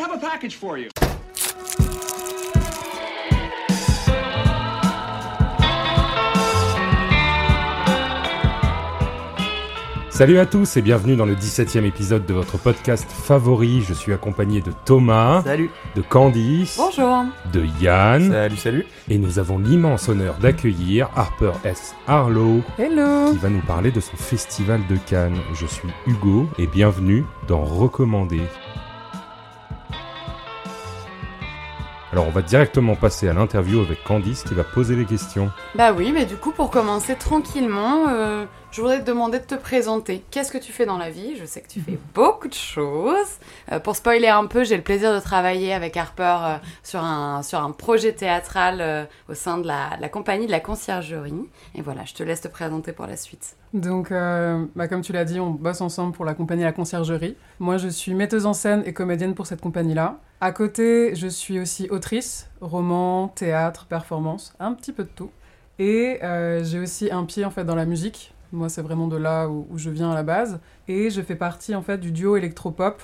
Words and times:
have 0.00 0.12
a 0.12 0.18
package 0.18 0.56
for 0.56 0.78
you. 0.78 0.88
Salut 10.10 10.38
à 10.38 10.44
tous 10.44 10.76
et 10.76 10.82
bienvenue 10.82 11.16
dans 11.16 11.24
le 11.24 11.34
17e 11.34 11.84
épisode 11.84 12.26
de 12.26 12.34
votre 12.34 12.58
podcast 12.58 13.10
favori. 13.10 13.80
Je 13.80 13.94
suis 13.94 14.12
accompagné 14.12 14.60
de 14.60 14.70
Thomas, 14.84 15.42
Salut. 15.44 15.70
de 15.96 16.02
Candice, 16.02 16.76
Bonjour. 16.76 17.24
de 17.54 17.64
Yann 17.80 18.30
Salut, 18.30 18.56
salut. 18.56 18.86
et 19.08 19.16
nous 19.16 19.38
avons 19.38 19.58
l'immense 19.58 20.10
honneur 20.10 20.34
d'accueillir 20.34 21.08
Harper 21.16 21.52
S. 21.64 21.94
Harlow 22.06 22.60
Hello. 22.78 23.30
qui 23.32 23.38
va 23.38 23.48
nous 23.48 23.62
parler 23.62 23.90
de 23.92 24.00
son 24.00 24.16
festival 24.18 24.82
de 24.90 24.96
Cannes. 25.06 25.38
Je 25.54 25.64
suis 25.64 25.88
Hugo 26.06 26.46
et 26.58 26.66
bienvenue 26.66 27.24
dans 27.48 27.64
Recommander. 27.64 28.42
Alors 32.12 32.26
on 32.26 32.30
va 32.30 32.42
directement 32.42 32.96
passer 32.96 33.28
à 33.28 33.32
l'interview 33.32 33.80
avec 33.80 34.02
Candice 34.02 34.42
qui 34.42 34.54
va 34.54 34.64
poser 34.64 34.96
les 34.96 35.04
questions. 35.04 35.48
Bah 35.76 35.92
oui, 35.92 36.10
mais 36.12 36.24
du 36.24 36.34
coup, 36.34 36.50
pour 36.50 36.68
commencer 36.68 37.14
tranquillement, 37.14 38.08
euh, 38.08 38.46
je 38.72 38.80
voudrais 38.80 38.98
te 38.98 39.04
demander 39.04 39.38
de 39.38 39.44
te 39.44 39.54
présenter. 39.54 40.24
Qu'est-ce 40.32 40.50
que 40.50 40.58
tu 40.58 40.72
fais 40.72 40.86
dans 40.86 40.98
la 40.98 41.10
vie? 41.10 41.36
Je 41.38 41.44
sais 41.44 41.60
que 41.60 41.68
tu 41.68 41.80
fais 41.80 42.00
beaucoup 42.12 42.48
de 42.48 42.54
choses. 42.54 43.38
Euh, 43.70 43.78
pour 43.78 43.94
spoiler 43.94 44.26
un 44.26 44.46
peu, 44.46 44.64
j'ai 44.64 44.76
le 44.76 44.82
plaisir 44.82 45.14
de 45.14 45.20
travailler 45.20 45.72
avec 45.72 45.96
Harper 45.96 46.38
euh, 46.42 46.56
sur, 46.82 47.00
un, 47.00 47.44
sur 47.44 47.62
un 47.62 47.70
projet 47.70 48.12
théâtral 48.12 48.78
euh, 48.80 49.04
au 49.28 49.34
sein 49.34 49.58
de 49.58 49.68
la, 49.68 49.96
de 49.96 50.02
la 50.02 50.08
compagnie 50.08 50.46
de 50.46 50.50
la 50.50 50.60
conciergerie. 50.60 51.48
Et 51.76 51.82
voilà, 51.82 52.04
je 52.06 52.14
te 52.14 52.24
laisse 52.24 52.40
te 52.40 52.48
présenter 52.48 52.92
pour 52.92 53.06
la 53.06 53.16
suite. 53.16 53.54
Donc, 53.72 54.10
euh, 54.10 54.64
bah, 54.74 54.88
comme 54.88 55.02
tu 55.02 55.12
l'as 55.12 55.24
dit, 55.24 55.38
on 55.38 55.50
bosse 55.50 55.80
ensemble 55.80 56.12
pour 56.12 56.24
la 56.24 56.34
compagnie 56.34 56.64
La 56.64 56.72
Conciergerie. 56.72 57.36
Moi, 57.60 57.76
je 57.76 57.86
suis 57.86 58.14
metteuse 58.14 58.46
en 58.46 58.52
scène 58.52 58.82
et 58.84 58.92
comédienne 58.92 59.36
pour 59.36 59.46
cette 59.46 59.60
compagnie-là. 59.60 60.18
À 60.42 60.52
côté, 60.52 61.14
je 61.14 61.26
suis 61.26 61.60
aussi 61.60 61.88
autrice, 61.90 62.48
roman, 62.62 63.28
théâtre, 63.28 63.84
performance, 63.84 64.54
un 64.58 64.72
petit 64.72 64.90
peu 64.90 65.04
de 65.04 65.10
tout. 65.14 65.30
Et 65.78 66.18
euh, 66.22 66.64
j'ai 66.64 66.78
aussi 66.78 67.10
un 67.10 67.24
pied 67.24 67.44
en 67.44 67.50
fait 67.50 67.64
dans 67.64 67.74
la 67.74 67.84
musique. 67.84 68.32
Moi, 68.50 68.70
c'est 68.70 68.80
vraiment 68.80 69.06
de 69.06 69.18
là 69.18 69.48
où, 69.48 69.66
je 69.76 69.90
viens 69.90 70.10
à 70.10 70.14
la 70.14 70.22
base. 70.22 70.58
Et 70.88 71.10
je 71.10 71.20
fais 71.20 71.36
partie 71.36 71.74
en 71.74 71.82
fait 71.82 71.98
du 71.98 72.10
duo 72.10 72.38
électropop 72.38 73.02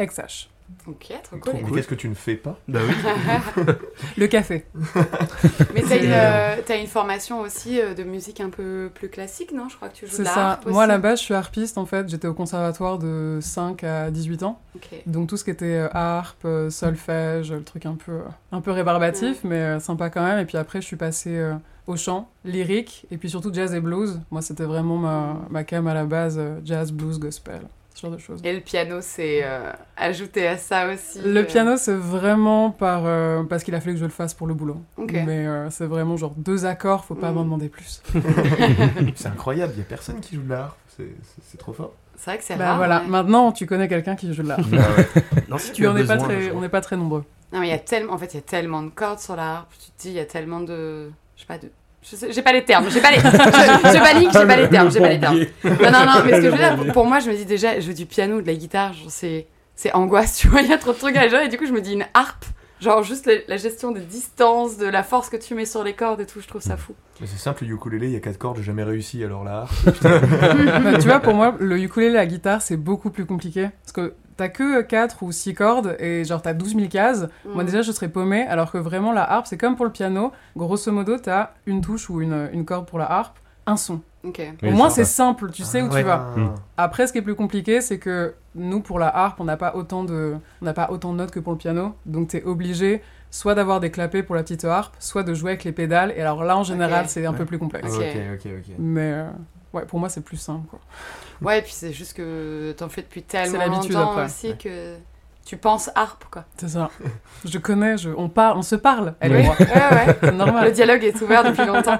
XH. 0.00 0.48
Ok, 0.86 1.12
trop 1.22 1.36
cool. 1.38 1.52
Mais 1.64 1.70
qu'est-ce 1.72 1.88
que 1.88 1.94
tu 1.94 2.08
ne 2.08 2.14
fais 2.14 2.36
pas? 2.36 2.58
Bah 2.68 2.80
oui. 2.86 3.64
Le 4.16 4.26
café. 4.26 4.64
Mais 5.74 5.82
t'as 5.82 5.96
une, 5.96 6.10
euh, 6.12 6.56
t'as 6.64 6.78
une 6.80 6.86
formation 6.86 7.40
aussi 7.40 7.80
euh, 7.80 7.94
de 7.94 8.04
musique 8.04 8.40
un 8.40 8.48
peu 8.50 8.90
plus 8.94 9.08
classique, 9.08 9.52
non? 9.52 9.68
Je 9.68 9.76
crois 9.76 9.88
que 9.88 9.96
tu 9.96 10.06
joues 10.06 10.18
de 10.18 10.22
la 10.24 10.30
ça. 10.32 10.50
harpe 10.52 10.66
Moi, 10.66 10.82
à 10.82 10.84
aussi. 10.86 10.88
la 10.88 10.98
base, 10.98 11.18
je 11.20 11.24
suis 11.24 11.34
harpiste 11.34 11.78
en 11.78 11.86
fait. 11.86 12.08
J'étais 12.08 12.28
au 12.28 12.34
conservatoire 12.34 12.98
de 12.98 13.38
5 13.42 13.84
à 13.84 14.10
18 14.10 14.42
ans. 14.44 14.60
Donc 15.06 15.28
tout 15.28 15.36
ce 15.36 15.44
qui 15.44 15.50
était 15.50 15.64
euh, 15.66 15.88
harpe, 15.92 16.44
euh, 16.44 16.70
solfège, 16.70 17.52
le 17.52 17.62
truc 17.64 17.84
un 17.86 17.94
peu, 17.96 18.12
euh, 18.12 18.22
un 18.52 18.60
peu 18.60 18.70
rébarbatif, 18.70 19.44
mais 19.44 19.56
euh, 19.56 19.80
sympa 19.80 20.08
quand 20.10 20.22
même. 20.24 20.38
Et 20.38 20.44
puis 20.46 20.56
après, 20.56 20.80
je 20.80 20.86
suis 20.86 20.96
passée 20.96 21.36
euh, 21.36 21.54
au 21.86 21.96
chant, 21.96 22.30
lyrique, 22.44 23.06
et 23.10 23.18
puis 23.18 23.28
surtout 23.30 23.52
jazz 23.52 23.74
et 23.74 23.80
blues. 23.80 24.20
Moi, 24.30 24.42
c'était 24.42 24.64
vraiment 24.64 24.96
ma, 24.96 25.38
ma 25.50 25.64
cam 25.64 25.86
à 25.86 25.94
la 25.94 26.04
base, 26.04 26.36
euh, 26.38 26.60
jazz, 26.64 26.92
blues, 26.92 27.18
gospel, 27.18 27.60
ce 27.98 28.02
genre 28.06 28.10
de 28.14 28.18
choses. 28.20 28.40
Et 28.44 28.52
le 28.52 28.60
piano, 28.60 28.98
c'est 29.00 29.40
euh, 29.42 29.72
ajouté 29.96 30.46
à 30.46 30.56
ça 30.56 30.88
aussi. 30.92 31.20
Le 31.20 31.40
euh, 31.40 31.44
piano, 31.44 31.76
c'est 31.76 31.94
vraiment 31.94 32.70
par, 32.70 33.02
euh, 33.06 33.42
parce 33.42 33.64
qu'il 33.64 33.74
a 33.74 33.80
fallu 33.80 33.94
que 33.94 34.00
je 34.00 34.04
le 34.04 34.10
fasse 34.10 34.34
pour 34.34 34.46
le 34.46 34.54
boulot. 34.54 34.80
Mais 34.96 35.46
euh, 35.46 35.68
c'est 35.70 35.86
vraiment 35.86 36.16
genre 36.16 36.34
deux 36.36 36.64
accords, 36.64 37.04
faut 37.04 37.14
pas 37.16 37.30
Mm. 37.32 37.34
m'en 37.34 37.42
demander 37.44 37.68
plus. 37.68 38.00
C'est 39.16 39.28
incroyable, 39.28 39.72
il 39.76 39.78
y 39.78 39.82
a 39.82 39.84
personne 39.84 40.20
qui 40.20 40.36
joue 40.36 40.42
de 40.42 40.50
l'art. 40.50 40.76
C'est- 40.96 41.58
trop 41.58 41.72
fort. 41.72 41.92
C'est 42.16 42.30
vrai 42.30 42.38
que 42.38 42.44
c'est 42.44 42.56
Bah 42.56 42.68
rare. 42.70 42.76
voilà, 42.78 43.00
maintenant 43.06 43.52
tu 43.52 43.64
connais 43.66 43.86
quelqu'un 43.86 44.16
qui 44.16 44.32
joue 44.34 44.42
de 44.42 44.48
l'art. 44.48 44.58
Non, 45.48 45.56
si 45.58 45.72
tu 45.72 45.82
Mais 45.82 45.88
on 45.88 45.94
n'est 45.94 46.04
pas, 46.04 46.16
très- 46.16 46.50
on 46.52 46.60
n'est 46.60 46.68
pas 46.68 46.80
très 46.80 46.96
nombreux. 46.96 47.24
Non, 47.52 47.60
mais 47.60 47.68
il 47.68 47.70
y 47.70 47.74
a 47.74 47.78
tellement, 47.78 48.12
en 48.14 48.18
fait, 48.18 48.34
il 48.34 48.36
y 48.36 48.40
a 48.40 48.42
tellement 48.42 48.82
de 48.82 48.90
cordes 48.90 49.20
sur 49.20 49.34
la 49.36 49.56
harpe. 49.58 49.72
Tu 49.78 49.90
te 49.92 50.02
dis, 50.02 50.08
il 50.08 50.14
y 50.14 50.18
a 50.20 50.24
tellement 50.24 50.60
de, 50.60 51.10
je 51.36 51.40
sais 51.42 51.46
pas 51.46 51.58
de, 51.58 51.70
j'ai 52.02 52.42
pas 52.42 52.52
les 52.52 52.64
termes, 52.64 52.88
j'ai 52.90 53.00
pas 53.00 53.10
les, 53.10 53.18
je, 53.20 53.22
je 53.22 54.02
panique, 54.02 54.30
j'ai 54.32 54.46
pas 54.46 54.56
les 54.56 54.68
termes, 54.68 54.90
j'ai 54.90 55.00
pas 55.00 55.08
les 55.08 55.20
termes. 55.20 55.38
Non, 55.64 55.90
non, 55.90 56.06
non, 56.06 56.22
mais 56.24 56.32
ce 56.32 56.36
que 56.36 56.42
je 56.42 56.48
veux 56.48 56.56
dire, 56.56 56.92
pour, 56.92 57.06
moi, 57.06 57.18
je 57.18 57.30
me 57.30 57.36
dis 57.36 57.44
déjà, 57.44 57.80
je 57.80 57.88
veux 57.88 57.94
du 57.94 58.06
piano, 58.06 58.40
de 58.40 58.46
la 58.46 58.54
guitare, 58.54 58.92
genre, 58.92 59.10
c'est, 59.10 59.46
c'est 59.74 59.92
angoisse, 59.94 60.36
tu 60.40 60.48
vois, 60.48 60.62
il 60.62 60.68
y 60.68 60.72
a 60.72 60.78
trop 60.78 60.92
de 60.92 60.98
trucs 60.98 61.16
à 61.16 61.28
gérer, 61.28 61.46
et 61.46 61.48
du 61.48 61.58
coup, 61.58 61.66
je 61.66 61.72
me 61.72 61.80
dis 61.80 61.92
une 61.92 62.06
harpe. 62.14 62.44
Genre 62.80 63.02
juste 63.02 63.26
la, 63.26 63.34
la 63.48 63.56
gestion 63.56 63.90
des 63.90 64.02
distances, 64.02 64.76
de 64.76 64.86
la 64.86 65.02
force 65.02 65.28
que 65.30 65.36
tu 65.36 65.52
mets 65.56 65.64
sur 65.64 65.82
les 65.82 65.94
cordes 65.94 66.20
et 66.20 66.26
tout, 66.26 66.40
je 66.40 66.46
trouve 66.46 66.62
ça 66.62 66.76
fou. 66.76 66.94
Mais 67.20 67.26
c'est 67.26 67.36
simple, 67.36 67.64
le 67.64 67.74
ukulélé, 67.74 68.06
il 68.06 68.12
y 68.12 68.16
a 68.16 68.20
quatre 68.20 68.38
cordes, 68.38 68.58
j'ai 68.58 68.62
jamais 68.62 68.84
réussi, 68.84 69.24
alors 69.24 69.42
l'art. 69.42 69.72
Bah, 70.02 70.98
tu 71.00 71.08
vois, 71.08 71.18
pour 71.18 71.34
moi, 71.34 71.56
le 71.58 71.76
ukulélé 71.76 72.12
la 72.12 72.26
guitare, 72.26 72.62
c'est 72.62 72.76
beaucoup 72.76 73.10
plus 73.10 73.26
compliqué. 73.26 73.70
Parce 73.82 73.92
que 73.92 74.14
t'as 74.38 74.48
que 74.48 74.80
4 74.80 75.22
ou 75.22 75.32
6 75.32 75.52
cordes 75.52 75.96
et 75.98 76.24
genre 76.24 76.40
t'as 76.40 76.54
12 76.54 76.74
000 76.76 76.88
cases. 76.88 77.26
Moi, 77.44 77.62
Mm. 77.64 77.66
déjà, 77.66 77.82
je 77.82 77.92
serais 77.92 78.08
paumée. 78.08 78.46
Alors 78.46 78.72
que 78.72 78.78
vraiment, 78.78 79.12
la 79.12 79.30
harpe, 79.30 79.46
c'est 79.46 79.58
comme 79.58 79.76
pour 79.76 79.84
le 79.84 79.92
piano. 79.92 80.32
Grosso 80.56 80.90
modo, 80.90 81.18
t'as 81.18 81.50
une 81.66 81.82
touche 81.82 82.08
ou 82.08 82.22
une, 82.22 82.48
une 82.54 82.64
corde 82.64 82.86
pour 82.86 82.98
la 82.98 83.10
harpe, 83.12 83.36
un 83.66 83.76
son. 83.76 84.00
Au 84.24 84.70
moins, 84.70 84.90
c'est 84.90 85.04
simple, 85.04 85.50
tu 85.50 85.62
sais 85.62 85.82
où 85.82 85.88
tu 85.88 86.02
vas. 86.02 86.32
Mm. 86.36 86.54
Après, 86.76 87.06
ce 87.06 87.12
qui 87.12 87.18
est 87.18 87.22
plus 87.22 87.34
compliqué, 87.34 87.80
c'est 87.80 87.98
que 87.98 88.34
nous, 88.54 88.80
pour 88.80 88.98
la 88.98 89.14
harpe, 89.14 89.40
on 89.40 89.44
n'a 89.44 89.56
pas 89.56 89.74
autant 89.74 90.04
de, 90.04 90.34
on 90.60 90.64
n'a 90.64 90.72
pas 90.72 90.88
autant 90.90 91.12
de 91.12 91.18
notes 91.18 91.30
que 91.30 91.40
pour 91.40 91.52
le 91.52 91.58
piano. 91.58 91.94
Donc, 92.06 92.28
t'es 92.28 92.42
obligé 92.44 93.02
soit 93.30 93.54
d'avoir 93.54 93.78
des 93.80 93.90
clapets 93.90 94.22
pour 94.22 94.34
la 94.36 94.42
petite 94.42 94.64
harpe, 94.64 94.94
soit 94.98 95.22
de 95.22 95.34
jouer 95.34 95.50
avec 95.52 95.64
les 95.64 95.72
pédales. 95.72 96.12
Et 96.16 96.20
alors 96.20 96.44
là, 96.44 96.56
en 96.56 96.62
général, 96.62 97.08
c'est 97.08 97.26
un 97.26 97.32
peu 97.34 97.44
plus 97.44 97.58
complexe. 97.58 97.92
Ok. 97.94 98.02
Ok, 98.02 98.46
ok, 98.46 98.52
ok. 98.58 98.74
Mais 98.78 99.12
euh, 99.12 99.28
ouais, 99.74 99.84
pour 99.84 99.98
moi, 100.00 100.08
c'est 100.08 100.22
plus 100.22 100.36
simple. 100.38 100.66
Quoi. 100.68 100.78
Ouais, 101.42 101.58
et 101.58 101.62
puis 101.62 101.72
c'est 101.72 101.92
juste 101.92 102.14
que 102.16 102.72
t'en 102.76 102.88
fais 102.88 103.02
depuis 103.02 103.22
tellement 103.22 103.64
longtemps 103.66 104.10
après. 104.12 104.24
aussi 104.24 104.48
Ouais. 104.48 104.56
que 104.62 104.94
tu 105.46 105.56
penses 105.56 105.90
harpe, 105.94 106.24
quoi. 106.30 106.44
C'est 106.58 106.68
ça. 106.68 106.90
Je 107.44 107.58
connais, 107.58 107.96
je... 107.96 108.10
on 108.10 108.28
parle, 108.28 108.58
on 108.58 108.62
se 108.62 108.74
parle, 108.76 109.14
elle 109.20 109.32
Oui, 109.32 109.38
et 109.40 109.42
moi. 109.44 109.54
ouais, 109.58 109.66
ouais. 109.66 110.16
C'est 110.20 110.22
Le 110.30 110.36
normal. 110.36 110.72
dialogue 110.72 111.04
est 111.04 111.20
ouvert 111.22 111.44
depuis 111.44 111.64
longtemps. 111.64 111.98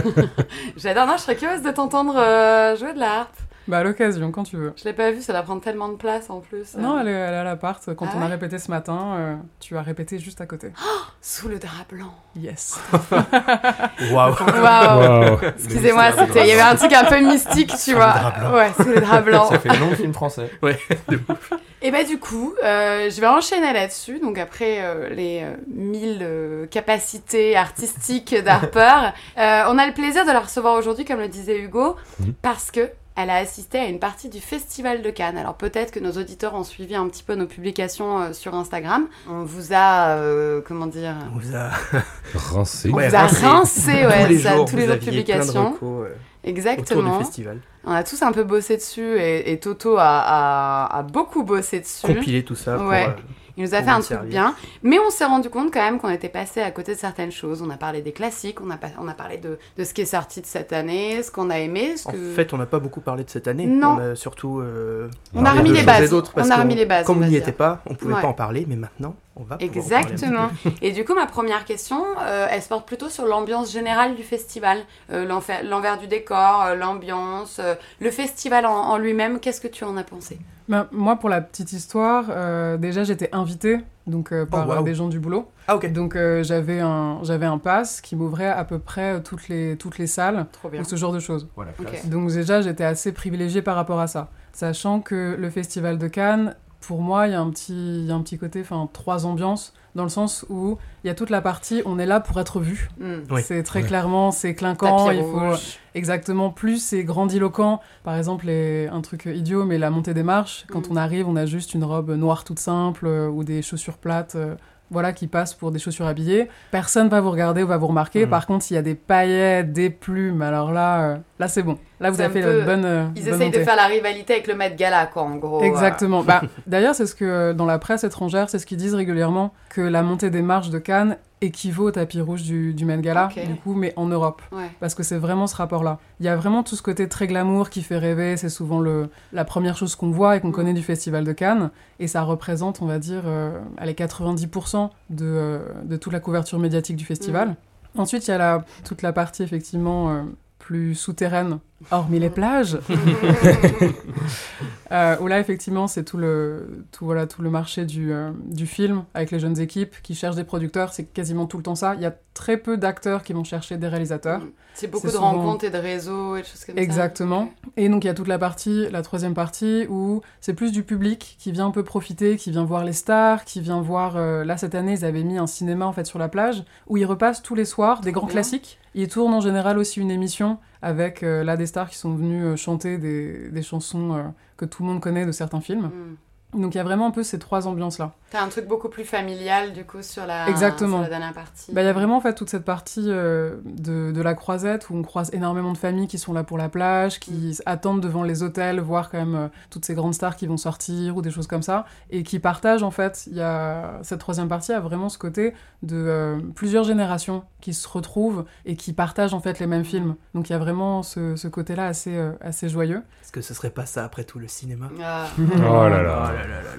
J'adore, 0.76 1.06
non, 1.06 1.14
je 1.16 1.22
serais 1.22 1.36
curieuse 1.36 1.62
de 1.62 1.70
t'entendre 1.70 2.16
euh, 2.16 2.76
jouer 2.76 2.92
de 2.92 2.98
la 3.00 3.20
harpe. 3.20 3.36
Bah 3.68 3.78
à 3.78 3.82
l'occasion, 3.82 4.30
quand 4.30 4.44
tu 4.44 4.56
veux. 4.56 4.72
Je 4.76 4.84
l'ai 4.84 4.92
pas 4.92 5.10
vu, 5.10 5.20
ça 5.22 5.32
doit 5.32 5.42
prendre 5.42 5.60
tellement 5.60 5.88
de 5.88 5.96
place 5.96 6.30
en 6.30 6.40
plus. 6.40 6.76
Non, 6.76 7.00
elle 7.00 7.08
est, 7.08 7.12
elle 7.12 7.34
est 7.34 7.38
à 7.38 7.42
l'appart. 7.44 7.82
Quand 7.96 8.06
Ah 8.08 8.14
on 8.16 8.20
a 8.20 8.24
ouais 8.26 8.30
répété 8.30 8.58
ce 8.60 8.70
matin, 8.70 9.14
euh, 9.16 9.34
tu 9.58 9.76
as 9.76 9.82
répété 9.82 10.18
juste 10.20 10.40
à 10.40 10.46
côté. 10.46 10.72
Sous 11.20 11.48
le 11.48 11.58
drap 11.58 11.84
blanc. 11.90 12.14
Yes. 12.36 12.78
Waouh. 14.12 14.34
Waouh 14.62 15.30
Wow. 15.32 15.38
Excusez-moi, 15.56 16.12
c'était- 16.12 16.42
il 16.42 16.48
y 16.48 16.52
avait 16.52 16.60
un 16.60 16.76
truc 16.76 16.92
un 16.92 17.04
peu 17.04 17.18
mystique, 17.20 17.72
tu 17.84 17.94
vois. 17.94 18.12
drap 18.12 18.38
blanc. 18.38 18.54
Ouais, 18.54 18.72
sous 18.76 18.88
le 18.88 19.00
drap 19.00 19.20
blanc. 19.22 19.48
Ça 19.48 19.58
fait 19.58 19.68
le 19.68 19.90
de 19.90 19.94
film 19.96 20.12
français. 20.14 20.50
Et 21.82 21.90
bah 21.90 22.04
du 22.04 22.18
coup, 22.18 22.54
euh, 22.64 23.10
je 23.10 23.20
vais 23.20 23.26
enchaîner 23.26 23.72
là-dessus. 23.72 24.18
Donc 24.20 24.38
après 24.38 24.78
euh, 24.84 25.08
les 25.10 25.42
euh, 25.42 25.56
1000 25.68 26.18
euh, 26.22 26.66
capacités 26.66 27.56
artistiques 27.56 28.34
d'Harper, 28.42 29.10
euh, 29.38 29.62
on 29.68 29.78
a 29.78 29.86
le 29.86 29.92
plaisir 29.92 30.24
de 30.24 30.30
la 30.30 30.40
recevoir 30.40 30.74
aujourd'hui, 30.74 31.04
comme 31.04 31.20
le 31.20 31.28
disait 31.28 31.58
Hugo, 31.58 31.96
Mhm. 32.20 32.32
parce 32.42 32.70
que 32.70 32.88
elle 33.16 33.30
a 33.30 33.36
assisté 33.36 33.78
à 33.78 33.86
une 33.86 33.98
partie 33.98 34.28
du 34.28 34.40
Festival 34.40 35.02
de 35.02 35.10
Cannes. 35.10 35.38
Alors 35.38 35.54
peut-être 35.54 35.90
que 35.90 36.00
nos 36.00 36.12
auditeurs 36.12 36.54
ont 36.54 36.64
suivi 36.64 36.94
un 36.94 37.08
petit 37.08 37.22
peu 37.22 37.34
nos 37.34 37.46
publications 37.46 38.20
euh, 38.20 38.32
sur 38.32 38.54
Instagram. 38.54 39.06
On 39.28 39.42
vous 39.44 39.72
a, 39.72 40.16
euh, 40.16 40.60
comment 40.66 40.86
dire, 40.86 41.14
On 41.34 41.38
vous 41.38 41.56
a 41.56 41.70
Rincé. 42.34 42.90
on 42.92 42.96
Ouais, 42.96 43.08
vous 43.08 43.14
a 43.14 43.20
rincé. 43.20 43.46
rincé, 43.46 43.92
ouais, 44.06 44.24
tous 44.24 44.28
les 44.32 44.38
ça, 44.38 44.54
jours, 44.56 44.64
tous 44.66 44.76
les 44.76 44.84
autres 44.84 44.92
aviez 44.92 45.10
plein 45.10 45.14
de 45.14 45.20
publications. 45.44 45.66
euh, 45.82 46.04
autour 46.04 46.06
Exactement. 46.44 47.18
du 47.18 47.24
festival. 47.24 47.58
On 47.84 47.92
a 47.92 48.02
tous 48.04 48.20
un 48.22 48.32
peu 48.32 48.42
bossé 48.44 48.76
dessus 48.76 49.16
et, 49.18 49.52
et 49.52 49.58
Toto 49.60 49.96
a, 49.96 50.04
a- 50.20 50.98
a 50.98 51.02
beaucoup 51.02 51.42
bossé 51.44 51.80
dessus. 51.80 52.06
Compiler 52.06 52.44
tout 52.44 52.54
ça 52.56 52.76
pour, 52.76 52.86
Ouais. 52.88 53.06
euh, 53.06 53.12
Il 53.56 53.64
nous 53.64 53.74
a 53.74 53.82
fait 53.82 53.88
un 53.88 53.94
truc 53.94 54.04
servir. 54.08 54.28
bien. 54.28 54.54
Mais 54.82 54.98
on 54.98 55.08
s'est 55.10 55.24
rendu 55.24 55.48
compte 55.48 55.72
quand 55.72 55.80
même 55.80 55.98
qu'on 55.98 56.10
était 56.10 56.28
passé 56.28 56.60
à 56.60 56.70
côté 56.70 56.94
de 56.94 56.98
certaines 56.98 57.32
choses. 57.32 57.62
On 57.62 57.70
a 57.70 57.76
parlé 57.76 58.02
des 58.02 58.12
classiques, 58.12 58.60
on 58.60 58.68
a, 58.70 58.76
pas- 58.76 58.88
on 59.00 59.08
a 59.08 59.14
parlé 59.14 59.38
de, 59.38 59.58
de 59.78 59.84
ce 59.84 59.94
qui 59.94 60.02
est 60.02 60.04
sorti 60.06 60.40
de 60.42 60.46
cette 60.46 60.72
année, 60.72 61.22
ce 61.22 61.30
qu'on 61.30 61.48
a 61.50 61.58
aimé. 61.58 61.96
Ce 61.96 62.06
En 62.08 62.12
que... 62.12 62.32
fait, 62.34 62.52
on 62.52 62.58
n'a 62.58 62.66
pas 62.66 62.78
beaucoup 62.80 63.00
parlé 63.00 63.24
de 63.24 63.30
cette 63.30 63.48
année. 63.48 63.66
Non. 63.66 63.96
On 63.98 64.10
a 64.12 64.14
surtout. 64.14 64.60
euh, 64.60 65.08
On 65.34 65.44
a 65.44 65.52
remis 65.52 65.72
les 65.72 65.82
bases. 65.82 66.12
On 66.12 66.50
a 66.50 66.56
remis 66.56 66.74
les 66.74 66.84
bases, 66.86 67.06
Comme 67.06 67.22
on 67.22 67.26
n'y 67.26 67.36
était 67.36 67.52
pas, 67.52 67.80
on 67.86 67.94
pouvait 67.94 68.14
Ouais. 68.14 68.20
pas 68.22 68.28
en 68.28 68.34
parler, 68.34 68.66
mais 68.68 68.76
maintenant, 68.76 69.14
on 69.36 69.44
va. 69.44 69.56
Exactement. 69.60 70.48
Et 70.82 70.92
du 70.92 71.04
coup, 71.04 71.14
ma 71.14 71.26
première 71.26 71.64
question, 71.64 72.02
euh, 72.20 72.46
elle 72.50 72.62
se 72.62 72.68
porte 72.68 72.86
plutôt 72.86 73.08
sur 73.08 73.26
l'ambiance 73.26 73.70
générale 73.72 74.14
du 74.14 74.22
festival. 74.22 74.78
Euh, 75.12 75.24
L'envers 75.64 75.98
du 75.98 76.06
décor, 76.06 76.64
euh, 76.64 76.74
l'ambiance, 76.74 77.58
euh, 77.62 77.74
le 78.00 78.10
festival 78.10 78.66
en, 78.66 78.72
en 78.74 78.98
lui-même. 78.98 79.38
Qu'est-ce 79.40 79.60
que 79.60 79.68
tu 79.68 79.84
en 79.84 79.96
as 79.96 80.04
pensé? 80.04 80.38
Bah, 80.68 80.88
moi, 80.90 81.16
pour 81.16 81.28
la 81.28 81.40
petite 81.40 81.72
histoire, 81.72 82.24
euh, 82.30 82.76
déjà 82.76 83.04
j'étais 83.04 83.28
invitée 83.32 83.78
donc 84.08 84.32
euh, 84.32 84.46
par 84.46 84.68
Oh, 84.68 84.72
euh, 84.72 84.82
des 84.82 84.94
gens 84.96 85.06
du 85.08 85.20
boulot. 85.20 85.48
Ah, 85.68 85.76
ok. 85.76 85.92
Donc 85.92 86.16
euh, 86.16 86.42
j'avais 86.42 86.80
un 86.80 87.20
j'avais 87.22 87.46
un 87.46 87.58
pass 87.58 88.00
qui 88.00 88.16
m'ouvrait 88.16 88.48
à 88.48 88.64
peu 88.64 88.78
près 88.80 89.20
toutes 89.22 89.48
les 89.48 89.76
toutes 89.76 89.98
les 89.98 90.06
salles 90.08 90.46
Trop 90.52 90.68
bien. 90.68 90.80
ou 90.80 90.84
ce 90.84 90.96
genre 90.96 91.12
de 91.12 91.20
choses. 91.20 91.48
Voilà, 91.54 91.70
classe. 91.72 92.06
Donc 92.06 92.30
déjà 92.32 92.62
j'étais 92.62 92.84
assez 92.84 93.12
privilégiée 93.12 93.62
par 93.62 93.76
rapport 93.76 94.00
à 94.00 94.06
ça, 94.08 94.28
sachant 94.52 95.00
que 95.00 95.36
le 95.38 95.50
festival 95.50 95.98
de 95.98 96.08
Cannes 96.08 96.56
pour 96.86 97.02
moi, 97.02 97.26
il 97.26 97.32
y, 97.32 97.34
a 97.34 97.40
un 97.40 97.50
petit, 97.50 98.04
y 98.04 98.10
a 98.12 98.14
un 98.14 98.20
petit 98.20 98.38
côté, 98.38 98.60
enfin, 98.60 98.88
trois 98.92 99.26
ambiances, 99.26 99.74
dans 99.96 100.04
le 100.04 100.08
sens 100.08 100.46
où 100.48 100.78
il 101.02 101.08
y 101.08 101.10
a 101.10 101.14
toute 101.14 101.30
la 101.30 101.40
partie, 101.40 101.82
on 101.84 101.98
est 101.98 102.06
là 102.06 102.20
pour 102.20 102.38
être 102.38 102.60
vu. 102.60 102.88
Mm. 103.00 103.38
C'est 103.42 103.62
très 103.64 103.82
clairement, 103.82 104.30
c'est 104.30 104.54
clinquant, 104.54 105.10
il 105.10 105.20
faut 105.20 105.54
exactement 105.94 106.50
plus, 106.50 106.80
c'est 106.80 107.02
grandiloquent. 107.02 107.80
Par 108.04 108.16
exemple, 108.16 108.48
un 108.48 109.00
truc 109.00 109.26
idiot, 109.26 109.64
mais 109.64 109.78
la 109.78 109.90
montée 109.90 110.14
des 110.14 110.22
marches, 110.22 110.64
quand 110.70 110.88
mm. 110.88 110.92
on 110.92 110.96
arrive, 110.96 111.28
on 111.28 111.34
a 111.34 111.44
juste 111.44 111.74
une 111.74 111.82
robe 111.82 112.10
noire 112.10 112.44
toute 112.44 112.60
simple 112.60 113.06
euh, 113.06 113.28
ou 113.28 113.42
des 113.42 113.62
chaussures 113.62 113.98
plates. 113.98 114.36
Euh, 114.36 114.54
voilà, 114.90 115.12
qui 115.12 115.26
passent 115.26 115.54
pour 115.54 115.72
des 115.72 115.80
chaussures 115.80 116.06
habillées. 116.06 116.48
Personne 116.70 117.08
va 117.08 117.20
vous 117.20 117.32
regarder 117.32 117.64
ou 117.64 117.66
va 117.66 117.76
vous 117.76 117.88
remarquer. 117.88 118.24
Mm. 118.24 118.30
Par 118.30 118.46
contre, 118.46 118.64
s'il 118.64 118.76
y 118.76 118.78
a 118.78 118.82
des 118.82 118.94
paillettes, 118.94 119.72
des 119.72 119.90
plumes, 119.90 120.42
alors 120.42 120.72
là, 120.72 121.00
euh, 121.02 121.16
là 121.40 121.48
c'est 121.48 121.64
bon. 121.64 121.78
Là, 122.00 122.10
vous 122.10 122.20
avez 122.20 122.32
fait 122.32 122.58
la 122.58 122.64
bonne. 122.64 122.84
Euh, 122.84 123.06
Ils 123.16 123.28
essayent 123.28 123.50
de 123.50 123.62
faire 123.62 123.76
la 123.76 123.86
rivalité 123.86 124.34
avec 124.34 124.46
le 124.46 124.54
Met 124.54 124.74
Gala, 124.76 125.06
quoi, 125.06 125.22
en 125.22 125.36
gros. 125.36 125.62
Exactement. 125.62 126.22
bah, 126.24 126.42
D'ailleurs, 126.66 126.94
c'est 126.94 127.06
ce 127.06 127.14
que 127.14 127.24
euh, 127.24 127.52
dans 127.54 127.66
la 127.66 127.78
presse 127.78 128.04
étrangère, 128.04 128.50
c'est 128.50 128.58
ce 128.58 128.66
qu'ils 128.66 128.76
disent 128.76 128.94
régulièrement, 128.94 129.52
que 129.70 129.80
la 129.80 130.02
montée 130.02 130.30
des 130.30 130.42
marches 130.42 130.70
de 130.70 130.78
Cannes 130.78 131.16
équivaut 131.40 131.88
au 131.88 131.90
tapis 131.90 132.20
rouge 132.20 132.42
du, 132.42 132.72
du 132.72 132.84
Met 132.84 132.98
Gala, 132.98 133.28
du 133.46 133.54
coup, 133.56 133.74
mais 133.74 133.92
en 133.96 134.06
Europe. 134.06 134.42
Parce 134.80 134.94
que 134.94 135.02
c'est 135.02 135.18
vraiment 135.18 135.46
ce 135.46 135.56
rapport-là. 135.56 135.98
Il 136.20 136.26
y 136.26 136.28
a 136.28 136.36
vraiment 136.36 136.62
tout 136.62 136.76
ce 136.76 136.82
côté 136.82 137.08
très 137.08 137.26
glamour 137.26 137.68
qui 137.70 137.82
fait 137.82 137.98
rêver, 137.98 138.36
c'est 138.36 138.48
souvent 138.48 138.80
le, 138.80 139.10
la 139.32 139.44
première 139.44 139.76
chose 139.76 139.96
qu'on 139.96 140.10
voit 140.10 140.36
et 140.36 140.40
qu'on 140.40 140.48
mm. 140.48 140.52
connaît 140.52 140.72
du 140.72 140.82
Festival 140.82 141.24
de 141.24 141.32
Cannes, 141.32 141.70
et 141.98 142.06
ça 142.06 142.22
représente, 142.22 142.80
on 142.80 142.86
va 142.86 142.98
dire, 142.98 143.22
euh, 143.26 143.58
les 143.84 143.92
90% 143.92 144.90
de, 145.10 145.24
euh, 145.24 145.58
de 145.84 145.96
toute 145.96 146.12
la 146.12 146.20
couverture 146.20 146.58
médiatique 146.58 146.96
du 146.96 147.04
festival. 147.04 147.50
Mm. 147.94 148.00
Ensuite, 148.00 148.26
il 148.28 148.30
y 148.30 148.34
a 148.34 148.38
la, 148.38 148.64
toute 148.84 149.02
la 149.02 149.12
partie, 149.12 149.42
effectivement, 149.42 150.24
plus 150.66 150.96
souterraine, 150.96 151.60
hormis 151.92 152.18
les 152.18 152.28
plages. 152.28 152.76
euh, 154.90 155.16
où 155.20 155.28
là, 155.28 155.38
effectivement, 155.38 155.86
c'est 155.86 156.02
tout 156.02 156.16
le, 156.16 156.84
tout, 156.90 157.04
voilà, 157.04 157.28
tout 157.28 157.40
le 157.40 157.50
marché 157.50 157.84
du, 157.84 158.12
euh, 158.12 158.32
du 158.46 158.66
film 158.66 159.04
avec 159.14 159.30
les 159.30 159.38
jeunes 159.38 159.60
équipes 159.60 159.94
qui 160.02 160.16
cherchent 160.16 160.34
des 160.34 160.42
producteurs. 160.42 160.92
C'est 160.92 161.04
quasiment 161.04 161.46
tout 161.46 161.56
le 161.56 161.62
temps 161.62 161.76
ça. 161.76 161.94
Il 161.94 162.00
y 162.00 162.04
a 162.04 162.12
très 162.34 162.56
peu 162.56 162.76
d'acteurs 162.76 163.22
qui 163.22 163.32
vont 163.32 163.44
chercher 163.44 163.76
des 163.76 163.86
réalisateurs. 163.86 164.40
Mm. 164.40 164.50
C'est 164.74 164.88
beaucoup 164.88 165.06
de 165.06 165.16
rencontres 165.16 165.64
et 165.64 165.70
de 165.70 165.78
réseaux 165.78 166.36
et 166.36 166.42
de 166.42 166.46
choses 166.46 166.64
comme 166.64 166.74
ça. 166.74 166.82
Exactement. 166.82 167.48
Et 167.76 167.88
donc, 167.88 168.02
il 168.02 168.08
y 168.08 168.10
a 168.10 168.14
toute 168.14 168.28
la 168.28 168.38
partie, 168.38 168.90
la 168.90 169.02
troisième 169.02 169.32
partie, 169.32 169.86
où 169.88 170.20
c'est 170.40 170.52
plus 170.52 170.72
du 170.72 170.82
public 170.82 171.36
qui 171.38 171.52
vient 171.52 171.66
un 171.66 171.70
peu 171.70 171.84
profiter, 171.84 172.36
qui 172.36 172.50
vient 172.50 172.64
voir 172.64 172.84
les 172.84 172.92
stars, 172.92 173.44
qui 173.44 173.60
vient 173.60 173.80
voir... 173.80 174.16
Euh, 174.16 174.44
là, 174.44 174.58
cette 174.58 174.74
année, 174.74 174.92
ils 174.92 175.04
avaient 175.04 175.22
mis 175.22 175.38
un 175.38 175.46
cinéma, 175.46 175.86
en 175.86 175.92
fait, 175.92 176.06
sur 176.06 176.18
la 176.18 176.28
plage, 176.28 176.64
où 176.88 176.96
ils 176.96 177.06
repassent 177.06 177.42
tous 177.42 177.54
les 177.54 177.64
soirs 177.64 178.00
des 178.00 178.12
grands 178.12 178.26
classiques. 178.26 178.78
Ils 178.98 179.08
tournent 179.08 179.34
en 179.34 179.42
général 179.42 179.76
aussi 179.76 180.00
une 180.00 180.10
émission 180.10 180.58
avec 180.80 181.22
euh, 181.22 181.56
des 181.56 181.66
stars 181.66 181.90
qui 181.90 181.98
sont 181.98 182.14
venues 182.14 182.44
euh, 182.46 182.56
chanter 182.56 182.96
des, 182.96 183.50
des 183.50 183.62
chansons 183.62 184.14
euh, 184.14 184.22
que 184.56 184.64
tout 184.64 184.82
le 184.82 184.88
monde 184.88 185.00
connaît 185.00 185.26
de 185.26 185.32
certains 185.32 185.60
films. 185.60 185.88
Mm. 185.88 186.16
Donc 186.56 186.74
il 186.74 186.78
y 186.78 186.80
a 186.80 186.84
vraiment 186.84 187.06
un 187.06 187.10
peu 187.10 187.22
ces 187.22 187.38
trois 187.38 187.66
ambiances-là. 187.66 188.12
T'as 188.30 188.42
un 188.42 188.48
truc 188.48 188.66
beaucoup 188.66 188.88
plus 188.88 189.04
familial 189.04 189.72
du 189.72 189.84
coup 189.84 190.02
sur 190.02 190.26
la, 190.26 190.48
Exactement. 190.48 190.96
Sur 190.96 191.02
la 191.02 191.08
dernière 191.08 191.32
partie. 191.32 191.72
Bah, 191.72 191.82
il 191.82 191.86
y 191.86 191.88
a 191.88 191.92
vraiment 191.92 192.16
en 192.16 192.20
fait 192.20 192.34
toute 192.34 192.50
cette 192.50 192.64
partie 192.64 193.06
de, 193.06 193.60
de, 193.64 194.22
la 194.22 194.34
croisette 194.34 194.90
où 194.90 194.96
on 194.96 195.02
croise 195.02 195.30
énormément 195.32 195.72
de 195.72 195.78
familles 195.78 196.08
qui 196.08 196.18
sont 196.18 196.32
là 196.32 196.42
pour 196.42 196.58
la 196.58 196.68
plage, 196.68 197.20
qui 197.20 197.30
mm. 197.30 197.62
attendent 197.66 198.00
devant 198.00 198.22
les 198.22 198.42
hôtels, 198.42 198.80
voir 198.80 199.10
quand 199.10 199.18
même 199.18 199.50
toutes 199.70 199.84
ces 199.84 199.94
grandes 199.94 200.14
stars 200.14 200.36
qui 200.36 200.46
vont 200.46 200.56
sortir 200.56 201.16
ou 201.16 201.22
des 201.22 201.30
choses 201.30 201.46
comme 201.46 201.62
ça, 201.62 201.86
et 202.10 202.22
qui 202.22 202.38
partagent 202.38 202.82
en 202.82 202.90
fait, 202.90 203.24
il 203.28 203.36
y 203.36 203.42
a 203.42 204.00
cette 204.02 204.18
troisième 204.18 204.48
partie 204.48 204.72
a 204.72 204.80
vraiment 204.80 205.08
ce 205.08 205.18
côté 205.18 205.54
de 205.82 206.38
plusieurs 206.54 206.84
générations 206.84 207.44
qui 207.60 207.74
se 207.74 207.88
retrouvent 207.88 208.44
et 208.64 208.76
qui 208.76 208.92
partagent 208.92 209.34
en 209.34 209.40
fait 209.40 209.58
les 209.58 209.66
mêmes 209.66 209.84
films. 209.84 210.16
Donc 210.34 210.48
il 210.48 210.52
y 210.52 210.56
a 210.56 210.58
vraiment 210.58 211.02
ce, 211.02 211.36
ce 211.36 211.48
côté-là 211.48 211.86
assez, 211.86 212.16
euh, 212.16 212.32
assez 212.40 212.68
joyeux. 212.68 213.02
Est-ce 213.22 213.32
que 213.32 213.40
ce 213.40 213.54
serait 213.54 213.70
pas 213.70 213.86
ça 213.86 214.04
après 214.04 214.24
tout 214.24 214.38
le 214.38 214.48
cinéma? 214.48 214.88
Ah. 215.02 215.26
Oh 215.38 215.88
là 215.88 216.02
là. 216.02 216.32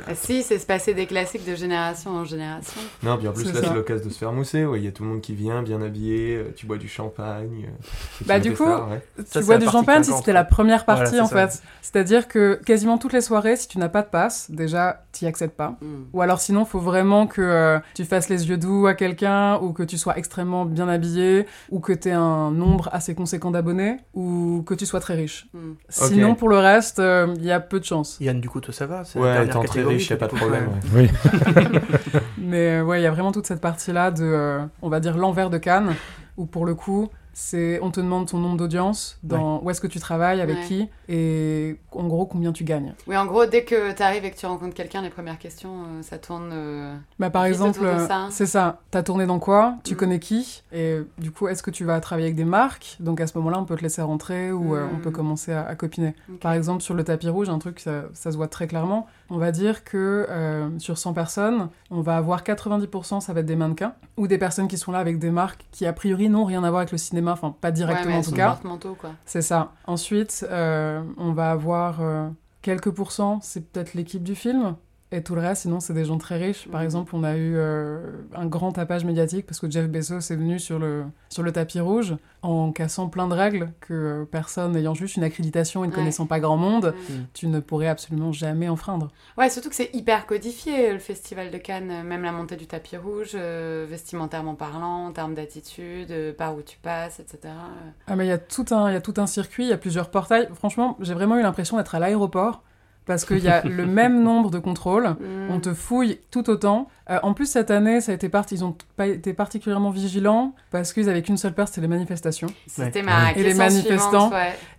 Ah, 0.07 0.15
si, 0.15 0.43
c'est 0.43 0.59
se 0.59 0.65
passer 0.65 0.93
des 0.93 1.05
classiques 1.05 1.45
de 1.45 1.55
génération 1.55 2.11
en 2.11 2.25
génération. 2.25 2.81
Non, 3.03 3.17
puis 3.17 3.27
en 3.27 3.33
plus 3.33 3.51
là 3.53 3.61
c'est 3.63 3.73
l'occasion 3.73 4.07
de 4.07 4.13
se 4.13 4.17
faire 4.17 4.31
mousser. 4.31 4.65
Il 4.75 4.83
y 4.83 4.87
a 4.87 4.91
tout 4.91 5.03
le 5.03 5.09
monde 5.09 5.21
qui 5.21 5.33
vient 5.33 5.61
bien 5.61 5.81
habillé, 5.81 6.37
euh, 6.37 6.53
tu 6.55 6.65
bois 6.65 6.77
du 6.77 6.87
champagne. 6.87 7.65
Euh, 7.67 8.25
bah 8.25 8.39
du 8.39 8.53
coup, 8.53 8.65
tu 9.31 9.43
bois 9.43 9.57
du 9.57 9.67
champagne 9.67 10.03
si 10.03 10.13
c'était 10.13 10.33
la 10.33 10.43
première 10.43 10.85
partie 10.85 11.19
en 11.19 11.27
fait. 11.27 11.61
C'est-à-dire 11.81 12.27
que 12.27 12.59
quasiment 12.65 12.97
toutes 12.97 13.13
les 13.13 13.21
soirées, 13.21 13.55
si 13.55 13.67
tu 13.67 13.77
n'as 13.77 13.89
pas 13.89 14.01
de 14.01 14.09
passe, 14.09 14.51
déjà 14.51 15.03
tu 15.13 15.25
n'y 15.25 15.29
accèdes 15.29 15.51
pas. 15.51 15.77
Hmm. 15.81 16.05
Ou 16.13 16.21
alors 16.21 16.39
sinon, 16.39 16.63
il 16.63 16.67
faut 16.67 16.79
vraiment 16.79 17.27
que 17.27 17.79
tu 17.93 18.05
fasses 18.05 18.29
les 18.29 18.49
yeux 18.49 18.57
doux 18.57 18.87
à 18.87 18.93
quelqu'un 18.93 19.57
ou 19.61 19.73
que 19.73 19.83
tu 19.83 19.97
sois 19.97 20.17
extrêmement 20.17 20.65
bien 20.65 20.87
habillé, 20.87 21.45
ou 21.69 21.79
que 21.79 21.93
tu 21.93 22.09
aies 22.09 22.13
un 22.13 22.51
nombre 22.51 22.89
assez 22.91 23.15
conséquent 23.15 23.51
d'abonnés, 23.51 23.97
ou 24.13 24.63
que 24.65 24.73
tu 24.73 24.85
sois 24.85 24.99
très 24.99 25.15
riche. 25.15 25.47
Hmm. 25.53 25.73
Sinon, 25.89 26.35
pour 26.35 26.49
le 26.49 26.57
reste, 26.57 26.97
il 26.97 27.03
euh, 27.03 27.33
y 27.39 27.51
a 27.51 27.59
peu 27.59 27.79
de 27.79 27.85
chance. 27.85 28.17
Yann, 28.19 28.39
du 28.39 28.49
coup, 28.49 28.61
toi, 28.61 28.73
ça 28.73 28.85
va? 28.85 29.03
Ouais, 29.15 29.47
étant 29.63 29.71
très 29.73 29.83
riche, 29.83 30.07
il 30.07 30.13
a 30.13 30.17
pas 30.17 30.27
de 30.27 30.35
problème. 30.35 30.69
Oui. 30.93 31.09
Mais 32.37 32.79
euh, 32.79 32.83
ouais, 32.83 32.99
il 32.99 33.03
y 33.03 33.07
a 33.07 33.11
vraiment 33.11 33.31
toute 33.31 33.45
cette 33.45 33.61
partie-là 33.61 34.11
de, 34.11 34.23
euh, 34.23 34.59
on 34.81 34.89
va 34.89 34.99
dire, 34.99 35.17
l'envers 35.17 35.49
de 35.49 35.57
Cannes, 35.57 35.95
où 36.37 36.45
pour 36.45 36.65
le 36.65 36.75
coup, 36.75 37.09
c'est 37.39 37.79
on 37.83 37.91
te 37.91 37.99
demande 37.99 38.27
ton 38.27 38.39
nombre 38.39 38.57
d'audience, 38.57 39.19
dans 39.21 39.61
où 39.61 39.69
est-ce 39.69 39.79
que 39.79 39.85
tu 39.85 39.99
travailles, 39.99 40.41
avec 40.41 40.59
qui, 40.61 40.89
et 41.07 41.77
en 41.91 42.07
gros 42.07 42.25
combien 42.25 42.51
tu 42.51 42.63
gagnes. 42.63 42.95
Oui, 43.05 43.15
en 43.15 43.27
gros, 43.27 43.45
dès 43.45 43.63
que 43.63 43.93
tu 43.93 44.01
arrives 44.01 44.25
et 44.25 44.31
que 44.31 44.37
tu 44.37 44.47
rencontres 44.47 44.73
quelqu'un, 44.73 45.03
les 45.03 45.11
premières 45.11 45.37
questions, 45.37 45.83
euh, 45.83 46.01
ça 46.01 46.17
tourne. 46.17 46.49
Euh, 46.51 46.95
bah, 47.19 47.29
par 47.29 47.45
exemple, 47.45 47.79
c'est 48.31 48.47
ça. 48.47 48.79
Tu 48.91 48.97
as 48.97 49.03
tourné 49.03 49.27
dans 49.27 49.37
quoi? 49.37 49.75
Tu 49.83 49.93
mm. 49.93 49.97
connais 49.97 50.19
qui? 50.19 50.63
Et 50.73 50.97
du 51.19 51.29
coup, 51.29 51.47
est-ce 51.47 51.61
que 51.61 51.69
tu 51.69 51.85
vas 51.85 51.99
travailler 51.99 52.25
avec 52.25 52.35
des 52.35 52.43
marques? 52.43 52.97
Donc 52.99 53.21
à 53.21 53.27
ce 53.27 53.37
moment-là, 53.37 53.59
on 53.59 53.65
peut 53.65 53.75
te 53.75 53.83
laisser 53.83 54.01
rentrer 54.01 54.51
ou 54.51 54.75
euh, 54.75 54.87
on 54.91 54.97
peut 54.97 55.11
mm. 55.11 55.13
commencer 55.13 55.53
à, 55.53 55.75
copiner. 55.75 56.15
Par 56.41 56.53
exemple, 56.53 56.81
sur 56.81 56.95
le 56.95 57.03
tapis 57.03 57.29
rouge, 57.29 57.49
un 57.49 57.59
truc, 57.59 57.79
ça, 57.79 58.05
ça, 58.13 58.31
se 58.31 58.37
voit 58.37 58.47
très 58.47 58.65
clairement. 58.65 59.05
On 59.29 59.37
va 59.37 59.51
dire 59.51 59.83
que 59.83 60.27
sur 60.79 60.97
100 60.97 61.13
personnes, 61.13 61.69
on 61.91 62.01
va 62.01 62.17
avoir 62.17 62.43
90% 62.43 63.21
ça 63.21 63.33
va 63.33 63.41
être 63.41 63.45
des 63.45 63.55
mannequins 63.55 63.93
ou 64.15 64.27
des 64.27 64.37
personnes 64.37 64.67
qui 64.67 64.77
sont 64.77 64.91
là 64.91 64.99
avec 64.99 65.19
des 65.19 65.31
marques 65.31 65.65
qui 65.71 65.85
a 65.85 65.93
priori 65.93 66.29
n'ont 66.29 66.45
rien 66.45 66.63
à 66.63 66.69
voir 66.69 66.81
avec 66.81 66.91
le 66.91 66.97
cinéma 66.97 67.33
enfin 67.33 67.55
pas 67.59 67.71
directement 67.71 68.17
en 68.17 68.21
tout 68.21 68.31
cas. 68.31 68.59
C'est 69.25 69.41
ça. 69.41 69.73
Ensuite, 69.85 70.45
euh, 70.49 71.01
on 71.17 71.31
va 71.31 71.51
avoir 71.51 72.01
euh, 72.01 72.29
quelques 72.61 72.91
pourcents, 72.91 73.39
c'est 73.41 73.71
peut-être 73.71 73.93
l'équipe 73.93 74.23
du 74.23 74.35
film, 74.35 74.75
et 75.11 75.23
tout 75.23 75.35
le 75.35 75.41
reste, 75.41 75.61
sinon, 75.61 75.79
c'est 75.79 75.93
des 75.93 76.03
gens 76.03 76.17
très 76.17 76.37
riches. 76.37 76.67
Par 76.67 76.81
mhm. 76.81 76.85
exemple, 76.85 77.15
on 77.15 77.23
a 77.23 77.37
eu 77.37 77.53
euh, 77.55 77.99
un 78.35 78.45
grand 78.45 78.73
tapage 78.73 79.05
médiatique 79.05 79.45
parce 79.45 79.59
que 79.59 79.69
Jeff 79.71 79.87
Bezos 79.87 80.19
est 80.19 80.35
venu 80.35 80.59
sur 80.59 80.79
le, 80.79 81.05
sur 81.29 81.43
le 81.43 81.53
tapis 81.53 81.79
rouge 81.79 82.15
en 82.41 82.71
cassant 82.73 83.07
plein 83.07 83.27
de 83.27 83.33
règles 83.33 83.71
que 83.79 84.27
personne 84.29 84.75
ayant 84.75 84.93
juste 84.93 85.15
une 85.15 85.23
accréditation 85.23 85.83
et 85.83 85.87
ne 85.87 85.93
connaissant 85.93 86.25
pas 86.25 86.39
grand 86.39 86.57
monde, 86.57 86.93
tu 87.33 87.47
ne 87.47 87.59
pourrais 87.59 87.87
absolument 87.87 88.31
jamais 88.31 88.69
enfreindre. 88.69 89.09
Ouais, 89.37 89.49
surtout 89.49 89.69
que 89.69 89.75
c'est 89.75 89.93
hyper 89.93 90.25
codifié, 90.25 90.91
le 90.91 90.99
festival 90.99 91.51
de 91.51 91.57
Cannes, 91.57 92.03
même 92.03 92.23
la 92.23 92.31
montée 92.31 92.55
du 92.55 92.67
tapis 92.67 92.97
rouge, 92.97 93.31
euh, 93.35 93.85
vestimentairement 93.89 94.55
parlant, 94.55 95.07
en 95.07 95.11
termes 95.11 95.35
d'attitude, 95.35 96.11
euh, 96.11 96.33
par 96.33 96.55
où 96.55 96.61
tu 96.61 96.77
passes, 96.77 97.19
etc. 97.19 97.53
Ah, 98.07 98.15
mais 98.15 98.25
il 98.25 98.29
y, 98.29 98.31
a 98.31 98.37
tout 98.37 98.65
un, 98.71 98.91
y 98.91 98.95
a 98.95 99.01
tout 99.01 99.13
un 99.17 99.27
circuit, 99.27 99.63
il 99.65 99.69
y 99.69 99.73
a 99.73 99.77
plusieurs 99.77 100.09
portails. 100.09 100.49
Franchement, 100.53 100.97
j'ai 100.99 101.13
vraiment 101.13 101.37
eu 101.37 101.41
l'impression 101.41 101.77
d'être 101.77 101.95
à 101.95 101.99
l'aéroport 101.99 102.63
parce 103.07 103.25
qu'il 103.25 103.39
y 103.39 103.47
a 103.47 103.63
le 103.63 103.85
même 103.85 104.21
nombre 104.23 104.51
de 104.51 104.59
contrôles, 104.59 105.07
mm. 105.07 105.49
on 105.49 105.59
te 105.59 105.73
fouille 105.73 106.19
tout 106.29 106.49
autant. 106.49 106.89
Euh, 107.09 107.19
en 107.23 107.33
plus, 107.33 107.45
cette 107.45 107.71
année, 107.71 108.01
ça 108.01 108.11
a 108.11 108.15
été 108.15 108.29
ils 108.51 108.65
ont 108.65 108.75
pas 108.95 109.07
été 109.07 109.33
particulièrement 109.33 109.89
vigilants 109.89 110.53
parce 110.71 110.93
qu'ils 110.93 111.09
avaient 111.09 111.21
qu'une 111.21 111.37
seule 111.37 111.53
peur, 111.53 111.67
c'était 111.67 111.81
les 111.81 111.87
manifestations. 111.87 112.47
C'était 112.67 113.01
ma 113.01 113.31
Et 113.31 113.43
les 113.43 113.53
manifestants. 113.53 114.31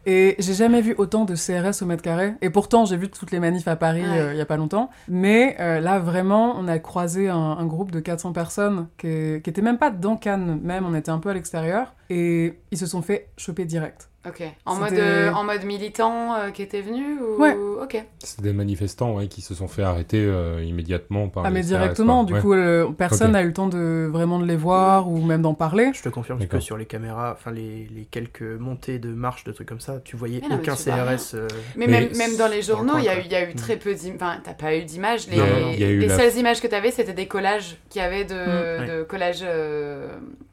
Et 0.07 0.37
j'ai 0.39 0.55
jamais 0.55 0.81
vu 0.81 0.95
autant 0.99 1.25
de 1.25 1.35
CRS 1.35 1.83
au 1.83 1.87
mètre 1.87 2.03
carré. 2.03 2.35
Et 2.41 2.51
pourtant, 2.51 2.85
j'ai 2.85 2.97
vu 2.97 3.09
toutes 3.09 3.31
les 3.31 3.41
manifs 3.41 3.69
à 3.69 3.77
Paris 3.77 4.05
euh, 4.05 4.33
il 4.33 4.39
y 4.39 4.41
a 4.41 4.47
pas 4.47 4.57
longtemps. 4.57 4.91
Mais 5.09 5.57
euh, 5.61 5.81
là, 5.81 5.99
vraiment, 5.99 6.55
on 6.59 6.69
a 6.69 6.79
croisé 6.79 7.29
un, 7.29 7.67
groupe 7.67 7.91
de 7.91 8.01
400 8.01 8.33
personnes 8.33 8.89
qui, 8.99 9.41
qui 9.43 9.51
étaient 9.51 9.63
même 9.63 9.79
pas 9.79 9.91
dans 9.91 10.17
Cannes, 10.17 10.61
même, 10.63 10.87
on 10.87 10.95
était 10.95 11.11
un 11.11 11.19
peu 11.19 11.31
à 11.31 11.35
l'extérieur. 11.35 11.95
Et 12.11 12.59
ils 12.71 12.79
se 12.79 12.87
sont 12.87 13.03
fait 13.03 13.31
choper 13.37 13.65
direct. 13.65 14.09
Ok. 14.29 14.43
En 14.67 14.77
mode, 14.77 14.93
euh, 14.93 15.33
en 15.33 15.45
mode 15.45 15.65
militant 15.65 16.35
euh, 16.35 16.51
qui 16.51 16.63
était 16.63 16.81
venu 16.81 17.19
ou... 17.21 17.41
Ouais. 17.41 17.57
Ok. 17.83 18.05
C'est 18.19 18.41
des 18.41 18.53
manifestants 18.53 19.15
ouais, 19.15 19.29
qui 19.29 19.41
se 19.41 19.55
sont 19.55 19.69
fait 19.69 19.83
arrêter 19.83 20.23
euh, 20.23 20.63
immédiatement 20.65 21.29
par 21.29 21.47
Ah, 21.47 21.51
mais 21.51 21.63
directement. 21.63 22.25
Du 22.25 22.35
coup, 22.35 22.55
personne 22.97 23.33
n'a 23.33 23.43
eu 23.43 23.47
le 23.47 23.53
temps 23.53 23.69
de 23.69 24.09
vraiment 24.11 24.39
de 24.39 24.47
les 24.47 24.57
voir 24.57 25.09
ou 25.09 25.25
même 25.25 25.43
d'en 25.43 25.55
parler. 25.55 25.91
Je 25.95 26.03
te 26.03 26.09
confirme 26.09 26.47
que 26.47 26.61
sur 26.61 26.77
les 26.77 26.87
caméras, 26.87 27.37
enfin 27.39 27.51
les, 27.51 27.89
les, 27.95 28.05
quelques 28.05 28.43
montées 28.43 28.99
de 28.99 29.11
marches, 29.11 29.45
de 29.45 29.53
trucs 29.53 29.69
comme 29.69 29.81
ça, 29.81 30.01
tu 30.05 30.17
voyais 30.17 30.43
aucun 30.51 30.75
CRS. 30.75 31.37
Mais, 31.77 31.87
même, 31.87 32.17
même 32.17 32.37
dans 32.37 32.49
les 32.49 32.63
journaux, 32.63 32.99
il 32.99 33.05
y, 33.05 33.09
a 33.09 33.19
eu, 33.19 33.27
y 33.27 33.35
a 33.35 33.49
eu 33.49 33.55
très 33.55 33.77
peu 33.77 33.95
d'images. 33.95 34.17
Enfin, 34.17 34.41
t'as 34.43 34.55
pas 34.55 34.77
eu 34.77 34.85
d'images. 34.85 35.29
Les, 35.29 35.97
les 35.97 36.09
seules 36.09 36.37
images 36.37 36.61
que 36.61 36.67
t'avais, 36.67 36.91
c'était 36.91 37.13
des 37.13 37.27
collages 37.27 37.77
qu'il 37.89 38.03
y 38.03 38.05
avait 38.05 38.25
de, 38.25 38.35
mm. 38.35 38.87
de 38.87 39.03
collages 39.05 39.45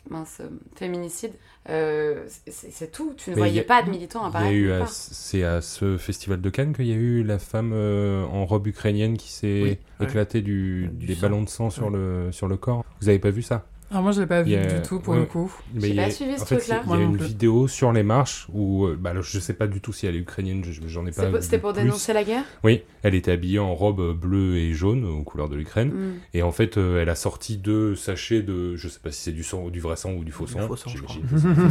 mince, 0.09 0.41
féminicides. 0.75 1.33
Euh, 1.69 2.25
c'est 2.47 2.91
tout. 2.91 3.13
Tu 3.17 3.31
ne 3.31 3.35
voyais 3.35 3.63
pas 3.63 3.81
de 3.81 3.89
militants 3.89 4.23
apparaître. 4.25 4.87
C'est 4.89 5.43
à 5.43 5.61
ce 5.61 5.97
festival 5.97 6.41
de 6.41 6.49
Cannes 6.49 6.73
qu'il 6.73 6.85
y 6.85 6.91
a 6.91 6.95
eu 6.95 7.23
la 7.23 7.39
femme 7.39 7.71
euh, 7.73 8.23
en 8.25 8.45
robe 8.45 8.67
ukrainienne 8.67 9.17
qui 9.17 9.31
s'est 9.31 9.79
éclatée 9.99 10.41
du, 10.41 10.89
des 10.93 11.15
ballons 11.15 11.41
de 11.41 11.49
sang 11.49 11.69
sur, 11.69 11.89
le, 11.89 12.31
sur 12.31 12.47
le 12.47 12.57
corps. 12.57 12.83
Vous 13.01 13.09
avez 13.09 13.19
pas 13.19 13.31
vu 13.31 13.41
ça? 13.41 13.65
Ah, 13.95 14.01
moi, 14.01 14.11
je 14.11 14.19
l'ai 14.19 14.27
pas 14.27 14.41
vu 14.41 14.55
du 14.55 14.81
tout 14.87 14.99
pour 14.99 15.13
le 15.13 15.25
coup. 15.25 15.51
J'ai 15.77 15.95
pas 15.95 16.11
suivi 16.11 16.37
ce 16.37 16.45
truc-là. 16.45 16.83
Il 16.85 16.91
y 16.91 16.93
a 16.93 17.01
une 17.01 17.17
vidéo 17.17 17.67
sur 17.67 17.93
les 17.93 18.03
marches 18.03 18.47
où, 18.53 18.85
euh, 18.85 18.97
bah, 18.99 19.13
je 19.21 19.39
sais 19.39 19.53
pas 19.53 19.67
du 19.67 19.79
tout 19.79 19.93
si 19.93 20.05
elle 20.05 20.15
est 20.15 20.19
ukrainienne, 20.19 20.63
j'en 20.87 21.05
ai 21.05 21.11
pas. 21.11 21.41
C'était 21.41 21.59
pour 21.59 21.73
dénoncer 21.73 22.13
la 22.13 22.23
guerre? 22.23 22.43
Oui, 22.63 22.83
elle 23.03 23.15
était 23.15 23.31
habillée 23.31 23.59
en 23.59 23.73
robe 23.73 24.13
bleue 24.13 24.57
et 24.57 24.73
jaune 24.73 25.05
aux 25.05 25.23
couleurs 25.23 25.47
de 25.47 25.55
l'Ukraine. 25.55 25.89
Mm. 25.89 26.13
Et 26.33 26.43
en 26.43 26.51
fait, 26.51 26.77
euh, 26.77 27.01
elle 27.01 27.09
a 27.09 27.15
sorti 27.15 27.57
deux 27.57 27.95
sachets 27.95 28.41
de, 28.41 28.75
je 28.75 28.87
sais 28.87 28.99
pas 28.99 29.11
si 29.11 29.21
c'est 29.21 29.31
du 29.31 29.43
sang, 29.43 29.69
du 29.69 29.79
vrai 29.79 29.95
sang 29.95 30.11
ou 30.11 30.23
du 30.23 30.31
faux 30.31 30.47
sang. 30.47 30.67
Faux 30.67 30.75
sang, 30.75 30.91
je 30.93 31.01
crois. 31.01 31.15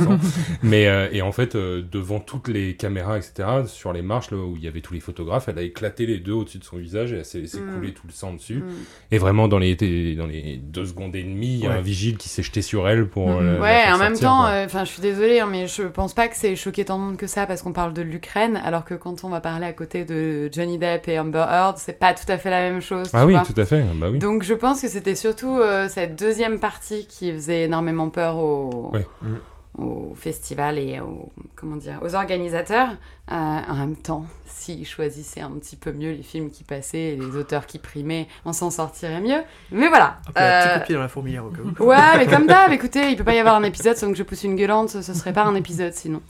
Mais 0.63 0.87
euh, 0.87 1.09
et 1.13 1.21
en 1.21 1.33
fait, 1.33 1.57
devant 1.57 2.21
toutes 2.21 2.49
les 2.49 2.75
caméras, 2.77 3.19
etc., 3.19 3.65
sur 3.67 3.93
les 3.93 4.03
marches 4.03 4.31
là, 4.31 4.39
où 4.39 4.57
il 4.57 4.65
y 4.65 4.69
avait 4.69 4.81
tous 4.81 4.95
les 4.95 5.01
photographes, 5.01 5.49
elle 5.49 5.59
a 5.59 5.63
éclaté 5.63 6.07
les 6.07 6.19
deux 6.19 6.33
au-dessus 6.33 6.59
de 6.59 6.65
son 6.65 6.79
visage 6.79 7.13
et 7.13 7.17
elle 7.17 7.25
s'est 7.25 7.41
laissé 7.41 7.61
mm. 7.61 7.75
couler 7.75 7.93
tout 7.93 8.07
le 8.07 8.13
sang 8.13 8.33
dessus. 8.33 8.57
Mm. 8.61 8.73
Et 9.11 9.19
vraiment, 9.19 9.49
dans 9.49 9.59
les, 9.59 9.75
dans 10.17 10.27
les 10.27 10.57
deux 10.57 10.87
secondes 10.87 11.15
et 11.17 11.23
demie, 11.23 11.55
il 11.55 11.61
y 11.61 11.67
a 11.67 11.73
un 11.73 11.81
vigile 11.81 12.14
qui 12.17 12.29
s'est 12.29 12.43
jeté 12.43 12.63
sur 12.63 12.89
elle 12.89 13.07
pour. 13.07 13.29
Mm-hmm. 13.29 13.61
ouais, 13.61 13.85
en 13.93 13.99
même 13.99 14.19
temps, 14.19 14.47
euh, 14.47 14.65
enfin, 14.65 14.85
je 14.85 14.91
suis 14.91 15.03
désolée, 15.03 15.41
hein, 15.41 15.49
mais 15.51 15.67
je 15.67 15.83
pense 15.83 16.15
pas 16.15 16.29
que 16.29 16.37
c'est 16.37 16.57
choqué 16.57 16.85
tant 16.85 16.99
de 16.99 17.05
monde 17.05 17.17
que 17.17 17.27
ça 17.27 17.47
parce 17.47 17.63
qu'on 17.63 17.73
parle 17.73 17.93
de 17.93 18.03
l'Ukraine, 18.03 18.61
alors 18.65 18.85
que 18.85 18.95
quand 18.95 19.25
on 19.25 19.29
va 19.29 19.41
parler 19.41 19.67
à 19.67 19.73
côté 19.73 20.05
de 20.05 20.49
Johnny 20.53 20.79
Depp 20.79 21.09
et 21.09 21.19
Amber 21.19 21.47
Heard, 21.51 21.79
c'est 21.79 21.99
pas 21.99 22.15
tout 22.15 22.31
à 22.31 22.39
fait 22.39 22.51
la 22.51 22.61
même 22.61 22.81
chose. 22.81 23.09
Ah 23.13 23.27
oui, 23.27 23.37
tout 23.45 23.61
à 23.61 23.65
fait. 23.65 23.85
Bah 23.95 24.09
oui. 24.11 24.19
Donc 24.19 24.43
je 24.43 24.55
pense 24.55 24.81
que 24.81 24.89
c'était 24.89 25.15
surtout 25.15 25.59
euh, 25.59 25.89
cette 25.89 26.19
deuxième 26.19 26.59
partie 26.59 27.07
qui 27.07 27.33
faisait 27.33 27.63
énormément 27.63 28.09
peur 28.09 28.39
aux. 28.39 28.91
Ouais. 28.93 29.07
Mm 29.23 29.35
au 29.79 30.15
festival 30.15 30.79
et 30.79 31.01
aux, 31.01 31.33
comment 31.57 31.77
dire, 31.77 31.99
aux 32.03 32.15
organisateurs. 32.15 32.91
Euh, 33.33 33.35
en 33.35 33.75
même 33.75 33.97
temps, 33.97 34.27
s'ils 34.45 34.87
choisissaient 34.87 35.41
un 35.41 35.51
petit 35.53 35.77
peu 35.77 35.93
mieux 35.93 36.13
les 36.13 36.23
films 36.23 36.51
qui 36.51 36.63
passaient 36.63 37.15
et 37.15 37.17
les 37.17 37.37
auteurs 37.37 37.67
qui 37.67 37.79
primaient, 37.79 38.29
on 38.45 38.53
s'en 38.53 38.71
sortirait 38.71 39.21
mieux. 39.21 39.43
Mais 39.73 39.89
voilà. 39.89 40.19
Un 40.37 40.79
petit 40.79 40.87
coup 40.87 40.93
de 40.93 40.95
dans 40.97 41.01
la 41.01 41.09
fourmilière 41.09 41.45
au 41.47 41.49
cas 41.49 41.63
où. 41.63 41.85
Ouais, 41.85 42.17
mais 42.19 42.27
comme 42.27 42.47
d'hab, 42.47 42.71
écoutez, 42.73 43.11
il 43.11 43.17
peut 43.17 43.25
pas 43.25 43.35
y 43.35 43.39
avoir 43.39 43.57
un 43.57 43.63
épisode 43.63 43.97
sans 43.97 44.11
que 44.11 44.19
je 44.19 44.23
pousse 44.23 44.45
une 44.45 44.57
gueulante, 44.57 44.91
ce 44.91 45.15
serait 45.15 45.33
pas 45.33 45.45
un 45.45 45.55
épisode 45.55 45.95
sinon. 45.95 46.21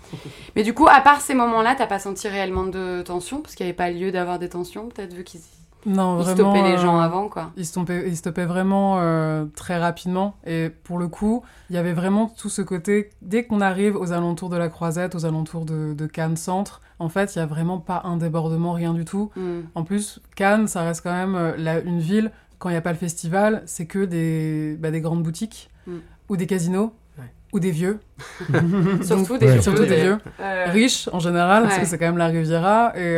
Mais 0.55 0.63
du 0.63 0.73
coup, 0.73 0.87
à 0.89 1.01
part 1.01 1.21
ces 1.21 1.35
moments-là, 1.35 1.75
t'as 1.77 1.87
pas 1.87 1.99
senti 1.99 2.29
réellement 2.29 2.65
de 2.65 3.03
tension? 3.03 3.43
Parce 3.43 3.57
qu'il 3.57 3.67
n'y 3.67 3.71
avait 3.71 3.77
pas 3.77 3.91
lieu 3.91 4.13
d'avoir 4.13 4.39
des 4.39 4.49
tensions, 4.49 4.89
peut-être 4.89 5.13
vu 5.13 5.25
qu'ils 5.25 5.41
non, 5.87 6.19
ils 6.19 6.25
vraiment. 6.25 6.53
stoppaient 6.53 6.71
les 6.71 6.79
gens 6.79 6.99
euh, 6.99 7.05
avant, 7.05 7.29
quoi. 7.29 7.51
Ils 7.57 7.67
stoppaient, 7.67 8.05
ils 8.07 8.17
stoppaient 8.17 8.47
vraiment 8.47 8.99
euh, 8.99 9.45
très 9.55 9.79
rapidement. 9.79 10.37
Et 10.47 10.71
pour 10.71 10.99
le 10.99 11.09
coup, 11.09 11.43
il 11.71 11.77
y 11.77 11.79
avait 11.79 11.93
vraiment 11.93 12.29
tout 12.29 12.49
ce 12.49 12.63
côté. 12.63 13.11
Dès 13.23 13.45
qu'on 13.45 13.61
arrive 13.61 13.97
aux 13.97 14.13
alentours 14.13 14.49
de 14.49 14.57
la 14.57 14.69
Croisette, 14.69 15.15
aux 15.15 15.27
alentours 15.27 15.65
de, 15.65 16.07
Cannes 16.07 16.37
Centre, 16.37 16.81
en 16.99 17.09
fait, 17.09 17.35
il 17.35 17.39
y 17.39 17.43
a 17.43 17.47
vraiment 17.47 17.79
pas 17.79 18.03
un 18.05 18.17
débordement, 18.17 18.73
rien 18.73 18.95
du 18.95 19.05
tout. 19.05 19.31
Mm. 19.37 19.61
En 19.75 19.85
plus, 19.85 20.21
Cannes, 20.37 20.69
ça 20.69 20.83
reste 20.83 21.03
quand 21.03 21.13
même 21.13 21.35
euh, 21.35 21.83
une 21.85 22.01
ville. 22.01 22.31
Quand 22.59 22.69
il 22.69 22.73
n'y 22.73 22.79
a 22.79 22.83
pas 22.83 22.93
le 22.93 22.99
festival, 22.99 23.63
c'est 23.67 23.87
que 23.87 24.05
des, 24.05 24.77
bah, 24.79 24.91
des 24.91 25.01
grandes 25.01 25.23
boutiques 25.23 25.71
mm. 25.87 25.97
ou 26.29 26.37
des 26.37 26.47
casinos 26.47 26.93
ou 27.53 27.61
des 27.61 27.71
vieux. 27.71 28.01
surtout 29.03 29.39
des, 29.39 29.61
surtout 29.63 29.85
des 29.85 30.03
vieux. 30.03 30.19
Riches 30.67 31.09
en 31.13 31.21
général, 31.21 31.63
parce 31.63 31.79
que 31.79 31.85
c'est 31.87 31.99
quand 31.99 32.07
même 32.07 32.19
la 32.19 32.27
Riviera. 32.27 32.93
Et 32.97 33.17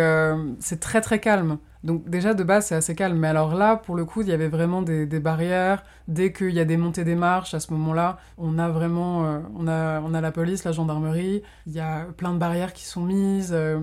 c'est 0.61 0.79
très 0.79 1.01
très 1.01 1.21
calme. 1.21 1.57
Donc 1.87 2.11
déjà 2.11 2.35
de 2.35 2.43
base 2.43 2.67
c'est 2.67 2.75
assez 2.75 2.97
calme, 2.97 3.17
mais 3.17 3.29
alors 3.29 3.55
là 3.55 3.77
pour 3.77 3.95
le 3.95 4.05
coup 4.05 4.23
il 4.23 4.29
y 4.29 4.33
avait 4.33 4.49
vraiment 4.49 4.83
des, 4.83 5.07
barrières. 5.21 5.85
Dès 6.09 6.33
qu'il 6.33 6.51
y 6.51 6.59
a 6.59 6.65
des 6.65 6.77
montées 6.77 7.05
des 7.05 7.15
marches, 7.15 7.55
à 7.55 7.61
ce 7.61 7.73
moment-là, 7.73 8.19
on 8.39 8.59
a 8.59 8.69
vraiment, 8.69 9.25
euh, 9.25 9.39
on 9.57 9.69
a, 9.69 10.21
la 10.21 10.33
police, 10.33 10.65
la 10.65 10.73
gendarmerie. 10.73 11.43
Il 11.67 11.73
y 11.73 11.81
a 11.81 12.07
plein 12.17 12.33
de 12.33 12.39
barrières 12.39 12.73
qui 12.73 12.85
sont 12.85 13.03
mises. 13.03 13.53
Euh, 13.53 13.79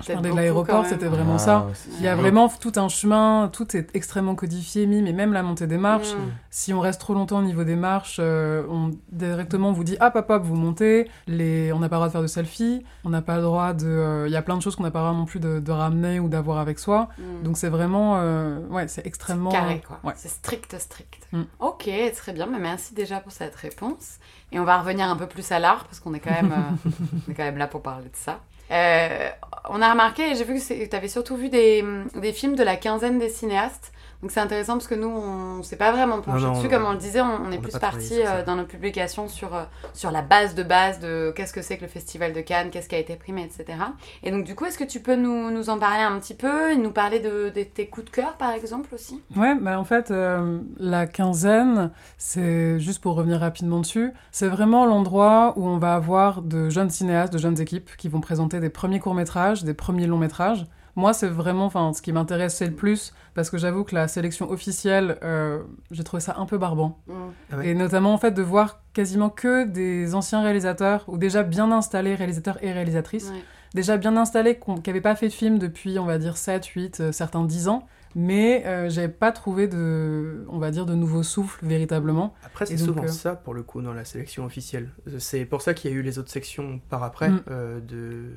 je 0.00 0.12
parlais 0.12 0.30
de 0.30 0.36
l'aéroport, 0.36 0.86
c'était 0.86 1.06
vraiment 1.06 1.38
ça. 1.38 1.66
Ah, 1.68 1.72
il 1.98 2.04
y 2.04 2.08
a 2.08 2.16
vraiment 2.16 2.48
tout 2.48 2.72
un 2.76 2.88
chemin, 2.88 3.48
tout 3.52 3.76
est 3.76 3.94
extrêmement 3.94 4.34
codifié, 4.34 4.86
mais 4.86 5.12
même 5.12 5.32
la 5.32 5.42
montée 5.42 5.66
des 5.66 5.78
marches. 5.78 6.14
Mm. 6.14 6.32
Si 6.50 6.72
on 6.72 6.80
reste 6.80 7.00
trop 7.00 7.14
longtemps 7.14 7.38
au 7.38 7.42
niveau 7.42 7.64
des 7.64 7.76
marches, 7.76 8.18
euh, 8.20 8.64
on 8.68 8.90
directement 9.10 9.72
vous 9.72 9.84
dit 9.84 9.96
ah 10.00 10.10
papa 10.10 10.38
vous 10.38 10.54
montez, 10.54 11.08
les... 11.26 11.72
on 11.72 11.78
n'a 11.78 11.88
pas 11.88 11.96
le 11.96 12.00
droit 12.00 12.08
de 12.08 12.12
faire 12.12 12.22
de 12.22 12.26
selfie, 12.26 12.84
on 13.04 13.10
n'a 13.10 13.22
pas 13.22 13.36
le 13.36 13.42
droit 13.42 13.72
de, 13.72 13.86
euh, 13.86 14.28
il 14.28 14.32
y 14.32 14.36
a 14.36 14.42
plein 14.42 14.56
de 14.56 14.62
choses 14.62 14.76
qu'on 14.76 14.82
n'a 14.82 14.90
pas 14.90 15.00
le 15.00 15.06
droit 15.06 15.18
non 15.18 15.26
plus 15.26 15.40
de, 15.40 15.70
ramener 15.70 16.20
ou 16.20 16.28
d'avoir 16.28 16.58
avec 16.58 16.78
soi. 16.78 17.08
Mm. 17.18 17.42
Donc 17.42 17.56
c'est 17.56 17.68
vraiment, 17.68 18.16
euh, 18.18 18.60
ouais, 18.68 18.88
c'est 18.88 19.06
extrêmement 19.06 19.50
carré 19.50 19.82
quoi. 19.86 20.00
C'est 20.16 20.28
strict 20.28 20.78
strict. 20.78 21.26
Mm. 21.32 21.42
Ok, 21.60 21.90
très 22.16 22.32
bien, 22.32 22.46
mais 22.46 22.58
merci 22.58 22.94
déjà 22.94 23.20
pour 23.20 23.32
cette 23.32 23.54
réponse. 23.56 24.18
Et 24.52 24.60
on 24.60 24.64
va 24.64 24.78
revenir 24.78 25.08
un 25.08 25.16
peu 25.16 25.26
plus 25.26 25.50
à 25.50 25.58
l'art 25.58 25.84
parce 25.84 25.98
qu'on 26.00 26.14
est 26.14 26.20
quand 26.20 26.30
même, 26.30 26.54
on 27.28 27.30
est 27.30 27.34
quand 27.34 27.42
même 27.42 27.58
là 27.58 27.66
pour 27.66 27.82
parler 27.82 28.04
de 28.04 28.16
ça. 28.16 28.40
Euh, 28.70 29.30
on 29.68 29.80
a 29.82 29.90
remarqué, 29.90 30.34
j'ai 30.34 30.44
vu 30.44 30.58
que 30.58 30.86
tu 30.86 30.96
avais 30.96 31.08
surtout 31.08 31.36
vu 31.36 31.48
des, 31.48 31.84
des, 32.14 32.32
films 32.32 32.56
de 32.56 32.62
la 32.62 32.76
quinzaine 32.76 33.18
des 33.18 33.28
cinéastes. 33.28 33.92
Donc 34.24 34.30
c'est 34.30 34.40
intéressant 34.40 34.72
parce 34.72 34.86
que 34.86 34.94
nous, 34.94 35.06
on 35.06 35.58
ne 35.58 35.62
s'est 35.62 35.76
pas 35.76 35.92
vraiment 35.92 36.22
penché 36.22 36.48
dessus. 36.48 36.70
Comme 36.70 36.86
on 36.86 36.92
le 36.92 36.98
disait, 36.98 37.20
on, 37.20 37.52
est 37.52 37.58
plus 37.58 37.78
parti 37.78 38.22
euh, 38.22 38.42
dans 38.42 38.56
nos 38.56 38.64
publications 38.64 39.28
sur, 39.28 39.54
euh, 39.54 39.64
sur 39.92 40.10
la 40.10 40.22
base 40.22 40.54
de 40.54 40.62
base 40.62 40.98
de 40.98 41.30
qu'est-ce 41.36 41.52
que 41.52 41.60
c'est 41.60 41.76
que 41.76 41.82
le 41.82 41.88
Festival 41.88 42.32
de 42.32 42.40
Cannes, 42.40 42.70
qu'est-ce 42.70 42.88
qui 42.88 42.94
a 42.94 42.98
été 42.98 43.16
primé, 43.16 43.42
etc. 43.42 43.78
Et 44.22 44.30
donc 44.30 44.44
du 44.44 44.54
coup, 44.54 44.64
est-ce 44.64 44.78
que 44.78 44.84
tu 44.84 45.00
peux 45.00 45.14
nous, 45.14 45.50
nous, 45.50 45.68
en 45.68 45.78
parler 45.78 46.02
un 46.02 46.18
petit 46.18 46.32
peu 46.32 46.72
et 46.72 46.76
nous 46.76 46.90
parler 46.90 47.20
de, 47.20 47.50
tes 47.50 47.86
coups 47.86 48.06
de 48.06 48.10
cœur, 48.10 48.32
par 48.38 48.52
exemple, 48.52 48.94
aussi? 48.94 49.20
Ouais, 49.36 49.54
bah 49.56 49.78
en 49.78 49.84
fait, 49.84 50.10
euh, 50.10 50.58
la 50.78 51.06
quinzaine, 51.06 51.90
c'est 52.16 52.80
juste 52.80 53.02
pour 53.02 53.16
revenir 53.16 53.40
rapidement 53.40 53.80
dessus, 53.80 54.14
c'est 54.32 54.48
vraiment 54.48 54.86
l'endroit 54.86 55.52
où 55.56 55.68
on 55.68 55.76
va 55.76 55.96
avoir 55.96 56.40
de 56.40 56.70
jeunes 56.70 56.88
cinéastes, 56.88 57.34
de 57.34 57.38
jeunes 57.38 57.60
équipes 57.60 57.90
qui 57.98 58.08
vont 58.08 58.22
présenter 58.22 58.58
des 58.58 58.70
premiers 58.70 59.00
courts-métrages, 59.00 59.64
des 59.64 59.74
premiers 59.74 60.06
longs-métrages. 60.06 60.64
Moi, 60.96 61.12
c'est 61.12 61.28
vraiment, 61.28 61.66
enfin, 61.66 61.92
ce 61.92 62.02
qui 62.02 62.12
m'intéressait 62.12 62.66
le 62.66 62.74
plus, 62.74 63.14
parce 63.34 63.50
que 63.50 63.58
j'avoue 63.58 63.84
que 63.84 63.94
la 63.94 64.06
sélection 64.06 64.50
officielle, 64.50 65.18
euh, 65.24 65.62
j'ai 65.90 66.04
trouvé 66.04 66.20
ça 66.20 66.36
un 66.38 66.46
peu 66.46 66.56
barbant. 66.56 67.00
Mm. 67.06 67.12
Ah 67.52 67.64
et 67.64 67.74
notamment, 67.74 68.14
en 68.14 68.18
fait, 68.18 68.30
de 68.30 68.42
voir 68.42 68.80
quasiment 68.92 69.28
que 69.28 69.64
des 69.64 70.14
anciens 70.14 70.42
réalisateurs, 70.42 71.04
ou 71.08 71.18
déjà 71.18 71.42
bien 71.42 71.72
installés 71.72 72.14
réalisateurs 72.14 72.62
et 72.62 72.72
réalisatrices, 72.72 73.32
déjà 73.74 73.96
bien 73.96 74.16
installés, 74.16 74.58
qui 74.58 74.90
n'avaient 74.90 75.00
pas 75.00 75.16
fait 75.16 75.28
de 75.28 75.32
film 75.32 75.58
depuis, 75.58 75.98
on 75.98 76.04
va 76.04 76.18
dire, 76.18 76.36
7, 76.36 76.64
8, 76.64 77.00
euh, 77.00 77.12
certains 77.12 77.44
10 77.44 77.66
ans, 77.66 77.88
mais 78.14 78.64
euh, 78.64 78.88
j'avais 78.88 79.08
pas 79.08 79.32
trouvé 79.32 79.66
de, 79.66 80.46
on 80.48 80.58
va 80.58 80.70
dire, 80.70 80.86
de 80.86 80.94
nouveaux 80.94 81.24
souffles 81.24 81.66
véritablement. 81.66 82.34
Après, 82.44 82.66
c'est 82.66 82.76
souvent 82.76 83.08
ça 83.08 83.34
pour 83.34 83.54
le 83.54 83.64
coup 83.64 83.82
dans 83.82 83.92
la 83.92 84.04
sélection 84.04 84.44
officielle. 84.44 84.90
C'est 85.18 85.44
pour 85.44 85.62
ça 85.62 85.74
qu'il 85.74 85.90
y 85.90 85.94
a 85.94 85.96
eu 85.96 86.02
les 86.02 86.20
autres 86.20 86.30
sections 86.30 86.80
par 86.88 87.02
après 87.02 87.30
mm. 87.30 87.42
de 87.88 88.30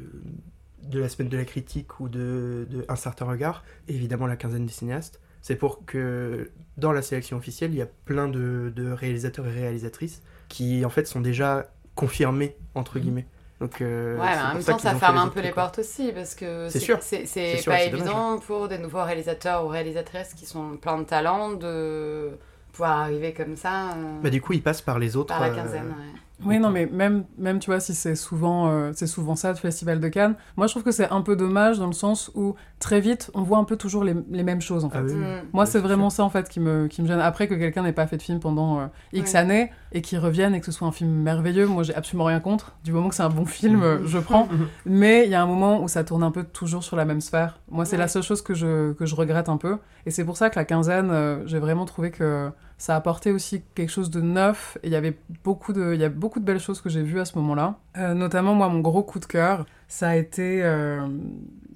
de 0.89 0.99
la 0.99 1.09
semaine 1.09 1.29
de 1.29 1.37
la 1.37 1.45
critique 1.45 1.99
ou 1.99 2.09
de, 2.09 2.67
Un 2.89 2.95
certain 2.95 3.25
regard, 3.25 3.63
évidemment 3.87 4.27
la 4.27 4.35
quinzaine 4.35 4.65
des 4.65 4.73
cinéastes. 4.73 5.19
C'est 5.41 5.55
pour 5.55 5.85
que 5.85 6.51
dans 6.77 6.91
la 6.91 7.01
sélection 7.01 7.37
officielle, 7.37 7.71
il 7.71 7.77
y 7.77 7.81
a 7.81 7.87
plein 8.05 8.27
de, 8.27 8.91
réalisateurs 8.91 9.47
et 9.47 9.51
réalisatrices 9.51 10.21
qui 10.49 10.83
en 10.85 10.89
fait 10.89 11.07
sont 11.07 11.21
déjà 11.21 11.69
confirmés, 11.95 12.55
entre 12.75 12.97
mhm. 12.97 13.03
guillemets. 13.03 13.27
Donc, 13.59 13.81
euh, 13.81 14.17
ouais, 14.17 14.37
en 14.37 14.53
même 14.53 14.63
temps, 14.63 14.77
ça 14.77 14.93
ferme 14.95 15.17
un 15.17 15.29
peu 15.29 15.41
les 15.41 15.51
portes 15.51 15.79
aussi, 15.79 16.11
parce 16.13 16.35
que 16.35 16.67
c'est 16.69 17.63
pas 17.65 17.83
évident 17.83 18.39
pour 18.39 18.67
des 18.67 18.77
nouveaux 18.77 19.03
réalisateurs 19.03 19.65
ou 19.65 19.69
réalisatrices 19.69 20.33
qui 20.33 20.45
sont 20.45 20.77
plein 20.77 20.99
de 20.99 21.05
talent 21.05 21.53
de 21.53 22.37
pouvoir 22.71 22.99
arriver 22.99 23.33
comme 23.33 23.55
ça. 23.55 23.93
Euh, 23.93 24.21
bah, 24.21 24.29
du 24.29 24.41
coup, 24.41 24.53
ils 24.53 24.61
passent 24.61 24.83
par 24.83 24.99
les 24.99 25.15
autres. 25.15 25.29
Par 25.29 25.41
la 25.41 25.49
quinzaine, 25.49 25.87
euh, 25.87 26.13
ouais. 26.13 26.19
Oui, 26.45 26.59
non, 26.59 26.69
mais 26.69 26.85
même, 26.85 27.25
même 27.37 27.59
tu 27.59 27.71
vois, 27.71 27.79
si 27.79 27.95
c'est 27.95 28.15
souvent, 28.15 28.69
euh, 28.69 28.91
c'est 28.93 29.07
souvent 29.07 29.35
ça, 29.35 29.49
le 29.49 29.55
Festival 29.55 29.99
de 29.99 30.07
Cannes, 30.07 30.35
moi 30.55 30.67
je 30.67 30.73
trouve 30.73 30.83
que 30.83 30.91
c'est 30.91 31.09
un 31.09 31.21
peu 31.21 31.35
dommage 31.35 31.79
dans 31.79 31.87
le 31.87 31.93
sens 31.93 32.31
où 32.35 32.55
très 32.79 32.99
vite, 32.99 33.31
on 33.33 33.41
voit 33.41 33.57
un 33.57 33.63
peu 33.63 33.75
toujours 33.75 34.03
les, 34.03 34.15
les 34.29 34.43
mêmes 34.43 34.61
choses 34.61 34.85
en 34.85 34.89
ah 34.93 34.97
fait. 34.97 35.13
Mm. 35.13 35.43
Moi, 35.51 35.65
c'est 35.65 35.79
vraiment 35.79 36.09
ça 36.09 36.23
en 36.23 36.29
fait 36.29 36.47
qui 36.47 36.59
me, 36.59 36.87
qui 36.87 37.01
me 37.01 37.07
gêne. 37.07 37.19
Après 37.19 37.47
que 37.47 37.55
quelqu'un 37.55 37.81
n'ait 37.81 37.93
pas 37.93 38.05
fait 38.05 38.17
de 38.17 38.21
film 38.21 38.39
pendant 38.39 38.79
euh, 38.79 38.85
X 39.13 39.33
années 39.33 39.71
et 39.93 40.01
qu'il 40.01 40.19
revienne 40.19 40.53
et 40.53 40.59
que 40.59 40.65
ce 40.67 40.71
soit 40.71 40.87
un 40.87 40.91
film 40.91 41.09
merveilleux, 41.09 41.65
moi 41.65 41.81
j'ai 41.81 41.95
absolument 41.95 42.25
rien 42.25 42.39
contre. 42.39 42.75
Du 42.83 42.91
moment 42.91 43.09
que 43.09 43.15
c'est 43.15 43.23
un 43.23 43.29
bon 43.29 43.45
film, 43.45 43.81
euh, 43.81 44.05
je 44.05 44.19
prends. 44.19 44.47
mais 44.85 45.25
il 45.25 45.31
y 45.31 45.35
a 45.35 45.41
un 45.41 45.47
moment 45.47 45.81
où 45.81 45.87
ça 45.87 46.03
tourne 46.03 46.23
un 46.23 46.31
peu 46.31 46.43
toujours 46.43 46.83
sur 46.83 46.95
la 46.95 47.05
même 47.05 47.21
sphère. 47.21 47.59
Moi, 47.71 47.85
c'est 47.85 47.97
la 47.97 48.07
seule 48.07 48.23
chose 48.23 48.43
que 48.43 48.53
je, 48.53 48.93
que 48.93 49.07
je 49.07 49.15
regrette 49.15 49.49
un 49.49 49.57
peu. 49.57 49.77
Et 50.05 50.11
c'est 50.11 50.23
pour 50.23 50.37
ça 50.37 50.51
que 50.51 50.59
la 50.59 50.65
quinzaine, 50.65 51.41
j'ai 51.45 51.59
vraiment 51.59 51.85
trouvé 51.85 52.11
que 52.11 52.51
ça 52.77 52.93
a 52.93 52.97
apporté 52.97 53.31
aussi 53.31 53.63
quelque 53.75 53.89
chose 53.89 54.09
de 54.09 54.21
neuf. 54.21 54.77
Et 54.83 54.87
il 54.87 54.93
y 54.93 54.95
avait 54.95 55.17
beaucoup 55.43 55.73
de, 55.73 55.93
il 55.93 55.99
y 55.99 56.03
a 56.03 56.09
beaucoup 56.09 56.39
de 56.39 56.45
belles 56.45 56.59
choses 56.59 56.81
que 56.81 56.89
j'ai 56.89 57.01
vues 57.01 57.19
à 57.19 57.25
ce 57.25 57.37
moment-là. 57.37 57.75
Euh, 57.97 58.13
notamment, 58.13 58.53
moi, 58.53 58.69
mon 58.69 58.79
gros 58.79 59.03
coup 59.03 59.19
de 59.19 59.25
cœur, 59.25 59.65
ça 59.87 60.09
a 60.09 60.15
été, 60.15 60.63
euh, 60.63 61.07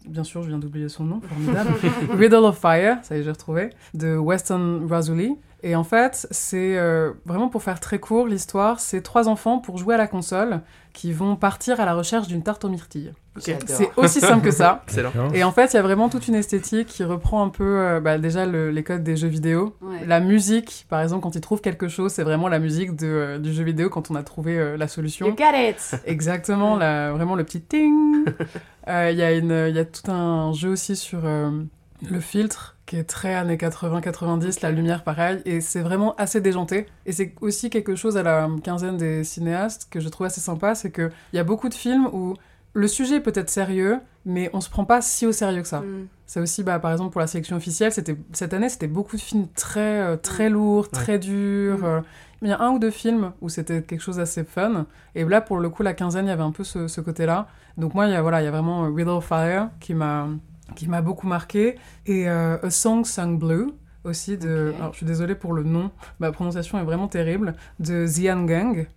bien 0.08 0.24
sûr, 0.24 0.44
je 0.44 0.50
viens 0.50 0.60
d'oublier 0.60 0.90
son 0.90 1.06
nom, 1.06 1.22
formidable, 1.22 1.72
Riddle 2.18 2.46
of 2.46 2.58
Fire, 2.58 2.98
ça 3.04 3.18
y 3.18 3.20
est, 3.20 3.24
j'ai 3.24 3.32
retrouvé, 3.32 3.72
de 3.94 4.16
Weston 4.16 4.86
Razuli. 4.88 5.36
Et 5.64 5.76
en 5.76 5.84
fait, 5.84 6.28
c'est 6.32 6.78
euh, 6.78 7.12
vraiment 7.26 7.48
pour 7.48 7.62
faire 7.62 7.80
très 7.80 8.00
court 8.00 8.28
l'histoire, 8.28 8.80
c'est 8.80 9.02
trois 9.02 9.28
enfants 9.28 9.60
pour 9.60 9.78
jouer 9.78 9.94
à 9.94 9.98
la 9.98 10.08
console 10.08 10.62
qui 10.92 11.14
vont 11.14 11.36
partir 11.36 11.80
à 11.80 11.86
la 11.86 11.94
recherche 11.94 12.28
d'une 12.28 12.42
tarte 12.42 12.66
aux 12.66 12.70
myrtilles. 12.70 13.14
C'est 13.40 13.90
aussi 13.96 14.20
simple 14.20 14.44
que 14.44 14.52
ça. 14.52 14.84
Et 15.34 15.44
en 15.44 15.52
fait, 15.52 15.72
il 15.72 15.76
y 15.76 15.80
a 15.80 15.84
vraiment 15.84 16.10
toute 16.10 16.28
une 16.28 16.36
esthétique 16.36 16.88
qui 16.88 17.04
reprend 17.04 17.44
un 17.44 17.50
peu 17.50 17.64
euh, 17.64 18.00
bah, 18.02 18.18
déjà 18.18 18.46
les 18.46 18.84
codes 18.84 19.04
des 19.04 19.16
jeux 19.16 19.28
vidéo. 19.28 19.76
La 20.06 20.20
musique, 20.20 20.86
par 20.90 21.02
exemple, 21.02 21.22
quand 21.22 21.36
ils 21.36 21.42
trouvent 21.42 21.62
quelque 21.62 21.88
chose, 21.88 22.12
c'est 22.12 22.24
vraiment 22.24 22.48
la 22.50 22.60
musique 22.60 22.96
de, 22.96 23.08
euh, 23.08 23.38
du 23.38 23.54
jeu 23.54 23.64
vidéo 23.64 23.90
quand 23.90 24.10
on 24.12 24.16
a 24.16 24.24
trouvé 24.24 24.76
la 24.78 24.88
solution. 24.88 25.28
You 25.28 25.36
got 25.36 25.56
it 25.56 26.02
Exactement, 26.06 26.78
vraiment 26.78 27.36
le 27.36 27.44
petit 27.44 27.62
ting. 27.62 28.26
Il 28.88 29.16
y 29.16 29.80
a 29.80 29.86
tout 29.86 30.12
un 30.12 30.54
jeu 30.54 30.70
aussi 30.70 30.96
sur 30.96 31.22
le 31.22 32.20
filtre 32.20 32.76
qui 32.92 32.98
est 32.98 33.06
très 33.06 33.36
années 33.36 33.56
80-90, 33.56 34.60
la 34.64 34.70
lumière 34.70 35.06
pareil, 35.06 35.42
et 35.46 35.62
c'est 35.62 35.80
vraiment 35.80 36.14
assez 36.18 36.42
déjanté. 36.42 36.88
Et 37.06 37.14
c'est 37.14 37.34
aussi 37.40 37.70
quelque 37.70 37.96
chose 37.96 38.18
à 38.18 38.24
la 38.24 38.50
quinzaine 38.66 38.98
des 38.98 39.24
cinéastes 39.24 39.88
que 39.90 40.02
je 40.02 40.10
trouve 40.10 40.28
assez 40.28 40.42
sympa, 40.42 40.76
c'est 40.76 40.92
qu'il 40.92 41.10
y 41.32 41.40
a 41.40 41.46
beaucoup 41.46 41.70
de 41.70 41.74
films 41.74 42.08
où 42.08 42.34
le 42.74 42.88
sujet 42.90 43.16
est 43.16 43.22
peut-être 43.22 43.50
sérieux, 43.50 44.00
mais 44.26 44.50
on 44.52 44.60
se 44.60 44.70
prend 44.70 44.84
pas 44.84 45.02
si 45.02 45.26
au 45.26 45.32
sérieux 45.32 45.62
que 45.62 45.70
ça. 45.70 45.80
Mm. 45.80 46.08
C'est 46.26 46.42
aussi, 46.42 46.64
bah, 46.64 46.80
par 46.80 46.92
exemple, 46.92 47.14
pour 47.14 47.22
la 47.22 47.28
sélection 47.28 47.56
officielle, 47.56 47.94
c'était 47.94 48.18
cette 48.34 48.54
année, 48.54 48.68
c'était 48.68 48.88
beaucoup 48.88 49.16
de 49.16 49.22
films 49.22 49.48
très, 49.56 50.02
euh, 50.02 50.18
très 50.18 50.50
lourds, 50.50 50.90
très 50.90 51.18
durs. 51.18 51.78
Mm. 51.78 51.86
euh. 51.86 52.02
il 52.42 52.50
y 52.50 52.52
a 52.52 52.60
un 52.60 52.72
ou 52.72 52.80
deux 52.80 52.92
films 52.92 53.32
où 53.40 53.48
c'était 53.48 53.84
quelque 53.84 54.02
chose 54.02 54.18
d'assez 54.18 54.44
fun. 54.44 54.86
Et 55.16 55.24
là, 55.24 55.40
pour 55.40 55.60
le 55.60 55.70
coup, 55.70 55.82
la 55.82 55.94
quinzaine, 55.94 56.26
il 56.26 56.30
y 56.30 56.34
avait 56.34 56.44
un 56.44 56.52
peu 56.52 56.66
ce, 56.66 56.90
ce 56.90 57.00
côté-là. 57.00 57.48
Donc 57.78 57.94
moi, 57.94 58.08
il 58.08 58.12
y 58.12 58.16
a, 58.16 58.22
voilà, 58.22 58.42
il 58.42 58.46
y 58.46 58.50
a 58.50 58.52
vraiment 58.52 58.84
euh, 58.84 58.90
Riddle 58.90 59.22
Fire 59.22 59.70
qui 59.80 59.94
m'a 59.94 60.28
qui 60.76 60.88
m'a 60.88 61.02
beaucoup 61.02 61.28
marqué. 61.28 61.76
Et 62.06 62.30
euh, 62.30 62.58
A 62.62 62.70
Song 62.70 63.06
Sung 63.06 63.38
Blue 63.38 63.68
aussi 64.04 64.38
de... 64.38 64.74
Alors, 64.78 64.94
je 64.94 64.98
suis 64.98 65.06
désolée 65.06 65.36
pour 65.36 65.54
le 65.54 65.64
nom, 65.64 65.92
ma 66.20 66.32
prononciation 66.32 66.80
est 66.80 66.84
vraiment 66.84 67.08
terrible, 67.08 67.54
de 67.80 68.06
Zian 68.08 68.44
Gang. 68.46 68.88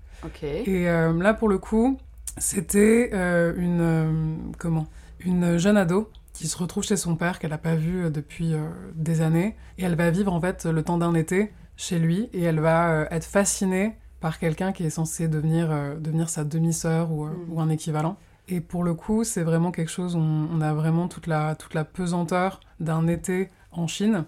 Et 0.43 0.89
euh, 0.89 1.13
là, 1.23 1.35
pour 1.35 1.49
le 1.49 1.59
coup, 1.59 1.99
c'était 2.39 3.11
euh, 3.13 3.53
une, 3.57 4.53
comment? 4.59 4.87
Une 5.21 5.59
jeune 5.59 5.77
ado 5.77 6.11
qui 6.33 6.49
se 6.49 6.57
retrouve 6.57 6.85
chez 6.85 6.97
son 6.97 7.17
père 7.17 7.39
qu'elle 7.39 7.51
n'a 7.51 7.59
pas 7.59 7.77
vu 7.77 8.11
depuis 8.11 8.55
des 8.95 9.21
années. 9.21 9.57
Et 9.79 9.85
elle 9.85 9.95
va 9.95 10.11
vivre 10.11 10.33
en 10.33 10.41
fait 10.41 10.65
le 10.65 10.83
temps 10.83 10.99
d'un 10.99 11.15
été 11.15 11.53
chez 11.77 11.99
lui 11.99 12.29
et 12.33 12.43
elle 12.43 12.61
va 12.61 13.07
être 13.11 13.25
fascinée 13.25 13.97
par 14.21 14.39
quelqu'un 14.39 14.73
qui 14.73 14.85
est 14.85 14.91
censé 14.91 15.29
devenir, 15.29 15.69
devenir 16.01 16.29
sa 16.29 16.45
demi-sœur 16.45 17.13
ou, 17.13 17.27
Mm. 17.27 17.53
ou 17.53 17.61
un 17.61 17.69
équivalent. 17.69 18.17
Et 18.49 18.61
pour 18.61 18.85
le 18.85 18.95
coup, 18.95 19.25
c'est 19.25 19.43
vraiment 19.43 19.71
quelque 19.73 19.91
chose 19.91 20.17
où 20.17 20.19
on, 20.19 20.49
on 20.53 20.61
a 20.61 20.75
vraiment 20.75 21.09
toute 21.09 21.27
la, 21.27 21.55
toute 21.55 21.75
la 21.75 21.85
pesanteur 21.85 22.61
d'un 22.81 23.07
été 23.07 23.51
en 23.73 23.87
Chine, 23.87 24.25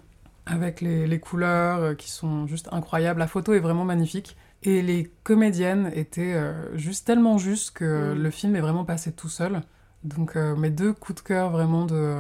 avec 0.47 0.81
les, 0.81 1.07
les 1.07 1.21
couleurs 1.21 1.79
euh, 1.81 1.95
qui 1.95 2.11
sont 2.11 2.47
juste 2.47 2.69
incroyables. 2.73 3.19
La 3.21 3.27
photo 3.27 3.53
est 3.53 3.61
vraiment 3.61 3.85
magnifique. 3.85 4.37
Et 4.63 4.81
les 4.83 5.13
comédiennes 5.23 5.91
étaient 5.95 6.35
euh, 6.35 6.77
juste 6.77 7.07
tellement 7.07 7.39
justes 7.39 7.73
que 7.73 8.15
Mm. 8.15 8.23
le 8.23 8.31
film 8.31 8.57
est 8.57 8.61
vraiment 8.61 8.85
passé 8.85 9.13
tout 9.13 9.29
seul. 9.29 9.61
Donc 10.05 10.37
euh, 10.37 10.57
mes 10.57 10.71
deux 10.71 10.93
coups 10.93 11.23
de 11.23 11.27
cœur 11.27 11.51
vraiment 11.51 11.85
de... 11.85 12.17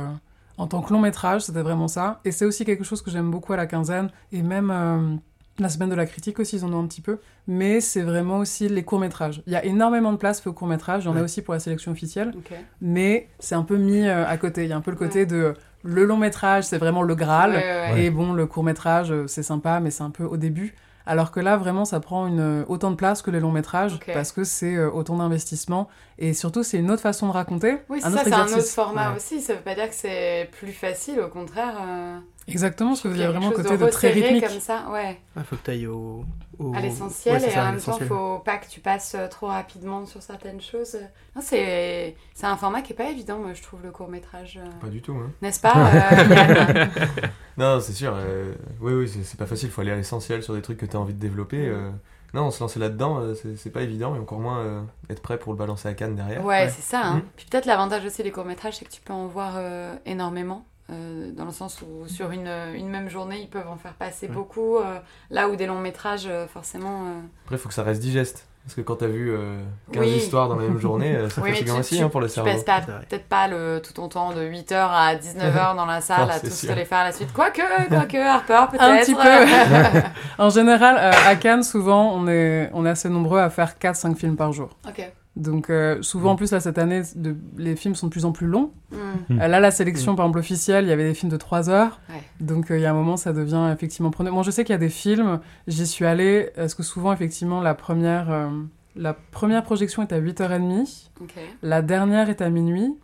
en 0.59 0.67
tant 0.67 0.83
que 0.83 0.93
long 0.93 1.01
métrage, 1.01 1.43
c'était 1.43 1.63
vraiment 1.63 1.89
ça. 1.89 2.21
Et 2.25 2.33
c'est 2.33 2.45
aussi 2.45 2.65
quelque 2.65 2.85
chose 2.85 3.03
que 3.03 3.11
j'aime 3.11 3.31
beaucoup 3.31 3.53
à 3.53 3.57
la 3.57 3.67
quinzaine. 3.67 4.11
Et 4.33 4.43
même 4.43 4.71
euh, 4.71 5.17
la 5.59 5.69
semaine 5.69 5.89
de 5.89 5.95
la 5.95 6.07
critique 6.07 6.39
aussi, 6.39 6.57
ils 6.57 6.65
en 6.65 6.73
ont 6.73 6.83
un 6.83 6.87
petit 6.87 7.01
peu. 7.01 7.19
Mais 7.47 7.81
c'est 7.81 8.03
vraiment 8.03 8.39
aussi 8.39 8.69
les 8.69 8.83
courts 8.83 8.99
métrages. 9.01 9.43
Il 9.47 9.53
y 9.53 9.57
a 9.57 9.65
énormément 9.65 10.13
de 10.13 10.17
place 10.19 10.41
pour 10.41 10.53
les 10.53 10.57
courts 10.57 10.69
métrages. 10.69 11.05
Il 11.05 11.07
y 11.07 11.11
en 11.11 11.17
a 11.17 11.23
aussi 11.23 11.43
pour 11.43 11.55
la 11.55 11.61
sélection 11.61 11.93
officielle 11.93 12.33
mais 12.81 13.29
c'est 13.39 13.55
un 13.55 13.63
peu 13.63 13.77
mis 13.77 14.07
euh, 14.07 14.27
à 14.27 14.37
côté. 14.37 14.65
Il 14.65 14.71
y 14.71 14.73
a 14.73 14.77
un 14.77 14.81
peu 14.81 14.91
le 14.91 14.97
côté 14.97 15.27
de 15.27 15.55
le 15.83 16.05
long 16.05 16.17
métrage, 16.17 16.65
c'est 16.65 16.79
vraiment 16.79 17.03
le 17.03 17.15
Graal, 17.15 17.53
Ouais, 17.53 17.57
ouais, 17.57 17.93
ouais. 17.93 18.05
et 18.05 18.11
bon, 18.11 18.33
le 18.33 18.47
court 18.47 18.65
métrage, 18.65 19.13
euh, 19.13 19.27
c'est 19.29 19.43
sympa, 19.45 19.79
mais 19.81 19.91
c'est 19.91 20.03
un 20.03 20.11
peu 20.11 20.25
au 20.25 20.37
début. 20.37 20.75
Alors 21.09 21.31
que 21.31 21.39
là, 21.39 21.57
vraiment, 21.57 21.85
ça 21.85 22.01
prend 22.01 22.27
une, 22.27 22.41
euh, 22.41 22.65
autant 22.67 22.91
de 22.91 22.97
place 22.97 23.23
que 23.23 23.31
les 23.31 23.39
longs 23.39 23.53
métrages, 23.53 23.97
parce 24.13 24.33
que 24.33 24.43
c'est 24.43 24.77
autant 24.85 25.17
d'investissement, 25.19 25.87
et 26.19 26.35
surtout, 26.35 26.65
c'est 26.65 26.79
une 26.79 26.91
autre 26.91 27.03
façon 27.03 27.29
de 27.29 27.33
raconter. 27.33 27.77
Oui, 27.89 27.99
c'est 28.01 28.07
un 28.09 28.11
ça, 28.11 28.25
c'est 28.25 28.33
un 28.33 28.47
autre 28.47 28.63
format 28.65 29.11
Ouais. 29.11 29.17
aussi. 29.17 29.41
Ça 29.41 29.55
veut 29.55 29.61
pas 29.61 29.77
dire 29.77 29.89
que 29.89 29.95
c'est 29.95 30.51
plus 30.59 30.73
facile, 30.73 31.21
au 31.21 31.29
contraire. 31.29 31.77
euh, 31.81 32.19
Exactement, 32.49 32.91
parce 32.91 33.01
je 33.01 33.09
trouve 33.09 33.13
qu'il 33.15 33.21
y 33.23 33.25
a 33.25 33.27
quelque 33.33 33.39
vraiment 33.41 33.57
côté 33.57 33.71
de, 33.77 33.87
très 33.91 34.09
resserré 34.09 34.21
rythmique. 34.29 34.47
comme 34.49 34.61
ça, 34.61 34.87
ouais. 34.93 35.19
Il 35.37 35.43
faut 35.43 35.57
que 35.57 35.65
tu 35.65 35.71
ailles 35.73 35.87
au, 35.89 36.25
au- 36.59 36.75
à 36.75 36.81
l'essentiel 36.81 37.41
Ouais, 37.43 37.49
et 37.49 37.51
ça, 37.51 37.59
en 37.59 37.63
à 37.69 37.73
même 37.73 37.81
temps 37.81 37.93
l'essentiel. 37.93 38.09
faut 38.09 38.39
pas 38.39 38.59
que 38.59 38.69
tu 38.69 38.81
passes 38.81 39.15
euh, 39.17 39.27
trop 39.27 39.49
rapidement 39.49 40.07
sur 40.07 40.23
certaines 40.23 40.61
choses 40.61 40.97
non 41.35 41.43
c'est 41.45 42.15
c'est 42.35 42.47
un 42.47 42.57
format 42.57 42.83
qui 42.83 42.93
est 42.93 42.97
pas 42.97 43.11
évident 43.11 43.39
moi 43.39 43.53
je 43.53 43.63
trouve 43.63 43.81
le 43.83 43.91
court 43.91 44.09
métrage 44.09 44.61
Pas 44.81 44.87
du 44.89 45.03
tout, 45.03 45.13
hein. 45.15 45.31
n'est-ce 45.43 45.61
pas 45.61 45.73
euh, 45.77 46.87
Non, 47.59 47.81
c'est 47.81 47.93
sûr. 47.95 48.13
euh, 48.15 48.53
oui, 48.81 48.93
oui, 48.93 49.09
c'est 49.25 49.39
pas 49.39 49.47
facile. 49.47 49.69
Il 49.69 49.73
faut 49.73 49.81
aller 49.81 49.91
à 49.91 49.97
l'essentiel 49.97 50.43
sur 50.43 50.55
des 50.55 50.63
trucs 50.63 50.79
que 50.79 50.87
tu 50.87 50.97
as 50.97 51.01
envie 51.01 51.15
de 51.15 51.19
développer. 51.19 51.67
euh. 51.67 51.91
Non, 52.35 52.51
se 52.51 52.61
lancer 52.63 52.79
là-dedans, 52.79 53.19
euh, 53.21 53.35
c'est 53.57 53.71
pas 53.71 53.81
évident. 53.83 54.15
Et 54.15 54.19
encore 54.19 54.41
moins 54.41 54.59
euh, 54.59 54.83
être 55.09 55.23
prêt 55.23 55.39
pour 55.39 55.53
le 55.53 55.59
balancer 55.59 55.89
à 55.89 55.95
Cannes 55.95 56.15
derrière. 56.17 56.45
ouais, 56.45 56.65
Ouais. 56.65 56.69
c'est 56.69 56.83
ça 56.83 57.01
hein. 57.03 57.15
Mhm. 57.17 57.23
puis 57.37 57.47
peut-être 57.51 57.67
l'avantage 57.67 58.05
aussi 58.05 58.23
des 58.23 58.31
courts 58.31 58.45
métrages 58.45 58.77
c'est 58.77 58.85
que 58.85 58.91
tu 58.93 59.01
peux 59.01 59.13
en 59.15 59.27
voir 59.27 59.55
euh, 59.57 59.95
énormément 60.05 60.65
euh, 60.91 61.31
dans 61.33 61.45
le 61.45 61.51
sens 61.53 61.83
où 61.83 62.07
sur 62.07 62.31
une, 62.31 62.49
une 62.75 62.89
même 62.89 63.09
journée 63.09 63.41
ils 63.41 63.51
peuvent 63.51 63.69
en 63.69 63.77
faire 63.77 63.95
passer 63.95 64.27
Ouais. 64.29 64.33
beaucoup 64.35 64.77
euh, 64.79 64.99
là 65.31 65.49
où 65.49 65.57
des 65.57 65.67
longs 65.67 65.81
métrages 65.81 66.27
euh, 66.29 66.47
forcément 66.47 67.03
euh, 67.07 67.21
Après, 67.45 67.57
il 67.57 67.59
faut 67.59 67.69
que 67.69 67.75
ça 67.75 67.83
reste 67.83 68.01
digeste. 68.01 68.47
Parce 68.65 68.75
que 68.75 68.81
quand 68.81 68.97
t'as 68.97 69.07
vu 69.07 69.31
euh, 69.33 69.61
15 69.93 70.03
Oui. 70.05 70.11
histoires 70.17 70.49
dans 70.49 70.57
la 70.57 70.63
même 70.65 70.79
journée, 70.81 71.17
ça 71.31 71.41
Oui, 71.43 71.51
fatigue 71.51 71.67
tu- 71.67 71.73
aussi 71.73 71.97
tu- 71.99 72.03
hein, 72.03 72.09
pour 72.09 72.21
le 72.21 72.27
tu 72.27 72.33
cerveau. 72.35 72.51
passes 72.51 72.65
vrai. 72.87 73.07
peut-être 73.09 73.29
pas 73.29 73.47
le, 73.47 73.81
tout 73.81 73.93
ton 73.93 74.09
temps 74.09 74.33
de 74.33 74.43
8h 74.43 74.75
à 74.75 75.15
19h 75.15 75.77
dans 75.77 75.87
la 75.87 76.01
salle 76.01 76.27
Non, 76.27 76.33
à 76.35 76.41
tous 76.41 76.51
sûr. 76.53 76.75
les 76.75 76.85
faire 76.85 76.99
à 76.99 77.05
la 77.05 77.13
suite 77.13 77.33
quoique 77.33 77.63
quoique 77.89 78.17
Harper 78.25 78.65
peut-être 78.73 78.83
Un 78.83 78.97
petit 78.99 79.15
peu. 79.15 80.03
en 80.43 80.51
général, 80.51 80.97
euh, 80.99 81.13
à 81.29 81.37
Cannes, 81.37 81.63
souvent, 81.63 82.13
on 82.13 82.27
est, 82.27 82.69
on 82.73 82.85
est 82.85 82.91
assez 82.91 83.09
nombreux 83.09 83.39
à 83.39 83.51
faire 83.51 83.75
4-5 83.81 84.17
films 84.17 84.37
par 84.37 84.53
jour. 84.53 84.71
ok 84.89 85.13
Donc, 85.37 85.69
euh, 85.69 86.01
souvent, 86.01 86.33
en 86.33 86.37
plus, 86.37 86.51
là, 86.53 86.61
cette 86.61 86.79
année, 86.79 87.03
de- 87.15 87.37
les 87.59 87.77
films 87.77 87.95
sont 87.95 88.07
de 88.07 88.11
plus 88.13 88.25
en 88.25 88.33
plus 88.33 88.47
longs. 88.47 88.73
Hmm. 88.91 88.97
Mm. 89.35 89.41
Euh, 89.43 89.49
Là, 89.49 89.61
la 89.61 89.71
sélection, 89.71 90.17
par 90.17 90.25
exemple, 90.25 90.39
officielle, 90.39 90.85
il 90.87 90.89
y 90.89 90.93
avait 90.93 91.05
des 91.09 91.15
films 91.15 91.31
de 91.31 91.37
3 91.37 91.69
heures. 91.69 92.01
Ouais. 92.09 92.23
Donc, 92.41 92.71
euh, 92.71 92.79
il 92.79 92.83
y 92.83 92.87
a 92.87 92.91
un 92.91 92.95
moment, 92.95 93.17
ça 93.19 93.33
devient 93.35 93.71
effectivement 93.73 94.11
prenant. 94.11 94.33
Moi, 94.33 94.43
je 94.43 94.51
sais 94.51 94.65
qu'il 94.65 94.73
y 94.73 94.77
a 94.77 94.79
des 94.79 94.89
films, 94.89 95.41
j'y 95.67 95.87
suis 95.87 96.07
allée, 96.07 96.51
parce 96.57 96.75
que 96.75 96.83
souvent, 96.83 97.13
effectivement, 97.13 97.61
la 97.61 97.75
première, 97.75 98.31
euh, 98.31 98.49
la 98.97 99.13
première 99.13 99.63
projection 99.63 100.01
est 100.03 100.13
à 100.15 100.19
8h30, 100.19 101.11
ok 101.21 101.35
la 101.63 101.83
dernière 101.83 102.31
est 102.31 102.41
à 102.41 102.49
minuit. 102.49 102.95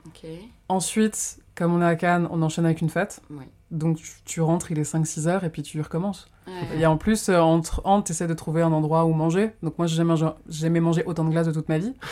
Ensuite, 0.68 1.38
comme 1.54 1.74
on 1.74 1.82
est 1.82 1.86
à 1.86 1.96
Cannes, 1.96 2.28
on 2.30 2.40
enchaîne 2.42 2.64
avec 2.64 2.80
une 2.80 2.88
fête. 2.88 3.20
Oui. 3.30 3.44
Donc, 3.70 3.96
tu, 3.96 4.10
tu 4.24 4.40
rentres, 4.40 4.70
il 4.70 4.78
est 4.78 4.90
5-6 4.90 5.26
heures, 5.28 5.44
et 5.44 5.50
puis 5.50 5.62
tu 5.62 5.80
recommences. 5.80 6.30
Ouais. 6.46 6.80
Et 6.80 6.86
en 6.86 6.96
plus, 6.96 7.28
euh, 7.28 7.38
entre, 7.38 7.80
entre 7.84 8.04
tu 8.06 8.12
essaies 8.12 8.26
de 8.26 8.34
trouver 8.34 8.62
un 8.62 8.72
endroit 8.72 9.04
où 9.04 9.12
manger. 9.12 9.50
Donc 9.62 9.78
moi, 9.78 9.86
j'ai 9.86 9.96
jamais, 9.96 10.14
jamais 10.48 10.80
mangé 10.80 11.02
autant 11.06 11.24
de 11.24 11.30
glace 11.30 11.46
de 11.46 11.52
toute 11.52 11.68
ma 11.68 11.78
vie. 11.78 11.94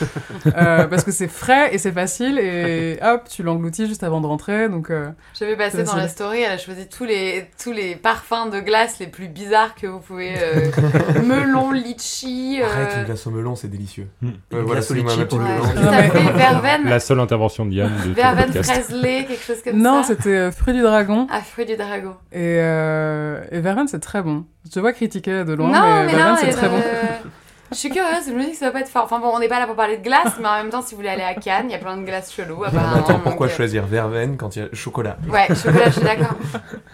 Euh, 0.57 0.87
parce 0.87 1.03
que 1.03 1.11
c'est 1.11 1.27
frais 1.27 1.73
et 1.73 1.77
c'est 1.77 1.91
facile. 1.91 2.37
Et 2.39 2.97
hop, 3.03 3.27
tu 3.29 3.43
l'engloutis 3.43 3.87
juste 3.87 4.03
avant 4.03 4.21
de 4.21 4.27
rentrer. 4.27 4.69
Donc 4.69 4.89
euh, 4.89 5.09
J'avais 5.37 5.55
passé 5.55 5.83
dans 5.83 5.95
la 5.95 6.07
story, 6.07 6.41
elle 6.41 6.51
a 6.53 6.57
choisi 6.57 6.87
tous 6.87 7.05
les, 7.05 7.47
tous 7.61 7.71
les 7.71 7.95
parfums 7.95 8.49
de 8.51 8.59
glace 8.59 8.99
les 8.99 9.07
plus 9.07 9.27
bizarres 9.27 9.75
que 9.75 9.87
vous 9.87 9.99
pouvez. 9.99 10.33
euh, 10.37 10.71
melon, 11.23 11.71
litchi. 11.71 12.59
euh, 12.61 12.65
Arrête, 12.65 12.97
une 12.97 13.03
glace 13.05 13.27
au 13.27 13.31
melon, 13.31 13.55
c'est 13.55 13.67
délicieux. 13.67 14.07
Hmm. 14.21 14.29
Ouais, 14.51 14.61
voilà, 14.61 14.81
ma 14.81 14.95
litchi 14.95 15.03
petite 15.03 15.27
pour 15.27 15.39
le 15.39 15.45
ouais, 15.45 15.51
melon. 15.53 15.65
Non, 15.81 15.91
fait, 15.91 16.33
verveine, 16.37 16.83
La 16.89 16.99
seule 16.99 17.19
intervention 17.19 17.65
de 17.65 17.73
Yann 17.73 17.91
de 18.05 18.11
verveine 18.13 18.51
quelque 18.51 19.43
chose 19.43 19.61
comme 19.63 19.77
non, 19.77 20.01
ça. 20.03 20.09
c'était 20.09 20.29
euh, 20.35 20.51
fruit 20.51 20.73
du 20.73 20.81
dragon. 20.81 21.27
Ah, 21.29 21.41
fruit 21.41 21.65
du 21.65 21.75
dragon. 21.75 22.15
Et, 22.31 22.57
euh, 22.59 23.43
et 23.51 23.59
verveine, 23.59 23.87
c'est 23.87 23.99
très 23.99 24.20
bon. 24.21 24.45
Je 24.65 24.71
te 24.71 24.79
vois 24.79 24.93
critiquer 24.93 25.43
de 25.43 25.53
loin, 25.53 25.71
non, 25.71 26.05
mais, 26.05 26.13
mais 26.13 26.23
non, 26.23 26.35
c'est 26.39 26.51
très 26.51 26.69
bon. 26.69 26.81
Je 27.71 27.77
suis 27.77 27.89
curieuse, 27.89 28.25
je 28.27 28.33
me 28.33 28.43
dis 28.43 28.51
que 28.51 28.57
ça 28.57 28.65
va 28.65 28.71
pas 28.73 28.79
être 28.81 28.89
fort. 28.89 29.03
Enfin 29.05 29.19
bon, 29.19 29.27
on 29.33 29.39
n'est 29.39 29.47
pas 29.47 29.59
là 29.59 29.65
pour 29.65 29.75
parler 29.77 29.97
de 29.97 30.03
glace, 30.03 30.33
mais 30.41 30.47
en 30.47 30.55
même 30.55 30.69
temps, 30.69 30.81
si 30.81 30.91
vous 30.93 30.97
voulez 30.97 31.09
aller 31.09 31.23
à 31.23 31.33
Cannes, 31.35 31.67
il 31.69 31.71
y 31.71 31.75
a 31.75 31.77
plein 31.77 31.95
de 31.95 32.03
glaces 32.03 32.33
cheloues. 32.33 32.65
apparemment, 32.65 32.97
Attends, 32.97 33.19
pourquoi 33.19 33.47
donc, 33.47 33.53
euh, 33.53 33.57
choisir 33.57 33.85
verveine 33.85 34.35
quand 34.35 34.55
il 34.55 34.59
y 34.59 34.65
a 34.65 34.69
chocolat? 34.73 35.17
Ouais, 35.29 35.47
chocolat, 35.55 35.85
je 35.85 35.91
suis 35.91 36.01
d'accord. 36.01 36.35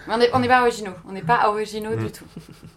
Mais 0.06 0.30
on 0.32 0.38
n'est 0.38 0.46
pas 0.48 0.60
originaux. 0.62 0.92
On 1.08 1.12
n'est 1.12 1.22
pas 1.22 1.48
originaux 1.48 1.90
Mm. 1.96 2.04
du 2.04 2.12
tout. 2.12 2.24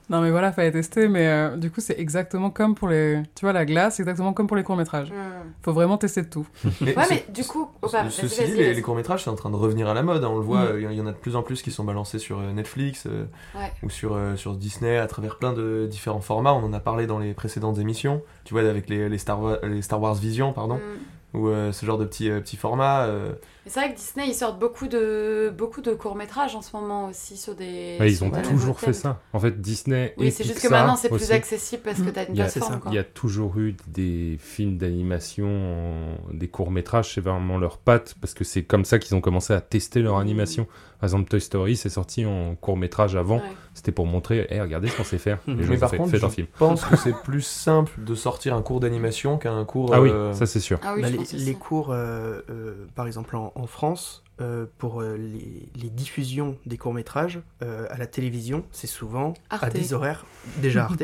Non, 0.10 0.20
mais 0.22 0.32
voilà, 0.32 0.52
fallait 0.52 0.72
tester. 0.72 1.08
Mais 1.08 1.28
euh, 1.28 1.56
du 1.58 1.70
coup, 1.70 1.80
c'est 1.80 2.00
exactement 2.00 2.50
comme 2.50 2.74
pour 2.74 2.88
les. 2.88 3.22
Tu 3.36 3.46
vois, 3.46 3.54
la 3.54 3.66
glace, 3.66 3.96
c'est 3.98 4.02
exactement 4.04 4.34
comme 4.34 4.48
pour 4.48 4.58
les 4.58 4.64
courts-métrages. 4.64 5.12
Mm. 5.12 5.52
Faut 5.64 5.74
vraiment 5.74 5.98
tester 5.98 6.24
de 6.24 6.28
tout. 6.30 6.48
Mais 6.82 6.98
Ouais, 6.98 7.04
ce- 7.06 7.14
mais 7.14 7.26
du 7.30 7.44
coup, 7.44 7.70
oh, 7.84 7.88
vas-y, 7.88 8.10
Ceci 8.12 8.40
vas-y, 8.40 8.48
dit, 8.52 8.58
les, 8.58 8.64
vas-y. 8.66 8.76
les 8.76 8.82
courts-métrages, 8.82 9.24
c'est 9.26 9.30
en 9.30 9.36
train 9.36 9.52
de 9.52 9.56
revenir 9.56 9.88
à 9.88 9.94
la 9.94 10.02
mode. 10.02 10.24
hein, 10.24 10.30
on 10.32 10.38
le 10.38 10.42
voit, 10.44 10.74
Mm. 10.74 10.90
il 10.92 10.98
y, 10.98 11.02
en 11.02 11.06
a 11.08 11.12
de 11.12 11.18
plus 11.18 11.36
en 11.36 11.44
plus 11.44 11.62
qui 11.62 11.70
sont 11.70 11.84
balancés 11.84 12.18
sur 12.18 12.40
euh, 12.40 12.52
Netflix 12.52 13.06
euh, 13.06 13.26
Ouais. 13.56 13.72
ou 13.84 13.90
sur, 13.92 14.16
euh, 14.16 14.36
sur 14.38 14.56
Disney 14.56 14.98
à 14.98 15.06
travers 15.06 15.38
plein 15.38 15.54
de 15.54 15.88
différents 15.90 16.20
formats. 16.22 16.54
On 16.54 16.64
en 16.66 16.74
a 16.74 16.80
parlé 16.80 17.06
dans 17.06 17.20
les 17.20 17.34
précédentes 17.36 17.78
émissions. 17.78 17.91
Tu 18.44 18.54
vois, 18.54 18.62
avec 18.62 18.90
les, 18.90 19.10
les, 19.10 19.18
Star, 19.18 19.40
les 19.64 19.82
Star 19.82 20.02
Wars 20.02 20.16
Vision, 20.16 20.54
pardon, 20.54 20.76
Mm. 21.34 21.38
ou 21.38 21.48
euh, 21.50 21.72
ce 21.72 21.86
genre 21.86 21.98
de 21.98 22.06
petits, 22.06 22.30
euh, 22.30 22.40
petits 22.40 22.58
formats. 22.58 23.08
Mais 23.64 23.70
c'est 23.72 23.80
vrai 23.80 23.94
que 23.94 23.98
Disney, 23.98 24.28
ils 24.28 24.34
sortent 24.34 24.58
beaucoup 24.60 24.88
de, 24.88 25.54
beaucoup 25.56 25.82
de 25.82 25.92
courts-métrages 25.94 26.56
en 26.56 26.64
ce 26.64 26.76
moment 26.76 27.08
aussi 27.10 27.38
sur 27.38 27.54
des. 27.54 27.98
Ouais, 28.00 28.10
ils 28.12 28.18
sur 28.18 28.26
ont 28.26 28.30
des 28.30 28.42
toujours 28.42 28.80
fait 28.80 28.94
ça. 28.94 29.22
En 29.34 29.40
fait, 29.40 29.62
Disney 29.62 30.16
Oui, 30.18 30.32
c'est 30.32 30.44
juste 30.44 30.62
que 30.62 30.68
maintenant 30.68 30.96
c'est 30.96 31.10
plus 31.10 31.32
accessible 31.32 31.84
parce 31.84 32.02
que 32.02 32.10
t'as 32.10 32.26
une 32.26 32.34
Il 32.36 32.40
y 32.40 32.42
a- 32.42 32.46
plateforme. 32.46 32.82
Il 32.88 32.94
y 32.94 32.98
a 32.98 33.04
toujours 33.04 33.58
eu 33.60 33.76
des 33.88 34.38
films 34.40 34.78
d'animation, 34.78 35.48
en- 35.48 36.34
des 36.34 36.48
courts-métrages, 36.48 37.14
c'est 37.14 37.22
vraiment 37.22 37.58
leur 37.60 37.78
patte, 37.78 38.16
parce 38.20 38.34
que 38.34 38.44
c'est 38.44 38.64
comme 38.64 38.86
ça 38.86 38.98
qu'ils 39.00 39.16
ont 39.16 39.22
commencé 39.22 39.54
à 39.54 39.62
tester 39.62 40.02
leur 40.02 40.18
animation. 40.18 40.66
Par 41.00 41.08
exemple, 41.08 41.30
Toy 41.30 41.42
Story, 41.42 41.76
c'est 41.78 41.90
sorti 41.90 42.26
en 42.28 42.56
court-métrage 42.56 43.16
avant, 43.16 43.38
Ouais. 43.38 43.44
c'était 43.74 43.92
pour 43.92 44.06
montrer, 44.06 44.46
hey, 44.52 44.62
regardez 44.62 44.88
ce 44.88 44.98
qu'on 44.98 45.04
sait 45.04 45.18
faire. 45.18 45.40
Les 45.48 45.64
gens 45.64 45.72
Mais 45.72 45.78
par 45.78 45.90
fait, 45.90 45.98
contre, 45.98 46.16
je 46.16 46.24
un 46.26 46.30
film. 46.30 46.46
pense 46.60 46.86
que 46.86 46.96
c'est 46.96 47.16
plus 47.24 47.42
simple 47.42 47.92
de 48.04 48.14
sortir 48.14 48.54
un 48.56 48.62
cours 48.62 48.80
d'animation 48.80 49.38
qu'un 49.40 49.66
cours. 49.66 49.94
Ah 49.96 50.02
oui, 50.02 50.10
euh, 50.12 50.32
ça 50.34 50.46
c'est 50.46 50.60
sûr. 50.60 50.80
Ah 50.84 50.94
oui, 50.96 51.02
Bah, 51.02 51.10
les, 51.10 51.40
les 51.40 51.54
cours, 51.56 51.92
euh, 51.92 52.42
euh, 52.52 52.86
par 52.96 53.08
exemple 53.08 53.36
en, 53.36 53.51
en 53.56 53.68
France, 53.68 54.24
euh, 54.40 54.66
pour 54.80 55.02
euh, 55.02 55.18
les, 55.18 55.70
les 55.80 55.90
diffusions 55.92 56.58
des 56.66 56.78
courts-métrages 56.78 57.42
euh, 57.62 57.86
à 57.92 57.98
la 57.98 58.08
télévision, 58.08 58.66
c'est 58.72 58.88
souvent 58.88 59.36
à 59.52 59.70
des 59.70 59.94
horaires 59.94 60.26
déjà 60.58 60.86
Arte. 60.86 61.04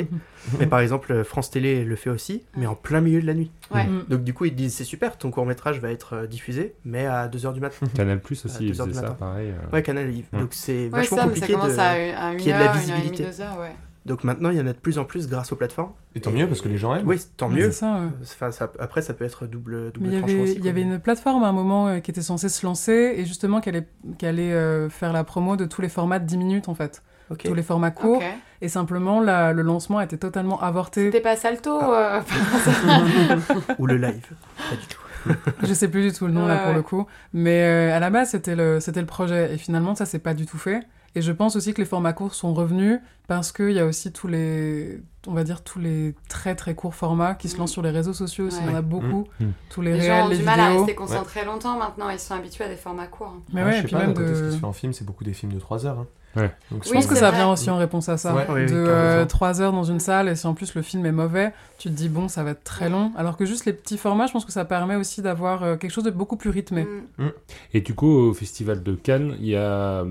mais 0.60 0.66
par 0.66 0.80
exemple, 0.80 1.24
France 1.24 1.52
Télé 1.52 1.84
le 1.84 1.96
fait 1.96 2.10
aussi, 2.10 2.44
mais 2.56 2.66
en 2.66 2.74
plein 2.74 3.00
milieu 3.00 3.22
de 3.22 3.28
la 3.28 3.36
nuit. 3.36 3.52
Ouais. 3.70 3.86
Mm. 3.86 4.06
Donc 4.10 4.24
du 4.24 4.34
coup, 4.34 4.46
ils 4.46 4.56
disent 4.56 4.74
c'est 4.74 4.84
super, 4.84 5.18
ton 5.20 5.30
court-métrage 5.30 5.80
va 5.80 5.92
être 5.92 6.26
diffusé, 6.26 6.74
mais 6.84 7.06
à 7.06 7.28
2h 7.28 7.54
du 7.54 7.60
matin. 7.60 7.86
Canal 7.96 8.20
Plus 8.22 8.44
aussi, 8.46 8.66
ils 8.66 8.72
deux 8.72 8.82
heures 8.82 8.88
faisaient 8.88 9.02
du 9.02 9.06
ça, 9.06 9.12
matin. 9.14 9.16
pareil. 9.20 9.52
euh. 9.52 9.72
Ouais, 9.72 9.84
Canal. 9.84 10.12
Donc 10.34 10.54
c'est 10.56 10.86
Ouais, 10.86 10.90
vachement 10.90 11.18
ça, 11.18 11.26
mais 11.28 11.36
ça 11.36 11.42
compliqué 11.42 11.54
commence 11.54 11.74
de... 11.76 11.80
à, 11.80 11.90
à 12.28 12.32
une 12.32 12.38
qu'il 12.38 12.48
y 12.48 12.50
ait 12.50 12.54
de 12.54 12.60
la 12.60 12.66
heure, 12.66 12.74
une 12.76 12.80
heure 12.80 12.84
et 12.84 12.88
demie, 12.88 13.02
visibilité. 13.12 13.24
deux 13.26 13.42
heures, 13.42 13.60
ouais. 13.60 13.76
Donc 14.08 14.24
maintenant, 14.24 14.50
il 14.50 14.58
y 14.58 14.62
en 14.62 14.66
a 14.68 14.74
de 14.74 14.78
plus 14.78 14.98
en 14.98 15.06
plus 15.06 15.28
grâce 15.28 15.52
aux 15.52 15.56
plateformes. 15.56 15.92
Et 16.16 16.22
tant 16.22 16.32
mieux 16.32 16.48
parce 16.48 16.62
que 16.62 16.70
les 16.70 16.78
gens 16.78 16.96
aiment. 16.96 17.08
Oui, 17.08 17.20
tant 17.38 17.50
Ouais, 17.50 17.56
mieux. 17.56 17.72
Ça, 17.72 17.94
ouais. 18.00 18.08
Enfin, 18.24 18.52
ça- 18.52 18.72
après, 18.80 19.02
ça 19.02 19.14
peut 19.14 19.26
être 19.26 19.46
double, 19.46 19.92
double 19.92 20.08
Mais 20.08 20.14
il 20.14 20.18
y 20.18 20.20
tranchant 20.20 20.34
avait, 20.34 20.44
aussi, 20.44 20.56
il 20.58 20.66
y 20.66 20.70
avait 20.70 20.82
une 20.82 21.00
plateforme 21.00 21.44
à 21.44 21.48
un 21.48 21.52
moment 21.52 21.88
euh, 21.90 22.00
qui 22.00 22.10
était 22.12 22.22
censée 22.22 22.50
se 22.50 22.66
lancer 22.66 23.14
et 23.18 23.26
justement 23.26 23.60
qui 23.62 23.70
allait, 23.70 23.88
qui 24.18 24.26
allait 24.26 24.54
euh, 24.54 24.90
faire 24.90 25.14
la 25.14 25.24
promo 25.24 25.56
de 25.58 25.66
tous 25.66 25.82
les 25.82 25.90
formats 25.90 26.20
de 26.20 26.26
10 26.26 26.38
minutes 26.38 26.70
en 26.70 26.74
fait. 26.76 27.04
Tous 27.44 27.54
les 27.54 27.62
formats 27.64 27.92
courts. 27.92 28.24
Et 28.62 28.70
simplement, 28.70 29.20
la- 29.20 29.52
le 29.52 29.62
lancement 29.62 29.98
a 29.98 30.06
été 30.06 30.18
totalement 30.18 30.62
avorté. 30.62 31.06
C'était 31.06 31.20
pas 31.22 31.36
Salto 31.36 31.78
Ah. 31.82 32.22
euh, 32.22 33.38
Ou 33.80 33.86
le 33.88 33.98
live. 33.98 34.26
Pas 34.70 34.76
du 34.78 34.88
tout. 34.88 35.36
Je 35.68 35.74
sais 35.74 35.90
plus 35.90 36.04
du 36.04 36.14
tout 36.14 36.26
le 36.28 36.32
nom 36.32 36.48
là 36.48 36.58
pour 36.58 36.68
ouais. 36.70 36.76
le 36.76 36.82
coup. 36.82 37.06
Mais 37.34 37.64
euh, 37.64 37.96
à 37.96 38.00
la 38.00 38.10
base, 38.10 38.30
c'était 38.30 38.56
le, 38.56 38.80
c'était 38.80 39.02
le 39.02 39.06
projet. 39.08 39.54
Et 39.54 39.58
finalement, 39.58 39.94
ça 39.96 40.06
s'est 40.06 40.20
pas 40.20 40.34
du 40.34 40.46
tout 40.46 40.58
fait. 40.58 40.80
Et 41.16 41.22
je 41.22 41.32
pense 41.32 41.56
aussi 41.56 41.74
que 41.74 41.82
les 41.82 41.86
formats 41.88 42.14
courts 42.14 42.34
sont 42.36 42.54
revenus 42.54 43.00
parce 43.28 43.52
qu'il 43.52 43.72
y 43.72 43.80
a 43.80 43.86
aussi 43.86 44.12
tous 44.12 44.28
les, 44.28 45.02
on 45.28 45.34
va 45.34 45.44
dire, 45.44 45.62
tous 45.64 45.80
les 45.80 46.16
très 46.30 46.56
très 46.56 46.76
courts 46.76 46.96
formats 46.96 47.36
qui 47.36 47.50
se 47.50 47.56
Mm. 47.56 47.60
lancent 47.60 47.72
sur 47.74 47.82
les 47.82 47.90
réseaux 47.92 48.14
sociaux 48.14 48.48
aussi. 48.48 48.60
Il 48.62 48.68
y 48.68 48.70
en 48.70 48.74
a 48.74 48.76
Ouais. 48.78 48.82
beaucoup. 48.82 49.28
Mm. 49.40 49.46
Mm. 49.46 49.52
Tous 49.70 49.82
les, 49.82 49.94
Les 49.94 50.02
gens 50.02 50.14
réels, 50.14 50.24
ont 50.26 50.28
les 50.30 50.38
du 50.38 50.44
mal 50.44 50.60
à 50.60 50.70
rester 50.70 50.96
concentrés 50.96 51.46
longtemps 51.46 51.78
maintenant, 51.78 52.10
ils 52.10 52.20
sont 52.20 52.34
habitués 52.36 52.64
à 52.64 52.70
des 52.70 52.76
formats 52.78 53.08
courts. 53.08 53.34
hein. 53.38 53.42
Mais 53.54 53.62
Ouais, 53.62 53.68
ouais, 53.68 53.72
je 53.74 53.78
et 53.78 53.82
sais 53.82 53.88
puis 53.88 53.96
pas, 53.96 54.06
même 54.06 54.14
côté, 54.14 54.28
ce 54.34 54.40
qui 54.40 54.46
de... 54.48 54.52
se 54.52 54.58
fait 54.58 54.66
en 54.66 54.74
film, 54.74 54.94
c'est 54.94 55.06
beaucoup 55.06 55.24
des 55.24 55.34
films 55.34 55.54
de 55.54 55.60
3 55.60 55.86
heures. 55.86 56.00
hein. 56.00 56.08
Ouais. 56.36 56.52
Donc, 56.70 56.84
Je 56.84 56.90
Oui, 56.90 56.96
pense 56.98 57.08
que 57.08 57.16
ça 57.16 57.30
vrai. 57.30 57.38
vient 57.40 57.52
aussi 57.52 57.68
en 57.72 57.78
réponse 57.78 58.10
à 58.10 58.18
ça. 58.18 58.36
Ouais, 58.36 58.46
oui, 58.50 58.66
de 58.68 58.76
euh, 58.76 59.16
raison. 59.16 59.28
3 59.28 59.60
heures 59.62 59.72
dans 59.72 59.86
une 59.86 60.00
salle, 60.00 60.30
et 60.30 60.36
si 60.36 60.46
en 60.46 60.54
plus 60.54 60.76
le 60.76 60.84
film 60.84 61.04
est 61.08 61.12
mauvais, 61.12 61.52
tu 61.80 61.90
te 61.90 61.94
dis 61.96 62.10
bon, 62.10 62.28
ça 62.28 62.44
va 62.44 62.52
être 62.52 62.64
très 62.64 62.90
long. 62.92 63.12
Alors 63.18 63.38
que 63.38 63.46
juste 63.46 63.66
les 63.66 63.74
petits 63.74 63.98
formats, 63.98 64.28
je 64.28 64.34
pense 64.34 64.46
que 64.46 64.52
ça 64.52 64.64
permet 64.64 64.96
aussi 64.96 65.24
d'avoir 65.24 65.64
euh, 65.64 65.78
quelque 65.78 65.90
chose 65.90 66.04
de 66.04 66.12
beaucoup 66.12 66.38
plus 66.38 66.52
rythmé. 66.52 66.86
Mm. 67.18 67.28
Et 67.74 67.82
du 67.82 67.96
coup, 67.96 68.08
au 68.12 68.34
Festival 68.36 68.84
de 68.84 68.94
Cannes, 68.94 69.36
il 69.40 69.48
y 69.48 69.56
a... 69.56 70.06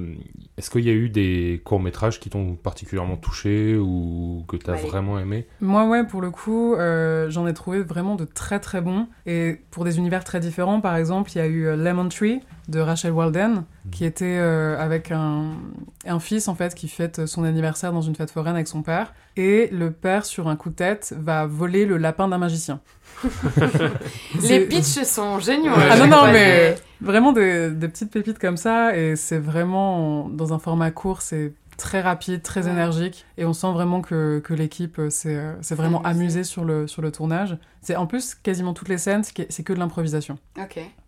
est-ce 0.56 0.68
qu'il 0.68 0.84
y 0.84 0.90
a 0.90 0.94
eu 0.94 1.10
des 1.10 1.62
courts-métrages 1.64 2.18
qui 2.18 2.28
t'ont 2.28 2.56
particulièrement 2.56 3.05
touché 3.14 3.76
ou 3.76 4.42
que 4.48 4.56
tu 4.56 4.68
as 4.68 4.72
Bah, 4.72 4.80
les- 4.82 4.88
vraiment 4.88 5.16
aimé 5.20 5.46
Moi, 5.60 5.86
ouais, 5.86 6.04
pour 6.04 6.20
le 6.20 6.30
coup, 6.32 6.74
euh, 6.74 7.30
j'en 7.30 7.46
ai 7.46 7.54
trouvé 7.54 7.82
vraiment 7.82 8.16
de 8.16 8.24
très 8.24 8.58
très 8.58 8.80
bons. 8.80 9.06
Et 9.26 9.60
pour 9.70 9.84
des 9.84 9.98
univers 9.98 10.24
très 10.24 10.40
différents, 10.40 10.80
par 10.80 10.96
exemple, 10.96 11.30
il 11.36 11.38
y 11.38 11.40
a 11.40 11.46
eu 11.46 11.66
euh, 11.66 11.76
Lemon 11.76 12.08
Tree 12.08 12.40
de 12.68 12.80
Rachel 12.80 13.12
Walden, 13.12 13.62
qui 13.92 14.04
était 14.04 14.24
euh, 14.40 14.76
avec 14.80 15.12
un, 15.12 15.52
un 16.04 16.18
fils 16.18 16.48
en 16.48 16.56
fait 16.56 16.74
qui 16.74 16.88
fête 16.88 17.26
son 17.26 17.44
anniversaire 17.44 17.92
dans 17.92 18.00
une 18.02 18.16
fête 18.16 18.32
foraine 18.32 18.56
avec 18.56 18.66
son 18.66 18.82
père. 18.82 19.14
Et 19.36 19.68
le 19.70 19.92
père, 19.92 20.24
sur 20.24 20.48
un 20.48 20.56
coup 20.56 20.70
de 20.70 20.74
tête, 20.74 21.14
va 21.16 21.46
voler 21.46 21.86
le 21.86 21.96
lapin 21.96 22.26
d'un 22.26 22.38
magicien. 22.38 22.80
Les 24.42 24.60
pitchs 24.66 25.02
sont 25.04 25.38
géniaux. 25.38 25.72
Ouais. 25.72 25.88
Ah 25.90 25.98
non, 25.98 26.06
non, 26.06 26.32
mais 26.32 26.74
vraiment 27.00 27.32
des, 27.32 27.70
des 27.70 27.88
petites 27.88 28.10
pépites 28.10 28.38
comme 28.38 28.56
ça. 28.56 28.96
Et 28.96 29.16
c'est 29.16 29.38
vraiment, 29.38 30.28
dans 30.28 30.52
un 30.52 30.58
format 30.58 30.90
court, 30.90 31.22
c'est 31.22 31.52
très 31.76 32.00
rapide, 32.00 32.42
très 32.42 32.64
Ouais. 32.66 32.70
énergique. 32.72 33.24
Et 33.38 33.44
on 33.44 33.52
sent 33.52 33.72
vraiment 33.72 34.00
que, 34.00 34.40
que 34.44 34.54
l'équipe 34.54 35.00
s'est 35.10 35.36
euh, 35.36 35.54
vraiment 35.70 36.02
amusée. 36.02 36.20
amusée 36.22 36.44
sur 36.44 36.64
le, 36.64 36.86
sur 36.86 37.02
le 37.02 37.10
tournage. 37.12 37.56
C'est 37.80 37.96
En 37.96 38.06
plus, 38.06 38.34
quasiment 38.34 38.72
toutes 38.74 38.88
les 38.88 38.98
scènes, 38.98 39.22
c'est 39.24 39.62
que- 39.62 39.72
de 39.72 39.78
l'improvisation. 39.78 40.38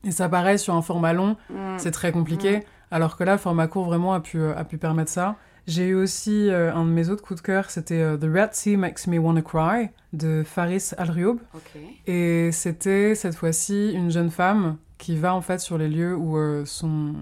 Et 0.05 0.11
ça, 0.11 0.29
pareil, 0.29 0.59
sur 0.59 0.75
un 0.75 0.83
format 0.83 1.13
long, 1.13 1.37
Mm. 1.51 1.79
c'est 1.79 1.91
très 1.91 2.13
compliqué. 2.13 2.63
Alors 2.91 3.17
que 3.17 3.25
là, 3.25 3.37
format 3.39 3.67
court, 3.67 3.85
vraiment, 3.87 4.15
a 4.15 4.21
pu, 4.21 4.39
euh, 4.39 4.55
a 4.57 4.65
pu 4.65 4.79
permettre 4.79 5.11
ça. 5.11 5.37
J'ai 5.67 5.89
eu 5.89 5.95
aussi 5.95 6.49
euh, 6.49 6.75
un 6.75 6.85
de 6.87 6.91
mes 6.91 7.11
autres 7.11 7.23
coups 7.23 7.43
de 7.43 7.47
cœur, 7.47 7.71
c'était 7.71 8.01
euh, 8.01 8.17
The 8.17 8.25
Red 8.25 8.55
Sea 8.55 8.77
Makes 8.79 9.07
Me 9.07 9.19
Wanna 9.19 9.43
Cry 9.43 9.91
de 10.15 10.43
Faris 10.47 10.93
Al-Rioub. 10.97 11.41
Ok. 11.55 11.79
Et 12.07 12.51
c'était 12.53 13.15
cette 13.15 13.35
fois-ci 13.35 13.93
une 13.93 14.11
jeune 14.11 14.31
femme 14.31 14.79
qui 14.97 15.17
va 15.17 15.35
en 15.35 15.43
fait 15.43 15.59
sur 15.61 15.77
les 15.77 15.89
lieux 15.89 16.17
où 16.17 16.39
euh, 16.39 16.65
son, 16.65 17.13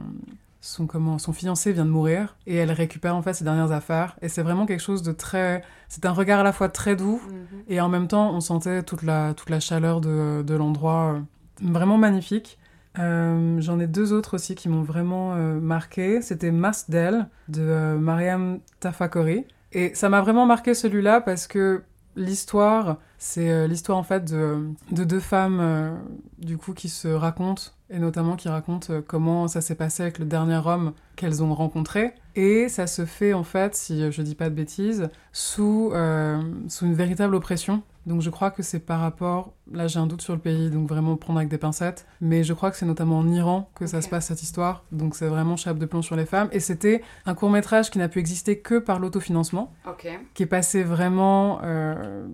son, 0.66 0.87
comment, 0.87 1.18
son 1.18 1.33
fiancé 1.33 1.72
vient 1.72 1.85
de 1.85 1.90
mourir 1.90 2.37
et 2.46 2.57
elle 2.57 2.72
récupère 2.72 3.14
en 3.16 3.22
fait 3.22 3.35
ses 3.35 3.44
dernières 3.44 3.72
affaires. 3.72 4.16
Et 4.22 4.29
c'est 4.29 4.42
vraiment 4.42 4.66
quelque 4.66 4.83
chose 4.83 5.02
de 5.02 5.12
très. 5.12 5.62
C'est 5.88 6.05
un 6.07 6.12
regard 6.12 6.40
à 6.40 6.42
la 6.42 6.52
fois 6.52 6.68
très 6.68 6.96
doux 6.96 7.20
Mhm. 7.26 7.62
et 7.68 7.81
en 7.81 7.88
même 7.88 8.09
temps 8.09 8.33
on 8.35 8.40
sentait 8.40 8.83
toute 8.83 9.02
la, 9.02 9.35
toute 9.35 9.50
la 9.50 9.61
chaleur 9.61 10.00
de, 10.00 10.42
de 10.42 10.55
l'endroit. 10.55 11.14
euh, 11.14 11.20
Vraiment 11.62 11.96
magnifique. 11.98 12.59
Euh, 12.98 13.61
J'en 13.61 13.79
ai 13.79 13.87
deux 13.87 14.12
autres 14.12 14.35
aussi 14.35 14.55
qui 14.55 14.68
m'ont 14.68 14.83
vraiment 14.83 15.35
euh, 15.35 15.61
marqué. 15.61 16.20
C'était 16.22 16.50
Masdel 16.50 17.29
de 17.48 17.61
euh, 17.62 17.98
Mariam 17.98 18.59
Tafakori. 18.81 19.44
Et 19.72 19.94
ça 19.94 20.09
m'a 20.09 20.20
vraiment 20.22 20.46
marqué 20.46 20.74
celui-là 20.74 21.20
parce 21.20 21.46
que 21.46 21.83
l'histoire, 22.16 22.96
c'est 23.18 23.68
l'histoire 23.68 23.98
en 23.98 24.02
fait 24.02 24.24
de, 24.24 24.68
de 24.90 25.05
deux 25.05 25.20
femmes 25.20 25.98
du 26.38 26.57
coup 26.57 26.72
qui 26.72 26.88
se 26.88 27.09
racontent 27.09 27.62
et 27.90 27.99
notamment 27.99 28.37
qui 28.37 28.49
racontent 28.49 28.92
euh, 28.92 29.01
comment 29.07 29.49
ça 29.49 29.61
s'est 29.61 29.75
passé 29.75 30.03
avec 30.03 30.18
le 30.18 30.25
dernier 30.25 30.61
homme 30.64 30.92
qu'elles 31.14 31.42
ont 31.42 31.55
rencontré. 31.55 32.14
Et 32.35 32.68
ça 32.68 32.87
se 32.87 33.05
fait 33.07 33.33
en 33.33 33.44
fait, 33.44 33.75
si 33.75 34.11
je 34.12 34.22
dis 34.22 34.35
pas 34.35 34.51
de 34.51 34.55
bêtises, 34.55 35.09
sous, 35.33 35.90
euh, 35.94 36.40
sous 36.68 36.85
une 36.87 36.94
véritable 36.94 37.35
oppression. 37.35 37.83
Donc 38.07 38.20
je 38.22 38.31
crois 38.31 38.53
que 38.53 38.62
c'est 38.62 38.79
par 38.79 39.01
rapport, 39.01 39.53
là 39.72 39.88
j'ai 39.88 39.99
un 39.99 40.07
doute 40.07 40.22
sur 40.22 40.33
le 40.33 40.38
pays, 40.38 40.70
donc 40.70 40.88
vraiment 40.88 41.16
prendre 41.16 41.40
avec 41.40 41.49
des 41.49 41.59
pincettes, 41.59 42.07
mais 42.20 42.44
je 42.44 42.53
crois 42.53 42.70
que 42.70 42.77
c'est 42.77 42.87
notamment 42.87 43.18
en 43.18 43.29
Iran 43.29 43.68
que 43.75 43.87
ça 43.88 44.01
se 44.01 44.09
passe 44.09 44.27
cette 44.27 44.44
histoire, 44.44 44.85
donc 44.92 45.16
c'est 45.16 45.27
vraiment 45.27 45.57
chape 45.57 45.79
de 45.79 45.87
plomb 45.87 46.03
sur 46.03 46.14
les 46.14 46.25
femmes. 46.25 46.49
Et 46.53 46.61
c'était 46.61 47.03
un 47.25 47.35
court 47.35 47.51
métrage 47.51 47.90
qui 47.90 47.99
n'a 47.99 48.09
pu 48.09 48.20
exister 48.20 48.61
que 48.61 48.79
par 48.79 49.01
l'autofinancement, 49.01 49.72
Ok. 49.88 50.07
qui 50.35 50.44
est 50.44 50.46
passé 50.46 50.85
vraiment 50.85 51.59
euh, 51.64 52.29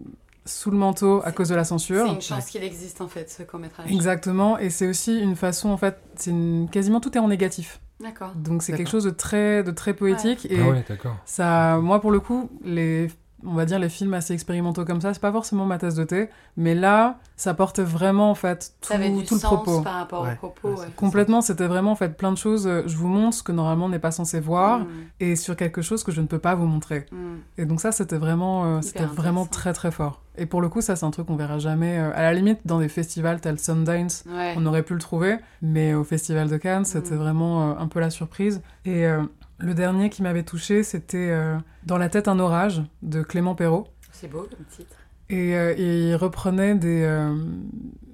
sous 0.45 0.71
le 0.71 0.77
manteau 0.77 1.23
à 1.25 1.33
cause 1.33 1.49
de 1.49 1.55
la 1.55 1.65
censure. 1.65 2.07
C'est 2.07 2.15
une 2.15 2.21
chance 2.21 2.47
qu'il 2.47 2.63
existe 2.65 3.01
en 3.01 3.09
fait 3.09 3.31
ce 3.31 3.43
court 3.43 3.61
métrage. 3.61 3.91
Exactement, 3.91 4.59
et 4.59 4.71
c'est 4.71 4.89
aussi 4.89 5.19
une 5.19 5.37
façon, 5.37 5.69
en 5.71 5.77
fait, 5.77 5.99
c'est 6.17 6.31
une... 6.31 6.69
quasiment 6.71 7.01
tout 7.01 7.17
est 7.17 7.21
en 7.21 7.29
négatif. 7.29 7.81
D'accord. 8.01 8.33
Donc 8.35 8.63
c'est 8.63 8.77
quelque 8.77 8.91
chose 8.91 9.05
de 9.05 9.11
très, 9.11 9.63
de 9.63 9.71
très 9.71 9.95
poétique. 9.95 10.47
Et 10.51 10.59
Ah 10.61 10.69
ouais, 10.71 10.85
d'accord. 10.89 11.17
ça, 11.25 11.79
moi 11.81 12.01
pour 12.01 12.11
le 12.11 12.19
coup, 12.19 12.51
les, 12.65 13.09
on 13.47 13.55
va 13.55 13.65
dire 13.65 13.79
les 13.79 13.89
films 13.89 14.15
assez 14.15 14.33
expérimentaux 14.35 14.85
comme 14.85 15.01
ça, 15.01 15.13
c'est 15.15 15.21
pas 15.21 15.33
forcément 15.33 15.65
ma 15.67 15.79
tasse 15.79 15.95
de 15.95 16.05
thé, 16.05 16.29
mais 16.57 16.75
là, 16.75 17.19
ça 17.37 17.55
porte 17.55 17.81
vraiment 17.81 18.31
en 18.31 18.35
fait 18.35 18.73
tout, 18.81 18.89
Ça 18.89 18.95
avait 18.95 19.11
du 19.11 19.25
tout 19.25 19.35
le 19.35 19.41
sens 19.41 19.53
propos. 19.53 19.81
par 19.83 19.95
rapport 19.95 20.23
Ouais, 20.23 20.33
au 20.35 20.37
propos. 20.37 20.69
ouais, 20.69 20.75
ouais. 20.75 20.81
c'est- 20.87 20.95
Complètement, 20.97 21.41
c'était 21.41 21.67
vraiment 21.67 21.93
en 21.93 21.97
fait 21.97 22.17
plein 22.17 22.33
de 22.33 22.39
choses. 22.39 22.67
euh, 22.67 22.83
Je 22.87 22.97
vous 22.97 23.09
montre 23.09 23.37
ce 23.37 23.43
que 23.43 23.53
normalement 23.53 23.87
on 23.87 23.89
n'est 23.89 23.99
pas 23.99 24.11
censé 24.13 24.41
voir, 24.41 24.81
Mm. 24.81 24.87
et 25.21 25.37
sur 25.37 25.57
quelque 25.57 25.83
chose 25.83 26.05
que 26.05 26.13
je 26.13 26.21
ne 26.21 26.27
peux 26.27 26.39
pas 26.39 26.55
vous 26.55 26.67
montrer. 26.67 27.07
Mm. 27.11 27.17
Et 27.59 27.65
donc 27.67 27.81
ça, 27.81 27.93
c'était 27.93 28.19
vraiment, 28.19 28.65
euh, 28.65 28.81
c'était 28.83 29.05
vraiment 29.05 29.47
très 29.47 29.73
très 29.73 29.91
fort. 29.91 30.21
Et 30.39 30.47
pour 30.47 30.63
le 30.63 30.69
coup, 30.71 30.81
ça 30.81 30.97
c'est 30.97 31.05
un 31.05 31.11
truc 31.11 31.27
qu'on 31.27 31.37
verra 31.37 31.59
jamais. 31.59 31.99
euh, 31.99 32.11
à 32.15 32.23
la 32.23 32.33
limite, 32.33 32.61
dans 32.65 32.79
des 32.79 32.89
festivals 32.89 33.41
tels 33.41 33.59
Sundance, 33.59 34.25
Ouais. 34.27 34.55
on 34.57 34.65
aurait 34.67 34.83
pu 34.83 34.95
le 34.95 35.01
trouver, 35.01 35.37
mais 35.61 35.95
au 35.95 36.05
Festival 36.05 36.49
de 36.49 36.57
Cannes, 36.57 36.85
c'était 36.85 37.15
Mm. 37.15 37.19
vraiment 37.19 37.71
euh, 37.71 37.75
un 37.79 37.87
peu 37.89 38.01
la 38.01 38.11
surprise. 38.11 38.63
Et 38.85 39.07
euh, 39.07 39.23
le 39.63 39.75
dernier 39.75 40.11
qui 40.11 40.23
m'avait 40.23 40.43
touché, 40.43 40.83
c'était 40.83 41.31
euh, 41.31 41.57
Dans 41.87 41.99
la 41.99 42.09
tête 42.09 42.29
un 42.29 42.39
orage 42.39 42.83
de 43.03 43.23
Clément 43.23 43.55
Perrault. 43.55 43.87
C'est 44.11 44.29
beau 44.29 44.41
comme 44.41 44.67
titre. 44.67 44.97
Et 45.31 45.57
euh, 45.57 45.73
il 45.75 46.15
reprenait 46.17 46.75
des, 46.75 47.03
euh, 47.03 47.35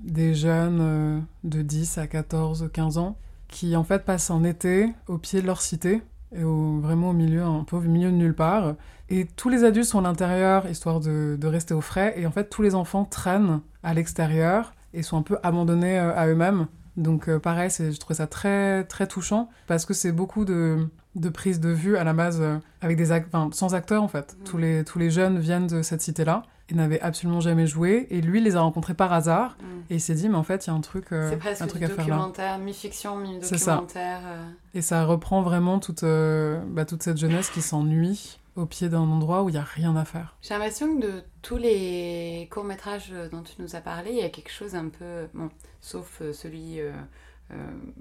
des 0.02 0.34
jeunes 0.34 1.24
de 1.44 1.62
10 1.62 1.98
à 1.98 2.06
14, 2.06 2.70
15 2.72 2.98
ans 2.98 3.16
qui 3.48 3.76
en 3.76 3.82
fait 3.82 4.04
passent 4.04 4.30
un 4.30 4.44
été 4.44 4.92
au 5.06 5.16
pied 5.16 5.40
de 5.40 5.46
leur 5.46 5.62
cité, 5.62 6.02
et 6.36 6.44
au, 6.44 6.80
vraiment 6.80 7.10
au 7.10 7.14
milieu, 7.14 7.42
un 7.42 7.64
peu 7.64 7.76
au 7.76 7.80
milieu 7.80 8.10
de 8.10 8.16
nulle 8.16 8.34
part. 8.34 8.74
Et 9.08 9.24
tous 9.24 9.48
les 9.48 9.64
adultes 9.64 9.86
sont 9.86 10.00
à 10.00 10.02
l'intérieur, 10.02 10.68
histoire 10.68 11.00
de, 11.00 11.38
de 11.40 11.46
rester 11.46 11.72
au 11.72 11.80
frais, 11.80 12.12
et 12.18 12.26
en 12.26 12.30
fait 12.30 12.50
tous 12.50 12.60
les 12.60 12.74
enfants 12.74 13.06
traînent 13.06 13.62
à 13.82 13.94
l'extérieur 13.94 14.74
et 14.92 15.02
sont 15.02 15.16
un 15.16 15.22
peu 15.22 15.38
abandonnés 15.42 15.98
à 15.98 16.26
eux-mêmes. 16.26 16.66
Donc 16.98 17.34
pareil, 17.38 17.70
je 17.70 17.96
trouve 17.98 18.16
ça 18.16 18.26
très 18.26 18.84
très 18.84 19.06
touchant 19.06 19.48
parce 19.66 19.86
que 19.86 19.94
c'est 19.94 20.12
beaucoup 20.12 20.44
de, 20.44 20.86
de 21.18 21.28
prises 21.28 21.60
de 21.60 21.70
vue 21.70 21.96
à 21.96 22.04
la 22.04 22.12
base 22.12 22.38
euh, 22.40 22.56
avec 22.80 22.96
des 22.96 23.10
ac- 23.12 23.26
enfin, 23.26 23.50
sans 23.52 23.74
acteurs 23.74 24.02
en 24.02 24.08
fait. 24.08 24.36
Mhm. 24.38 24.44
Tous 24.44 24.58
les 24.58 24.84
tous 24.84 24.98
les 24.98 25.10
jeunes 25.10 25.38
viennent 25.38 25.66
de 25.66 25.82
cette 25.82 26.00
cité-là 26.00 26.42
et 26.70 26.74
n'avaient 26.74 27.00
absolument 27.00 27.40
jamais 27.40 27.66
joué 27.66 28.06
et 28.10 28.20
lui 28.20 28.38
il 28.38 28.44
les 28.44 28.56
a 28.56 28.60
rencontrés 28.60 28.94
par 28.94 29.12
hasard 29.12 29.56
Mm. 29.60 29.64
et 29.90 29.94
il 29.94 30.00
s'est 30.00 30.14
dit 30.14 30.28
mais 30.28 30.36
en 30.36 30.42
fait 30.42 30.66
il 30.66 30.70
y 30.70 30.72
a 30.72 30.76
un 30.76 30.80
truc 30.82 31.12
euh, 31.12 31.30
C'est 31.30 31.36
presque 31.38 31.62
un 31.62 31.66
truc 31.66 31.82
à 31.82 31.86
faire 31.88 31.96
là. 31.96 32.04
documentaire, 32.16 32.58
mi-fiction, 32.58 33.16
C'est 33.40 33.56
ça. 33.58 33.72
mi-documentaire. 33.76 34.20
euh. 34.26 34.44
Et 34.74 34.82
ça 34.82 35.04
reprend 35.04 35.40
vraiment 35.42 35.78
toute 35.78 36.02
euh, 36.02 36.60
bah, 36.68 36.84
toute 36.84 37.02
cette 37.02 37.16
jeunesse 37.18 37.48
qui 37.50 37.62
s'ennuie 37.62 38.38
au 38.56 38.66
pied 38.66 38.88
d'un 38.88 38.98
endroit 39.00 39.44
où 39.44 39.48
il 39.48 39.54
y 39.54 39.58
a 39.58 39.62
rien 39.62 39.94
à 39.96 40.04
faire. 40.04 40.36
J'ai 40.42 40.52
l'impression 40.54 40.96
que 40.96 41.02
de 41.02 41.22
tous 41.42 41.56
les 41.58 42.48
courts-métrages 42.50 43.12
dont 43.30 43.42
tu 43.42 43.52
nous 43.60 43.76
as 43.76 43.80
parlé, 43.80 44.10
il 44.10 44.16
y 44.18 44.22
a 44.22 44.28
quelque 44.30 44.50
chose 44.50 44.74
un 44.74 44.88
peu. 44.88 45.28
Bon, 45.32 45.48
sauf 45.80 46.18
euh, 46.22 46.32
celui 46.32 46.80
euh, 46.80 46.90
euh, 46.90 46.92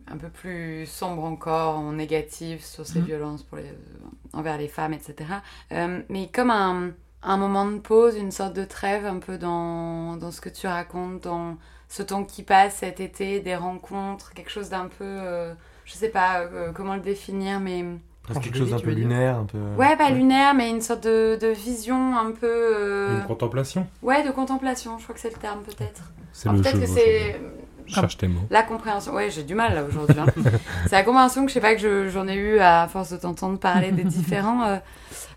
un 0.07 0.17
peu 0.17 0.29
plus 0.29 0.85
sombre 0.85 1.23
encore, 1.23 1.77
en 1.77 1.93
négatif, 1.93 2.63
sur 2.65 2.85
ces 2.85 2.99
Mhm. 2.99 3.05
violences 3.05 3.43
pour 3.43 3.57
les, 3.57 3.73
envers 4.33 4.57
les 4.57 4.67
femmes, 4.67 4.93
etc. 4.93 5.41
Euh, 5.71 6.01
mais 6.09 6.29
comme 6.33 6.49
un, 6.51 6.91
un 7.23 7.37
moment 7.37 7.65
de 7.65 7.79
pause, 7.79 8.15
une 8.17 8.31
sorte 8.31 8.53
de 8.53 8.65
trêve 8.65 9.05
un 9.05 9.19
peu 9.19 9.37
dans, 9.37 10.17
dans 10.17 10.31
ce 10.31 10.41
que 10.41 10.49
tu 10.49 10.67
racontes, 10.67 11.23
dans 11.23 11.57
ce 11.89 12.03
temps 12.03 12.23
qui 12.25 12.43
passe 12.43 12.75
cet 12.77 12.99
été, 12.99 13.39
des 13.39 13.55
rencontres, 13.55 14.33
quelque 14.33 14.51
chose 14.51 14.69
d'un 14.69 14.87
peu. 14.87 15.03
euh, 15.05 15.53
je 15.85 15.93
sais 15.93 16.09
pas 16.09 16.41
euh, 16.41 16.71
comment 16.73 16.95
le 16.95 17.01
définir, 17.01 17.59
mais. 17.61 17.85
Presque 18.23 18.41
quelque 18.41 18.57
chose 18.57 18.71
d'un 18.71 18.79
peu 18.79 18.91
lunaire, 18.91 19.37
un 19.37 19.45
peu. 19.45 19.57
Ouais, 19.77 19.95
pas 19.95 20.09
lunaire, 20.09 20.53
mais 20.53 20.69
une 20.69 20.81
sorte 20.81 21.03
de, 21.05 21.37
de 21.39 21.47
vision 21.47 22.17
un 22.17 22.31
peu. 22.33 22.45
euh, 22.45 23.21
Une 23.21 23.27
contemplation 23.27 23.87
Ouais, 24.03 24.21
de 24.27 24.31
contemplation, 24.31 24.97
je 24.97 25.03
crois 25.03 25.15
que 25.15 25.21
c'est 25.21 25.33
le 25.33 25.39
terme 25.39 25.61
peut-être. 25.63 26.11
C'est 26.33 26.49
Peut-être 26.49 26.77
que 26.81 26.85
c'est 26.87 27.39
cherche 27.93 28.17
tes 28.17 28.27
mots. 28.27 28.41
la 28.49 28.63
compréhension. 28.63 29.13
Ouais, 29.13 29.29
j'ai 29.29 29.43
du 29.43 29.55
mal 29.55 29.73
là 29.75 29.83
aujourd'hui. 29.83 30.19
hein. 30.19 30.25
c'est 30.85 30.91
la 30.95 31.03
compréhension 31.03 31.43
que 31.43 31.49
je 31.49 31.53
sais 31.53 31.61
pas 31.61 31.73
que 31.75 31.81
je- 31.81 32.09
j'en 32.09 32.27
ai 32.27 32.35
eu 32.35 32.59
à 32.59 32.87
force 32.87 33.11
de 33.11 33.17
t'entendre 33.17 33.57
parler 33.59 33.91
des 33.91 34.03
différents. 34.03 34.63
euh, 34.63 34.77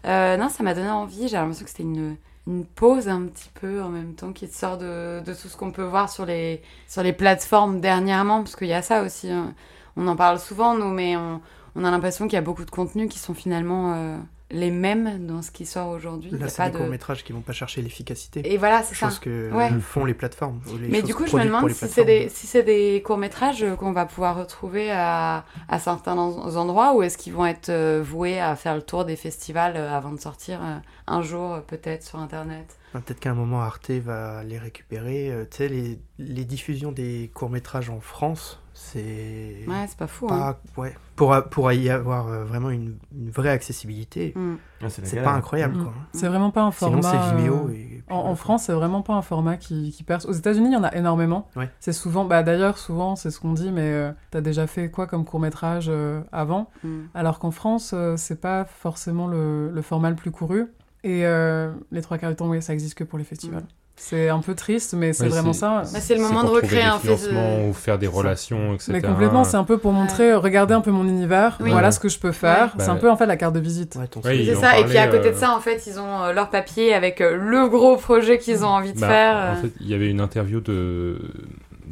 euh, 0.06 0.36
non, 0.36 0.48
ça 0.48 0.62
m'a 0.62 0.74
donné 0.74 0.90
envie. 0.90 1.28
J'ai 1.28 1.36
l'impression 1.36 1.64
que 1.64 1.70
c'était 1.70 1.82
une, 1.82 2.16
une 2.46 2.64
pause 2.64 3.08
un 3.08 3.22
petit 3.26 3.50
peu 3.60 3.82
en 3.82 3.88
même 3.90 4.14
temps 4.14 4.32
qui 4.32 4.48
te 4.48 4.54
sort 4.56 4.78
de, 4.78 5.20
de 5.20 5.32
tout 5.34 5.48
ce 5.48 5.56
qu'on 5.56 5.70
peut 5.72 5.82
voir 5.84 6.08
sur 6.10 6.24
les, 6.26 6.62
sur 6.88 7.02
les 7.02 7.12
plateformes 7.12 7.80
dernièrement, 7.80 8.42
parce 8.42 8.56
qu'il 8.56 8.68
y 8.68 8.72
a 8.72 8.82
ça 8.82 9.02
aussi. 9.02 9.30
hein. 9.30 9.54
On 9.96 10.06
en 10.08 10.16
parle 10.16 10.38
souvent, 10.38 10.74
nous, 10.74 10.88
mais 10.88 11.16
on, 11.16 11.40
on 11.76 11.84
a 11.84 11.90
l'impression 11.90 12.26
qu'il 12.26 12.34
y 12.34 12.38
a 12.38 12.42
beaucoup 12.42 12.64
de 12.64 12.70
contenus 12.70 13.08
qui 13.10 13.18
sont 13.18 13.34
finalement 13.34 13.92
euh, 13.94 14.16
les 14.50 14.70
mêmes 14.70 15.26
dans 15.26 15.42
ce 15.42 15.50
qui 15.50 15.64
sort 15.66 15.88
aujourd'hui. 15.88 16.30
Là, 16.32 16.48
c'est 16.48 16.56
pas 16.56 16.66
des 16.66 16.72
de... 16.72 16.78
courts-métrages 16.78 17.24
qui 17.24 17.32
vont 17.32 17.40
pas 17.40 17.52
chercher 17.52 17.82
l'efficacité. 17.82 18.42
Et 18.52 18.56
voilà, 18.58 18.82
c'est 18.82 18.94
ça. 18.94 19.08
Chose 19.08 19.18
que 19.18 19.52
Ouais. 19.52 19.70
font 19.80 20.04
les 20.04 20.14
plateformes. 20.14 20.60
les 20.80 20.88
Mais 20.88 21.02
du 21.02 21.14
coup, 21.14 21.26
je 21.26 21.36
me 21.36 21.44
demande 21.44 21.70
si 21.70 21.88
c'est 21.88 22.04
des, 22.04 22.28
si 22.28 22.46
c'est 22.46 22.62
des 22.62 23.02
courts-métrages 23.04 23.64
qu'on 23.78 23.92
va 23.92 24.06
pouvoir 24.06 24.36
retrouver 24.36 24.90
à, 24.90 25.44
à 25.68 25.78
certains 25.78 26.16
en- 26.18 26.56
endroits 26.56 26.94
ou 26.94 27.02
est-ce 27.02 27.16
qu'ils 27.18 27.32
vont 27.32 27.46
être 27.46 27.68
euh, 27.68 28.02
voués 28.04 28.40
à 28.40 28.56
faire 28.56 28.74
le 28.74 28.82
tour 28.82 29.04
des 29.04 29.16
festivals 29.16 29.74
euh, 29.76 29.92
avant 29.96 30.12
de 30.12 30.20
sortir 30.20 30.60
euh, 30.62 30.76
un 31.06 31.22
jour, 31.22 31.60
peut-être, 31.66 32.02
sur 32.04 32.18
Internet? 32.18 32.76
Peut-être 32.92 33.20
qu'à 33.20 33.30
un 33.30 33.34
moment, 33.34 33.60
Arte 33.62 33.90
va 33.90 34.42
les 34.42 34.58
récupérer. 34.58 35.32
Tu 35.52 35.56
sais, 35.58 35.68
les, 35.68 36.00
les 36.18 36.44
diffusions 36.44 36.90
des 36.90 37.30
courts-métrages 37.34 37.88
en 37.88 38.00
France, 38.00 38.60
c'est. 38.82 39.64
Ouais, 39.68 39.84
c'est 39.88 39.96
pas 39.98 40.06
fou. 40.06 40.26
Hein. 40.30 40.56
ouais. 40.76 40.94
Pour, 41.16 41.36
pour 41.50 41.70
y 41.72 41.90
avoir 41.90 42.28
euh, 42.28 42.44
vraiment 42.44 42.70
une, 42.70 42.96
une 43.16 43.30
vraie 43.30 43.50
accessibilité, 43.50 44.32
Mm. 44.34 44.54
Ah, 44.82 44.88
c'est 44.88 45.22
pas 45.22 45.32
incroyable, 45.32 45.76
Mm. 45.76 45.82
quoi. 45.84 45.92
C'est 46.12 46.28
vraiment 46.28 46.50
pas 46.50 46.62
un 46.62 46.70
Sinon, 46.72 47.02
format. 47.02 47.10
c'est 47.30 47.36
Vimeo. 47.36 47.68
euh, 47.68 47.72
Et 47.72 48.02
puis 48.06 48.16
En. 48.16 48.34
France, 48.34 48.64
c'est 48.64 48.72
vraiment 48.72 49.02
pas 49.02 49.12
un 49.14 49.22
format 49.22 49.56
qui, 49.58 49.92
qui 49.92 50.02
perce. 50.02 50.24
Aux 50.24 50.32
États-Unis, 50.32 50.68
il 50.70 50.72
y 50.72 50.76
en 50.76 50.84
a 50.84 50.94
énormément. 50.94 51.48
Ouais. 51.56 51.68
C'est 51.78 51.92
souvent, 51.92 52.24
bah 52.24 52.42
d'ailleurs, 52.42 52.78
souvent, 52.78 53.16
c'est 53.16 53.30
ce 53.30 53.38
qu'on 53.38 53.52
dit, 53.52 53.70
mais 53.70 53.82
euh, 53.92 54.12
t'as 54.30 54.40
déjà 54.40 54.66
fait 54.66 54.90
quoi 54.90 55.06
comme 55.06 55.24
court 55.26 55.40
métrage 55.40 55.86
euh, 55.90 56.22
avant? 56.32 56.70
Mm. 56.82 57.00
Alors 57.14 57.38
qu'en 57.38 57.50
France, 57.50 57.92
euh, 57.94 58.16
c'est 58.16 58.40
pas 58.40 58.64
forcément 58.64 59.26
le, 59.26 59.70
le 59.70 59.82
format 59.82 60.08
le 60.10 60.16
plus 60.16 60.30
couru. 60.30 60.66
Et 61.04 61.26
euh, 61.26 61.72
les 61.92 62.02
trois 62.02 62.18
quarts 62.18 62.30
du 62.30 62.36
temps, 62.36 62.48
oui, 62.48 62.60
ça 62.62 62.72
existe 62.72 62.94
que 62.94 63.04
pour 63.04 63.18
les 63.18 63.24
festivals. 63.24 63.64
C'est 64.02 64.28
un 64.30 64.40
peu 64.40 64.54
triste, 64.54 64.94
mais 64.94 65.12
c'est 65.12 65.28
vraiment 65.28 65.52
ça. 65.52 65.82
Bah, 65.92 66.00
c'est 66.00 66.14
le 66.16 66.22
moment 66.22 66.40
pour 66.40 66.50
de 66.50 66.54
recréer 66.56 66.82
un 66.82 66.96
de- 66.96 67.00
financements 67.02 67.68
ou 67.68 67.72
faire 67.74 67.98
des 67.98 68.06
relations, 68.06 68.74
etc. 68.74 68.92
Mais 68.94 69.02
complètement, 69.02 69.44
c'est 69.44 69.56
un 69.58 69.62
peu 69.64 69.76
pour 69.78 69.92
montrer, 69.92 70.34
regardez 70.34 70.72
un 70.74 70.80
peu 70.80 70.90
mon 70.90 71.04
univers, 71.06 71.58
Oui. 71.60 71.70
voilà 71.70 71.88
Ouais. 71.88 71.92
ce 71.92 72.00
que 72.00 72.08
je 72.08 72.18
peux 72.18 72.32
faire. 72.32 72.74
Ouais. 72.76 72.84
c'est 72.84 72.88
un 72.90 72.94
Bah, 72.94 73.00
peu 73.02 73.10
en 73.10 73.16
fait 73.16 73.26
la 73.26 73.36
carte 73.36 73.54
de 73.54 73.60
visite. 73.60 73.98
C'est 74.24 74.54
ça, 74.56 74.78
et 74.80 74.84
puis 74.84 74.96
à 74.96 75.06
côté 75.06 75.30
de 75.30 75.34
euh, 75.34 75.38
ça, 75.38 75.54
en 75.54 75.60
fait, 75.60 75.86
ils 75.86 76.00
ont 76.00 76.22
euh, 76.24 76.32
leur 76.32 76.48
papier 76.50 76.92
avec 76.94 77.20
euh, 77.20 77.36
le 77.36 77.68
gros 77.68 77.96
projet 77.98 78.38
qu'ils 78.38 78.64
ont 78.64 78.68
envie 78.68 78.94
de 78.94 78.98
Bah, 79.00 79.06
faire. 79.08 79.56
En 79.58 79.62
fait, 79.62 79.70
il 79.80 79.86
y 79.88 79.94
avait 79.94 80.08
une 80.10 80.20
interview 80.22 80.60
de, 80.60 81.20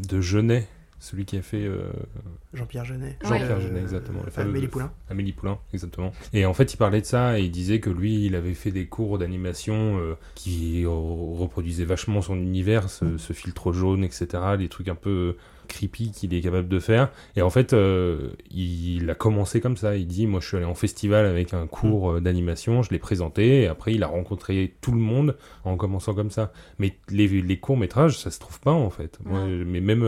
de 0.09 0.21
Genet, 0.21 0.67
celui 1.01 1.25
qui 1.25 1.37
a 1.37 1.43
fait 1.43 1.65
euh, 1.65 1.91
Jean-Pierre 2.55 2.85
Jeunet. 2.85 3.17
Jean-Pierre 3.23 3.57
Euh, 3.57 3.61
Jeunet, 3.61 3.81
exactement. 3.81 4.21
le 4.25 4.31
fameux- 4.31 4.51
Amélie 4.51 4.67
Poulain. 4.69 4.93
Amélie 5.11 5.33
Poulain, 5.33 5.59
exactement. 5.73 6.13
Et 6.33 6.45
en 6.47 6.55
fait, 6.55 6.73
il 6.75 6.77
parlait 6.77 7.01
de 7.01 7.07
ça 7.07 7.39
et 7.39 7.43
il 7.45 7.51
disait 7.51 7.81
que 7.81 7.91
lui, 7.91 8.27
il 8.27 8.35
avait 8.35 8.55
fait 8.55 8.71
des 8.73 8.87
cours 8.87 9.19
d'animation 9.19 9.99
euh, 9.99 10.15
qui 10.35 10.85
euh, 10.85 10.89
reproduisaient 10.91 11.85
vachement 11.85 12.21
son 12.23 12.37
univers, 12.37 12.91
ce, 12.91 13.17
ce 13.19 13.33
filtre 13.33 13.73
jaune, 13.73 14.03
etc., 14.05 14.27
les 14.59 14.69
trucs 14.69 14.89
un 14.89 14.95
peu 14.95 15.37
creepy 15.69 16.11
qu'il 16.13 16.33
est 16.33 16.41
capable 16.41 16.67
de 16.67 16.79
faire. 16.81 17.11
Et 17.37 17.43
en 17.43 17.51
fait, 17.51 17.75
euh, 17.75 18.31
il 18.51 19.09
a 19.11 19.15
commencé 19.15 19.61
comme 19.61 19.77
ça. 19.77 19.97
Il 19.97 20.07
dit, 20.07 20.27
moi, 20.27 20.41
je 20.41 20.49
suis 20.49 20.57
allé 20.57 20.65
en 20.65 20.75
festival 20.75 21.27
avec 21.27 21.53
un 21.53 21.67
cours 21.67 22.13
euh, 22.13 22.21
d'animation, 22.21 22.83
je 22.83 22.91
l'ai 22.91 22.99
présenté, 22.99 23.63
et 23.63 23.67
après, 23.67 23.93
il 23.95 24.03
a 24.03 24.07
rencontré 24.07 24.75
tout 24.81 24.93
le 24.93 24.99
monde 24.99 25.37
en 25.65 25.77
commençant 25.77 26.15
comme 26.15 26.31
ça. 26.31 26.53
Mais 26.79 26.97
les, 27.11 27.29
les 27.29 27.59
courts-métrages, 27.59 28.19
ça 28.19 28.31
se 28.31 28.39
trouve 28.41 28.59
pas, 28.61 28.73
en 28.73 28.89
fait. 28.91 29.19
Moi, 29.25 29.45
mais 29.47 29.81
même... 29.81 30.03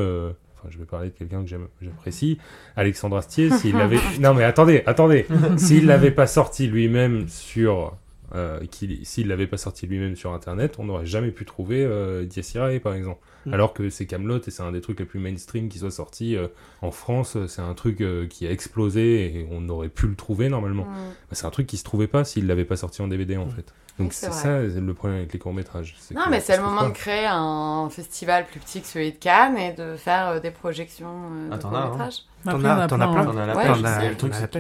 Enfin, 0.60 0.68
je 0.70 0.78
vais 0.78 0.84
parler 0.84 1.08
de 1.08 1.14
quelqu'un 1.14 1.42
que 1.42 1.48
j'apprécie, 1.80 2.38
Alexandre 2.76 3.16
Astier, 3.16 3.50
s'il 3.50 3.74
l'avait... 3.78 3.98
non 4.20 4.34
mais 4.34 4.44
attendez, 4.44 4.82
attendez 4.86 5.26
S'il 5.56 5.86
l'avait 5.86 6.10
pas 6.10 6.26
sorti 6.26 6.66
lui-même 6.66 7.28
sur... 7.28 7.96
euh, 8.34 8.60
S'il 9.02 9.28
l'avait 9.28 9.46
pas 9.46 9.56
sorti 9.56 9.86
lui-même 9.86 10.16
sur 10.16 10.32
Internet, 10.34 10.76
on 10.78 10.84
n'aurait 10.84 11.06
jamais 11.06 11.30
pu 11.30 11.44
trouver 11.44 11.82
euh, 11.84 12.24
Dies 12.24 12.52
Irae, 12.54 12.78
par 12.80 12.94
exemple. 12.94 13.20
Mm. 13.46 13.54
Alors 13.54 13.72
que 13.72 13.88
c'est 13.88 14.04
Camelot 14.06 14.38
et 14.46 14.50
c'est 14.50 14.62
un 14.62 14.70
des 14.72 14.82
trucs 14.82 15.00
les 15.00 15.06
plus 15.06 15.18
mainstream 15.18 15.68
qui 15.70 15.78
soit 15.78 15.90
sorti 15.90 16.36
euh, 16.36 16.46
en 16.82 16.90
France. 16.90 17.38
C'est 17.48 17.62
un 17.62 17.72
truc 17.74 18.02
euh, 18.02 18.26
qui 18.26 18.46
a 18.46 18.50
explosé 18.50 19.24
et 19.24 19.46
on 19.50 19.66
aurait 19.70 19.88
pu 19.88 20.06
le 20.08 20.14
trouver 20.14 20.48
normalement. 20.50 20.84
Mm. 20.84 20.94
Bah, 20.94 21.32
c'est 21.32 21.46
un 21.46 21.50
truc 21.50 21.66
qui 21.66 21.78
se 21.78 21.84
trouvait 21.84 22.06
pas 22.06 22.24
s'il 22.24 22.46
l'avait 22.46 22.66
pas 22.66 22.76
sorti 22.76 23.00
en 23.02 23.08
DVD 23.08 23.36
en 23.38 23.46
Mm. 23.46 23.50
fait. 23.50 23.72
Donc 24.00 24.12
c'est 24.12 24.32
ça 24.32 24.58
le 24.60 24.94
problème 24.94 25.18
avec 25.18 25.32
les 25.32 25.38
courts-métrages. 25.38 25.96
Non, 26.14 26.24
que 26.24 26.30
mais 26.30 26.40
c'est 26.40 26.56
le 26.56 26.62
moment 26.62 26.84
de 26.88 26.92
créer 26.92 27.26
un 27.28 27.88
festival 27.90 28.46
plus 28.46 28.60
petit 28.60 28.80
que 28.80 28.86
celui 28.86 29.12
de 29.12 29.16
Cannes 29.16 29.56
et 29.58 29.72
de 29.72 29.96
faire 29.96 30.28
euh, 30.28 30.40
des 30.40 30.50
projections 30.50 31.06
euh, 31.08 31.48
Ah, 31.52 31.56
de 31.56 31.62
t'en 31.62 31.74
as, 31.74 31.78
hein. 31.78 31.82
courts-métrages. 31.88 32.22
T'en 32.44 32.64
as- 32.64 32.84
a 32.84 32.86
t'en 32.88 33.00
as 33.00 33.06
plein, 33.08 33.22
plein. 33.24 33.24
T'en 33.24 33.38
as 33.38 33.46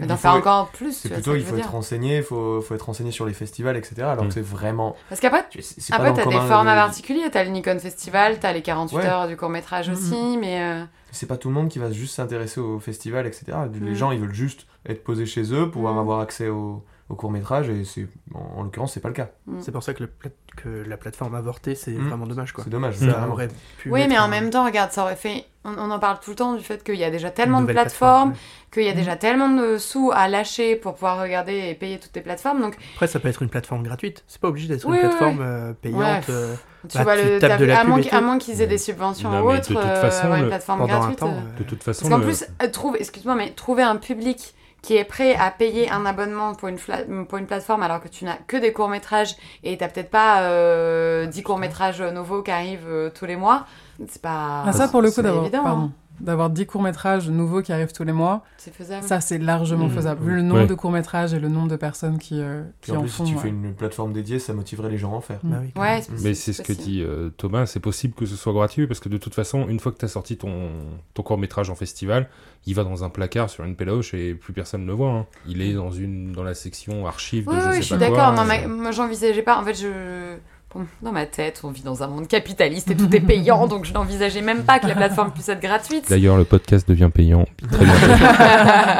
d'en 0.06 0.14
il 0.14 0.16
faire 0.18 0.34
encore 0.34 0.68
plus, 0.70 0.92
C'est 0.92 1.08
plutôt, 1.08 1.34
il 1.34 1.42
faut 1.44 1.56
être 1.56 1.70
renseigné, 1.70 2.18
il 2.18 2.22
faut, 2.22 2.60
faut 2.60 2.74
être 2.74 2.82
renseigné 2.86 3.10
sur 3.10 3.24
les 3.24 3.32
festivals, 3.32 3.76
etc. 3.76 4.02
Alors 4.02 4.24
Mm. 4.24 4.28
que 4.28 4.34
c'est 4.34 4.40
vraiment. 4.44 4.96
Parce 5.08 5.20
qu'après, 5.20 5.46
après 5.92 6.12
t'as 6.12 6.26
des 6.26 6.30
formats 6.40 6.74
particuliers. 6.74 7.30
T'as 7.30 7.44
le 7.44 7.50
Nikon 7.50 7.78
Festival, 7.78 8.38
t'as 8.38 8.52
les 8.52 8.60
48 8.62 8.96
Ouais. 8.98 9.06
heures 9.06 9.28
du 9.28 9.36
court-métrage 9.36 9.88
Mhm. 9.88 9.94
aussi, 9.94 10.38
mais... 10.38 10.62
euh, 10.62 10.84
C'est 11.12 11.26
pas 11.26 11.36
tout 11.38 11.48
le 11.48 11.54
monde 11.54 11.68
qui 11.68 11.78
va 11.78 11.90
juste 11.90 12.14
s'intéresser 12.14 12.60
au 12.60 12.78
festival, 12.78 13.26
etc. 13.26 13.44
Les 13.72 13.92
Mm. 13.92 13.94
gens, 13.94 14.10
ils 14.12 14.20
veulent 14.20 14.34
juste 14.34 14.66
être 14.86 15.02
posés 15.02 15.26
chez 15.26 15.52
eux, 15.54 15.70
pouvoir 15.70 15.94
Mm. 15.94 15.98
avoir 15.98 16.20
accès 16.20 16.48
au, 16.48 16.84
au 17.10 17.14
court 17.16 17.30
métrage, 17.30 17.68
et 17.68 17.84
c'est 17.84 18.06
en, 18.34 18.60
en 18.60 18.62
l'occurrence, 18.62 18.94
c'est 18.94 19.00
pas 19.00 19.08
le 19.08 19.14
cas. 19.14 19.28
C'est 19.58 19.72
pour 19.72 19.82
ça 19.82 19.92
que, 19.94 20.04
le 20.04 20.06
plat- 20.08 20.30
que 20.56 20.68
la 20.88 20.96
plateforme 20.96 21.34
avortée, 21.34 21.74
c'est 21.74 21.90
Mm. 21.90 22.08
vraiment 22.08 22.26
dommage, 22.26 22.52
quoi. 22.52 22.62
C'est 22.64 22.70
dommage. 22.70 22.94
Ça 22.96 23.06
vraiment. 23.06 23.32
aurait 23.32 23.48
pu 23.78 23.90
Oui, 23.90 24.06
mais 24.08 24.16
en 24.18 24.22
un- 24.24 24.28
même 24.28 24.48
temps, 24.50 24.64
regarde, 24.64 24.92
ça 24.92 25.02
aurait 25.02 25.16
fait... 25.16 25.44
On, 25.64 25.74
on 25.76 25.90
en 25.90 25.98
parle 25.98 26.18
tout 26.20 26.30
le 26.30 26.36
temps 26.36 26.54
du 26.54 26.62
fait 26.64 26.82
qu'il 26.82 26.94
y 26.94 27.04
a 27.04 27.10
déjà 27.10 27.28
une 27.28 27.34
tellement 27.34 27.60
de 27.60 27.66
plateformes, 27.66 28.30
plateforme, 28.30 28.70
qu'il 28.72 28.84
y 28.84 28.88
a 28.88 28.94
déjà 28.94 29.16
tellement 29.16 29.50
de 29.50 29.76
sous 29.76 30.10
à 30.14 30.26
lâcher 30.28 30.74
pour 30.76 30.94
pouvoir 30.94 31.20
regarder 31.20 31.52
et 31.68 31.74
payer 31.74 31.98
toutes 31.98 32.14
les 32.16 32.22
plateformes. 32.22 32.62
Donc, 32.62 32.72
ouais. 32.78 32.84
Après, 32.94 33.06
ça 33.08 33.20
peut 33.20 33.28
être 33.28 33.42
une 33.42 33.50
plateforme 33.50 33.82
gratuite. 33.82 34.24
C'est 34.26 34.40
pas 34.40 34.48
obligé 34.48 34.68
d'être 34.68 34.86
Oui, 34.86 34.96
une 34.96 35.02
oui, 35.02 35.08
plateforme 35.08 35.38
oui. 35.40 35.44
euh, 35.46 35.72
payante. 35.74 36.00
Ouais. 36.00 36.20
euh, 36.34 36.54
tu 36.88 36.96
Bah, 36.96 37.02
vois, 37.04 37.16
tu 37.18 37.24
le, 37.26 37.38
tapes 37.40 37.60
de 37.60 37.64
la 37.66 37.80
à, 37.80 37.84
moins, 37.84 37.96
pub 37.98 38.06
et 38.06 38.08
qu'- 38.08 38.14
à 38.14 38.20
moins 38.22 38.38
qu'ils 38.38 38.62
aient 38.62 38.66
des 38.66 38.78
subventions 38.78 39.28
Non, 39.30 39.42
ou 39.44 39.50
mais 39.52 39.58
de 39.60 39.64
toute 39.66 39.76
euh, 39.76 40.00
façon, 40.00 40.22
avoir 40.24 40.38
une 40.38 40.44
le- 40.44 40.48
plateforme 40.48 40.86
gratuite. 40.86 41.18
temps. 41.18 41.26
euh. 41.28 41.32
euh, 41.32 41.58
De 41.58 41.64
toute 41.64 41.82
façon, 41.82 42.08
Parce 42.08 42.10
qu'en 42.14 42.18
le- 42.20 42.24
plus, 42.24 42.44
euh, 42.62 42.70
trouver, 42.70 43.00
excuse-moi, 43.00 43.34
mais 43.34 43.50
trouver 43.50 43.82
un 43.82 43.96
public 43.96 44.54
qui 44.82 44.96
est 44.96 45.04
prêt 45.04 45.34
à 45.34 45.50
payer 45.50 45.90
un 45.90 46.06
abonnement 46.06 46.54
pour 46.54 46.68
une, 46.68 46.78
pour 47.26 47.38
une 47.38 47.46
plateforme 47.46 47.82
alors 47.82 48.00
que 48.00 48.08
tu 48.08 48.24
n'as 48.24 48.36
que 48.46 48.56
des 48.56 48.72
courts-métrages 48.72 49.36
et 49.62 49.76
t'as 49.76 49.88
peut-être 49.88 50.10
pas 50.10 50.42
euh, 50.42 51.26
10 51.26 51.42
courts-métrages 51.42 52.00
nouveaux 52.00 52.42
qui 52.42 52.50
arrivent 52.50 52.88
euh, 52.88 53.10
tous 53.10 53.26
les 53.26 53.36
mois, 53.36 53.66
c'est 54.08 54.22
pas. 54.22 54.64
Ah, 54.66 54.72
ça, 54.72 54.88
pour 54.88 55.02
le 55.02 55.10
coup, 55.10 55.20
évident, 55.20 55.62
pardon, 55.62 55.82
hein. 55.82 55.92
D'avoir 56.20 56.50
10 56.50 56.66
courts-métrages 56.66 57.28
nouveaux 57.30 57.62
qui 57.62 57.72
arrivent 57.72 57.92
tous 57.92 58.04
les 58.04 58.12
mois, 58.12 58.44
C'est 58.58 58.74
faisable. 58.74 59.06
ça, 59.06 59.20
c'est 59.20 59.38
largement 59.38 59.86
Mm. 59.86 59.90
faisable. 59.90 60.24
Vu 60.24 60.34
le 60.36 60.42
nombre 60.42 60.60
Ouais. 60.62 60.66
de 60.66 60.74
courts-métrages 60.74 61.32
et 61.34 61.40
le 61.40 61.48
nombre 61.48 61.68
de 61.68 61.76
personnes 61.76 62.18
qui, 62.18 62.40
euh, 62.40 62.62
qui 62.80 62.90
Puis 62.90 62.92
en 62.92 62.96
en 62.96 63.00
plus, 63.02 63.10
font. 63.10 63.24
si 63.24 63.30
tu 63.32 63.36
ouais. 63.36 63.42
fais 63.44 63.48
une 63.48 63.74
plateforme 63.74 64.12
dédiée, 64.12 64.38
ça 64.38 64.52
motiverait 64.52 64.90
les 64.90 64.98
gens 64.98 65.12
à 65.12 65.16
en 65.16 65.20
faire. 65.20 65.40
bah 65.42 65.58
oui, 65.62 65.72
quand 65.74 65.80
Ouais, 65.82 65.88
même. 65.94 66.02
c'est 66.02 66.10
possible, 66.10 66.28
Mais 66.28 66.34
c'est 66.34 66.52
ce 66.52 66.62
que 66.62 66.72
dit 66.72 67.02
euh, 67.02 67.30
Thomas, 67.36 67.66
c'est 67.66 67.80
possible 67.80 68.14
que 68.14 68.26
ce 68.26 68.36
soit 68.36 68.52
gratuit 68.52 68.86
parce 68.86 69.00
que 69.00 69.08
de 69.08 69.18
toute 69.18 69.34
façon, 69.34 69.66
une 69.68 69.80
fois 69.80 69.92
que 69.92 69.98
tu 69.98 70.04
as 70.04 70.08
sorti 70.08 70.36
ton, 70.36 70.70
ton 71.14 71.22
court 71.22 71.38
métrage 71.38 71.70
en 71.70 71.74
festival, 71.74 72.28
il 72.66 72.74
va 72.74 72.84
dans 72.84 73.02
un 73.04 73.08
placard 73.10 73.48
sur 73.48 73.64
une 73.64 73.74
péloche 73.76 74.12
et 74.14 74.34
plus 74.34 74.52
personne 74.52 74.82
ne 74.82 74.86
le 74.86 74.92
voit. 74.92 75.10
hein. 75.10 75.26
Il 75.46 75.62
est 75.62 75.72
dans, 75.72 75.90
une, 75.90 76.32
dans 76.32 76.42
la 76.44 76.54
section 76.54 77.06
archives 77.06 77.48
Oui, 77.48 77.56
de 77.56 77.60
je 77.60 77.66
oui, 77.66 77.72
sais 77.76 77.80
je 77.80 77.86
suis 77.86 77.94
pas 77.96 78.08
quoi, 78.08 78.16
d'accord. 78.18 78.40
Euh, 78.40 78.46
mais 78.46 78.66
moi, 78.66 78.90
j'envisageais 78.90 79.42
pas. 79.42 79.58
En 79.58 79.64
fait, 79.64 79.74
je. 79.74 80.36
Bon, 80.72 80.86
dans 81.02 81.10
ma 81.10 81.26
tête, 81.26 81.62
on 81.64 81.72
vit 81.72 81.82
dans 81.82 82.04
un 82.04 82.06
monde 82.06 82.28
capitaliste 82.28 82.92
et 82.92 82.96
tout 82.96 83.12
est 83.16 83.20
payant, 83.20 83.66
donc 83.66 83.84
je 83.84 83.92
n'envisageais 83.92 84.40
même 84.40 84.62
pas 84.62 84.78
que 84.78 84.86
la 84.86 84.94
plateforme 84.94 85.32
puisse 85.32 85.48
être 85.48 85.60
gratuite. 85.60 86.08
D'ailleurs, 86.08 86.36
le 86.36 86.44
podcast 86.44 86.88
devient 86.88 87.10
payant. 87.12 87.44
Très 87.72 87.84
bien. 87.84 87.94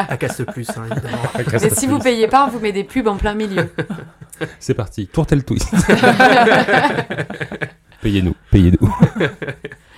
À 0.09 0.16
casse 0.16 0.42
plus, 0.52 0.68
hein, 0.70 0.83
évidemment. 0.90 1.22
Mais 1.62 1.70
si 1.70 1.87
vous 1.87 2.00
payez 2.00 2.26
pas, 2.26 2.46
on 2.46 2.50
vous 2.50 2.59
met 2.59 2.72
des 2.72 2.83
pubs 2.83 3.06
en 3.06 3.16
plein 3.16 3.35
milieu. 3.35 3.70
C'est 4.59 4.74
parti. 4.74 5.06
Tourtel 5.06 5.44
twist. 5.44 5.72
Payez-nous. 8.02 8.35
Payez-nous. 8.50 8.96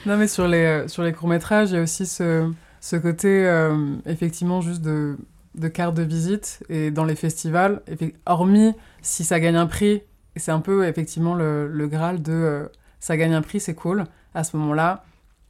Non, 0.04 0.16
mais 0.16 0.26
sur 0.26 0.48
les, 0.48 0.64
euh, 0.64 0.88
sur 0.88 1.04
les 1.04 1.12
courts-métrages, 1.12 1.70
il 1.70 1.76
y 1.76 1.78
a 1.78 1.82
aussi 1.82 2.06
ce, 2.06 2.50
ce 2.80 2.96
côté, 2.96 3.28
euh, 3.46 3.94
effectivement, 4.04 4.60
juste 4.60 4.82
de, 4.82 5.16
de 5.54 5.68
carte 5.68 5.94
de 5.94 6.02
visite. 6.02 6.58
Et 6.68 6.90
dans 6.90 7.04
les 7.04 7.14
festivals, 7.14 7.82
hormis 8.26 8.74
si 9.00 9.22
ça 9.22 9.38
gagne 9.38 9.54
un 9.54 9.66
prix, 9.66 10.02
et 10.36 10.38
c'est 10.38 10.52
un 10.52 10.60
peu, 10.60 10.86
effectivement, 10.86 11.34
le, 11.34 11.68
le 11.68 11.86
Graal 11.86 12.22
de 12.22 12.32
euh, 12.32 12.66
ça 13.00 13.16
gagne 13.16 13.34
un 13.34 13.42
prix, 13.42 13.60
c'est 13.60 13.74
cool. 13.74 14.04
À 14.34 14.44
ce 14.44 14.56
moment-là, 14.56 15.04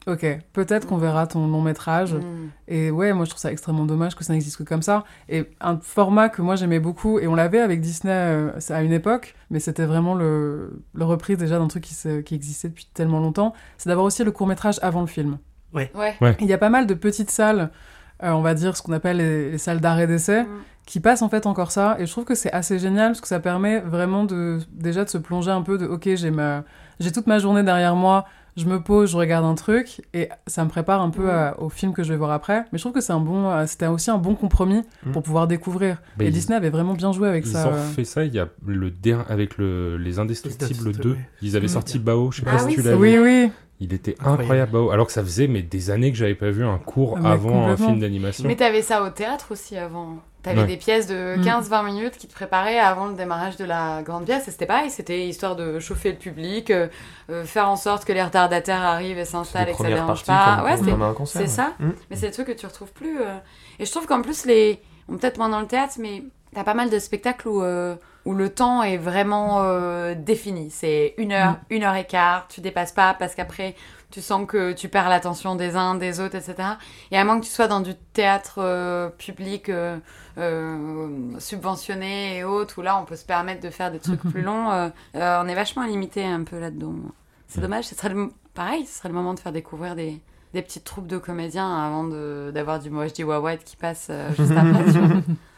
ok, 0.06 0.26
peut-être 0.52 0.86
qu'on 0.86 0.96
verra 0.96 1.26
ton 1.26 1.46
long-métrage. 1.46 2.14
Mm. 2.14 2.50
Et 2.68 2.90
ouais, 2.90 3.12
moi 3.12 3.24
je 3.24 3.30
trouve 3.30 3.40
ça 3.40 3.52
extrêmement 3.52 3.84
dommage 3.84 4.16
que 4.16 4.24
ça 4.24 4.32
n'existe 4.32 4.56
que 4.56 4.64
comme 4.64 4.82
ça. 4.82 5.04
Et 5.28 5.44
un 5.60 5.78
format 5.78 6.28
que 6.28 6.42
moi 6.42 6.56
j'aimais 6.56 6.80
beaucoup, 6.80 7.18
et 7.18 7.26
on 7.26 7.34
l'avait 7.34 7.60
avec 7.60 7.80
Disney 7.80 8.12
euh, 8.12 8.50
à 8.70 8.82
une 8.82 8.92
époque, 8.92 9.34
mais 9.50 9.60
c'était 9.60 9.86
vraiment 9.86 10.14
le, 10.14 10.82
le 10.94 11.04
reprise 11.04 11.36
déjà 11.38 11.58
d'un 11.58 11.68
truc 11.68 11.84
qui, 11.84 11.94
qui 12.24 12.34
existait 12.34 12.68
depuis 12.68 12.88
tellement 12.92 13.20
longtemps, 13.20 13.54
c'est 13.78 13.88
d'avoir 13.88 14.06
aussi 14.06 14.24
le 14.24 14.32
court 14.32 14.46
métrage 14.46 14.78
avant 14.82 15.02
le 15.02 15.06
film. 15.06 15.38
Ouais. 15.72 15.90
Il 16.40 16.46
y 16.46 16.52
a 16.52 16.58
pas 16.58 16.68
mal 16.68 16.86
de 16.86 16.94
petites 16.94 17.30
salles 17.30 17.70
on 18.22 18.40
va 18.40 18.54
dire 18.54 18.76
ce 18.76 18.82
qu'on 18.82 18.92
appelle 18.92 19.18
les, 19.18 19.58
salles 19.58 19.80
d'arrêt 19.80 20.06
d'essai, 20.06 20.42
mm. 20.42 20.48
qui 20.86 21.00
passent 21.00 21.22
en 21.22 21.28
fait 21.28 21.46
encore 21.46 21.70
ça. 21.70 21.96
Et 21.98 22.06
je 22.06 22.12
trouve 22.12 22.24
que 22.24 22.34
c'est 22.34 22.52
assez 22.52 22.78
génial 22.78 23.12
parce 23.12 23.20
que 23.20 23.28
ça 23.28 23.40
permet 23.40 23.80
vraiment 23.80 24.24
de 24.24 24.58
déjà 24.70 25.04
de 25.04 25.10
se 25.10 25.18
plonger 25.18 25.50
un 25.50 25.62
peu 25.62 25.78
de 25.78 25.86
ok, 25.86 26.08
j'ai 26.14 26.30
ma 26.30 26.64
j'ai 27.00 27.12
toute 27.12 27.26
ma 27.26 27.38
journée 27.38 27.62
derrière 27.62 27.96
moi, 27.96 28.26
je 28.56 28.66
me 28.66 28.80
pose, 28.80 29.12
je 29.12 29.16
regarde 29.16 29.44
un 29.44 29.54
truc 29.54 30.02
et 30.12 30.28
ça 30.46 30.64
me 30.64 30.68
prépare 30.68 31.00
un 31.00 31.10
peu 31.10 31.26
mm. 31.26 31.54
au 31.58 31.68
film 31.68 31.92
que 31.92 32.02
je 32.02 32.12
vais 32.12 32.18
voir 32.18 32.30
après. 32.30 32.64
Mais 32.72 32.78
je 32.78 32.82
trouve 32.82 32.92
que 32.92 33.00
c'est 33.00 33.12
un 33.12 33.20
bon, 33.20 33.50
euh, 33.50 33.64
c'était 33.66 33.86
aussi 33.86 34.10
un 34.10 34.18
bon 34.18 34.34
compromis 34.34 34.82
mm. 35.06 35.12
pour 35.12 35.22
pouvoir 35.22 35.46
découvrir. 35.46 35.98
et 36.20 36.30
Disney 36.30 36.56
avait 36.56 36.70
vraiment 36.70 36.94
bien 36.94 37.12
joué 37.12 37.28
avec 37.28 37.46
ça. 37.46 37.64
Ils 37.66 37.74
ont 37.74 37.92
fait 37.94 38.04
ça. 38.04 38.24
Il 38.24 38.34
y 38.34 38.38
a 38.38 38.48
le 38.66 38.92
avec 39.28 39.58
le, 39.58 39.96
les 39.96 40.18
Indestructibles 40.18 40.92
2. 40.92 41.16
Ils 41.40 41.56
avaient 41.56 41.68
sorti 41.68 41.98
Bao. 41.98 42.30
Je 42.30 42.40
sais 42.40 42.44
pas 42.44 42.58
si 42.58 42.74
tu 42.74 42.82
l'as 42.82 42.92
vu. 42.92 42.98
Oui, 42.98 43.18
oui. 43.18 43.50
Il 43.82 43.92
était 43.92 44.16
incroyable, 44.24 44.72
Bao. 44.72 44.90
Alors 44.90 45.06
que 45.06 45.12
ça 45.12 45.22
faisait 45.22 45.48
mais 45.48 45.62
des 45.62 45.90
années 45.90 46.12
que 46.12 46.16
j'avais 46.16 46.36
pas 46.36 46.50
vu 46.50 46.64
un 46.64 46.78
cours 46.78 47.18
ah, 47.22 47.32
avant 47.32 47.66
un 47.66 47.76
film 47.76 47.98
d'animation. 47.98 48.46
Mais 48.46 48.54
t'avais 48.54 48.82
ça 48.82 49.02
au 49.02 49.10
théâtre 49.10 49.48
aussi 49.50 49.76
avant. 49.76 50.18
T'avais 50.42 50.64
des 50.66 50.76
pièces 50.76 51.06
de 51.06 51.36
15-20 51.36 51.82
mm. 51.82 51.86
minutes 51.86 52.16
qui 52.16 52.26
te 52.26 52.32
préparaient 52.32 52.78
avant 52.78 53.06
le 53.06 53.14
démarrage 53.14 53.56
de 53.56 53.64
la 53.64 54.02
grande 54.02 54.24
pièce. 54.24 54.46
Et 54.48 54.50
c'était 54.50 54.66
pareil, 54.66 54.90
c'était 54.90 55.28
histoire 55.28 55.56
de 55.56 55.78
chauffer 55.78 56.10
le 56.10 56.18
public, 56.18 56.70
euh, 56.70 56.88
euh, 57.30 57.44
faire 57.44 57.68
en 57.68 57.76
sorte 57.76 58.04
que 58.04 58.12
les 58.12 58.22
retardataires 58.22 58.82
arrivent 58.82 59.18
et 59.18 59.24
s'installent 59.24 59.68
et 59.68 59.72
que 59.72 59.78
ça 59.78 59.88
dérange 59.88 60.24
pas. 60.24 60.64
ouais, 60.64 60.76
c'est 61.26 61.46
ça. 61.46 61.74
Mm. 61.78 61.90
Mais 62.10 62.16
c'est 62.16 62.26
des 62.26 62.32
trucs 62.32 62.48
que 62.48 62.52
tu 62.52 62.66
retrouves 62.66 62.92
plus. 62.92 63.20
Euh. 63.20 63.36
Et 63.78 63.84
je 63.84 63.90
trouve 63.90 64.06
qu'en 64.06 64.22
plus, 64.22 64.44
les. 64.46 64.80
peut-être 65.08 65.38
moins 65.38 65.48
dans 65.48 65.60
le 65.60 65.66
théâtre, 65.66 65.94
mais 65.98 66.22
t'as 66.54 66.64
pas 66.64 66.74
mal 66.74 66.90
de 66.90 66.98
spectacles 66.98 67.48
où, 67.48 67.62
où 68.24 68.34
le 68.34 68.50
temps 68.50 68.82
est 68.82 68.98
vraiment 68.98 69.62
défini. 70.14 70.70
C'est 70.70 71.14
une 71.16 71.32
heure, 71.32 71.52
mm. 71.52 71.58
une 71.70 71.84
heure 71.84 71.96
et 71.96 72.06
quart, 72.06 72.46
tu 72.48 72.60
dépasses 72.60 72.92
pas 72.92 73.14
parce 73.14 73.34
qu'après 73.34 73.74
tu 74.12 74.20
sens 74.20 74.46
que 74.46 74.72
tu 74.72 74.88
perds 74.88 75.08
l'attention 75.08 75.56
des 75.56 75.74
uns, 75.74 75.94
des 75.94 76.20
autres, 76.20 76.36
etc. 76.36 76.56
Et 77.10 77.18
à 77.18 77.24
moins 77.24 77.40
que 77.40 77.44
tu 77.46 77.50
sois 77.50 77.66
dans 77.66 77.80
du 77.80 77.94
théâtre 78.12 78.56
euh, 78.58 79.08
public 79.08 79.70
euh, 79.70 79.98
euh, 80.38 81.08
subventionné 81.38 82.36
et 82.36 82.44
autres, 82.44 82.78
où 82.78 82.82
là 82.82 83.00
on 83.00 83.04
peut 83.04 83.16
se 83.16 83.24
permettre 83.24 83.62
de 83.62 83.70
faire 83.70 83.90
des 83.90 83.98
trucs 83.98 84.20
plus 84.30 84.42
longs, 84.42 84.90
on 85.14 85.48
est 85.48 85.54
vachement 85.54 85.84
limité 85.84 86.24
un 86.24 86.44
peu 86.44 86.60
là-dedans. 86.60 86.94
C'est 87.48 87.60
dommage, 87.60 87.86
ce 87.86 87.94
serait 87.94 88.10
le, 88.10 88.30
pareil, 88.54 88.86
ce 88.86 88.98
serait 88.98 89.08
le 89.08 89.14
moment 89.14 89.34
de 89.34 89.40
faire 89.40 89.52
découvrir 89.52 89.96
des, 89.96 90.20
des 90.52 90.62
petites 90.62 90.84
troupes 90.84 91.06
de 91.06 91.18
comédiens 91.18 91.74
avant 91.74 92.04
d'avoir 92.52 92.78
du 92.78 92.90
je 92.90 93.12
dis 93.12 93.24
qui 93.64 93.76
passe 93.76 94.10
juste 94.36 94.52
après. 94.52 94.84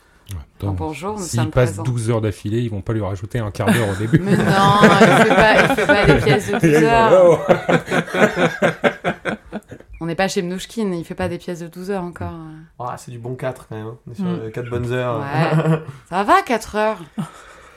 bonjour, 0.61 1.19
nous 1.19 1.25
S'ils 1.25 1.51
passent 1.51 1.77
12 1.77 2.11
heures 2.11 2.21
d'affilée, 2.21 2.61
ils 2.61 2.71
vont 2.71 2.81
pas 2.81 2.93
lui 2.93 3.03
rajouter 3.03 3.39
un 3.39 3.51
quart 3.51 3.73
d'heure 3.73 3.89
au 3.91 3.95
début. 3.97 4.21
Mais 4.21 4.37
non, 4.37 4.45
il 4.83 5.27
fait 5.27 5.35
pas, 5.35 5.75
fait 5.75 5.87
pas 5.87 6.07
des 6.07 6.21
pièces 6.21 6.51
de 6.51 6.59
12 6.59 6.83
heures. 6.85 7.47
On 10.05 10.07
n'est 10.07 10.15
pas 10.15 10.29
chez 10.29 10.43
Mnouchkin, 10.43 10.93
il 10.93 11.03
fait 11.03 11.15
pas 11.15 11.29
des 11.29 11.39
pièces 11.39 11.61
de 11.61 11.67
12 11.67 11.91
heures 11.91 12.03
encore. 12.03 12.35
Ah, 12.79 12.97
c'est 12.99 13.11
du 13.11 13.19
bon 13.19 13.37
4 13.37 13.69
quand 13.69 13.75
même. 13.75 13.87
Hein. 13.87 13.99
On 14.07 14.13
est 14.13 14.15
sur 14.17 14.53
4 14.53 14.67
mm. 14.67 14.69
bonnes 14.69 14.93
heures. 14.93 15.21
Ouais. 15.21 15.79
ça 16.11 16.23
va 16.25 16.43
4 16.43 16.77
heures? 16.77 17.03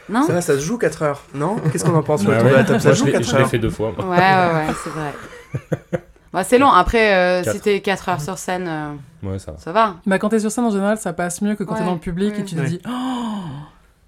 Non? 0.09 0.23
Ça, 0.23 0.41
ça 0.41 0.55
se 0.55 0.59
joue 0.59 0.77
4 0.77 1.03
heures, 1.03 1.23
non? 1.33 1.55
Qu'est-ce 1.71 1.85
qu'on 1.85 1.95
en 1.95 2.03
pense 2.03 2.23
ouais, 2.23 2.35
ouais, 2.41 2.79
Ça 2.79 2.91
joue 2.91 3.05
4 3.05 3.15
heures. 3.15 3.23
Je 3.23 3.37
l'ai 3.37 3.45
fait 3.45 3.59
deux 3.59 3.69
fois. 3.69 3.93
Moi. 3.95 4.05
Ouais, 4.09 4.17
ouais, 4.17 4.67
ouais, 4.67 4.73
c'est 4.83 4.89
vrai. 4.89 6.01
Bah, 6.33 6.43
c'est 6.43 6.57
long. 6.57 6.69
Après, 6.69 7.13
euh, 7.13 7.43
si 7.43 7.59
t'es 7.59 7.81
4 7.81 8.09
heures 8.09 8.21
sur 8.21 8.37
scène, 8.37 8.67
euh, 8.67 9.27
ouais, 9.27 9.39
ça 9.39 9.51
va. 9.53 9.57
Ça 9.57 9.71
va. 9.71 9.95
Bah, 10.05 10.19
quand 10.19 10.29
t'es 10.29 10.39
sur 10.39 10.51
scène, 10.51 10.65
en 10.65 10.71
général, 10.71 10.97
ça 10.97 11.13
passe 11.13 11.41
mieux 11.41 11.55
que 11.55 11.63
quand 11.63 11.75
t'es 11.75 11.83
dans 11.85 11.93
le 11.93 11.99
public 11.99 12.33
et 12.37 12.43
tu 12.43 12.55
te 12.55 12.61
dis 12.61 12.79
Oh 12.87 12.91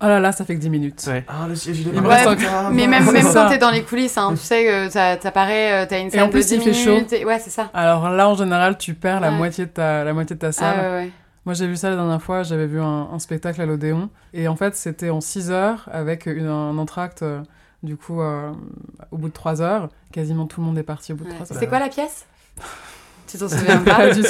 Oh 0.02 0.06
là 0.06 0.22
là, 0.22 0.32
ça 0.32 0.46
fait 0.46 0.56
que 0.56 0.62
10 0.62 0.70
minutes. 0.70 1.10
Ah, 1.28 1.46
le 1.50 1.56
siège, 1.56 1.82
il 1.82 1.90
est 1.90 2.00
ouais, 2.00 2.36
Mais 2.72 2.88
même, 2.88 3.12
même 3.12 3.26
quand 3.34 3.50
t'es 3.50 3.58
dans 3.58 3.70
les 3.70 3.84
coulisses, 3.84 4.18
hein, 4.18 4.30
tu 4.32 4.38
sais 4.38 4.64
que 4.64 4.90
ça 4.90 5.18
t'apparaît, 5.18 5.86
t'as 5.88 6.00
une 6.00 6.10
scène 6.10 6.22
et 6.22 6.24
en 6.24 6.30
plus, 6.30 6.50
de 6.50 6.56
10 6.56 6.66
il 6.66 6.74
fait 6.74 6.90
minutes. 6.90 7.10
chaud. 7.10 7.28
Ouais, 7.28 7.40
c'est 7.40 7.50
ça. 7.50 7.70
Alors 7.74 8.10
là, 8.10 8.30
en 8.30 8.36
général, 8.36 8.78
tu 8.78 8.94
perds 8.94 9.20
la, 9.20 9.32
moitié 9.32 9.66
de 9.66 9.72
ta, 9.72 10.06
la 10.06 10.14
moitié 10.14 10.38
de 10.38 10.40
ta 10.40 10.54
salle. 10.54 10.80
Ah, 10.80 10.92
ouais, 10.92 11.12
Moi, 11.46 11.54
j'ai 11.54 11.68
vu 11.68 11.76
ça 11.76 11.90
la 11.90 11.98
dernière 11.98 12.22
fois, 12.22 12.44
j'avais 12.44 12.68
vu 12.68 12.80
un, 12.80 13.10
un, 13.12 13.20
spectacle 13.20 13.62
à 13.62 13.66
l'Odéon. 13.66 14.10
Et 14.34 14.48
en 14.48 14.56
fait, 14.56 14.74
c'était 14.78 15.10
en 15.10 15.20
6 15.20 15.52
heures 15.52 15.90
avec 15.92 16.28
une, 16.28 16.48
un 16.48 16.78
entracte. 16.78 17.24
Euh, 17.24 17.42
du 17.84 17.96
coup, 17.98 18.22
euh, 18.22 18.52
au 19.12 19.18
bout 19.18 19.30
de 19.30 19.34
3 19.34 19.62
heures, 19.62 19.90
quasiment 20.12 20.46
tout 20.46 20.62
le 20.62 20.68
monde 20.68 20.78
est 20.78 20.84
parti 20.84 21.14
au 21.14 21.16
bout 21.16 21.26
de 21.26 21.30
3 21.30 21.52
heures. 21.52 21.60
C'est 21.60 21.68
quoi 21.68 21.80
la 21.80 21.90
pièce? 21.90 22.26
Tu 23.32 23.38
t'en 23.38 23.48
souviens 23.48 23.78
pas, 23.84 24.10
du 24.12 24.22
tout. 24.24 24.30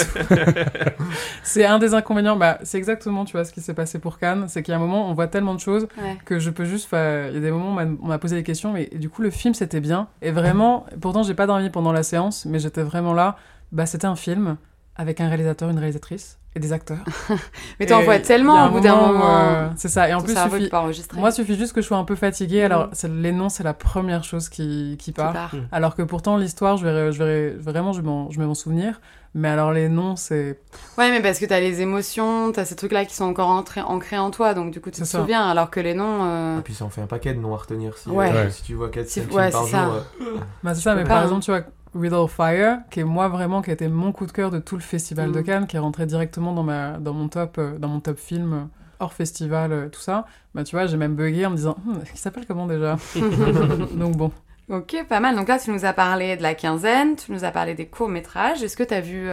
c'est 1.42 1.66
un 1.66 1.80
des 1.80 1.94
inconvénients. 1.94 2.36
Bah, 2.36 2.60
c'est 2.64 2.78
exactement, 2.78 3.24
tu 3.24 3.32
vois, 3.32 3.46
ce 3.46 3.54
qui 3.54 3.62
s'est 3.62 3.74
passé 3.74 3.98
pour 3.98 4.20
Cannes. 4.20 4.48
C'est 4.50 4.62
qu'il 4.62 4.74
y 4.74 4.76
a 4.76 4.78
un 4.78 4.82
moment, 4.82 5.10
on 5.10 5.14
voit 5.14 5.28
tellement 5.28 5.56
de 5.56 5.62
choses 5.62 5.88
que 6.26 6.38
je 6.38 6.50
peux 6.50 6.66
juste. 6.66 6.90
Il 6.92 7.34
y 7.34 7.38
a 7.38 7.40
des 7.40 7.50
moments 7.50 7.82
où 7.82 7.98
on 8.04 8.08
m'a 8.08 8.20
posé 8.20 8.36
des 8.36 8.44
questions, 8.44 8.74
mais 8.74 8.88
du 8.94 9.10
coup, 9.10 9.22
le 9.22 9.30
film, 9.30 9.54
c'était 9.54 9.80
bien. 9.80 10.10
Et 10.22 10.32
vraiment, 10.32 10.86
pourtant, 11.00 11.24
j'ai 11.24 11.34
pas 11.34 11.48
dormi 11.48 11.70
pendant 11.70 11.94
la 11.94 12.04
séance, 12.04 12.44
mais 12.44 12.60
j'étais 12.60 12.84
vraiment 12.84 13.14
là. 13.14 13.38
Bah, 13.72 13.86
c'était 13.86 14.06
un 14.06 14.18
film 14.18 14.58
avec 14.98 15.22
un 15.22 15.30
réalisateur, 15.30 15.70
une 15.70 15.80
réalisatrice 15.80 16.39
et 16.56 16.60
des 16.60 16.74
acteurs. 16.74 17.04
mais 17.80 17.86
t'en 17.86 18.02
vois 18.02 18.20
tellement 18.20 18.68
au 18.68 18.72
bout 18.72 18.80
d'un 18.80 18.96
moment. 18.96 19.40
Euh, 19.40 19.68
c'est 19.76 19.88
ça. 19.88 20.10
Et 20.10 20.14
en 20.14 20.22
plus, 20.22 20.36
suffit... 20.36 20.70
moi, 21.18 21.30
il 21.30 21.34
suffit 21.34 21.56
juste 21.56 21.74
que 21.74 21.82
je 21.82 21.88
sois 21.88 21.98
un 21.98 22.04
peu 22.04 22.16
fatiguée. 22.16 22.64
Alors, 22.64 22.88
mm. 22.88 23.22
les 23.22 23.32
noms, 23.32 23.50
c'est 23.50 23.64
la 23.64 23.74
première 23.74 24.24
chose 24.24 24.50
qui, 24.50 24.98
qui 25.00 25.12
part. 25.12 25.54
Mm. 25.54 25.68
Alors 25.72 25.96
que 25.96 26.02
pourtant, 26.02 26.38
l'histoire, 26.38 26.78
je 26.78 26.88
vais, 26.88 27.12
je 27.12 27.24
vais 27.24 27.50
vraiment, 27.52 27.94
je, 27.94 28.02
je 28.02 28.40
vais 28.40 28.46
m'en 28.46 28.56
souvenir. 28.56 29.00
Mais 29.36 29.48
alors, 29.48 29.72
les 29.72 29.90
noms, 29.90 30.16
c'est. 30.16 30.60
Ouais, 30.98 31.12
mais 31.12 31.22
parce 31.22 31.38
que 31.38 31.46
t'as 31.46 31.60
les 31.60 31.82
émotions, 31.82 32.52
t'as 32.52 32.66
ces 32.66 32.76
trucs-là 32.76 33.06
qui 33.06 33.14
sont 33.14 33.26
encore 33.26 33.50
ancrés 33.50 34.18
en 34.18 34.32
toi. 34.32 34.56
Donc, 34.56 34.72
du 34.72 34.82
coup, 34.82 34.90
tu 34.90 35.02
te 35.02 35.06
souviens. 35.06 35.48
Alors 35.48 35.70
que 35.70 35.80
les 35.80 35.94
noms. 35.94 36.24
Euh... 36.24 36.58
Et 36.58 36.62
puis, 36.64 36.74
ça 36.74 36.86
en 36.86 36.90
fait 36.90 37.02
un 37.02 37.08
paquet 37.08 37.36
de 37.36 37.40
noms 37.40 37.54
à 37.54 37.58
retenir. 37.58 37.96
Si, 37.96 38.10
euh, 38.10 38.50
si 38.50 38.64
tu 38.64 38.74
vois 38.74 38.90
4 38.90 39.08
si... 39.08 39.22
ouais, 39.22 39.52
par 39.52 39.68
jour. 39.68 39.80
Euh, 39.80 40.38
bah, 40.64 40.74
c'est 40.74 40.82
ça, 40.82 40.96
mais 40.96 41.04
par 41.04 41.22
exemple, 41.22 41.44
tu 41.44 41.52
vois 41.52 41.62
Riddle 41.96 42.28
Fire, 42.28 42.80
qui 42.92 43.00
est 43.00 43.04
moi 43.04 43.28
vraiment, 43.28 43.62
qui 43.62 43.70
a 43.70 43.74
été 43.74 43.88
mon 43.88 44.12
coup 44.12 44.26
de 44.26 44.32
cœur 44.32 44.52
de 44.52 44.60
tout 44.60 44.76
le 44.76 44.82
festival 44.82 45.32
de 45.32 45.40
mm. 45.40 45.44
Cannes, 45.44 45.68
qui 45.68 45.76
est 45.76 45.80
rentré 45.80 46.06
directement 46.06 46.54
dans, 46.54 46.64
ma, 46.64 46.98
dans, 46.98 47.14
mon, 47.14 47.28
top, 47.30 47.58
euh, 47.58 47.78
dans 47.78 47.88
mon 47.88 48.00
top 48.00 48.20
film 48.20 48.54
euh, 48.54 48.64
hors 49.00 49.14
festival, 49.14 49.72
euh, 49.72 49.90
tout 49.90 50.00
ça. 50.00 50.26
Bah 50.54 50.64
tu 50.64 50.76
vois, 50.76 50.86
j'ai 50.86 50.98
même 50.98 51.16
bugué 51.16 51.46
en 51.46 51.52
me 51.52 51.56
disant, 51.56 51.78
hm, 51.86 52.02
il 52.14 52.20
s'appelle 52.20 52.46
comment 52.46 52.68
déjà 52.68 52.98
Donc 53.94 54.18
bon. 54.18 54.32
Ok, 54.70 55.04
pas 55.10 55.20
mal. 55.20 55.36
Donc 55.36 55.48
là, 55.48 55.58
tu 55.58 55.72
nous 55.72 55.84
as 55.84 55.94
parlé 55.94 56.38
de 56.38 56.44
la 56.44 56.54
quinzaine, 56.54 57.16
tu 57.16 57.32
nous 57.32 57.44
as 57.44 57.50
parlé 57.50 57.74
des 57.74 57.88
courts-métrages. 57.88 58.62
Est-ce 58.62 58.78
que 58.78 58.84
tu 58.84 58.94
as 58.94 59.02
vu 59.02 59.28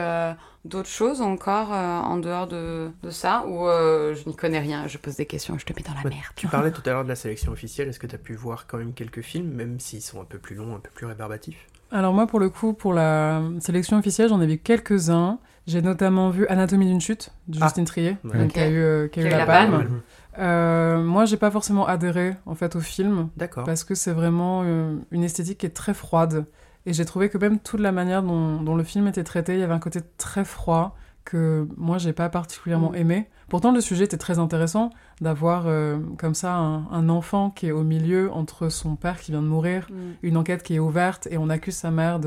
d'autres 0.64 0.88
choses 0.88 1.20
encore 1.20 1.72
en 1.72 2.16
dehors 2.16 2.46
de, 2.46 2.90
de 3.02 3.10
ça? 3.10 3.44
Ou 3.46 3.66
je 3.66 4.26
n'y 4.26 4.34
connais 4.34 4.60
rien, 4.60 4.86
je 4.86 4.96
pose 4.96 5.16
des 5.16 5.26
questions, 5.26 5.58
je 5.58 5.66
te 5.66 5.74
mets 5.74 5.82
dans 5.86 5.92
la 5.92 6.00
bah, 6.04 6.08
merde. 6.08 6.24
Tu 6.36 6.48
parlais 6.48 6.70
tout 6.70 6.80
à 6.86 6.92
l'heure 6.92 7.04
de 7.04 7.10
la 7.10 7.16
sélection 7.16 7.52
officielle. 7.52 7.86
Est-ce 7.88 8.00
que 8.00 8.06
tu 8.06 8.14
as 8.14 8.18
pu 8.18 8.32
voir 8.34 8.66
quand 8.66 8.78
même 8.78 8.94
quelques 8.94 9.20
films, 9.20 9.50
même 9.50 9.78
s'ils 9.78 10.00
sont 10.00 10.22
un 10.22 10.24
peu 10.24 10.38
plus 10.38 10.56
longs, 10.56 10.74
un 10.74 10.80
peu 10.80 10.88
plus 10.94 11.04
rébarbatifs? 11.04 11.66
Alors 11.90 12.12
moi, 12.12 12.26
pour 12.26 12.40
le 12.40 12.50
coup, 12.50 12.72
pour 12.72 12.92
la 12.92 13.42
sélection 13.60 13.96
officielle, 13.98 14.28
j'en 14.28 14.40
ai 14.40 14.46
vu 14.46 14.58
quelques-uns. 14.58 15.38
J'ai 15.66 15.82
notamment 15.82 16.30
vu 16.30 16.46
Anatomie 16.46 16.86
d'une 16.86 17.00
chute 17.00 17.30
de 17.48 17.58
ah. 17.60 17.64
Justine 17.64 17.84
Trier, 17.84 18.16
qui 18.52 18.60
a 18.60 18.68
eu, 18.68 18.78
euh, 18.78 19.08
la, 19.16 19.46
palme. 19.46 20.00
Euh, 20.38 21.02
moi, 21.02 21.24
j'ai 21.24 21.36
pas 21.36 21.50
forcément 21.50 21.86
adhéré 21.86 22.34
en 22.46 22.54
fait 22.54 22.76
au 22.76 22.80
film, 22.80 23.30
parce 23.64 23.82
que 23.82 23.94
c'est 23.94 24.12
vraiment 24.12 24.62
euh, 24.64 24.96
une 25.10 25.24
esthétique 25.24 25.58
qui 25.58 25.66
est 25.66 25.70
très 25.70 25.94
froide. 25.94 26.46
Et 26.84 26.92
j'ai 26.92 27.04
trouvé 27.04 27.28
que 27.28 27.38
même 27.38 27.58
toute 27.58 27.80
la 27.80 27.90
manière 27.90 28.22
dont, 28.22 28.60
dont, 28.60 28.76
le 28.76 28.84
film 28.84 29.08
était 29.08 29.24
traité, 29.24 29.54
il 29.54 29.60
y 29.60 29.64
avait 29.64 29.74
un 29.74 29.80
côté 29.80 30.00
très 30.18 30.44
froid 30.44 30.96
que 31.26 31.68
moi 31.76 31.98
j'ai 31.98 32.14
pas 32.14 32.30
particulièrement 32.30 32.92
mm. 32.92 32.96
aimé. 32.96 33.28
Pourtant 33.48 33.72
le 33.72 33.82
sujet 33.82 34.04
était 34.04 34.16
très 34.16 34.38
intéressant 34.38 34.90
d'avoir 35.20 35.64
euh, 35.66 35.98
comme 36.16 36.34
ça 36.34 36.54
un, 36.54 37.08
enfant 37.10 37.50
qui 37.50 37.66
est 37.66 37.72
au 37.72 37.82
milieu 37.82 38.32
entre 38.32 38.70
son 38.70 38.96
père 38.96 39.20
qui 39.20 39.32
vient 39.32 39.42
de 39.42 39.46
mourir, 39.46 39.88
mm. 39.90 39.94
une 40.22 40.36
enquête 40.38 40.62
qui 40.62 40.76
est 40.76 40.78
ouverte 40.78 41.28
et 41.30 41.36
on 41.36 41.50
accuse 41.50 41.76
sa 41.76 41.90
mère 41.90 42.18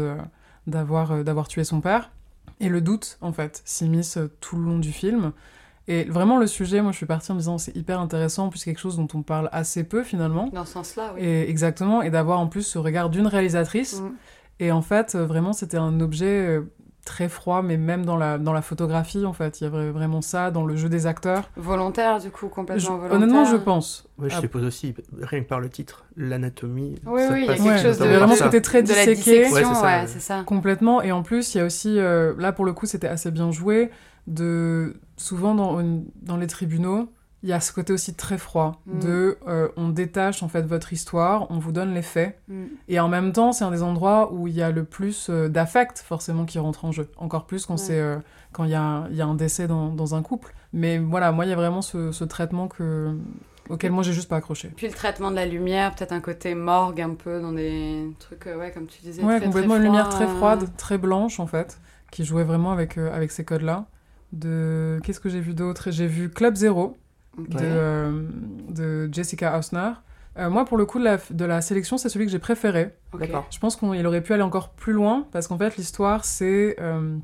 d'avoir 0.67 1.11
euh, 1.11 1.23
d'avoir 1.23 1.47
tué 1.47 1.63
son 1.63 1.81
père 1.81 2.11
et 2.59 2.69
le 2.69 2.81
doute 2.81 3.17
en 3.21 3.31
fait 3.31 3.63
s'immisce 3.65 4.19
tout 4.39 4.57
le 4.57 4.65
long 4.65 4.77
du 4.77 4.91
film. 4.91 5.31
Et 5.91 6.03
vraiment, 6.03 6.37
le 6.37 6.45
sujet, 6.45 6.83
moi, 6.83 6.91
je 6.91 6.97
suis 6.97 7.07
partie 7.07 7.31
en 7.31 7.33
me 7.33 7.39
disant 7.39 7.57
c'est 7.57 7.75
hyper 7.75 7.99
intéressant, 7.99 8.49
plus 8.49 8.63
quelque 8.63 8.79
chose 8.79 8.95
dont 8.95 9.07
on 9.15 9.23
parle 9.23 9.49
assez 9.51 9.83
peu 9.83 10.03
finalement. 10.03 10.47
Dans 10.53 10.63
ce 10.63 10.73
sens-là, 10.73 11.13
oui. 11.15 11.21
Et 11.23 11.49
exactement, 11.49 12.03
et 12.03 12.11
d'avoir 12.11 12.39
en 12.39 12.45
plus 12.45 12.61
ce 12.61 12.77
regard 12.77 13.09
d'une 13.09 13.25
réalisatrice. 13.25 13.99
Mm. 13.99 14.11
Et 14.59 14.71
en 14.71 14.83
fait, 14.83 15.15
vraiment, 15.15 15.51
c'était 15.51 15.77
un 15.77 15.99
objet 15.99 16.45
euh, 16.47 16.61
très 17.09 17.27
froid, 17.27 17.63
mais 17.63 17.75
même 17.75 18.05
dans 18.05 18.15
la, 18.17 18.37
dans 18.37 18.53
la 18.53 18.61
photographie, 18.61 19.25
en 19.25 19.33
fait. 19.33 19.59
Il 19.59 19.63
y 19.63 19.67
avait 19.67 19.89
vraiment 19.89 20.21
ça, 20.21 20.51
dans 20.51 20.63
le 20.63 20.75
jeu 20.75 20.89
des 20.89 21.07
acteurs. 21.07 21.49
Volontaire, 21.57 22.19
du 22.19 22.29
coup, 22.29 22.47
complètement 22.49 22.97
volontaire. 22.97 23.17
Honnêtement, 23.17 23.45
je 23.45 23.57
pense. 23.57 24.05
Ouais, 24.19 24.29
je 24.29 24.35
ah. 24.37 24.41
te 24.41 24.45
pose 24.45 24.63
aussi, 24.63 24.93
rien 25.19 25.41
que 25.41 25.47
par 25.47 25.59
le 25.59 25.69
titre, 25.69 26.05
l'anatomie. 26.15 26.95
Oui, 27.05 27.21
oui, 27.31 27.41
il 27.41 27.45
y 27.47 27.49
a 27.49 27.57
quelque 27.57 27.81
chose 27.81 27.97
de... 27.97 28.05
vraiment 28.05 28.35
ce 28.35 28.43
côté 28.43 28.61
très 28.61 28.83
disséqué. 28.83 29.49
Ouais, 29.51 29.63
c'est 30.05 30.19
ça, 30.19 30.43
Complètement. 30.45 31.01
Et 31.01 31.11
en 31.11 31.23
plus, 31.23 31.55
il 31.55 31.57
y 31.57 31.61
a 31.61 31.65
aussi, 31.65 31.97
euh, 31.97 32.33
là, 32.37 32.51
pour 32.51 32.63
le 32.63 32.73
coup, 32.73 32.85
c'était 32.85 33.07
assez 33.07 33.31
bien 33.31 33.51
joué, 33.51 33.89
de... 34.27 34.95
Souvent, 35.17 35.55
dans, 35.55 35.81
dans 36.21 36.37
les 36.37 36.47
tribunaux, 36.47 37.11
il 37.41 37.49
y 37.49 37.53
a 37.53 37.59
ce 37.59 37.71
côté 37.71 37.93
aussi 37.93 38.13
très 38.13 38.37
froid 38.37 38.81
mm. 38.85 38.99
de 38.99 39.37
euh, 39.47 39.69
on 39.77 39.89
détache 39.89 40.43
en 40.43 40.49
fait 40.49 40.63
votre 40.63 40.91
histoire, 40.91 41.49
on 41.49 41.59
vous 41.59 41.71
donne 41.71 41.93
les 41.93 42.01
faits 42.01 42.39
mm. 42.47 42.65
et 42.87 42.99
en 42.99 43.07
même 43.07 43.31
temps 43.31 43.51
c'est 43.53 43.63
un 43.63 43.71
des 43.71 43.83
endroits 43.83 44.33
où 44.33 44.47
il 44.47 44.55
y 44.55 44.61
a 44.61 44.71
le 44.71 44.83
plus 44.83 45.29
euh, 45.29 45.47
d'affect 45.47 45.99
forcément 45.99 46.45
qui 46.45 46.59
rentre 46.59 46.85
en 46.85 46.91
jeu, 46.91 47.09
encore 47.17 47.45
plus 47.45 47.65
quand 47.65 47.77
c'est 47.77 47.99
euh, 47.99 48.17
quand 48.51 48.65
il 48.65 48.71
y 48.71 48.75
a, 48.75 49.07
y 49.11 49.21
a, 49.21 49.25
un 49.25 49.35
décès 49.35 49.67
dans, 49.67 49.89
dans, 49.89 50.15
un 50.15 50.23
couple. 50.23 50.55
Mais 50.73 50.97
voilà, 50.97 51.31
moi 51.31 51.45
il 51.45 51.49
y 51.49 51.53
a 51.53 51.55
vraiment 51.55 51.83
ce, 51.83 52.11
ce 52.11 52.23
traitement 52.23 52.67
que 52.67 53.15
auquel 53.69 53.91
moi 53.91 54.01
j'ai 54.01 54.11
juste 54.11 54.27
pas 54.27 54.37
accroché. 54.37 54.71
Puis 54.75 54.87
le 54.87 54.93
traitement 54.93 55.29
de 55.29 55.35
la 55.35 55.45
lumière, 55.45 55.93
peut-être 55.93 56.13
un 56.13 56.19
côté 56.19 56.55
morgue 56.55 56.99
un 56.99 57.13
peu 57.13 57.39
dans 57.39 57.53
des 57.53 58.09
trucs 58.17 58.47
ouais 58.47 58.71
comme 58.71 58.87
tu 58.87 59.01
disais. 59.01 59.23
Ouais 59.23 59.39
complètement 59.39 59.77
une 59.77 59.83
lumière 59.83 60.09
très 60.09 60.27
froide, 60.27 60.67
très 60.77 60.97
blanche 60.97 61.39
en 61.39 61.47
fait, 61.47 61.79
qui 62.11 62.25
jouait 62.25 62.43
vraiment 62.43 62.71
avec 62.71 62.97
avec 62.97 63.31
ces 63.31 63.45
codes 63.45 63.61
là. 63.61 63.85
de 64.33 64.99
qu'est-ce 65.03 65.19
que 65.19 65.29
j'ai 65.29 65.41
vu 65.41 65.53
d'autre? 65.53 65.91
J'ai 65.91 66.07
vu 66.07 66.29
Club 66.29 66.55
Zero 66.55 66.97
De, 67.47 67.57
euh, 67.61 68.23
de 68.69 69.09
Jessica 69.11 69.57
Hausner. 69.57 69.91
Euh, 70.37 70.49
moi, 70.49 70.65
pour 70.65 70.77
le 70.77 70.85
coup 70.85 70.99
de 70.99 71.03
la, 71.03 71.17
de 71.31 71.45
la 71.45 71.61
sélection, 71.61 71.97
c'est 71.97 72.09
celui 72.09 72.25
que 72.25 72.31
j'ai 72.31 72.39
préféré. 72.39 72.95
Je 73.49 73.59
pense 73.59 73.75
qu'il 73.75 74.05
aurait 74.05 74.21
pu 74.21 74.33
aller 74.33 74.43
encore 74.43 74.69
plus 74.69 74.93
loin 74.93 75.27
parce 75.31 75.47
qu'en 75.47 75.57
fait, 75.57 75.75
l'histoire, 75.77 76.23
c'est 76.23 76.75
euh, 76.79 77.17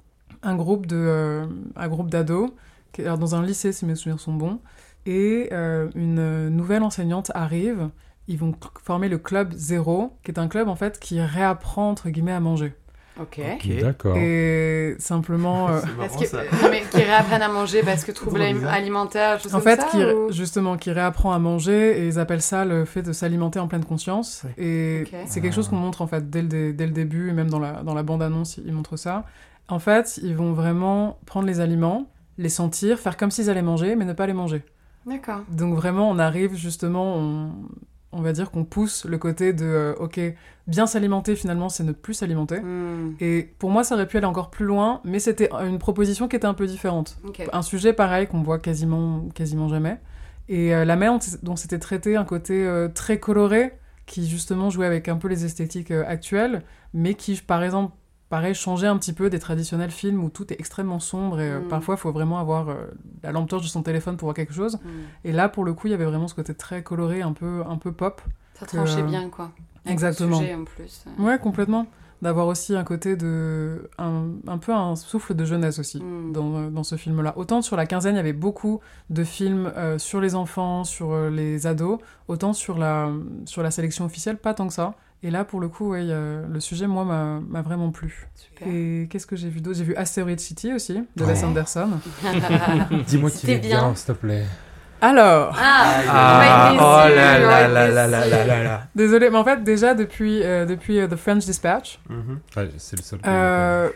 un 0.43 0.55
groupe 0.55 0.85
de 0.85 0.95
euh, 0.97 1.45
un 1.75 1.87
groupe 1.87 2.09
d'ados 2.09 2.51
qui 2.91 3.01
est 3.01 3.05
alors, 3.05 3.17
dans 3.17 3.35
un 3.35 3.43
lycée, 3.43 3.71
si 3.71 3.85
mes 3.85 3.95
souvenirs 3.95 4.21
sont 4.21 4.33
bons, 4.33 4.59
et 5.05 5.49
euh, 5.51 5.89
une 5.95 6.49
nouvelle 6.49 6.83
enseignante 6.83 7.31
arrive. 7.35 7.89
Ils 8.27 8.39
vont 8.39 8.53
former 8.81 9.07
le 9.07 9.19
club 9.19 9.53
Zéro, 9.53 10.17
qui 10.23 10.31
est 10.31 10.39
un 10.39 10.47
club 10.47 10.67
en 10.67 10.75
fait 10.75 10.99
qui 10.99 11.21
réapprend 11.21 11.91
entre 11.91 12.09
guillemets 12.09 12.31
à 12.31 12.39
manger. 12.39 12.73
Ok. 13.21 13.39
Ok. 13.55 13.79
D'accord. 13.81 14.17
Et 14.17 14.95
simplement, 14.99 15.69
euh, 15.69 15.79
C'est 15.81 15.87
Est-ce 15.87 15.95
marrant 15.97 16.19
que, 16.19 16.25
ça. 16.27 16.37
non, 16.63 16.69
mais 16.69 16.83
qui 16.91 16.97
réapprennent 17.03 17.41
à 17.41 17.47
manger 17.47 17.81
parce 17.83 18.03
que 18.03 18.11
trouble 18.11 18.39
trop 18.41 18.53
bizarre. 18.53 18.73
alimentaire, 18.73 19.39
choses 19.39 19.55
En 19.55 19.59
fait, 19.61 19.79
ça 19.81 19.87
qui, 19.87 19.97
ou- 20.03 20.31
justement, 20.31 20.75
qui 20.77 20.91
réapprend 20.91 21.31
à 21.31 21.39
manger 21.39 21.99
et 22.01 22.07
ils 22.07 22.19
appellent 22.19 22.41
ça 22.41 22.65
le 22.65 22.83
fait 22.85 23.01
de 23.01 23.13
s'alimenter 23.13 23.59
en 23.59 23.67
pleine 23.67 23.85
conscience. 23.85 24.43
Ouais. 24.57 24.63
Et 24.65 25.07
c'est 25.27 25.39
quelque 25.41 25.53
chose 25.53 25.69
qu'on 25.69 25.77
montre 25.77 26.01
en 26.01 26.07
fait 26.07 26.29
dès 26.29 26.41
le, 26.41 26.47
dé- 26.47 26.73
dès 26.73 26.85
le 26.85 26.91
début 26.91 27.29
et 27.29 27.33
même 27.33 27.49
dans 27.49 27.59
la, 27.59 27.83
dans 27.83 27.93
la 27.93 28.03
bande-annonce, 28.03 28.57
ils 28.65 28.73
montrent 28.73 28.97
ça. 28.97 29.23
En 29.69 29.79
fait, 29.79 30.19
ils 30.21 30.35
vont 30.35 30.51
vraiment 30.53 31.17
prendre 31.25 31.47
les 31.47 31.59
aliments, 31.59 32.07
les 32.37 32.49
sentir, 32.49 32.99
faire 32.99 33.15
comme 33.17 33.31
s'ils 33.31 33.49
allaient 33.49 33.61
manger, 33.61 33.95
mais 33.95 34.05
ne 34.05 34.13
pas 34.13 34.27
les 34.27 34.33
manger. 34.33 34.61
D'accord. 35.07 35.41
Donc 35.49 35.75
vraiment, 35.75 36.09
on 36.09 36.19
arrive 36.19 36.55
justement, 36.55 37.15
on, 37.15 37.51
on 38.15 38.21
va 38.21 38.31
dire 38.33 38.49
qu'on 38.51 38.63
pousse 38.65 39.05
le 39.05 39.17
côté 39.17 39.53
de, 39.53 39.65
euh, 39.65 39.93
ok, 39.99 40.19
bien 40.67 40.87
s'alimenter 40.87 41.35
finalement, 41.35 41.69
c'est 41.69 41.83
ne 41.83 41.91
plus 41.91 42.13
s'alimenter. 42.15 42.59
Hmm, 42.61 43.13
Et 43.19 43.53
pour 43.59 43.69
moi, 43.69 43.83
ça 43.83 43.95
aurait 43.95 44.07
pu 44.07 44.17
aller 44.17 44.25
encore 44.25 44.49
plus 44.49 44.65
loin, 44.65 45.01
mais 45.03 45.19
c'était 45.19 45.49
une 45.53 45.77
proposition 45.79 46.27
qui 46.27 46.35
était 46.35 46.47
un 46.47 46.53
peu 46.53 46.65
différente 46.65 47.17
un 47.53 47.61
sujet 47.61 47.93
pareil 47.93 48.27
qu'on 48.27 48.41
voit 48.41 48.59
quasiment, 48.59 49.25
quasiment 49.35 49.67
jamais. 49.67 49.99
Et 50.49 50.73
euh, 50.73 50.85
la 50.85 50.95
manière 50.95 51.19
dont- 51.43 51.55
c'était 51.55 51.79
traité, 51.79 52.15
un 52.15 52.25
côté 52.25 52.65
euh, 52.65 52.87
très 52.87 53.19
coloré, 53.19 53.73
qui 54.05 54.27
justement 54.27 54.69
jouait 54.69 54.85
avec 54.85 55.07
un 55.09 55.17
peu 55.17 55.27
les 55.27 55.45
esthétiques 55.45 55.89
actuelles, 55.91 56.61
mais 56.93 57.15
qui, 57.15 57.35
par 57.41 57.63
exemple, 57.63 57.93
pareil, 58.35 58.53
changeait 58.53 58.87
un 58.87 58.97
petit 58.97 59.13
peu 59.13 59.29
des 59.29 59.39
traditionnels 59.39 59.91
films 59.91 60.21
où 60.23 60.29
tout 60.29 60.51
est 60.51 60.59
extrêmement 60.59 60.99
sombre 60.99 61.39
et 61.39 61.49
euh, 61.49 61.59
Mm. 61.61 61.67
parfois 61.69 61.95
il 61.95 61.99
faut 61.99 62.11
vraiment 62.11 62.37
avoir 62.39 62.67
euh, 62.69 62.75
la 63.23 63.31
lampe 63.31 63.47
torche 63.49 63.63
de 63.63 63.69
son 63.69 63.81
téléphone 63.81 64.17
pour 64.17 64.25
voir 64.25 64.35
quelque 64.35 64.53
chose. 64.53 64.75
Hmm. 64.83 64.89
Et 65.23 65.31
là, 65.31 65.47
pour 65.47 65.63
le 65.63 65.73
coup, 65.73 65.87
il 65.87 65.91
y 65.91 65.93
avait 65.93 66.03
vraiment 66.05 66.27
ce 66.27 66.35
côté 66.35 66.53
très 66.53 66.83
coloré, 66.83 67.21
un 67.21 67.31
peu, 67.31 67.63
un 67.65 67.77
peu 67.77 67.91
pop. 67.93 68.21
Ça 68.59 68.65
tranchait 68.65 68.99
euh, 69.01 69.03
bien, 69.03 69.29
quoi. 69.29 69.51
Exactement. 69.85 70.37
sujet, 70.39 70.53
en 70.55 70.65
plus. 70.65 71.05
Ouais, 71.17 71.37
complètement. 71.39 71.87
D'avoir 72.21 72.47
aussi 72.47 72.75
un 72.75 72.83
côté 72.83 73.15
de. 73.15 73.89
un, 73.97 74.23
un 74.47 74.57
peu 74.57 74.73
un 74.73 74.95
souffle 74.95 75.33
de 75.35 75.45
jeunesse 75.45 75.79
aussi 75.79 76.01
Mm. 76.01 76.31
dans, 76.33 76.71
dans 76.71 76.83
ce 76.83 76.95
film-là. 76.97 77.33
Autant 77.37 77.61
sur 77.61 77.75
la 77.77 77.85
quinzaine, 77.85 78.15
il 78.15 78.17
y 78.17 78.19
avait 78.19 78.33
beaucoup 78.33 78.79
de 79.09 79.23
films 79.23 79.71
euh, 79.77 79.97
sur 79.97 80.19
les 80.21 80.33
enfants, 80.35 80.83
sur 80.83 81.29
les 81.29 81.67
ados, 81.67 81.99
autant 82.27 82.53
sur 82.53 82.77
la, 82.77 83.11
sur 83.45 83.63
la 83.63 83.71
sélection 83.71 84.03
officielle, 84.05 84.37
pas 84.37 84.53
tant 84.53 84.67
que 84.67 84.73
ça. 84.73 84.93
Et 85.25 85.31
là, 85.31 85.43
pour 85.43 85.59
le 85.59 85.67
coup, 85.69 85.89
ouais, 85.91 86.01
a- 86.11 86.41
le 86.47 86.59
sujet, 86.59 86.85
moi, 86.85 87.03
m'a 87.03 87.61
vraiment 87.63 87.89
plu. 87.89 88.27
Super. 88.35 88.67
Et 88.67 89.07
qu'est-ce 89.09 89.25
que 89.25 89.35
j'ai 89.35 89.49
vu 89.49 89.59
d'autre? 89.59 89.77
J'ai 89.77 89.83
vu 89.83 89.95
Asteroid 89.95 90.37
City 90.37 90.71
aussi, 90.71 91.03
de 91.15 91.23
Ouais. 91.23 91.31
Wes 91.31 91.43
Anderson. 91.43 91.89
Dis-moi 93.07 93.31
qu'il 93.31 93.49
est 93.49 93.57
bien. 93.57 93.79
bien, 93.79 93.95
s'il 93.95 94.05
te 94.07 94.11
plaît. 94.19 94.43
Alors, 95.01 95.55
Ah, 95.59 95.85
Ah, 96.09 96.71
ouais, 96.73 96.77
oh 96.79 97.07
déçu, 97.07 97.15
là 97.17 97.39
là 97.39 97.67
là 97.67 97.87
là 97.89 98.07
là 98.07 98.27
là 98.27 98.45
là 98.45 98.63
là. 98.63 98.81
désolé, 98.95 99.29
mais 99.29 99.37
en 99.37 99.43
fait, 99.43 99.63
déjà, 99.63 99.93
depuis, 99.93 100.41
euh, 100.43 100.65
depuis 100.65 100.99
euh, 100.99 101.07
The 101.07 101.15
French 101.15 101.45
Dispatch, 101.45 101.99
Mhm. 102.09 102.39
Ouais, 102.55 102.69
c'est 102.77 102.97
le 102.97 103.03
seul. 103.03 103.19
que 103.19 103.25
j'ai 103.25 103.31
Euh, 103.33 103.89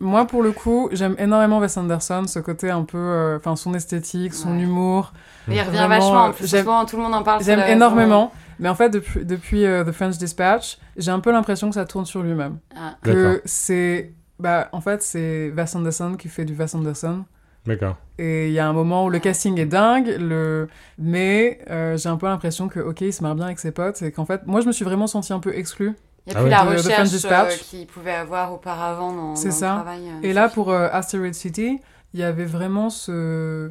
moi, 0.00 0.26
pour 0.26 0.42
le 0.42 0.52
coup, 0.52 0.88
j'aime 0.92 1.16
énormément 1.18 1.58
Wes 1.60 1.76
Anderson, 1.76 2.24
ce 2.26 2.38
côté 2.38 2.70
un 2.70 2.82
peu, 2.82 2.98
euh, 2.98 3.36
enfin, 3.38 3.56
son 3.56 3.74
esthétique, 3.74 4.32
son 4.34 4.52
Ouais. 4.54 4.62
humour. 4.62 5.12
Il 5.48 5.60
revient 5.60 5.86
vachement, 5.88 6.24
en 6.26 6.32
plus, 6.32 6.46
j'aime- 6.48 6.60
souvent, 6.64 6.84
tout 6.84 6.96
le 6.96 7.02
monde 7.02 7.14
en 7.14 7.22
parle. 7.22 7.42
J'aime 7.42 7.60
énormément, 7.68 8.32
mais 8.58 8.68
en 8.68 8.74
fait, 8.74 8.90
depuis, 8.90 9.24
depuis 9.24 9.64
euh, 9.64 9.84
The 9.84 9.92
French 9.92 10.18
Dispatch, 10.18 10.78
j'ai 10.96 11.10
un 11.10 11.20
peu 11.20 11.32
l'impression 11.32 11.68
que 11.68 11.74
ça 11.74 11.84
tourne 11.84 12.04
sur 12.06 12.22
lui-même. 12.22 12.58
Ah, 12.76 12.96
Que 13.02 13.40
c'est, 13.44 14.12
bah, 14.38 14.68
en 14.72 14.80
fait, 14.80 15.02
c'est 15.02 15.52
Wes 15.56 15.74
Anderson 15.76 16.14
qui 16.18 16.28
fait 16.28 16.44
du 16.44 16.54
Wes 16.54 16.74
Anderson. 16.74 17.24
D'accord. 17.66 17.96
Et 18.18 18.48
il 18.48 18.52
y 18.52 18.58
a 18.58 18.68
un 18.68 18.72
moment 18.74 19.06
où 19.06 19.10
le 19.10 19.18
casting 19.18 19.58
est 19.58 19.64
dingue, 19.66 20.16
le... 20.20 20.68
mais 20.98 21.58
euh, 21.70 21.96
j'ai 21.96 22.08
un 22.10 22.16
peu 22.16 22.26
l'impression 22.26 22.68
que, 22.68 22.78
ok, 22.80 23.00
il 23.00 23.12
se 23.12 23.22
marre 23.22 23.34
bien 23.34 23.46
avec 23.46 23.58
ses 23.58 23.72
potes, 23.72 24.02
et 24.02 24.12
qu'en 24.12 24.26
fait, 24.26 24.46
moi, 24.46 24.60
je 24.60 24.66
me 24.66 24.72
suis 24.72 24.84
vraiment 24.84 25.06
sentie 25.06 25.32
un 25.32 25.40
peu 25.40 25.54
exclue. 25.56 25.94
Il 26.26 26.30
n'y 26.32 26.36
a 26.36 26.38
Ah 26.38 26.42
plus 26.42 26.44
ouais. 26.44 26.50
la 26.50 26.64
De- 26.64 26.76
recherche 26.78 27.08
Dispatch. 27.10 27.52
euh, 27.54 27.56
qu'il 27.70 27.86
pouvait 27.86 28.12
avoir 28.14 28.52
auparavant 28.52 29.12
dans, 29.14 29.34
C'est 29.36 29.48
dans 29.48 29.54
ça. 29.54 29.68
le 29.70 29.74
travail. 29.76 30.02
euh, 30.08 30.22
Et 30.22 30.28
de 30.30 30.34
là, 30.34 30.48
pour 30.48 30.70
euh, 30.70 30.88
Asteroid 30.92 31.32
City, 31.32 31.80
il 32.12 32.20
y 32.20 32.22
avait 32.22 32.44
vraiment 32.44 32.90
ce... 32.90 33.70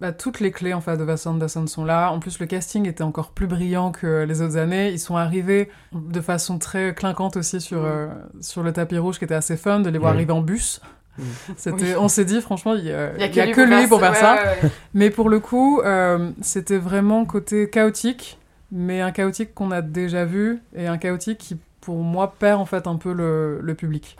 bah, 0.00 0.12
toutes 0.12 0.40
les 0.40 0.50
clés 0.50 0.72
en 0.74 0.80
fait 0.80 0.96
de 0.96 1.04
Wes 1.04 1.26
Anderson 1.26 1.66
sont 1.66 1.84
là. 1.84 2.10
En 2.10 2.20
plus, 2.20 2.38
le 2.40 2.46
casting 2.46 2.86
était 2.88 3.02
encore 3.02 3.30
plus 3.32 3.46
brillant 3.46 3.92
que 3.92 4.24
les 4.24 4.40
autres 4.42 4.56
années. 4.56 4.90
Ils 4.90 4.98
sont 4.98 5.16
arrivés 5.16 5.70
de 5.92 6.20
façon 6.20 6.58
très 6.58 6.94
clinquante 6.94 7.36
aussi 7.36 7.60
sur, 7.60 7.82
Mm. 7.82 7.86
euh, 7.86 8.08
sur 8.40 8.62
le 8.62 8.72
tapis 8.72 8.98
rouge, 8.98 9.18
qui 9.18 9.24
était 9.24 9.34
assez 9.34 9.56
fun 9.56 9.80
de 9.80 9.90
les 9.90 9.98
voir 9.98 10.12
Mm. 10.12 10.16
arriver 10.16 10.32
en 10.32 10.40
bus. 10.40 10.80
Mm. 11.18 11.22
C'était, 11.56 11.82
Oui. 11.82 11.94
on 11.98 12.08
s'est 12.08 12.24
dit 12.24 12.40
franchement, 12.40 12.74
il 12.74 12.84
y 12.86 12.92
a, 12.92 13.16
y 13.18 13.22
a 13.22 13.26
il 13.26 13.34
y 13.36 13.40
a 13.40 13.52
que 13.52 13.60
lui 13.60 13.86
pour 13.88 14.00
faire 14.00 14.12
ouais, 14.12 14.16
ça. 14.16 14.34
ouais, 14.36 14.62
ouais. 14.64 14.70
Mais 14.94 15.10
pour 15.10 15.28
le 15.28 15.38
coup, 15.40 15.80
euh, 15.84 16.30
c'était 16.40 16.78
vraiment 16.78 17.24
côté 17.26 17.68
chaotique, 17.68 18.38
mais 18.72 19.00
un 19.00 19.10
chaotique 19.10 19.52
qu'on 19.54 19.70
a 19.70 19.82
déjà 19.82 20.24
vu 20.24 20.60
et 20.74 20.86
un 20.86 20.96
chaotique 20.96 21.38
qui, 21.38 21.58
pour 21.80 21.96
moi, 21.98 22.34
perd 22.38 22.60
en 22.60 22.64
fait 22.64 22.86
un 22.86 22.96
peu 22.96 23.12
le, 23.12 23.60
le 23.60 23.74
public. 23.74 24.16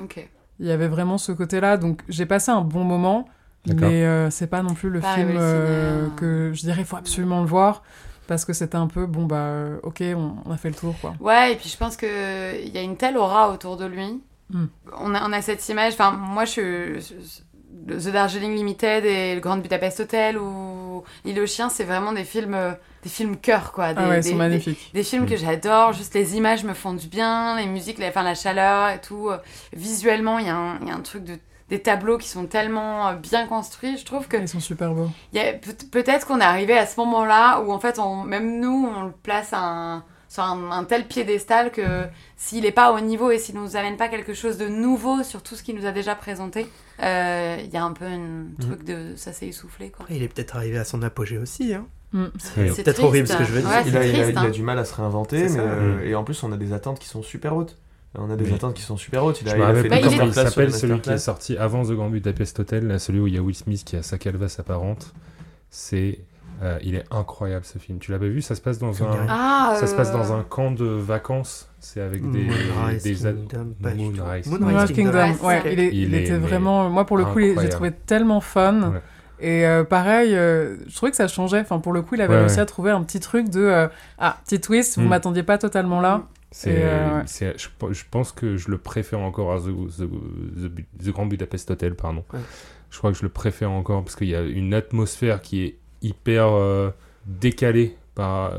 Il 0.58 0.66
y 0.66 0.72
avait 0.72 0.88
vraiment 0.88 1.16
ce 1.16 1.32
côté-là, 1.32 1.78
donc 1.78 2.02
j'ai 2.08 2.26
passé 2.26 2.50
un 2.50 2.60
bon 2.60 2.84
moment. 2.84 3.26
Mais 3.66 4.04
euh, 4.04 4.30
c'est 4.30 4.46
pas 4.46 4.62
non 4.62 4.74
plus 4.74 4.90
le 4.90 5.00
Pas 5.00 5.14
film 5.14 5.30
euh, 5.36 6.04
révolutionnaire. 6.06 6.16
que 6.16 6.50
je 6.54 6.60
dirais 6.62 6.80
il 6.80 6.86
faut 6.86 6.96
absolument 6.96 7.40
le 7.40 7.46
voir 7.46 7.82
parce 8.26 8.44
que 8.44 8.52
c'était 8.52 8.76
un 8.76 8.86
peu 8.86 9.06
bon 9.06 9.24
bah 9.26 9.36
euh, 9.36 9.78
ok 9.82 10.02
on, 10.16 10.34
on 10.44 10.50
a 10.52 10.56
fait 10.56 10.68
le 10.70 10.74
tour 10.76 10.94
quoi. 11.00 11.14
Ouais, 11.20 11.52
et 11.52 11.56
puis 11.56 11.68
je 11.68 11.76
pense 11.76 11.96
qu'il 11.96 12.08
y 12.08 12.78
a 12.78 12.82
une 12.82 12.96
telle 12.96 13.16
aura 13.16 13.50
autour 13.52 13.76
de 13.76 13.86
lui. 13.86 14.20
Mm. 14.50 14.64
On, 14.98 15.14
a, 15.14 15.28
on 15.28 15.32
a 15.32 15.42
cette 15.42 15.68
image, 15.68 15.92
enfin, 15.94 16.10
moi 16.12 16.44
je 16.44 16.50
suis. 16.50 17.14
The 17.86 18.08
Darjeeling 18.12 18.54
Limited 18.56 19.04
et 19.06 19.34
le 19.34 19.40
Grand 19.40 19.56
Budapest 19.56 20.00
Hotel 20.00 20.36
ou 20.36 21.02
L'île 21.24 21.40
aux 21.40 21.46
chiens, 21.46 21.70
c'est 21.70 21.84
vraiment 21.84 22.12
des 22.12 22.24
films, 22.24 22.54
euh, 22.54 22.72
des 23.02 23.08
films 23.08 23.36
cœur, 23.38 23.72
quoi. 23.72 23.94
Des, 23.94 24.00
ah 24.02 24.08
ouais 24.08 24.18
ils 24.18 24.22
des- 24.22 24.30
sont 24.30 24.36
magnifiques. 24.36 24.90
Des 24.92 25.02
films 25.02 25.24
que 25.26 25.36
j'adore, 25.36 25.92
juste 25.94 26.12
les 26.14 26.36
images 26.36 26.62
me 26.64 26.74
font 26.74 26.92
du 26.92 27.06
bien, 27.08 27.56
les 27.58 27.66
musiques, 27.66 27.98
la, 27.98 28.08
enfin, 28.08 28.22
la 28.22 28.34
chaleur 28.34 28.90
et 28.90 29.00
tout. 29.00 29.30
euh, 29.30 29.38
Visuellement, 29.72 30.38
il 30.38 30.46
y, 30.46 30.50
a 30.50 30.56
un- 30.56 30.78
il 30.82 30.88
y 30.88 30.90
a 30.90 30.94
un 30.94 31.00
truc 31.00 31.24
de. 31.24 31.38
Des 31.70 31.80
tableaux 31.80 32.18
qui 32.18 32.28
sont 32.28 32.46
tellement 32.46 33.08
euh, 33.08 33.12
bien 33.14 33.46
construits, 33.46 33.96
je 33.96 34.04
trouve 34.04 34.26
que 34.28 34.36
Ils 34.36 34.48
sont 34.48 34.60
super 34.60 34.92
beaux. 34.92 35.08
il 35.32 35.40
y 35.40 35.44
a- 35.44 35.52
peut- 35.54 35.72
peut-être 35.90 36.26
qu'on 36.26 36.40
est 36.40 36.44
arrivé 36.44 36.76
à 36.76 36.84
ce 36.84 36.98
moment-là 37.00 37.60
où 37.60 37.72
en 37.72 37.78
fait, 37.78 37.98
on, 37.98 38.24
même 38.24 38.60
nous, 38.60 38.92
on 38.96 39.04
le 39.04 39.12
place 39.12 39.52
à 39.52 39.60
un- 39.60 40.04
sur 40.28 40.42
un, 40.44 40.70
un 40.70 40.84
tel 40.84 41.06
piédestal 41.06 41.70
que 41.72 42.04
s'il 42.36 42.62
n'est 42.64 42.70
pas 42.72 42.92
au 42.92 43.00
niveau 43.00 43.30
et 43.32 43.38
s'il 43.38 43.56
nous 43.56 43.76
amène 43.76 43.96
pas 43.96 44.08
quelque 44.08 44.32
chose 44.34 44.58
de 44.58 44.68
nouveau 44.68 45.22
sur 45.24 45.42
tout 45.42 45.56
ce 45.56 45.62
qu'il 45.64 45.74
nous 45.76 45.86
a 45.86 45.90
déjà 45.92 46.14
présenté, 46.14 46.68
euh, 47.02 47.56
il 47.64 47.70
y 47.70 47.76
a 47.76 47.82
un 47.84 47.92
peu 47.92 48.04
un 48.04 48.46
truc 48.60 48.84
de 48.84 49.14
ça 49.16 49.32
s'est 49.32 49.48
essoufflé 49.48 49.90
quoi. 49.90 50.06
Il 50.10 50.22
est 50.22 50.28
peut-être 50.28 50.54
arrivé 50.56 50.78
à 50.78 50.84
son 50.84 51.02
apogée 51.02 51.38
aussi. 51.38 51.74
Hein. 51.74 51.86
Mm. 52.12 52.26
C'est 52.38 52.54
peut-être 52.64 52.84
triste. 52.84 53.00
horrible 53.00 53.26
ce 53.28 53.36
que 53.36 53.44
je 53.44 53.52
veux 53.52 53.60
dire. 53.60 53.70
Ouais, 53.70 53.82
il, 53.86 53.90
c'est 53.92 53.96
a, 53.98 54.04
il 54.04 54.08
a- 54.10 54.12
triste, 54.22 54.30
il 54.32 54.38
a 54.38 54.40
hein. 54.42 54.50
du 54.50 54.62
mal 54.62 54.78
à 54.78 54.84
se 54.84 54.94
réinventer, 54.94 55.48
mais, 55.48 55.58
euh, 55.58 55.96
Mm. 55.98 56.04
et 56.06 56.14
en 56.16 56.24
plus 56.24 56.42
on 56.42 56.50
a 56.52 56.56
des 56.56 56.72
attentes 56.72 56.98
qui 56.98 57.08
sont 57.08 57.22
super 57.22 57.54
hautes. 57.56 57.76
On 58.18 58.28
a 58.30 58.36
des 58.36 58.44
Oui. 58.44 58.54
attentes 58.54 58.74
qui 58.74 58.82
sont 58.82 58.96
super 58.96 59.24
hautes. 59.24 59.40
Il 59.42 59.48
a, 59.48 59.52
Je 59.52 59.56
il 59.56 59.62
a 59.62 59.74
fait 59.74 59.88
Bah, 59.88 59.98
il 60.26 60.34
s'appelle 60.34 60.72
celui 60.74 61.00
qui 61.00 61.10
est 61.10 61.18
sorti 61.18 61.56
avant 61.56 61.84
The 61.84 61.92
Grand 61.92 62.08
Budapest 62.10 62.58
Hotel, 62.58 62.86
là, 62.88 62.98
celui 62.98 63.20
où 63.20 63.26
il 63.28 63.34
y 63.34 63.38
a 63.38 63.42
Will 63.42 63.54
Smith 63.54 63.84
qui 63.84 63.96
a 63.96 64.02
sa 64.02 64.18
calvasse 64.18 64.58
apparente. 64.58 65.14
C'est, 65.70 66.18
euh, 66.62 66.78
il 66.82 66.96
est 66.96 67.04
incroyable 67.12 67.64
ce 67.64 67.78
film. 67.78 67.98
Tu 68.00 68.10
l'as 68.10 68.18
pas 68.18 68.26
vu? 68.26 68.42
Ça 68.42 68.56
se 68.56 68.60
passe 68.60 68.78
dans 68.80 69.02
un. 69.04 69.26
Ah, 69.28 69.76
ça 69.78 69.86
se 69.86 69.94
passe 69.94 70.08
euh, 70.08 70.14
dans 70.14 70.32
un 70.32 70.42
camp 70.42 70.72
de 70.72 70.84
vacances. 70.86 71.68
C'est 71.78 72.00
avec 72.00 72.28
des, 72.32 72.46
Moonrise 72.74 73.02
des 73.04 73.14
Kingdom. 73.14 73.74
Moonrise. 73.80 74.46
Moonrise 74.48 74.92
Kingdom, 74.92 75.12
Ouais, 75.18 75.34
c'est 75.40 75.46
ouais, 75.46 75.72
il, 75.72 75.78
est- 75.80 75.88
Il 75.88 75.94
il 76.02 76.14
est, 76.14 76.22
était 76.24 76.32
mais, 76.32 76.38
vraiment. 76.38 76.90
Moi, 76.90 77.06
pour 77.06 77.16
le 77.16 77.24
coup, 77.26 77.38
j'ai 77.40 77.68
trouvé 77.68 77.92
tellement 77.92 78.40
fun. 78.40 78.90
Ouais. 78.92 79.00
Et 79.40 79.66
euh, 79.66 79.84
pareil, 79.84 80.34
euh, 80.34 80.76
je 80.88 80.94
trouvais 80.94 81.10
que 81.10 81.16
ça 81.16 81.28
changeait. 81.28 81.60
Enfin, 81.60 81.78
pour 81.78 81.92
le 81.92 82.02
coup, 82.02 82.14
il 82.14 82.20
avait 82.20 82.34
Ouais, 82.34 82.40
réussi 82.40 82.56
ouais. 82.56 82.62
à 82.62 82.66
trouver 82.66 82.90
un 82.90 83.02
petit 83.02 83.20
truc 83.20 83.48
de 83.48 83.60
euh, 83.60 83.88
ah 84.18 84.38
petit 84.44 84.60
twist. 84.60 84.96
Vous 84.98 85.04
Mm. 85.04 85.08
m'attendiez 85.08 85.42
pas 85.42 85.58
totalement 85.58 86.00
là. 86.00 86.22
C'est, 86.52 86.82
ouais. 86.84 87.54
je, 87.56 87.92
je 87.92 88.02
pense 88.10 88.32
que 88.32 88.56
je 88.56 88.70
le 88.70 88.78
préfère 88.78 89.20
encore 89.20 89.52
à 89.52 89.58
The, 89.60 89.70
The- 89.98 90.62
The 90.62 90.66
Bu- 90.68 90.86
The 91.02 91.08
Grand 91.10 91.26
Budapest 91.26 91.70
Hotel, 91.70 91.94
pardon. 91.94 92.24
Je 92.90 92.98
crois 92.98 93.12
que 93.12 93.16
je 93.18 93.22
le 93.22 93.28
préfère 93.28 93.70
encore 93.70 94.02
parce 94.02 94.16
qu'il 94.16 94.28
y 94.28 94.34
a 94.34 94.42
une 94.42 94.74
atmosphère 94.74 95.40
qui 95.42 95.62
est 95.64 95.76
hyper 96.02 96.50
décalée. 97.26 97.96
Par... 98.14 98.54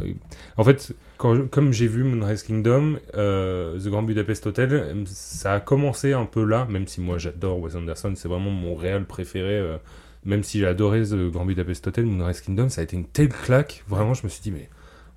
En 0.57 0.63
fait, 0.63 0.93
quand 1.17 1.36
je- 1.36 1.41
comme 1.41 1.73
j'ai 1.73 1.88
vu 1.88 2.03
Moonrise 2.05 2.43
Kingdom, 2.43 2.95
euh, 3.15 3.77
The 3.77 3.88
Grand 3.89 4.03
Budapest 4.03 4.47
Hotel, 4.47 4.95
ça 5.05 5.53
a 5.55 5.59
commencé 5.59 6.13
un 6.13 6.25
peu 6.25 6.45
là, 6.45 6.65
même 6.69 6.88
si 6.88 7.01
moi 7.01 7.17
j'adore 7.17 7.59
Wes 7.59 7.75
Anderson, 7.75 8.13
c'est 8.15 8.29
vraiment 8.29 8.49
mon 8.51 8.73
réel 8.75 9.03
préféré. 9.05 9.57
euh, 9.57 9.77
même 10.26 10.43
si 10.43 10.59
j'ai 10.59 10.67
adoré 10.67 11.01
The 11.03 11.15
Grand 11.32 11.45
Budapest 11.45 11.88
Hotel, 11.88 12.05
Moonrise 12.05 12.41
Kingdom, 12.41 12.69
ça 12.69 12.82
a 12.82 12.84
été 12.84 12.95
une 12.95 13.05
telle 13.05 13.30
claque. 13.30 13.84
Vraiment, 13.88 14.13
je 14.13 14.24
me 14.24 14.30
suis 14.30 14.41
dit, 14.41 14.51
mais 14.51 14.69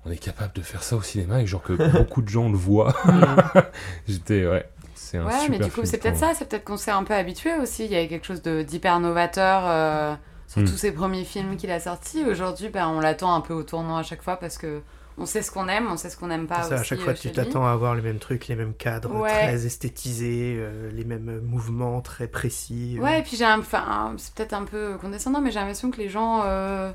on 0.05 0.11
est 0.11 0.17
capable 0.17 0.53
de 0.53 0.61
faire 0.61 0.83
ça 0.83 0.95
au 0.95 1.01
cinéma 1.01 1.41
et 1.41 1.47
genre 1.47 1.61
que 1.63 1.73
beaucoup 1.97 2.21
de 2.21 2.27
gens 2.29 2.49
le 2.49 2.57
voient. 2.57 2.93
J'étais, 4.07 4.47
ouais. 4.47 4.67
C'est 4.93 5.17
un 5.17 5.25
Ouais, 5.25 5.31
super 5.33 5.49
mais 5.51 5.57
du 5.57 5.65
coup, 5.65 5.75
film, 5.81 5.85
c'est 5.85 5.97
peut-être 5.97 6.17
ça, 6.17 6.33
c'est 6.33 6.47
peut-être 6.47 6.63
qu'on 6.63 6.77
s'est 6.77 6.91
un 6.91 7.03
peu 7.03 7.13
habitué 7.13 7.51
aussi. 7.61 7.85
Il 7.85 7.91
y 7.91 7.95
avait 7.95 8.07
quelque 8.07 8.25
chose 8.25 8.41
de- 8.41 8.63
d'hyper 8.63 8.99
novateur 8.99 9.63
euh, 9.65 10.15
sur 10.47 10.61
Hmm. 10.61 10.65
tous 10.65 10.77
ces 10.77 10.91
premiers 10.91 11.23
films 11.25 11.57
qu'il 11.57 11.69
a 11.71 11.79
sortis. 11.79 12.23
Aujourd'hui, 12.23 12.69
ben, 12.69 12.87
on 12.87 12.99
l'attend 12.99 13.35
un 13.35 13.41
peu 13.41 13.53
au 13.53 13.63
tournant 13.63 13.97
à 13.97 14.03
chaque 14.03 14.21
fois 14.21 14.37
parce 14.37 14.57
que 14.57 14.81
on 15.17 15.25
sait 15.25 15.41
ce 15.41 15.49
qu'on 15.51 15.67
aime, 15.67 15.87
on 15.91 15.97
sait 15.97 16.09
ce 16.09 16.17
qu'on 16.17 16.27
n'aime 16.27 16.47
pas. 16.47 16.63
Ça, 16.63 16.75
à 16.75 16.79
aussi, 16.79 16.89
chaque 16.89 16.99
fois, 16.99 17.11
euh, 17.13 17.15
tu 17.15 17.21
chez 17.23 17.29
lui. 17.29 17.35
t'attends 17.35 17.65
à 17.65 17.71
avoir 17.71 17.95
les 17.95 18.01
mêmes 18.01 18.19
trucs, 18.19 18.47
les 18.47 18.55
mêmes 18.55 18.73
cadres 18.73 19.13
Ouais. 19.15 19.29
très 19.29 19.65
esthétisés, 19.65 20.55
euh, 20.57 20.91
les 20.91 21.05
mêmes 21.05 21.39
mouvements 21.43 22.01
très 22.01 22.27
précis. 22.27 22.97
euh. 22.99 23.03
Ouais, 23.03 23.19
et 23.19 23.23
puis 23.23 23.37
j'ai 23.37 23.45
un... 23.45 23.59
enfin, 23.59 24.13
c'est 24.17 24.33
peut-être 24.33 24.53
un 24.53 24.63
peu 24.65 24.97
condescendant, 24.99 25.41
mais 25.41 25.51
j'ai 25.51 25.59
l'impression 25.59 25.89
que 25.91 25.97
les 25.97 26.09
gens, 26.09 26.41
euh, 26.45 26.91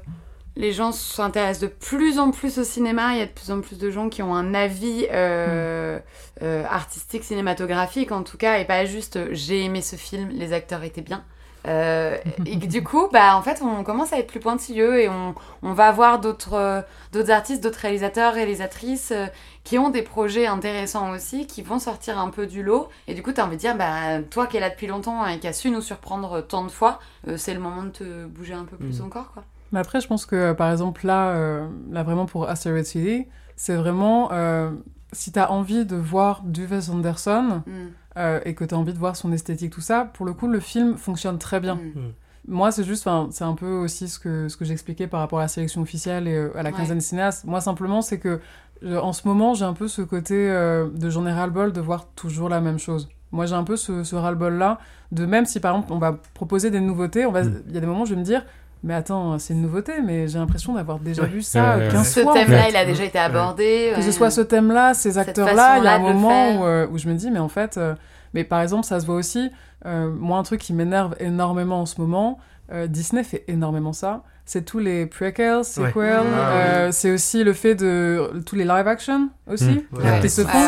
les 0.57 0.73
gens 0.73 0.93
s'intéressent 0.93 1.63
de 1.63 1.75
plus 1.75 2.19
en 2.19 2.31
plus 2.31 2.59
au 2.59 2.65
cinéma. 2.65 3.13
Il 3.15 3.19
y 3.21 3.23
a 3.23 3.27
de 3.27 3.31
plus 3.33 3.51
en 3.51 3.61
plus 3.61 3.79
de 3.79 3.91
gens 3.91 4.09
qui 4.09 4.23
ont 4.23 4.35
un 4.35 4.53
avis 4.55 5.07
euh, 5.13 5.99
artistique, 6.43 7.25
cinématographique 7.25 8.13
en 8.13 8.23
tout 8.23 8.37
cas, 8.37 8.59
et 8.59 8.65
pas 8.65 8.85
juste 8.85 9.19
j'ai 9.33 9.65
aimé 9.65 9.81
ce 9.83 9.97
film, 9.97 10.29
les 10.31 10.53
acteurs 10.53 10.83
étaient 10.85 11.01
bien. 11.03 11.25
Euh, 11.67 12.17
et 12.47 12.59
que 12.59 12.67
du 12.67 12.83
coup, 12.83 13.09
bah, 13.13 13.37
en 13.37 13.43
fait, 13.43 13.61
on 13.63 13.85
commence 13.85 14.13
à 14.15 14.19
être 14.19 14.29
plus 14.29 14.41
pointilleux 14.41 15.01
et 15.01 15.09
on, 15.11 15.35
on 15.63 15.73
va 15.75 15.93
voir 15.93 16.19
d'autres 16.19 16.55
euh, 16.55 16.81
d'autres 17.13 17.31
artistes, 17.31 17.63
d'autres 17.63 17.81
réalisateurs, 17.81 18.33
réalisatrices 18.33 19.13
euh, 19.13 19.27
qui 19.63 19.79
ont 19.79 19.91
des 19.91 20.01
projets 20.03 20.47
intéressants 20.47 21.11
aussi, 21.11 21.47
qui 21.47 21.61
vont 21.63 21.79
sortir 21.79 22.19
un 22.19 22.31
peu 22.31 22.47
du 22.47 22.63
lot. 22.63 22.89
Et 23.09 23.15
du 23.15 23.23
coup, 23.23 23.33
tu 23.33 23.41
as 23.41 23.45
envie 23.45 23.57
de 23.57 23.61
dire, 23.61 23.77
bah, 23.77 24.23
toi 24.31 24.47
qui 24.47 24.57
es 24.57 24.61
là 24.61 24.71
depuis 24.71 24.87
longtemps 24.87 25.27
et 25.27 25.39
qui 25.39 25.47
a 25.49 25.53
su 25.53 25.71
nous 25.71 25.83
surprendre 25.83 26.41
tant 26.41 26.65
de 26.65 26.71
fois, 26.71 26.99
euh, 27.29 27.37
c'est 27.37 27.53
le 27.53 27.61
moment 27.61 27.83
de 27.83 27.91
te 27.91 28.25
bouger 28.27 28.55
un 28.55 28.65
peu 28.65 28.77
plus 28.77 29.01
Mm. 29.01 29.05
encore. 29.05 29.33
Quoi. 29.35 29.45
Mais 29.73 29.81
après, 29.81 30.01
je 30.01 30.07
pense 30.09 30.25
que, 30.27 30.53
par 30.55 30.73
exemple, 30.73 31.07
là, 31.07 31.29
euh, 31.31 31.69
là 31.91 32.03
vraiment 32.03 32.25
pour 32.27 32.49
Asteroid 32.49 32.83
City, 32.85 33.27
c'est 33.57 33.75
vraiment... 33.77 34.31
euh, 34.33 34.71
si 35.13 35.33
t'as 35.33 35.49
envie 35.49 35.85
de 35.85 35.97
voir 35.97 36.43
du 36.45 36.67
Wes 36.67 36.89
Anderson 36.89 37.63
Mm. 37.67 37.89
Euh, 38.17 38.41
et 38.45 38.55
que 38.55 38.65
t'as 38.65 38.77
envie 38.77 38.93
de 38.93 38.99
voir 38.99 39.17
son 39.17 39.33
esthétique, 39.33 39.73
tout 39.73 39.81
ça, 39.81 40.05
pour 40.15 40.27
le 40.27 40.33
coup, 40.33 40.49
le 40.49 40.61
film 40.61 40.97
fonctionne 40.97 41.39
très 41.39 41.61
bien. 41.61 41.77
Mm. 41.77 42.13
Moi, 42.49 42.73
c'est 42.73 42.85
juste, 42.85 43.07
c'est 43.31 43.45
un 43.45 43.55
peu 43.55 43.71
aussi 43.71 44.09
ce 44.09 44.19
que, 44.19 44.49
ce 44.49 44.57
que 44.57 44.65
j'expliquais 44.65 45.07
par 45.07 45.21
rapport 45.21 45.39
à 45.39 45.43
la 45.43 45.49
sélection 45.49 45.83
officielle 45.83 46.27
et 46.27 46.35
euh, 46.35 46.51
à 46.57 46.63
la 46.63 46.71
Ouais. 46.71 46.77
quinzaine 46.77 46.99
des 46.99 47.05
cinéastes. 47.05 47.45
Moi, 47.45 47.61
simplement, 47.61 48.03
c'est 48.03 48.19
que 48.19 48.41
euh, 48.83 48.99
en 48.99 49.13
ce 49.13 49.29
moment, 49.29 49.53
j'ai 49.55 49.67
un 49.67 49.75
peu 49.75 49.89
ce 49.89 50.01
côté 50.03 50.51
euh, 50.51 50.89
de 50.93 51.11
j'en 51.11 51.27
ai 51.27 51.33
ras-le-bol 51.33 51.73
de 51.73 51.81
voir 51.81 52.07
toujours 52.17 52.49
la 52.49 52.61
même 52.61 52.79
chose. 52.79 53.09
Moi, 53.31 53.47
j'ai 53.47 53.55
un 53.55 53.63
peu 53.63 53.77
ce, 53.77 54.03
ce 54.05 54.17
ras-le-bol-là 54.17 54.79
de 55.13 55.27
même 55.27 55.45
si, 55.45 55.61
par 55.61 55.75
exemple, 55.77 55.93
on 55.93 55.99
va 55.99 56.19
proposer 56.35 56.71
des 56.71 56.81
nouveautés, 56.81 57.27
va- 57.31 57.43
il 57.43 57.49
Mm. 57.51 57.63
y 57.75 57.77
a 57.77 57.81
des 57.81 57.87
moments 57.87 58.03
où 58.03 58.07
je 58.07 58.15
vais 58.15 58.21
me 58.21 58.25
dire, 58.25 58.45
mais 58.83 58.95
attends, 58.95 59.39
c'est 59.39 59.53
une 59.55 59.63
nouveauté, 59.63 60.01
mais 60.03 60.27
j'ai 60.29 60.39
l'impression 60.39 60.75
d'avoir 60.75 60.99
déjà 60.99 61.23
Ouais. 61.23 61.29
vu 61.29 61.43
ça 61.43 61.73
euh, 61.75 61.79
ouais, 61.87 61.89
15 61.93 62.09
Ce 62.09 62.21
fois. 62.21 62.33
en 62.33 62.35
fait. 62.35 62.45
thème-là, 62.47 62.69
il 62.71 62.77
a 62.77 62.85
déjà 62.85 63.05
été 63.05 63.19
abordé. 63.19 63.93
Que 63.97 64.03
ce 64.03 64.13
soit 64.13 64.31
ce 64.31 64.41
thème-là, 64.41 64.95
ces 64.95 65.19
acteurs-là, 65.19 65.79
il 65.79 65.85
y 65.85 65.87
a 65.87 65.95
un 65.95 65.99
moment 65.99 66.61
où, 66.61 66.65
euh, 66.65 66.87
où 66.91 66.99
je 66.99 67.09
me 67.09 67.15
dis, 67.15 67.31
mais 67.31 67.39
en 67.41 67.49
fait, 67.49 67.77
euh, 67.77 67.95
mais 68.35 68.45
par 68.45 68.61
exemple, 68.63 68.85
ça 68.87 69.01
se 69.01 69.07
voit 69.07 69.17
aussi. 69.17 69.51
euh, 69.87 70.11
moi, 70.15 70.39
un 70.39 70.43
truc 70.43 70.61
qui 70.61 70.73
m'énerve 70.75 71.15
énormément 71.21 71.81
en 71.81 71.87
ce 71.87 72.01
moment, 72.01 72.39
euh, 72.73 72.87
Disney 72.87 73.23
fait 73.25 73.45
énormément 73.49 73.93
ça. 73.95 74.23
C'est 74.53 74.65
tous 74.65 74.81
les 74.81 75.07
prequels, 75.07 75.65
sequels. 75.65 75.93
Ouais. 75.95 76.11
Ah, 76.13 76.51
euh, 76.55 76.89
C'est 76.91 77.13
aussi 77.13 77.45
le 77.45 77.53
fait 77.53 77.77
de 77.77 78.43
tous 78.45 78.57
les 78.57 78.65
live 78.65 78.89
action 78.89 79.29
aussi. 79.49 79.65
Mm. 79.93 79.97
Ouais. 79.97 80.21
Qui 80.23 80.29
se 80.29 80.43
font. 80.43 80.59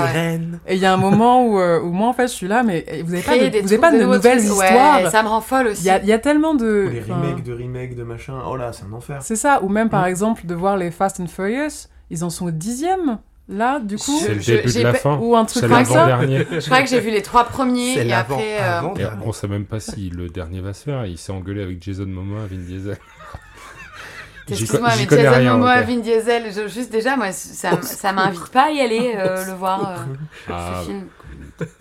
Et 0.68 0.76
il 0.76 0.78
y 0.78 0.86
a 0.86 0.92
un 0.92 0.96
moment 0.96 1.44
où, 1.44 1.58
euh, 1.58 1.80
où 1.80 1.90
moi, 1.90 2.06
en 2.06 2.12
fait, 2.12 2.28
je 2.28 2.32
suis 2.32 2.46
là, 2.46 2.62
mais 2.62 2.86
vous 3.04 3.10
n'avez 3.10 3.24
pas 3.24 3.36
de, 3.36 3.58
vous 3.60 3.72
avez 3.72 3.78
pas 3.78 3.90
de, 3.90 4.00
nouvelles 4.04 4.38
trucs. 4.38 4.56
Ouais, 4.56 4.66
histoires. 4.68 5.10
ça 5.10 5.24
me 5.24 5.28
rend 5.28 5.40
folle 5.40 5.66
aussi. 5.66 5.82
Il 5.82 5.86
y 5.86 5.90
a, 5.90 5.98
il 6.00 6.06
y 6.06 6.12
a 6.12 6.20
tellement 6.20 6.54
de. 6.54 6.84
Ou 6.86 6.90
les 6.92 7.00
remakes 7.00 7.42
de 7.42 7.52
remakes 7.54 7.96
de 7.96 8.04
machin. 8.04 8.34
Oh 8.46 8.54
là, 8.54 8.72
c'est 8.72 8.84
un 8.84 8.92
enfer. 8.92 9.18
C'est 9.20 9.34
ça. 9.34 9.60
Ou 9.64 9.68
même, 9.68 9.88
par 9.88 10.04
Mm. 10.04 10.10
exemple, 10.10 10.46
de 10.46 10.54
voir 10.54 10.76
les 10.76 10.92
Fast 10.92 11.18
and 11.18 11.26
Furious, 11.26 11.88
ils 12.08 12.22
en 12.22 12.30
sont 12.30 12.46
au 12.46 12.50
dixième. 12.52 13.18
Là, 13.48 13.80
du 13.80 13.96
coup. 13.96 14.16
C'est 14.20 14.34
le 14.34 14.40
début 14.62 14.72
de 14.78 14.82
la 14.84 14.94
fin. 14.94 15.18
Ou 15.18 15.34
un 15.34 15.44
truc 15.44 15.66
comme 15.66 15.84
ça. 15.84 16.20
Je 16.26 16.64
crois 16.66 16.82
que 16.82 16.88
j'ai 16.88 17.00
vu 17.00 17.10
les 17.10 17.22
trois 17.22 17.42
premiers 17.42 17.98
et 18.06 18.12
après. 18.12 18.58
euh. 18.60 18.80
Et 18.96 19.04
on 19.26 19.32
sait 19.32 19.48
même 19.48 19.64
pas 19.64 19.80
si 19.80 20.08
le 20.10 20.28
dernier 20.28 20.60
va 20.60 20.72
se 20.72 20.84
faire. 20.84 21.04
Il 21.06 21.18
s'est 21.18 21.32
engueulé 21.32 21.60
avec 21.64 21.82
Jason 21.82 22.06
Momoa, 22.06 22.46
Vin 22.48 22.56
Diesel. 22.56 22.96
Excuse-moi, 24.48 24.88
mais 24.98 25.06
Jason 25.08 25.38
rien, 25.38 25.52
Momoa, 25.56 25.80
ok. 25.80 25.86
Vin 25.86 25.96
Diesel, 25.98 26.52
je- 26.52 26.68
juste 26.68 26.90
déjà, 26.92 27.16
moi, 27.16 27.32
ça, 27.32 27.80
ça 27.82 28.12
m'invite 28.12 28.48
pas 28.48 28.64
à 28.66 28.70
y 28.70 28.80
aller 28.80 29.14
euh, 29.16 29.44
le 29.46 29.52
voir, 29.52 29.90
euh, 29.90 30.52
Ah, 30.52 30.80
ce 30.82 30.86
film. 30.86 31.06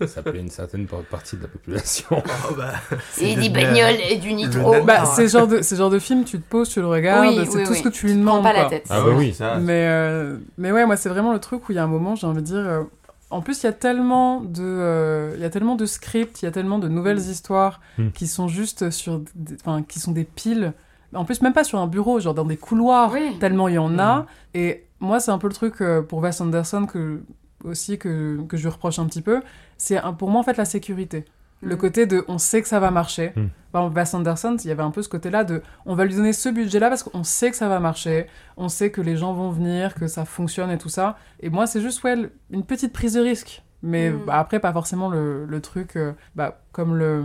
ça 0.06 0.22
plaît 0.22 0.38
une 0.40 0.48
certaine 0.50 0.86
partie 1.10 1.36
de 1.36 1.42
la 1.42 1.48
population. 1.48 2.06
Oh, 2.50 2.54
bah, 2.56 2.72
C'est 3.12 3.34
des 3.34 3.48
le- 3.48 3.52
bagnoles 3.54 4.00
et 4.08 4.16
du 4.16 4.32
nitro. 4.34 4.76
Bah, 4.84 4.98
Ah. 5.00 5.06
c'est 5.06 5.28
ce 5.28 5.38
genre 5.38 5.46
de, 5.48 5.56
c'est 5.62 5.74
ce 5.74 5.78
genre 5.80 5.90
de 5.90 5.98
film, 5.98 6.24
tu 6.24 6.38
te 6.40 6.48
poses, 6.48 6.68
tu 6.68 6.80
le 6.80 6.86
regardes, 6.86 7.26
Oui, 7.26 7.46
c'est 7.50 7.56
oui, 7.58 7.64
tout 7.64 7.70
oui. 7.72 7.76
ce 7.78 7.82
que 7.82 7.88
tu 7.88 8.06
lui 8.06 8.12
Prends 8.14 8.38
demandes. 8.38 8.42
pas 8.44 8.52
la 8.52 8.64
tête. 8.66 8.86
Ah 8.90 9.00
bah 9.00 9.10
oui. 9.16 9.34
Ça, 9.34 9.56
Mais, 9.56 9.86
euh, 9.88 10.36
mais 10.58 10.70
ouais, 10.72 10.86
moi, 10.86 10.96
c'est 10.96 11.08
vraiment 11.08 11.32
le 11.32 11.40
truc 11.40 11.68
où 11.68 11.72
il 11.72 11.76
y 11.76 11.78
a 11.78 11.84
un 11.84 11.88
moment, 11.88 12.14
j'ai 12.14 12.26
envie 12.26 12.42
de 12.42 12.46
dire. 12.46 12.56
euh, 12.58 12.82
en 13.30 13.40
plus, 13.40 13.62
il 13.62 13.66
y 13.66 13.68
a 13.68 13.72
tellement 13.72 14.40
de, 14.42 14.62
euh, 14.62 15.32
il 15.36 15.42
y 15.42 15.44
a 15.46 15.50
tellement 15.50 15.74
de 15.74 15.86
scripts, 15.86 16.42
il 16.42 16.44
y 16.44 16.48
a 16.48 16.50
tellement 16.52 16.78
de 16.78 16.86
nouvelles 16.88 17.18
histoires 17.18 17.80
Mm. 17.98 18.10
qui 18.10 18.26
sont 18.26 18.46
juste 18.46 18.90
sur, 18.90 19.20
enfin, 19.64 19.82
qui 19.82 19.98
sont 20.00 20.12
des 20.12 20.24
piles. 20.24 20.74
En 21.14 21.24
plus, 21.24 21.42
même 21.42 21.52
pas 21.52 21.64
sur 21.64 21.78
un 21.78 21.86
bureau, 21.86 22.20
genre 22.20 22.34
dans 22.34 22.44
des 22.44 22.56
couloirs, 22.56 23.10
Oui. 23.12 23.36
tellement 23.38 23.68
il 23.68 23.74
y 23.74 23.78
en 23.78 23.90
Mm. 23.90 24.00
a. 24.00 24.26
Et 24.54 24.86
moi, 25.00 25.20
c'est 25.20 25.30
un 25.30 25.38
peu 25.38 25.48
le 25.48 25.54
truc 25.54 25.80
euh, 25.80 26.02
pour 26.02 26.20
Wes 26.20 26.40
Anderson 26.40 26.86
que 26.86 27.22
aussi 27.64 27.98
que, 27.98 28.40
que 28.48 28.56
je 28.56 28.62
lui 28.62 28.70
reproche 28.70 28.98
un 28.98 29.06
petit 29.06 29.22
peu. 29.22 29.40
C'est 29.78 29.96
un- 29.98 30.12
pour 30.12 30.30
moi 30.30 30.40
en 30.40 30.44
fait 30.44 30.56
la 30.56 30.64
sécurité. 30.64 31.24
Le 31.60 31.76
Mm. 31.76 31.78
côté 31.78 32.06
de 32.06 32.24
on 32.26 32.38
sait 32.38 32.60
que 32.62 32.66
ça 32.66 32.80
va 32.80 32.90
marcher. 32.90 33.32
Mm. 33.36 33.46
Par 33.70 33.82
exemple, 33.82 33.96
Wes 33.98 34.14
Anderson, 34.14 34.56
il 34.64 34.66
y 34.68 34.70
avait 34.72 34.82
un 34.82 34.90
peu 34.90 35.00
ce 35.02 35.08
côté-là 35.08 35.44
de 35.44 35.62
on 35.86 35.94
va 35.94 36.04
lui 36.04 36.14
donner 36.14 36.32
ce 36.32 36.48
budget-là 36.48 36.88
parce 36.88 37.02
qu'on 37.04 37.22
sait 37.24 37.50
que 37.50 37.56
ça 37.56 37.68
va 37.68 37.78
marcher, 37.78 38.26
on 38.56 38.68
sait 38.68 38.90
que 38.90 39.00
les 39.00 39.16
gens 39.16 39.32
vont 39.32 39.50
venir, 39.50 39.94
que 39.94 40.08
ça 40.08 40.24
fonctionne 40.24 40.70
et 40.70 40.78
tout 40.78 40.88
ça. 40.88 41.16
Et 41.40 41.50
moi, 41.50 41.66
c'est 41.68 41.80
juste 41.80 42.02
ouais, 42.02 42.16
une 42.50 42.64
petite 42.64 42.92
prise 42.92 43.12
de 43.14 43.20
risque. 43.20 43.62
Mais 43.84 44.10
Mm. 44.10 44.20
bah, 44.26 44.38
après, 44.38 44.58
pas 44.60 44.72
forcément 44.72 45.08
le, 45.08 45.44
le 45.46 45.60
truc 45.60 45.94
euh, 45.96 46.12
bah, 46.34 46.62
comme 46.72 46.96
le, 46.96 47.22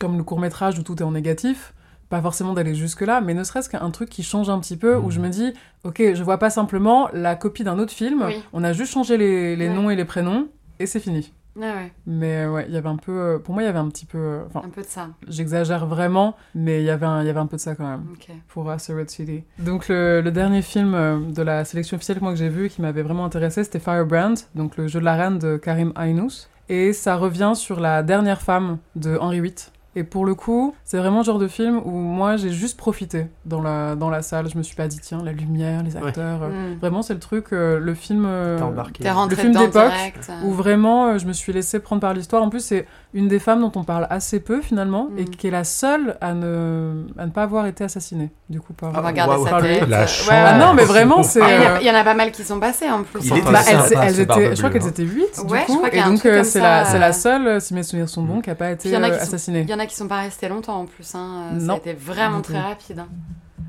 comme 0.00 0.16
le 0.16 0.24
court-métrage 0.24 0.78
où 0.78 0.82
tout 0.82 0.96
est 1.00 1.04
en 1.04 1.12
négatif. 1.12 1.72
Pas 2.10 2.20
forcément 2.20 2.52
d'aller 2.52 2.74
jusque-là, 2.74 3.20
mais 3.22 3.32
ne 3.34 3.42
serait-ce 3.44 3.70
qu'un 3.70 3.90
truc 3.90 4.10
qui 4.10 4.22
change 4.22 4.50
un 4.50 4.58
petit 4.58 4.76
peu, 4.76 4.96
où 4.96 5.10
je 5.10 5.20
me 5.20 5.28
dis, 5.28 5.54
ok, 5.84 6.02
je 6.14 6.22
vois 6.22 6.38
pas 6.38 6.50
simplement 6.50 7.08
la 7.14 7.36
copie 7.36 7.64
d'un 7.64 7.78
autre 7.78 7.92
film, 7.92 8.24
Oui. 8.26 8.42
on 8.52 8.62
a 8.64 8.72
juste 8.74 8.92
changé 8.92 9.16
les, 9.16 9.56
les 9.56 9.68
Ouais. 9.68 9.74
noms 9.74 9.88
et 9.90 9.96
les 9.96 10.04
prénoms, 10.04 10.48
et 10.80 10.86
c'est 10.86 11.00
fini. 11.00 11.32
Ouais, 11.56 11.92
Mais 12.06 12.44
euh, 12.44 12.52
ouais, 12.52 12.64
il 12.68 12.74
y 12.74 12.76
avait 12.76 12.88
un 12.88 12.96
peu. 12.96 13.12
euh, 13.12 13.38
pour 13.38 13.54
moi, 13.54 13.62
il 13.64 13.66
y 13.66 13.68
avait 13.68 13.78
un 13.80 13.88
petit 13.88 14.06
peu. 14.06 14.18
euh, 14.18 14.42
Enfin, 14.46 14.62
un 14.64 14.70
peu 14.70 14.82
de 14.82 14.86
ça. 14.86 15.08
j'exagère 15.28 15.84
vraiment, 15.86 16.36
mais 16.54 16.80
il 16.80 16.84
y 16.84 16.90
avait 16.90 17.06
un, 17.06 17.22
il 17.22 17.26
y 17.26 17.28
avait 17.30 17.40
un 17.40 17.46
peu 17.46 17.56
de 17.56 17.60
ça 17.60 17.74
quand 17.74 17.86
même 17.88 18.04
pour 18.48 18.70
Asteroid 18.70 19.06
City. 19.08 19.42
Donc, 19.58 19.88
le, 19.88 20.20
le 20.20 20.30
dernier 20.30 20.62
film 20.62 21.32
de 21.32 21.42
la 21.42 21.64
sélection 21.64 21.96
officielle 21.96 22.18
que 22.18 22.22
moi 22.24 22.32
que 22.32 22.38
j'ai 22.38 22.48
vu 22.48 22.68
qui 22.68 22.80
m'avait 22.82 23.02
vraiment 23.02 23.24
intéressé, 23.24 23.64
c'était 23.64 23.80
Firebrand, 23.80 24.34
donc 24.54 24.76
le 24.76 24.86
jeu 24.86 25.00
de 25.00 25.04
la 25.04 25.16
reine 25.16 25.38
de 25.38 25.56
Karim 25.56 25.92
Ainous. 25.96 26.46
Et 26.68 26.92
ça 26.92 27.16
revient 27.16 27.52
sur 27.56 27.80
la 27.80 28.02
dernière 28.04 28.40
femme 28.42 28.78
de 28.94 29.16
Henri 29.20 29.40
VIII. 29.40 29.54
Et 29.96 30.04
pour 30.04 30.24
le 30.24 30.34
coup, 30.36 30.74
c'est 30.84 30.98
vraiment 30.98 31.18
le 31.18 31.24
genre 31.24 31.38
de 31.40 31.48
film 31.48 31.80
où 31.84 31.90
moi 31.90 32.36
j'ai 32.36 32.50
juste 32.50 32.76
profité 32.78 33.26
dans 33.44 33.60
la, 33.60 33.96
dans 33.96 34.08
la 34.08 34.22
salle. 34.22 34.48
Je 34.48 34.56
me 34.56 34.62
suis 34.62 34.76
pas 34.76 34.86
dit, 34.86 35.00
tiens, 35.00 35.20
la 35.24 35.32
lumière, 35.32 35.82
les 35.82 35.96
Ouais. 35.96 36.06
acteurs. 36.08 36.42
euh, 36.44 36.48
Mm. 36.74 36.78
Vraiment, 36.80 37.02
c'est 37.02 37.14
le 37.14 37.18
truc, 37.20 37.46
euh, 37.52 37.80
le 37.80 37.94
film. 37.94 38.24
euh, 38.26 38.56
T'es 38.56 38.62
embarqué. 38.62 39.02
T'es 39.02 39.10
rentré 39.10 39.34
le 39.36 39.40
film 39.42 39.52
d'époque 39.52 39.72
direct. 39.90 40.30
où 40.44 40.52
vraiment 40.52 41.08
euh, 41.08 41.18
je 41.18 41.26
me 41.26 41.32
suis 41.32 41.52
laissée 41.52 41.80
prendre 41.80 42.00
par 42.00 42.14
l'histoire. 42.14 42.42
En 42.42 42.50
plus, 42.50 42.60
c'est 42.64 42.86
une 43.12 43.26
des 43.28 43.38
femmes 43.40 43.60
dont 43.60 43.72
on 43.74 43.82
parle 43.82 44.06
assez 44.10 44.38
peu 44.40 44.60
finalement 44.60 45.08
et 45.18 45.22
Mm. 45.22 45.30
qui 45.30 45.48
est 45.48 45.50
la 45.50 45.64
seule 45.64 46.16
à 46.20 46.32
ne, 46.32 47.06
à 47.18 47.26
ne 47.26 47.30
pas 47.32 47.42
avoir 47.42 47.66
été 47.66 47.82
assassinée. 47.84 48.30
Du 48.48 48.60
coup, 48.60 48.72
par. 48.72 48.90
On 48.90 48.92
va 48.92 49.08
regarder 49.08 49.34
Waouh. 49.36 49.48
sa 49.48 49.60
tête. 49.60 49.88
La 49.88 50.00
Ouais, 50.02 50.06
chance. 50.06 50.28
ouais, 50.28 50.34
Ah 50.36 50.58
non, 50.58 50.74
mais 50.74 50.84
vraiment, 50.84 51.22
c'est. 51.22 51.40
Ah, 51.42 51.48
Il 51.50 51.54
y, 51.54 51.66
en 51.66 51.70
euh, 51.70 51.76
a- 51.76 51.80
il 51.80 51.86
y 51.86 51.90
en 51.90 51.94
a 51.94 52.04
pas 52.04 52.14
mal 52.14 52.30
qui 52.30 52.44
sont 52.44 52.60
passés 52.60 52.88
en 52.90 53.02
plus. 53.02 53.32
Hein. 53.32 53.36
bah, 53.50 53.60
elles, 53.68 54.14
étaient, 54.20 54.24
Barbe 54.26 54.40
je 54.52 54.56
crois 54.56 54.70
qu'elles 54.70 54.82
hein. 54.84 54.88
étaient 54.88 55.02
8 55.02 55.44
du 55.46 55.52
Ouais, 55.52 55.64
coup, 55.64 55.82
et 55.90 56.02
donc 56.02 56.24
euh, 56.24 56.44
c'est 56.44 56.60
la, 56.60 56.84
c'est 56.84 56.96
euh, 56.96 57.00
la 57.00 57.12
seule, 57.12 57.60
si 57.60 57.74
mes 57.74 57.82
souvenirs 57.82 58.08
sont 58.08 58.22
bons, 58.22 58.36
Mm. 58.38 58.42
qui 58.42 58.50
a 58.50 58.54
pas 58.54 58.70
été 58.70 58.94
assassinée. 58.94 59.62
Il 59.62 59.70
y 59.70 59.74
en 59.74 59.78
a 59.80 59.86
qui 59.86 59.96
sont 59.96 60.08
pas 60.08 60.20
restés 60.20 60.48
longtemps 60.48 60.80
en 60.80 60.86
plus. 60.86 61.12
Hein. 61.14 61.50
Ça 61.58 61.64
Non. 61.64 61.74
a 61.74 61.76
été 61.78 61.92
vraiment 61.94 62.40
très 62.42 62.60
rapide. 62.60 63.02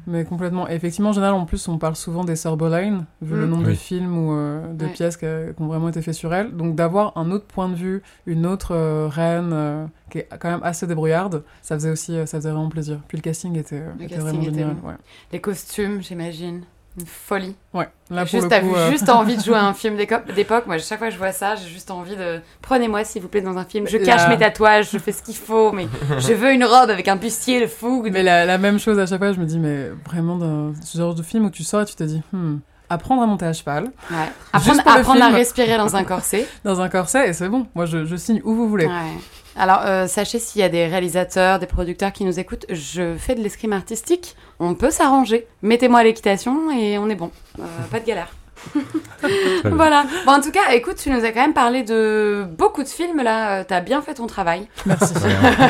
Mais 0.07 0.23
complètement. 0.25 0.67
Et 0.69 0.73
effectivement, 0.73 1.09
en 1.09 1.13
général, 1.13 1.33
en 1.35 1.45
plus, 1.45 1.67
on 1.67 1.77
parle 1.77 1.95
souvent 1.95 2.23
des 2.23 2.35
sœurs 2.35 2.57
Boleyn, 2.57 3.05
vu 3.21 3.35
le 3.35 3.45
Mm. 3.45 3.49
nombre 3.49 3.63
de 3.63 3.69
Oui. 3.69 3.75
films 3.75 4.17
ou 4.17 4.33
euh, 4.33 4.73
de 4.73 4.85
Ouais. 4.85 4.91
pièces 4.91 5.17
qui, 5.17 5.25
ont 5.25 5.67
vraiment 5.67 5.89
été 5.89 6.01
faits 6.01 6.13
sur 6.15 6.33
elle. 6.33 6.55
Donc 6.55 6.75
d'avoir 6.75 7.17
un 7.17 7.31
autre 7.31 7.45
point 7.45 7.69
de 7.69 7.75
vue, 7.75 8.01
une 8.25 8.45
autre 8.45 8.73
euh, 8.75 9.07
reine 9.07 9.51
euh, 9.53 9.85
qui 10.09 10.19
est 10.19 10.27
quand 10.39 10.49
même 10.49 10.63
assez 10.63 10.87
débrouillarde, 10.87 11.43
ça 11.61 11.75
faisait 11.75 11.91
aussi, 11.91 12.15
euh, 12.15 12.25
ça 12.25 12.37
faisait 12.37 12.51
vraiment 12.51 12.69
plaisir. 12.69 12.99
Puis 13.07 13.17
le 13.17 13.21
casting 13.21 13.57
était, 13.57 13.75
euh, 13.79 13.89
Le 13.97 14.05
était 14.05 14.15
casting 14.15 14.21
vraiment 14.21 14.41
était 14.43 14.51
génial. 14.59 14.75
bon. 14.75 14.87
Ouais. 14.89 14.95
Les 15.31 15.39
costumes, 15.41 16.01
j'imagine. 16.01 16.61
Une 16.99 17.05
folie. 17.05 17.55
ouais. 17.73 17.87
Là, 18.09 18.21
pour 18.25 18.27
juste, 18.41 18.51
le 18.51 18.59
coup, 18.59 18.75
euh, 18.75 18.91
juste 18.91 19.07
envie 19.09 19.37
de 19.37 19.41
jouer 19.43 19.55
à 19.55 19.63
un 19.65 19.73
film 19.73 19.95
d'époque. 19.95 20.65
Moi, 20.67 20.77
chaque 20.79 20.97
fois 20.99 21.07
que 21.07 21.13
je 21.13 21.17
vois 21.17 21.31
ça, 21.31 21.55
j'ai 21.55 21.69
juste 21.69 21.89
envie 21.89 22.15
de. 22.17 22.41
Prenez-moi, 22.61 23.03
s'il 23.05 23.21
vous 23.21 23.29
plaît, 23.29 23.39
dans 23.41 23.57
un 23.57 23.63
film. 23.63 23.87
Je 23.87 23.97
cache 23.97 24.23
La- 24.23 24.27
mes 24.29 24.37
tatouages, 24.37 24.89
je 24.91 24.97
fais 24.97 25.13
ce 25.13 25.23
qu'il 25.23 25.35
faut, 25.37 25.71
mais 25.71 25.87
je 26.19 26.33
veux 26.33 26.51
une 26.51 26.65
robe 26.65 26.89
avec 26.89 27.07
un 27.07 27.15
bustier, 27.15 27.61
le 27.61 27.67
fou. 27.67 28.05
Mais 28.11 28.23
la, 28.23 28.45
la 28.45 28.57
même 28.57 28.77
chose 28.79 28.99
à 28.99 29.05
chaque 29.05 29.19
fois, 29.19 29.31
je 29.31 29.39
me 29.39 29.45
dis, 29.45 29.57
mais 29.59 29.89
vraiment, 30.05 30.35
dans 30.37 30.73
ce 30.83 30.97
genre 30.97 31.15
de 31.15 31.23
film 31.23 31.45
où 31.45 31.49
tu 31.49 31.63
sors 31.63 31.81
et 31.81 31.85
tu 31.85 31.95
te 31.95 32.03
dis, 32.03 32.21
hmm, 32.33 32.57
apprendre 32.89 33.21
à 33.21 33.25
monter 33.25 33.45
à 33.45 33.53
cheval, 33.53 33.85
Ouais. 34.11 34.17
Apprendre, 34.51 35.23
à 35.23 35.29
respirer 35.29 35.77
dans 35.77 35.95
un 35.95 36.03
corset. 36.03 36.45
dans 36.65 36.81
un 36.81 36.89
corset, 36.89 37.29
et 37.29 37.33
c'est 37.33 37.47
bon. 37.47 37.67
Moi, 37.73 37.85
je, 37.85 38.03
je 38.03 38.15
signe 38.17 38.41
où 38.43 38.53
vous 38.53 38.67
voulez. 38.67 38.87
Ouais. 38.87 39.17
Alors, 39.57 39.81
euh, 39.85 40.07
sachez 40.07 40.39
s'il 40.39 40.61
y 40.61 40.63
a 40.63 40.69
des 40.69 40.87
réalisateurs, 40.87 41.59
des 41.59 41.65
producteurs 41.67 42.13
qui 42.13 42.23
nous 42.23 42.39
écoutent, 42.39 42.65
je 42.69 43.15
fais 43.17 43.35
de 43.35 43.41
l'escrime 43.41 43.73
artistique. 43.73 44.35
On 44.63 44.75
peut 44.75 44.91
s'arranger. 44.91 45.47
Mettez-moi 45.63 46.01
à 46.01 46.03
l'équitation 46.03 46.69
et 46.69 46.99
on 46.99 47.09
est 47.09 47.15
bon. 47.15 47.31
Euh, 47.59 47.63
pas 47.89 47.99
de 47.99 48.05
galère. 48.05 48.29
voilà. 49.63 50.05
Bon, 50.27 50.33
en 50.33 50.39
tout 50.39 50.51
cas, 50.51 50.71
écoute, 50.73 50.97
tu 50.97 51.09
nous 51.09 51.25
as 51.25 51.31
quand 51.31 51.41
même 51.41 51.55
parlé 51.55 51.81
de 51.81 52.45
beaucoup 52.59 52.83
de 52.83 52.87
films 52.87 53.23
là. 53.23 53.61
Euh, 53.61 53.63
T'as 53.67 53.81
bien 53.81 54.03
fait 54.03 54.13
ton 54.13 54.27
travail. 54.27 54.67
Merci. 54.85 55.15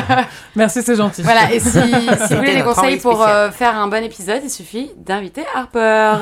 Merci, 0.56 0.82
c'est 0.82 0.94
gentil. 0.94 1.22
Voilà. 1.22 1.50
Et 1.54 1.58
si, 1.58 1.70
si 1.70 2.34
vous 2.34 2.36
voulez 2.36 2.54
des 2.54 2.62
conseils 2.62 2.98
pour 2.98 3.22
euh, 3.22 3.50
faire 3.50 3.78
un 3.78 3.88
bon 3.88 4.04
épisode, 4.04 4.42
il 4.44 4.50
suffit 4.50 4.90
d'inviter 4.98 5.44
Harper. 5.54 6.16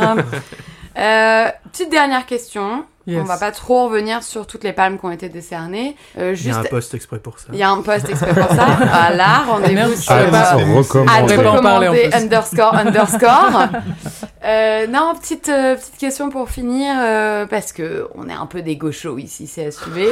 Euh, 0.96 1.48
petite 1.72 1.90
dernière 1.90 2.24
question. 2.24 2.84
On 3.18 3.24
va 3.24 3.36
pas 3.38 3.52
trop 3.52 3.84
revenir 3.84 4.22
sur 4.22 4.46
toutes 4.46 4.64
les 4.64 4.72
palmes 4.72 4.98
qui 4.98 5.04
ont 5.04 5.10
été 5.10 5.28
décernées. 5.28 5.96
Euh, 6.18 6.34
juste... 6.34 6.44
Il 6.46 6.52
y 6.52 6.54
a 6.54 6.58
un 6.60 6.64
post 6.64 6.94
exprès 6.94 7.18
pour 7.18 7.38
ça. 7.38 7.46
Il 7.52 7.58
y 7.58 7.62
a 7.62 7.70
un 7.70 7.82
post 7.82 8.08
exprès 8.08 8.34
pour 8.34 8.48
ça. 8.48 8.66
Voilà, 8.80 9.44
rendez-vous 9.46 9.94
sur 9.94 10.12
ah, 10.12 11.22
recommander 11.22 12.10
underscore 12.12 12.74
underscore. 12.74 13.66
euh, 14.44 14.86
non, 14.86 15.14
petite 15.20 15.48
euh, 15.48 15.76
petite 15.76 15.96
question 15.98 16.30
pour 16.30 16.50
finir 16.50 16.94
euh, 16.98 17.46
parce 17.46 17.72
que 17.72 18.08
on 18.14 18.28
est 18.28 18.34
un 18.34 18.46
peu 18.46 18.62
des 18.62 18.76
gauchos 18.76 19.18
ici, 19.18 19.46
c'est 19.46 19.66
assumé. 19.66 20.06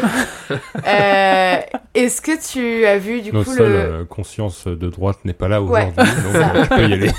euh, 0.51 1.57
Est-ce 1.95 2.21
que 2.21 2.53
tu 2.53 2.87
as 2.87 2.99
vu 2.99 3.21
du 3.23 3.33
coup 3.33 3.53
le 3.57 3.65
euh, 3.65 4.05
conscience 4.05 4.67
de 4.67 4.89
droite 4.89 5.19
n'est 5.25 5.33
pas 5.33 5.49
là 5.49 5.63
aujourd'hui, 5.63 5.87
Ouais, 5.89 6.23
donc 6.23 6.33
ça. 6.33 6.53
euh, 6.55 6.63
tu 6.63 6.69
peux 6.69 6.89
y 6.89 6.93
aller. 6.93 7.11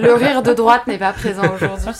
le 0.00 0.14
rire 0.14 0.42
de 0.42 0.52
droite 0.52 0.86
n'est 0.86 0.98
pas 0.98 1.12
présent 1.12 1.42
aujourd'hui. 1.54 1.92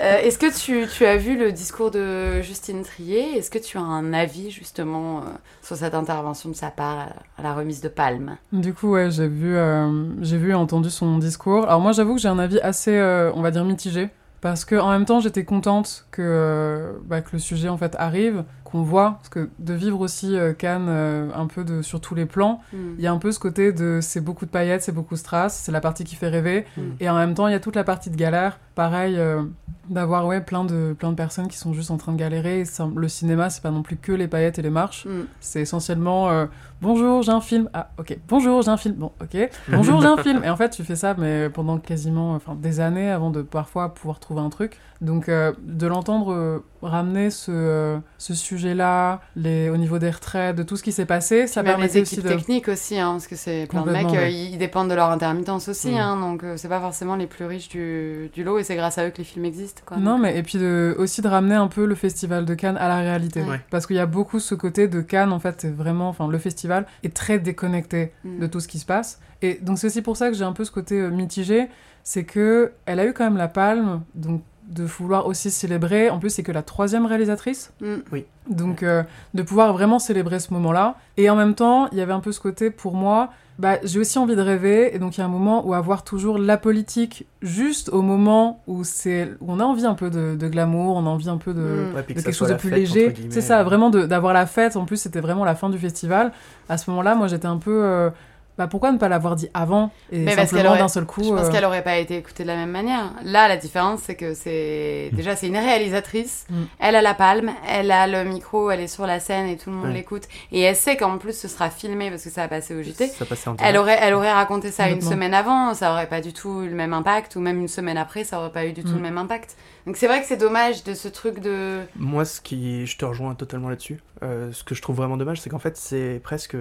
Euh, 0.00 0.18
Est-ce 0.22 0.38
que 0.38 0.54
tu, 0.56 0.86
tu 0.88 1.06
as 1.06 1.16
vu 1.16 1.36
le 1.38 1.52
discours 1.52 1.90
de 1.90 2.25
Justine 2.42 2.82
Trier 2.82 3.36
Est-ce 3.38 3.50
que 3.50 3.58
tu 3.58 3.78
as 3.78 3.82
un 3.82 4.12
avis 4.12 4.50
justement 4.50 5.18
euh, 5.18 5.22
sur 5.62 5.76
cette 5.76 5.94
intervention 5.94 6.48
de 6.50 6.54
sa 6.54 6.70
part 6.70 7.08
à, 7.38 7.42
la 7.42 7.54
remise 7.54 7.80
de 7.80 7.88
Palme? 7.88 8.36
Du 8.52 8.74
coup, 8.74 8.90
ouais, 8.92 9.10
j'ai 9.10 9.28
vu, 9.28 9.56
euh, 9.56 10.06
j'ai 10.22 10.38
vu 10.38 10.50
et 10.50 10.54
entendu 10.54 10.90
son 10.90 11.18
discours. 11.18 11.64
Alors 11.64 11.80
moi, 11.80 11.92
j'avoue 11.92 12.14
que 12.14 12.20
j'ai 12.20 12.28
un 12.28 12.38
avis 12.38 12.60
assez, 12.60 12.96
euh, 12.96 13.30
on 13.34 13.42
va 13.42 13.50
dire, 13.50 13.64
mitigé. 13.64 14.10
Parce 14.42 14.64
que 14.64 14.76
en 14.76 14.90
même 14.90 15.06
temps, 15.06 15.18
j'étais 15.20 15.44
contente 15.44 16.06
que, 16.10 16.22
euh, 16.22 16.92
bah, 17.04 17.20
que 17.20 17.30
le 17.32 17.38
sujet 17.38 17.68
en 17.68 17.76
fait 17.78 17.96
arrive, 17.98 18.44
qu'on 18.64 18.82
voit, 18.82 19.16
parce 19.18 19.28
que 19.28 19.48
de 19.58 19.74
vivre 19.74 20.00
aussi 20.00 20.36
euh, 20.36 20.52
Cannes 20.52 20.86
euh, 20.88 21.30
un 21.34 21.46
peu 21.46 21.64
de, 21.64 21.82
sur 21.82 22.00
tous 22.00 22.14
les 22.14 22.26
plans, 22.26 22.60
il 22.72 23.02
y 23.02 23.06
a 23.06 23.12
un 23.12 23.18
peu 23.18 23.32
ce 23.32 23.38
côté 23.38 23.72
de 23.72 24.00
c'est 24.02 24.20
beaucoup 24.20 24.44
de 24.44 24.50
paillettes, 24.50 24.82
c'est 24.82 24.92
beaucoup 24.92 25.14
de 25.14 25.18
strass, 25.18 25.56
c'est 25.64 25.72
la 25.72 25.80
partie 25.80 26.04
qui 26.04 26.16
fait 26.16 26.28
rêver, 26.28 26.66
Mm. 26.76 26.82
et 27.00 27.08
en 27.08 27.16
même 27.16 27.34
temps 27.34 27.48
il 27.48 27.52
y 27.52 27.54
a 27.54 27.60
toute 27.60 27.76
la 27.76 27.84
partie 27.84 28.10
de 28.10 28.16
galère, 28.16 28.58
pareil, 28.76 29.16
euh, 29.18 29.42
d'avoir 29.90 30.26
ouais, 30.26 30.40
plein, 30.40 30.64
de, 30.64 30.94
plein 30.98 31.10
de 31.10 31.16
personnes 31.16 31.48
qui 31.48 31.56
sont 31.58 31.72
juste 31.72 31.90
en 31.90 31.96
train 31.96 32.12
de 32.12 32.18
galérer. 32.18 32.64
Ça- 32.64 32.88
le 32.94 33.08
cinéma, 33.08 33.50
c'est 33.50 33.62
pas 33.62 33.70
non 33.72 33.82
plus 33.82 33.96
que 33.96 34.12
les 34.12 34.28
paillettes 34.28 34.58
et 34.60 34.62
les 34.62 34.70
marches, 34.70 35.06
Mm. 35.06 35.22
c'est 35.40 35.60
essentiellement 35.62 36.28
euh, 36.30 36.46
bonjour, 36.82 37.22
j'ai 37.22 37.32
un 37.32 37.40
film, 37.40 37.68
ah 37.74 37.90
ok, 37.98 38.16
bonjour, 38.28 38.62
j'ai 38.62 38.70
un 38.70 38.76
film, 38.76 38.94
bon 38.96 39.12
ok, 39.20 39.50
bonjour, 39.68 40.00
j'ai 40.02 40.08
un 40.08 40.16
film, 40.18 40.44
et 40.44 40.50
en 40.50 40.56
fait 40.56 40.70
tu 40.70 40.84
fais 40.84 40.96
ça 40.96 41.14
mais 41.18 41.48
pendant 41.50 41.78
quasiment 41.78 42.34
enfin, 42.34 42.54
des 42.54 42.78
années 42.80 43.10
avant 43.10 43.30
de 43.30 43.42
parfois 43.42 43.94
pouvoir 43.94 44.20
trouver 44.20 44.40
un 44.40 44.50
truc. 44.50 44.78
Donc 45.02 45.28
euh, 45.28 45.52
de 45.62 45.86
l'entendre 45.86 46.62
ramener 46.80 47.28
ce, 47.30 47.98
ce 48.18 48.32
sujet-là, 48.34 49.20
les, 49.36 49.68
au 49.68 49.76
niveau 49.76 49.98
des 49.98 50.08
retraites, 50.10 50.56
de 50.56 50.62
tout 50.62 50.76
ce 50.76 50.82
qui 50.82 50.92
s'est 50.92 51.04
passé, 51.04 51.46
ça 51.46 51.62
Même 51.62 51.72
les 51.72 51.76
permettait 51.76 52.00
aussi 52.00 52.14
équipes 52.14 52.24
de... 52.30 52.34
techniques 52.34 52.68
aussi, 52.68 52.98
hein, 52.98 53.12
parce 53.12 53.26
que 53.26 53.36
c'est 53.36 53.66
plein 53.68 53.82
de 53.82 53.90
mecs, 53.90 54.08
ouais. 54.08 54.32
ils 54.32 54.56
dépendent 54.58 54.88
de 54.88 54.94
leur 54.94 55.10
intermittence 55.10 55.68
aussi, 55.68 55.92
Mm. 55.92 55.96
hein, 55.98 56.16
donc 56.20 56.44
c'est 56.56 56.68
pas 56.68 56.80
forcément 56.80 57.16
les 57.16 57.26
plus 57.26 57.44
riches 57.44 57.68
du, 57.68 58.30
du 58.32 58.42
lot, 58.42 58.58
et 58.58 58.64
c'est 58.66 58.76
grâce 58.76 58.98
à 58.98 59.06
eux 59.06 59.10
que 59.10 59.18
les 59.18 59.24
films 59.24 59.44
existent. 59.44 59.82
Quoi, 59.86 59.96
Non, 59.96 60.12
Donc, 60.12 60.22
mais 60.22 60.38
et 60.38 60.42
puis 60.42 60.58
de, 60.58 60.94
aussi 60.98 61.22
de 61.22 61.28
ramener 61.28 61.54
un 61.54 61.68
peu 61.68 61.86
le 61.86 61.94
festival 61.94 62.44
de 62.44 62.54
Cannes 62.54 62.76
à 62.76 62.88
la 62.88 62.98
réalité. 62.98 63.42
Ouais. 63.42 63.60
Parce 63.70 63.86
qu'il 63.86 63.96
y 63.96 64.00
a 64.00 64.06
beaucoup 64.06 64.40
ce 64.40 64.54
côté 64.54 64.88
de 64.88 65.00
Cannes, 65.00 65.32
en 65.32 65.38
fait, 65.38 65.60
c'est 65.60 65.70
vraiment, 65.74 66.08
enfin, 66.08 66.28
le 66.28 66.38
festival 66.38 66.86
est 67.02 67.14
très 67.14 67.38
déconnecté 67.38 68.12
Mm. 68.24 68.38
de 68.40 68.46
tout 68.46 68.60
ce 68.60 68.68
qui 68.68 68.78
se 68.78 68.86
passe. 68.86 69.20
Et 69.42 69.54
donc 69.62 69.78
c'est 69.78 69.86
aussi 69.88 70.02
pour 70.02 70.16
ça 70.16 70.28
que 70.30 70.34
j'ai 70.36 70.44
un 70.44 70.52
peu 70.52 70.64
ce 70.64 70.70
côté 70.70 70.98
euh, 71.00 71.10
mitigé, 71.10 71.68
c'est 72.02 72.24
que 72.24 72.72
elle 72.86 73.00
a 73.00 73.06
eu 73.06 73.12
quand 73.12 73.24
même 73.24 73.36
la 73.36 73.48
palme, 73.48 74.02
donc 74.14 74.42
de 74.68 74.84
vouloir 74.84 75.26
aussi 75.26 75.50
célébrer. 75.50 76.10
En 76.10 76.18
plus, 76.18 76.30
c'est 76.30 76.42
que 76.42 76.52
la 76.52 76.62
troisième 76.62 77.06
réalisatrice. 77.06 77.72
Mm. 77.80 78.18
Donc, 78.50 78.82
euh, 78.82 79.02
de 79.34 79.42
pouvoir 79.42 79.72
vraiment 79.72 79.98
célébrer 79.98 80.40
ce 80.40 80.52
moment-là. 80.54 80.96
Et 81.16 81.30
en 81.30 81.36
même 81.36 81.54
temps, 81.54 81.88
il 81.92 81.98
y 81.98 82.00
avait 82.00 82.12
un 82.12 82.20
peu 82.20 82.32
ce 82.32 82.40
côté, 82.40 82.70
pour 82.70 82.94
moi, 82.94 83.30
bah, 83.58 83.78
j'ai 83.84 83.98
aussi 84.00 84.18
envie 84.18 84.36
de 84.36 84.40
rêver. 84.42 84.94
Et 84.94 84.98
donc, 84.98 85.16
il 85.16 85.20
y 85.20 85.22
a 85.22 85.26
un 85.26 85.30
moment 85.30 85.66
où 85.66 85.72
avoir 85.74 86.04
toujours 86.04 86.36
la 86.38 86.56
politique 86.56 87.26
juste 87.42 87.88
au 87.90 88.02
moment 88.02 88.62
où, 88.66 88.84
c'est, 88.84 89.30
où 89.40 89.52
on 89.52 89.60
a 89.60 89.64
envie 89.64 89.86
un 89.86 89.94
peu 89.94 90.10
de, 90.10 90.36
de 90.36 90.48
glamour, 90.48 90.96
on 90.96 91.06
a 91.06 91.10
envie 91.10 91.28
un 91.30 91.38
peu 91.38 91.54
de, 91.54 91.60
Mm. 91.60 91.94
Ouais, 91.94 92.02
de 92.02 92.12
quelque 92.12 92.32
chose 92.32 92.48
de 92.48 92.54
plus 92.54 92.68
fête, 92.70 92.78
léger. 92.78 93.14
C'est 93.30 93.40
ça, 93.40 93.62
vraiment 93.62 93.90
de- 93.90 94.04
d'avoir 94.06 94.32
la 94.34 94.46
fête. 94.46 94.76
En 94.76 94.84
plus, 94.84 94.96
c'était 95.00 95.20
vraiment 95.20 95.44
la 95.44 95.54
fin 95.54 95.70
du 95.70 95.78
festival. 95.78 96.32
À 96.68 96.76
ce 96.76 96.90
moment-là, 96.90 97.14
moi, 97.14 97.28
j'étais 97.28 97.46
un 97.46 97.58
peu... 97.58 97.82
euh, 97.84 98.10
bah, 98.58 98.66
pourquoi 98.66 98.90
ne 98.92 98.98
pas 98.98 99.08
l'avoir 99.08 99.36
dit 99.36 99.48
avant 99.54 99.90
Et 100.10 100.18
Mais 100.18 100.24
parce 100.24 100.36
qu'elle 100.36 100.46
simplement 100.48 100.70
aurait- 100.70 100.78
d'un 100.78 100.88
seul 100.88 101.04
coup... 101.06 101.22
Je 101.22 101.28
pense 101.30 101.46
euh, 101.48 101.50
qu'elle 101.50 101.64
aurait 101.64 101.82
pas 101.84 101.96
été 101.98 102.16
écoutée 102.16 102.42
de 102.42 102.48
la 102.48 102.56
même 102.56 102.70
manière. 102.70 103.12
Là, 103.24 103.48
la 103.48 103.56
différence, 103.56 104.00
c'est 104.00 104.14
que 104.16 104.34
c'est 104.34 105.10
déjà 105.12 105.36
c'est 105.36 105.48
une 105.48 105.56
réalisatrice. 105.56 106.46
Mm. 106.50 106.54
Elle 106.78 106.96
a 106.96 107.02
la 107.02 107.14
palme, 107.14 107.50
elle 107.68 107.90
a 107.90 108.06
le 108.06 108.24
micro, 108.24 108.70
elle 108.70 108.80
est 108.80 108.86
sur 108.88 109.06
la 109.06 109.20
scène 109.20 109.46
et 109.46 109.56
tout 109.56 109.70
le 109.70 109.76
monde 109.76 109.86
Ouais. 109.88 109.92
l'écoute. 109.92 110.24
Et 110.52 110.60
elle 110.62 110.76
sait 110.76 110.96
qu'en 110.96 111.18
plus 111.18 111.38
ce 111.38 111.48
sera 111.48 111.70
filmé 111.70 112.10
parce 112.10 112.24
que 112.24 112.30
ça 112.30 112.42
va 112.42 112.48
passer 112.48 112.74
au 112.74 112.82
JT. 112.82 113.08
Ça 113.08 113.24
passait 113.26 113.48
en 113.48 113.56
Elle 113.62 113.76
aurait, 113.76 113.98
elle 114.00 114.14
aurait 114.14 114.32
raconté 114.32 114.70
ça 114.70 114.88
une 114.88 115.02
semaine 115.02 115.34
avant, 115.34 115.74
ça 115.74 115.92
aurait 115.92 116.08
pas 116.08 116.20
du 116.20 116.32
tout 116.32 116.62
eu 116.62 116.68
le 116.68 116.74
même 116.74 116.92
impact, 116.92 117.36
ou 117.36 117.40
même 117.40 117.60
une 117.60 117.68
semaine 117.68 117.98
après, 117.98 118.24
ça 118.24 118.38
aurait 118.40 118.52
pas 118.52 118.64
eu 118.66 118.72
du 118.72 118.82
tout 118.82 118.90
Mm. 118.92 118.96
le 118.96 119.00
même 119.02 119.18
impact. 119.18 119.56
Donc 119.86 119.96
c'est 119.96 120.06
vrai 120.08 120.20
que 120.20 120.26
c'est 120.26 120.36
dommage 120.36 120.82
de 120.82 120.94
ce 120.94 121.06
truc 121.08 121.38
de. 121.40 121.80
Moi, 121.96 122.24
ce 122.24 122.40
qui, 122.40 122.86
je 122.86 122.96
te 122.98 123.04
rejoins 123.04 123.34
totalement 123.34 123.68
là-dessus. 123.68 124.00
Euh, 124.22 124.50
ce 124.52 124.64
que 124.64 124.74
je 124.74 124.82
trouve 124.82 124.96
vraiment 124.96 125.16
dommage, 125.16 125.40
c'est 125.40 125.50
qu'en 125.50 125.58
fait, 125.60 125.76
c'est 125.76 126.20
presque. 126.24 126.56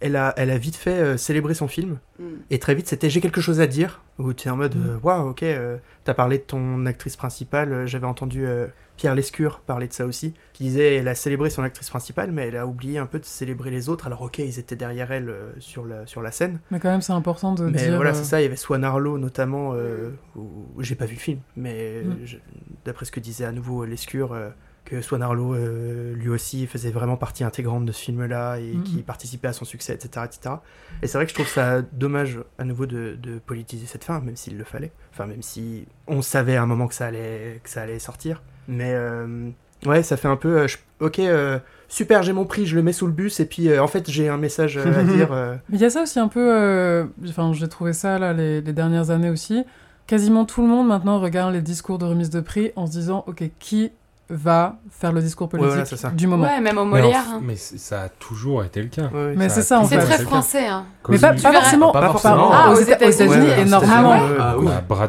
Elle 0.00 0.16
a, 0.16 0.34
elle 0.36 0.50
a 0.50 0.58
vite 0.58 0.76
fait 0.76 0.90
euh, 0.98 1.16
célébrer 1.16 1.54
son 1.54 1.68
film. 1.68 1.98
Mm. 2.18 2.24
Et 2.50 2.58
très 2.58 2.74
vite, 2.74 2.86
c'était 2.88 3.08
j'ai 3.10 3.20
quelque 3.20 3.40
chose 3.40 3.60
à 3.60 3.66
dire. 3.66 4.02
Où 4.18 4.32
tu 4.32 4.48
es 4.48 4.50
en 4.50 4.56
mode, 4.56 4.74
Mm. 4.76 4.88
euh, 4.90 4.98
waouh, 5.02 5.28
ok, 5.30 5.42
euh, 5.42 5.76
t'as 6.04 6.14
parlé 6.14 6.38
de 6.38 6.42
ton 6.42 6.86
actrice 6.86 7.16
principale. 7.16 7.72
euh, 7.72 7.86
J'avais 7.86 8.06
entendu 8.06 8.46
euh, 8.46 8.66
Pierre 8.96 9.14
Lescure 9.14 9.60
parler 9.60 9.88
de 9.88 9.92
ça 9.92 10.06
aussi. 10.06 10.32
Qui 10.54 10.64
disait, 10.64 10.94
elle 10.96 11.08
a 11.08 11.14
célébré 11.14 11.50
son 11.50 11.62
actrice 11.62 11.90
principale, 11.90 12.32
mais 12.32 12.48
elle 12.48 12.56
a 12.56 12.66
oublié 12.66 12.98
un 12.98 13.04
peu 13.06 13.18
de 13.18 13.24
célébrer 13.26 13.70
les 13.70 13.88
autres. 13.90 14.06
Alors, 14.06 14.22
ok, 14.22 14.38
ils 14.38 14.58
étaient 14.58 14.76
derrière 14.76 15.12
elle 15.12 15.28
euh, 15.28 15.52
sur, 15.58 15.84
la, 15.84 16.06
sur 16.06 16.22
la 16.22 16.30
scène. 16.30 16.60
Mais 16.70 16.80
quand 16.80 16.90
même, 16.90 17.02
c'est 17.02 17.12
important 17.12 17.54
de 17.54 17.64
Mais 17.66 17.72
dire... 17.78 17.96
voilà, 17.96 18.10
euh, 18.10 18.14
c'est 18.14 18.24
ça. 18.24 18.40
Il 18.40 18.44
y 18.44 18.46
avait 18.46 18.56
Swan 18.56 18.84
Arlo 18.84 19.18
notamment, 19.18 19.72
euh, 19.74 20.10
où, 20.34 20.66
où 20.76 20.82
j'ai 20.82 20.94
pas 20.94 21.06
vu 21.06 21.14
le 21.14 21.20
film, 21.20 21.40
mais 21.56 22.02
Mm. 22.04 22.16
je- 22.24 22.36
d'après 22.84 23.04
ce 23.04 23.12
que 23.12 23.20
disait 23.20 23.44
à 23.44 23.52
nouveau 23.52 23.84
Lescure, 23.84 24.32
euh, 24.32 24.48
que 24.86 25.02
Swan 25.02 25.20
Arlo, 25.22 25.54
euh, 25.54 26.14
lui 26.14 26.28
aussi, 26.30 26.66
faisait 26.66 26.90
vraiment 26.90 27.16
partie 27.16 27.44
intégrante 27.44 27.84
de 27.84 27.92
ce 27.92 28.00
film-là 28.00 28.58
et 28.58 28.72
Mm. 28.74 28.82
qui 28.84 29.02
participait 29.02 29.48
à 29.48 29.52
son 29.52 29.64
succès, 29.66 29.92
etc. 29.92 30.24
etc. 30.24 30.54
Et 31.02 31.06
c'est 31.06 31.18
vrai 31.18 31.26
que 31.26 31.30
je 31.30 31.34
trouve 31.34 31.48
ça 31.48 31.82
dommage 31.82 32.38
à 32.58 32.64
nouveau 32.64 32.86
de, 32.86 33.18
de 33.20 33.38
politiser 33.38 33.86
cette 33.86 34.04
fin, 34.04 34.20
même 34.20 34.36
s'il 34.36 34.56
le 34.56 34.64
fallait. 34.64 34.92
Enfin, 35.12 35.26
même 35.26 35.42
si 35.42 35.86
on 36.06 36.22
savait 36.22 36.56
à 36.56 36.62
un 36.62 36.66
moment 36.66 36.86
que 36.86 36.94
ça 36.94 37.06
allait, 37.06 37.60
que 37.62 37.68
ça 37.68 37.82
allait 37.82 37.98
sortir. 37.98 38.42
Mais 38.68 38.92
euh, 38.94 39.50
ouais, 39.84 40.02
ça 40.02 40.16
fait 40.16 40.28
un 40.28 40.36
peu. 40.36 40.60
euh, 40.60 40.66
je- 40.68 40.78
ok, 41.00 41.18
euh, 41.18 41.58
super, 41.88 42.22
j'ai 42.22 42.32
mon 42.32 42.44
prix, 42.44 42.64
je 42.66 42.76
le 42.76 42.82
mets 42.82 42.92
sous 42.92 43.06
le 43.06 43.12
bus, 43.12 43.40
et 43.40 43.46
puis 43.46 43.68
euh, 43.68 43.82
en 43.82 43.88
fait, 43.88 44.08
j'ai 44.10 44.28
un 44.28 44.38
message 44.38 44.76
euh, 44.78 44.98
à 45.00 45.02
dire. 45.16 45.32
euh, 45.32 45.56
Mais 45.68 45.78
il 45.78 45.80
y 45.80 45.84
a 45.84 45.90
ça 45.90 46.02
aussi 46.02 46.18
un 46.20 46.28
peu. 46.28 47.06
Enfin, 47.28 47.52
j'ai 47.52 47.68
trouvé 47.68 47.92
ça 47.92 48.18
là 48.18 48.32
les, 48.32 48.60
les 48.60 48.72
dernières 48.72 49.10
années 49.10 49.30
aussi. 49.30 49.64
Quasiment 50.06 50.44
tout 50.44 50.62
le 50.62 50.68
monde 50.68 50.86
maintenant 50.86 51.18
regarde 51.18 51.52
les 51.52 51.60
discours 51.62 51.98
de 51.98 52.04
remise 52.04 52.30
de 52.30 52.40
prix 52.40 52.70
en 52.76 52.86
se 52.86 52.92
disant 52.92 53.24
ok, 53.26 53.42
qui 53.58 53.90
va 54.28 54.74
faire 54.90 55.12
le 55.12 55.20
discours 55.22 55.48
Ouais, 55.52 55.58
politique 55.60 55.96
voilà, 55.98 56.14
du 56.16 56.26
moment 56.26 56.44
Ouais, 56.46 56.60
même 56.60 56.78
au 56.78 56.84
Mais, 56.84 57.00
Molière. 57.02 57.22
en- 57.32 57.36
hein. 57.36 57.40
mais 57.42 57.54
ça 57.56 58.02
a 58.02 58.08
toujours 58.08 58.64
été 58.64 58.82
le 58.82 58.88
cas. 58.88 59.02
ouais. 59.02 59.34
Mais 59.36 59.48
c'est 59.48 59.60
a 59.60 59.62
ça 59.62 59.78
en 59.78 59.84
C'est 59.84 59.98
très 59.98 60.18
français. 60.24 60.66
Hein. 60.66 60.84
Mais 61.08 61.18
pas, 61.18 61.32
Cosy- 61.32 61.42
pas 61.42 61.52
forcément. 61.52 61.92
Pas 61.92 62.00
pas 62.00 62.08
forcément. 62.10 62.50
Ah, 62.52 62.70
aux 62.70 62.72
aux 62.74 62.80
Éta- 62.80 63.06
aux 63.06 63.10
États-Unis, 63.10 63.46
énormément. 63.60 64.12
Ah 64.12 64.24
ouais 64.26 64.36
Ah 64.40 64.56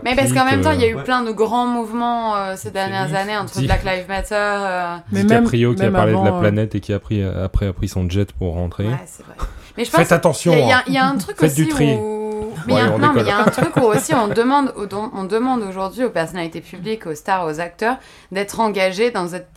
Mais 0.03 0.15
parce 0.15 0.31
qu'en 0.33 0.45
même 0.45 0.61
temps, 0.61 0.71
il 0.71 0.81
y 0.81 0.83
a 0.83 0.87
eu 0.89 0.97
euh, 0.97 1.01
plein 1.03 1.23
de 1.23 1.31
grands 1.31 1.65
mouvements 1.65 2.35
euh, 2.35 2.53
ces 2.55 2.69
dernières 2.69 3.15
années 3.15 3.35
entre 3.37 3.59
Black 3.61 3.83
Lives 3.83 4.07
Matter. 4.07 4.35
euh, 4.35 4.95
Mais 5.11 5.23
même- 5.23 5.43
qui 5.73 5.81
a 5.81 5.85
même 5.85 5.93
parlé 5.93 6.11
de 6.11 6.17
la 6.17 6.23
avant, 6.25 6.37
euh, 6.37 6.39
planète 6.39 6.75
et 6.75 6.79
qui 6.79 6.93
a 6.93 6.99
pris, 6.99 7.23
après 7.23 7.67
a 7.67 7.73
pris 7.73 7.87
son 7.87 8.07
jet 8.09 8.31
pour 8.33 8.53
rentrer. 8.53 8.85
Ouais, 8.87 8.99
c'est 9.07 9.25
vrai. 9.25 9.35
Mais 9.77 9.85
je 9.85 9.91
pense 9.91 9.99
Faites 10.01 10.11
attention. 10.11 10.53
Il 10.53 10.59
y, 10.67 10.71
a- 10.71 10.77
a- 10.77 10.79
hein. 10.81 10.83
a 10.97 11.05
un 11.07 11.17
truc 11.17 11.37
Faites 11.39 11.51
aussi 11.51 11.63
du 11.63 11.67
tri. 11.69 11.95
où. 11.95 12.26
Mais 12.65 12.73
il 12.73 12.77
y 12.77 12.79
a- 12.79 12.85
Ouais, 12.85 12.91
on 12.95 12.99
non, 12.99 13.13
mais 13.13 13.21
il 13.21 13.27
y 13.27 13.31
a 13.31 13.39
un 13.39 13.45
truc 13.45 13.75
où 13.77 13.81
aussi 13.81 14.13
on 14.13 14.27
demande, 14.27 14.73
on 15.13 15.23
demande 15.23 15.61
aujourd'hui 15.63 16.03
aux 16.03 16.09
personnalités 16.09 16.61
publiques, 16.61 17.05
aux 17.05 17.15
stars, 17.15 17.45
aux 17.45 17.59
acteurs, 17.59 17.97
d'être 18.31 18.59
engagés 18.59 19.11
dans, 19.11 19.27
cette- 19.27 19.49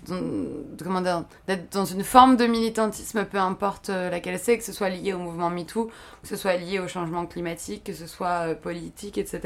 comment 0.83 1.01
dire, 1.01 1.25
d'être 1.49 1.73
dans 1.73 1.85
une 1.85 2.05
forme 2.05 2.37
de 2.37 2.47
militantisme, 2.47 3.25
peu 3.25 3.39
importe 3.39 3.91
euh, 3.91 4.11
laquelle 4.11 4.39
c'est, 4.39 4.59
que 4.59 4.65
ce 4.65 4.73
soit 4.73 4.89
lié 4.91 5.13
au 5.13 5.19
mouvement 5.19 5.51
MeToo, 5.51 5.91
que 6.23 6.29
ce 6.29 6.37
soit 6.37 6.57
lié 6.57 6.79
au 6.79 6.89
changement 6.89 7.27
climatique, 7.27 7.85
que 7.85 7.93
ce 7.95 8.07
soit 8.07 8.49
euh, 8.49 8.55
politique, 8.55 9.19
etc. 9.19 9.41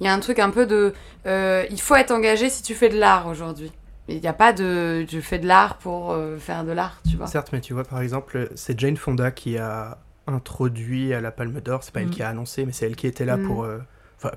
Il 0.00 0.06
y 0.06 0.08
a 0.08 0.12
un 0.12 0.20
truc 0.20 0.38
un 0.38 0.50
peu 0.50 0.66
de, 0.66 0.92
euh, 1.26 1.64
il 1.70 1.80
faut 1.80 1.94
être 1.96 2.10
engagé 2.12 2.48
si 2.50 2.62
tu 2.62 2.74
fais 2.74 2.88
de 2.88 2.98
l'art 2.98 3.26
aujourd'hui. 3.26 3.72
Il 4.08 4.20
n'y 4.20 4.26
a 4.26 4.32
pas 4.32 4.52
de, 4.52 5.06
je 5.08 5.20
fais 5.20 5.38
de 5.38 5.46
l'art 5.46 5.76
pour 5.78 6.10
euh, 6.10 6.36
faire 6.36 6.64
de 6.64 6.72
l'art, 6.72 7.00
tu 7.08 7.16
vois. 7.16 7.28
Certes, 7.28 7.50
mais 7.52 7.60
tu 7.60 7.72
vois, 7.72 7.84
par 7.84 8.00
exemple, 8.02 8.48
c'est 8.56 8.78
Jane 8.78 8.96
Fonda 8.96 9.30
qui 9.30 9.56
a 9.58 9.98
introduit 10.26 11.14
à 11.14 11.20
la 11.20 11.30
Palme 11.30 11.60
d'Or. 11.60 11.82
C'est 11.82 11.92
pas 11.92 12.00
elle 12.00 12.08
Mm. 12.08 12.10
qui 12.10 12.22
a 12.22 12.28
annoncé, 12.28 12.64
mais 12.66 12.72
c'est 12.72 12.86
elle 12.86 12.96
qui 12.96 13.06
était 13.06 13.24
là 13.24 13.36
Mm. 13.36 13.46
pour, 13.46 13.64
euh, 13.64 13.78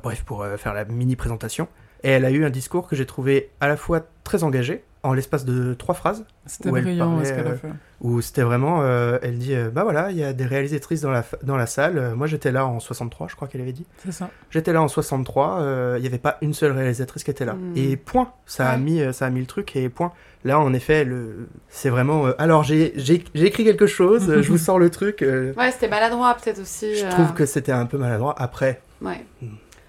bref, 0.03 0.23
pour 0.23 0.43
euh, 0.43 0.57
faire 0.57 0.73
la 0.73 0.85
mini 0.85 1.15
présentation. 1.15 1.67
Et 2.03 2.09
elle 2.09 2.25
a 2.25 2.31
eu 2.31 2.45
un 2.45 2.49
discours 2.49 2.87
que 2.87 2.95
j'ai 2.95 3.05
trouvé 3.05 3.49
à 3.61 3.67
la 3.67 3.77
fois 3.77 4.01
très 4.23 4.43
engagé, 4.43 4.83
en 5.05 5.13
l'espace 5.13 5.45
de 5.45 5.73
trois 5.73 5.95
phrases. 5.95 6.25
C'était 6.45 6.69
brillant 6.69 7.11
parlait, 7.11 7.25
ce 7.25 7.33
qu'elle 7.33 7.47
a 7.47 7.51
euh, 7.51 7.55
fait. 7.57 7.69
Où 8.01 8.21
c'était 8.21 8.41
vraiment, 8.43 8.81
euh, 8.81 9.17
elle 9.21 9.37
dit, 9.37 9.55
euh, 9.55 9.69
bah 9.69 9.83
voilà, 9.83 10.11
il 10.11 10.17
y 10.17 10.23
a 10.23 10.33
des 10.33 10.45
réalisatrices 10.45 11.01
dans 11.01 11.11
la, 11.11 11.23
dans 11.43 11.55
la 11.57 11.65
salle. 11.65 12.13
Moi 12.15 12.27
j'étais 12.27 12.51
là 12.51 12.65
en 12.65 12.79
63, 12.79 13.27
je 13.29 13.35
crois 13.35 13.47
qu'elle 13.47 13.61
avait 13.61 13.71
dit. 13.71 13.85
C'est 14.03 14.11
ça. 14.11 14.29
J'étais 14.51 14.73
là 14.73 14.81
en 14.81 14.87
63, 14.87 15.59
euh, 15.61 15.93
il 15.97 16.01
n'y 16.01 16.07
avait 16.07 16.17
pas 16.17 16.37
une 16.41 16.53
seule 16.53 16.71
réalisatrice 16.73 17.23
qui 17.23 17.31
était 17.31 17.45
là. 17.45 17.53
Mm. 17.53 17.73
Et 17.77 17.97
point, 17.97 18.31
ça, 18.45 18.69
a 18.69 18.77
mis, 18.77 19.01
ça 19.13 19.25
a 19.25 19.29
mis 19.29 19.39
le 19.39 19.45
truc 19.47 19.75
et 19.75 19.89
point. 19.89 20.11
Là, 20.43 20.59
en 20.59 20.73
effet, 20.73 21.05
le... 21.05 21.47
c'est 21.69 21.89
vraiment. 21.89 22.27
euh, 22.27 22.33
alors, 22.37 22.63
j'ai 22.63 22.93
j'ai- 22.97 23.23
j'ai 23.33 23.45
écrit 23.47 23.63
quelque 23.63 23.87
chose, 23.87 24.29
euh, 24.29 24.43
je 24.43 24.49
vous 24.51 24.57
sors 24.59 24.77
le 24.77 24.91
truc. 24.91 25.23
euh, 25.23 25.53
Ouais, 25.57 25.71
c'était 25.71 25.87
maladroit 25.87 26.35
peut-être 26.35 26.59
aussi. 26.61 26.95
je 26.95 27.07
trouve 27.09 27.33
que 27.33 27.45
c'était 27.47 27.71
un 27.71 27.87
peu 27.87 27.97
maladroit. 27.97 28.35
Après, 28.37 28.81
Ouais. 29.01 29.25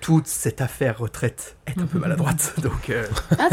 Toute 0.06 0.28
cette 0.28 0.60
affaire 0.60 0.98
retraite 0.98 1.56
est 1.66 1.76
un 1.80 1.86
peu 1.86 1.98
maladroite. 1.98 2.54
Donc, 2.62 2.90
euh, 2.90 3.04
Ah, 3.40 3.48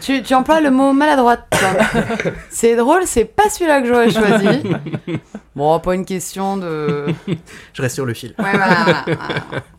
tu, 0.00 0.16
tu, 0.16 0.22
tu 0.24 0.34
emploies 0.34 0.60
le 0.60 0.72
mot 0.72 0.92
maladroite. 0.92 1.46
c'est 2.50 2.74
drôle, 2.74 3.02
c'est 3.06 3.24
pas 3.24 3.48
celui-là 3.48 3.80
que 3.80 3.86
j'aurais 3.86 4.10
choisi. 4.10 4.62
Bon, 5.54 5.78
pas 5.80 5.94
une 5.96 6.04
question 6.04 6.56
de. 6.56 7.06
Ouais, 7.26 7.38
je 7.72 7.82
reste 7.82 7.96
sur 7.96 8.06
le 8.06 8.14
fil. 8.14 8.32
voilà. 8.38 9.04
voilà. 9.04 9.04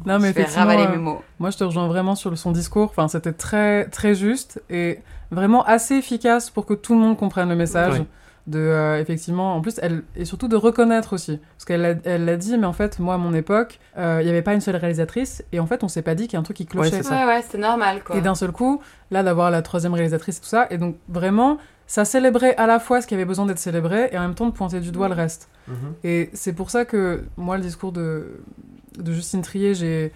Non, 0.05 0.19
mais 0.19 0.29
Je 0.29 0.33
vais 0.33 0.43
ravaler 0.43 0.83
euh, 0.83 0.89
mes 0.91 0.97
mots. 0.97 1.21
Moi, 1.39 1.51
je 1.51 1.57
te 1.57 1.63
rejoins 1.63 1.87
vraiment 1.87 2.15
sur 2.15 2.29
le- 2.29 2.35
son 2.35 2.51
discours. 2.51 2.89
Enfin, 2.89 3.07
c'était 3.07 3.31
très, 3.31 3.85
très 3.85 4.13
juste 4.13 4.61
et 4.69 4.99
vraiment 5.31 5.63
assez 5.63 5.95
efficace 5.95 6.49
pour 6.49 6.65
que 6.65 6.73
tout 6.73 6.93
le 6.95 6.99
monde 6.99 7.17
comprenne 7.17 7.47
le 7.47 7.55
message. 7.55 7.93
Oui. 7.99 8.05
De, 8.49 8.57
euh, 8.59 8.99
effectivement, 8.99 9.55
en 9.55 9.61
plus, 9.61 9.79
elle, 9.83 10.01
et 10.15 10.25
surtout 10.25 10.47
de 10.47 10.55
reconnaître 10.55 11.13
aussi. 11.13 11.39
Parce 11.55 11.65
qu'elle 11.65 11.81
l'a 11.81 11.93
elle 12.03 12.25
l'a 12.25 12.35
dit, 12.35 12.57
mais 12.57 12.65
en 12.65 12.73
fait, 12.73 12.97
moi, 12.97 13.13
à 13.13 13.17
mon 13.17 13.33
époque, 13.33 13.79
euh, 13.97 14.17
il 14.21 14.23
n'y 14.25 14.29
avait 14.31 14.41
pas 14.41 14.53
une 14.55 14.61
seule 14.61 14.75
réalisatrice. 14.77 15.43
Et 15.51 15.59
en 15.59 15.67
fait, 15.67 15.83
on 15.83 15.87
s'est 15.87 16.01
pas 16.01 16.15
dit 16.15 16.23
qu'il 16.23 16.33
y 16.33 16.37
a 16.37 16.39
un 16.39 16.43
truc 16.43 16.57
qui 16.57 16.65
clochait. 16.65 16.89
c'est 16.89 17.03
ça. 17.03 17.25
Ouais, 17.27 17.33
ouais, 17.35 17.41
c'était 17.43 17.59
normal 17.59 18.03
quoi. 18.03 18.15
et 18.17 18.21
d'un 18.21 18.33
seul 18.35 18.51
coup, 18.51 18.81
là, 19.11 19.21
d'avoir 19.21 19.51
la 19.51 19.61
troisième 19.61 19.93
réalisatrice 19.93 20.37
et 20.37 20.41
tout 20.41 20.47
ça. 20.47 20.65
Et 20.71 20.77
donc, 20.79 20.95
vraiment, 21.09 21.57
ça 21.85 22.05
célébrait 22.05 22.55
à 22.55 22.65
la 22.65 22.79
fois 22.79 23.01
ce 23.01 23.07
qui 23.07 23.13
avait 23.13 23.25
besoin 23.25 23.45
d'être 23.45 23.59
célébré 23.59 24.09
et 24.11 24.17
en 24.17 24.21
même 24.21 24.33
temps 24.35 24.47
de 24.47 24.51
pointer 24.51 24.79
du 24.79 24.91
doigt 24.91 25.07
le 25.09 25.15
reste. 25.15 25.47
Et 26.03 26.29
c'est 26.33 26.53
pour 26.53 26.71
ça 26.71 26.85
que 26.85 27.23
moi, 27.37 27.55
le 27.57 27.61
discours 27.63 27.91
de, 27.91 28.39
de 28.97 29.11
Justine 29.11 29.41
Trier, 29.43 29.75
j'ai, 29.75 30.11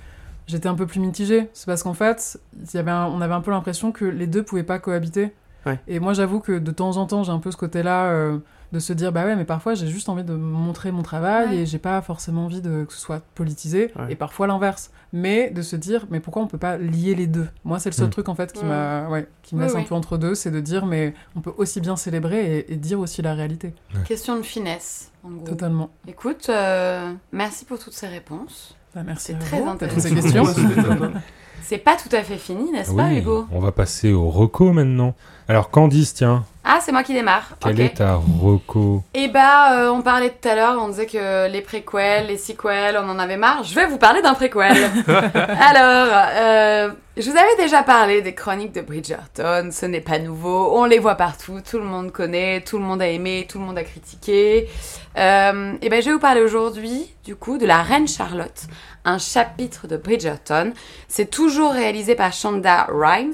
j'étais 0.47 0.67
un 0.69 0.75
peu 0.75 0.87
plus 0.87 0.99
mitigée. 0.99 1.49
C'est 1.53 1.67
parce 1.67 1.83
qu'en 1.83 1.93
fait, 1.93 2.39
il 2.59 2.73
y 2.75 2.77
avait 2.79 2.89
un- 2.91 3.05
on 3.05 3.21
avait 3.21 3.33
un 3.35 3.41
peu 3.41 3.51
l'impression 3.51 3.91
que 3.91 4.05
les 4.05 4.25
deux 4.25 4.41
pouvaient 4.41 4.63
pas 4.63 4.79
cohabiter. 4.79 5.33
Ouais. 5.65 5.79
Et 5.87 5.99
moi, 5.99 6.13
j'avoue 6.13 6.39
que 6.39 6.57
de 6.59 6.71
temps 6.71 6.97
en 6.97 7.05
temps, 7.05 7.23
j'ai 7.23 7.31
un 7.31 7.39
peu 7.39 7.51
ce 7.51 7.57
côté-là 7.57 8.05
euh, 8.11 8.37
de 8.73 8.79
se 8.79 8.91
dire, 8.91 9.11
bah 9.11 9.23
ouais, 9.25 9.35
mais 9.35 9.45
parfois, 9.45 9.75
j'ai 9.75 9.87
juste 9.87 10.09
envie 10.09 10.23
de 10.23 10.33
montrer 10.33 10.91
mon 10.91 11.03
travail 11.03 11.47
Ouais. 11.49 11.55
et 11.57 11.65
j'ai 11.65 11.77
pas 11.79 12.01
forcément 12.01 12.45
envie 12.45 12.59
de, 12.61 12.83
que 12.85 12.91
ce 12.93 12.99
soit 12.99 13.21
politisé. 13.35 13.91
Ouais. 13.97 14.11
Et 14.11 14.15
parfois 14.15 14.47
l'inverse. 14.47 14.91
Mais 15.13 15.51
de 15.51 15.61
se 15.61 15.75
dire, 15.75 16.07
mais 16.09 16.19
pourquoi 16.19 16.41
on 16.41 16.47
peut 16.47 16.57
pas 16.57 16.75
lier 16.77 17.13
les 17.15 17.27
deux? 17.27 17.47
Moi, 17.63 17.77
c'est 17.79 17.89
le 17.89 17.95
seul 17.95 18.07
Mm. 18.07 18.11
truc 18.11 18.29
en 18.29 18.35
fait 18.35 18.51
qui 18.51 18.65
Mm. 18.65 18.67
m'a, 18.67 19.07
ouais, 19.09 19.27
qui 19.43 19.55
me 19.55 19.59
Oui, 19.61 19.67
laisse 19.67 19.75
un 19.75 19.79
oui. 19.81 19.85
peu 19.87 19.93
entre 19.95 20.17
deux, 20.17 20.33
c'est 20.35 20.49
de 20.51 20.59
dire, 20.59 20.85
mais 20.87 21.13
on 21.35 21.41
peut 21.41 21.53
aussi 21.57 21.81
bien 21.81 21.95
célébrer 21.95 22.57
et, 22.59 22.73
et 22.73 22.75
dire 22.75 22.99
aussi 22.99 23.21
la 23.21 23.35
réalité. 23.35 23.73
Question 24.05 24.35
de 24.37 24.41
finesse, 24.41 25.11
en 25.23 25.29
gros. 25.29 25.45
Totalement. 25.45 25.91
Écoute, 26.07 26.47
euh, 26.49 27.13
merci 27.31 27.63
pour 27.65 27.77
toutes 27.77 27.93
ces 27.93 28.07
réponses. 28.07 28.75
Bah, 28.95 29.01
merci 29.05 29.27
C'est 29.27 29.35
à 29.35 29.37
très 29.37 29.61
vous 29.61 29.69
toutes 29.77 29.99
ces 29.99 30.11
intéressant. 30.11 30.45
questions. 30.45 31.11
C'est 31.61 31.77
pas 31.77 31.95
tout 31.95 32.13
à 32.13 32.21
fait 32.23 32.37
fini, 32.37 32.71
n'est-ce 32.71 32.93
pas, 32.93 33.13
Hugo? 33.13 33.45
on 33.51 33.59
va 33.59 33.71
passer 33.71 34.11
au 34.11 34.29
reco 34.29 34.73
maintenant. 34.73 35.15
Alors 35.49 35.69
Candice, 35.69 36.13
tiens, 36.13 36.45
Ah, 36.63 36.79
c'est 36.81 36.93
moi 36.93 37.03
qui 37.03 37.13
démarre. 37.13 37.49
quelle 37.59 37.73
ok. 37.73 37.79
est 37.79 37.93
ta 37.95 38.15
reco 38.41 39.03
Et 39.13 39.27
bah, 39.27 39.73
euh, 39.73 39.89
on 39.89 40.01
parlait 40.01 40.29
tout 40.29 40.47
à 40.47 40.55
l'heure, 40.55 40.77
on 40.81 40.87
disait 40.87 41.05
que 41.05 41.49
les 41.49 41.61
préquels, 41.61 42.27
les 42.27 42.37
sequels, 42.37 42.97
on 42.97 43.09
en 43.09 43.19
avait 43.19 43.35
marre. 43.35 43.63
Je 43.63 43.75
vais 43.75 43.85
vous 43.85 43.97
parler 43.97 44.21
d'un 44.21 44.35
préquel. 44.35 44.71
Alors, 45.07 46.07
euh, 46.35 46.91
je 47.17 47.29
vous 47.29 47.35
avais 47.37 47.55
déjà 47.57 47.83
parlé 47.83 48.21
des 48.21 48.33
chroniques 48.33 48.71
de 48.73 48.79
Bridgerton, 48.81 49.69
ce 49.71 49.85
n'est 49.85 49.99
pas 50.01 50.17
nouveau, 50.17 50.77
on 50.77 50.85
les 50.85 50.99
voit 50.99 51.15
partout, 51.15 51.59
tout 51.69 51.77
le 51.77 51.83
monde 51.85 52.11
connaît, 52.13 52.61
tout 52.61 52.77
le 52.77 52.83
monde 52.85 53.01
a 53.01 53.07
aimé, 53.07 53.45
tout 53.49 53.59
le 53.59 53.65
monde 53.65 53.77
a 53.77 53.83
critiqué. 53.83 54.69
Euh, 55.17 55.73
et 55.81 55.89
ben, 55.89 56.01
je 56.01 56.07
vais 56.07 56.13
vous 56.13 56.19
parler 56.19 56.41
aujourd'hui, 56.41 57.13
du 57.25 57.35
coup, 57.35 57.57
de 57.57 57.65
la 57.65 57.81
Reine 57.83 58.07
Charlotte, 58.07 58.61
un 59.03 59.17
chapitre 59.17 59.87
de 59.87 59.97
Bridgerton. 59.97 60.71
C'est 61.09 61.29
toujours 61.29 61.73
réalisé 61.73 62.15
par 62.15 62.31
Shonda 62.31 62.87
Rhimes. 62.89 63.33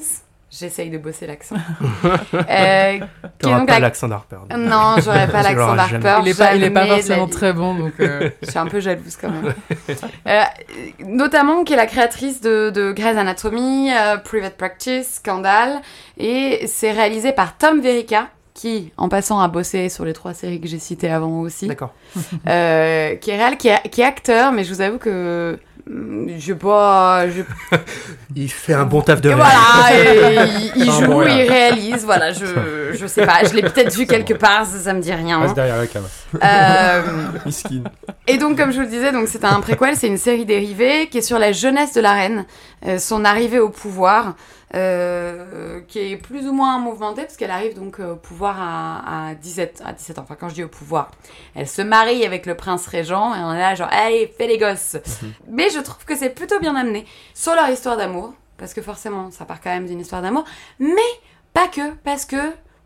J'essaye 0.52 0.90
de 0.90 0.98
bosser 0.98 1.28
l'accent. 1.28 1.56
Euh, 2.34 3.00
T'auras 3.40 3.66
pas 3.66 3.74
la- 3.74 3.80
l'accent 3.80 4.08
d'Harper. 4.08 4.38
non, 4.58 4.96
j'aurais 5.04 5.28
pas 5.28 5.42
l'accent 5.44 5.76
d'Harper. 5.76 6.20
Il 6.24 6.28
est 6.30 6.38
pas, 6.38 6.56
il 6.56 6.64
est 6.64 6.70
pas 6.72 6.86
la 6.86 6.96
forcément 6.96 7.28
très 7.28 7.54
bon, 7.54 7.76
donc 7.76 7.94
euh, 8.00 8.30
Je 8.44 8.50
suis 8.50 8.60
un 8.60 8.66
peu 8.66 8.80
jalouse 8.80 9.16
quand 9.20 9.30
même. 9.30 9.54
Euh, 10.28 10.42
notamment 11.06 11.64
qui 11.64 11.74
est 11.74 11.78
la 11.78 11.86
créatrice 11.86 12.42
de, 12.42 12.70
de 12.72 12.92
Grey's 12.92 13.18
Anatomy, 13.18 13.92
euh, 13.94 14.18
Private 14.18 14.58
Practice, 14.58 15.16
Scandal, 15.16 15.82
et 16.18 16.66
c'est 16.68 16.92
réalisé 16.92 17.32
par 17.32 17.58
Tom 17.58 17.80
Verica, 17.82 18.28
qui, 18.54 18.92
en 18.98 19.08
passant, 19.10 19.40
a 19.40 19.48
bossé 19.48 19.88
sur 19.90 20.04
les 20.06 20.14
trois 20.14 20.34
séries 20.34 20.60
que 20.60 20.68
j'ai 20.68 20.80
citées 20.80 21.10
avant 21.12 21.42
aussi, 21.42 21.68
D'accord. 21.68 21.94
euh, 22.48 23.16
qui 23.16 23.32
est 23.32 23.38
réel, 23.38 23.58
qui 23.58 23.68
est, 23.70 23.88
qui 23.90 24.02
est 24.02 24.06
acteur, 24.06 24.52
mais 24.52 24.64
je 24.64 24.74
vous 24.74 24.82
avoue 24.82 24.98
que 24.98 25.60
je 25.90 26.40
sais 26.40 26.56
pas, 26.56 27.28
je 27.30 27.42
Il 28.36 28.50
fait 28.52 28.74
un 28.74 28.86
bon 28.86 29.02
taf 29.02 29.22
de 29.22 29.32
voilà, 29.32 29.92
et 29.92 30.36
il, 30.76 30.84
il 30.84 30.90
Ah, 30.90 31.00
joue, 31.00 31.08
bon, 31.08 31.24
il 31.24 31.50
réalise, 31.50 32.06
voilà, 32.06 32.32
je, 32.32 32.46
je 32.94 33.08
sais 33.08 33.26
pas, 33.26 33.44
je 33.44 33.56
l'ai 33.56 33.64
peut-être 33.64 33.94
vu 33.96 34.06
quelque 34.06 34.34
part, 34.36 34.66
ça, 34.66 34.78
ça 34.78 34.94
me 34.94 35.02
dit 35.02 35.12
rien. 35.12 35.42
Reste 35.42 35.56
derrière 35.56 35.78
la 35.78 35.88
cam. 35.88 36.04
Euh, 36.44 37.02
et 38.28 38.38
donc, 38.38 38.58
comme 38.58 38.72
je 38.72 38.78
vous 38.78 38.84
le 38.84 38.88
disais, 38.88 39.12
donc 39.12 39.28
c'est 39.28 39.44
un 39.44 39.60
préquel, 39.62 39.96
c'est 39.96 40.08
une 40.08 40.18
série 40.20 40.46
dérivée 40.46 41.08
qui 41.10 41.18
est 41.18 41.24
sur 41.24 41.40
la 41.40 41.52
jeunesse 41.52 41.94
de 41.94 42.02
la 42.02 42.14
reine, 42.14 42.46
euh, 42.86 43.00
son 43.00 43.26
arrivée 43.26 43.60
au 43.60 43.70
pouvoir, 43.70 44.36
euh, 44.76 45.82
qui 45.88 46.00
est 46.00 46.18
plus 46.18 46.48
ou 46.48 46.54
moins 46.54 46.78
mouvementée 46.78 47.24
parce 47.24 47.38
qu'elle 47.38 47.52
arrive 47.52 47.74
donc 47.76 48.00
euh, 48.00 48.14
au 48.14 48.16
pouvoir 48.16 48.58
à, 48.60 49.30
à 49.30 49.36
17, 49.36 49.82
à 49.84 49.94
17 49.94 50.20
ans. 50.20 50.22
Enfin, 50.24 50.36
quand 50.40 50.50
je 50.50 50.54
dis 50.56 50.64
au 50.64 50.68
pouvoir, 50.68 51.10
elle 51.56 51.68
se 51.68 51.82
marie 51.82 52.26
avec 52.26 52.46
le 52.46 52.56
prince 52.56 52.86
régent 52.88 53.34
et 53.34 53.40
on 53.40 53.54
est 53.54 53.60
là 53.60 53.76
genre, 53.76 53.90
allez, 53.92 54.34
fais 54.38 54.48
les 54.48 54.58
gosses. 54.58 54.98
Mais 55.48 55.70
je 55.70 55.80
trouve 55.80 56.06
que 56.06 56.16
c'est 56.16 56.30
plutôt 56.30 56.60
bien 56.60 56.76
amené 56.76 57.06
sur 57.34 57.56
leur 57.56 57.70
histoire 57.70 57.98
d'amour, 57.98 58.34
parce 58.58 58.74
que 58.74 58.82
forcément, 58.82 59.32
ça 59.32 59.46
part 59.46 59.60
quand 59.62 59.72
même 59.72 59.88
d'une 59.88 60.02
histoire 60.02 60.22
d'amour, 60.22 60.46
mais 60.80 60.96
pas 61.54 61.68
que, 61.68 61.94
parce 62.04 62.26
que 62.26 62.38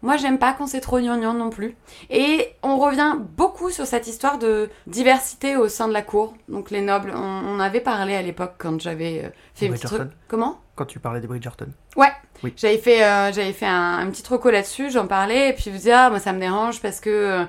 moi, 0.04 0.18
j'aime 0.18 0.38
pas 0.38 0.54
quand 0.54 0.68
c'est 0.68 0.82
trop 0.82 1.00
gnangnan 1.00 1.34
non 1.34 1.50
plus. 1.50 1.76
Et 2.12 2.50
on 2.62 2.78
revient 2.78 3.14
beaucoup 3.36 3.72
sur 3.72 3.88
cette 3.88 4.06
histoire 4.06 4.38
de 4.38 4.70
diversité 4.86 5.56
au 5.56 5.68
sein 5.70 5.88
de 5.88 5.94
la 5.94 6.04
cour. 6.04 6.36
Donc 6.48 6.70
les 6.70 6.82
nobles, 6.82 7.12
on, 7.16 7.20
on 7.48 7.60
avait 7.60 7.80
parlé 7.82 8.14
à 8.16 8.22
l'époque 8.22 8.54
quand 8.60 8.80
j'avais 8.80 9.24
euh, 9.26 9.30
fait 9.56 9.66
une 9.66 9.80
truc. 9.80 10.04
Comment? 10.28 10.60
Quand 10.76 10.86
tu 10.86 11.00
parlais 11.00 11.22
des 11.22 11.28
Bridgerton. 11.28 11.68
J'avais 12.58 12.78
fait, 12.78 13.04
euh, 13.04 13.32
j'avais 13.32 13.54
fait 13.54 13.66
un, 13.66 14.00
un 14.00 14.10
petit 14.12 14.24
troco 14.24 14.50
là-dessus, 14.52 14.92
j'en 14.92 15.08
parlais, 15.08 15.50
et 15.50 15.54
puis 15.54 15.72
vous 15.72 15.78
dire, 15.78 15.96
ah, 15.98 16.10
moi 16.10 16.20
ça 16.20 16.34
me 16.34 16.40
dérange 16.40 16.82
parce 16.82 17.00
que 17.00 17.10
euh, 17.10 17.44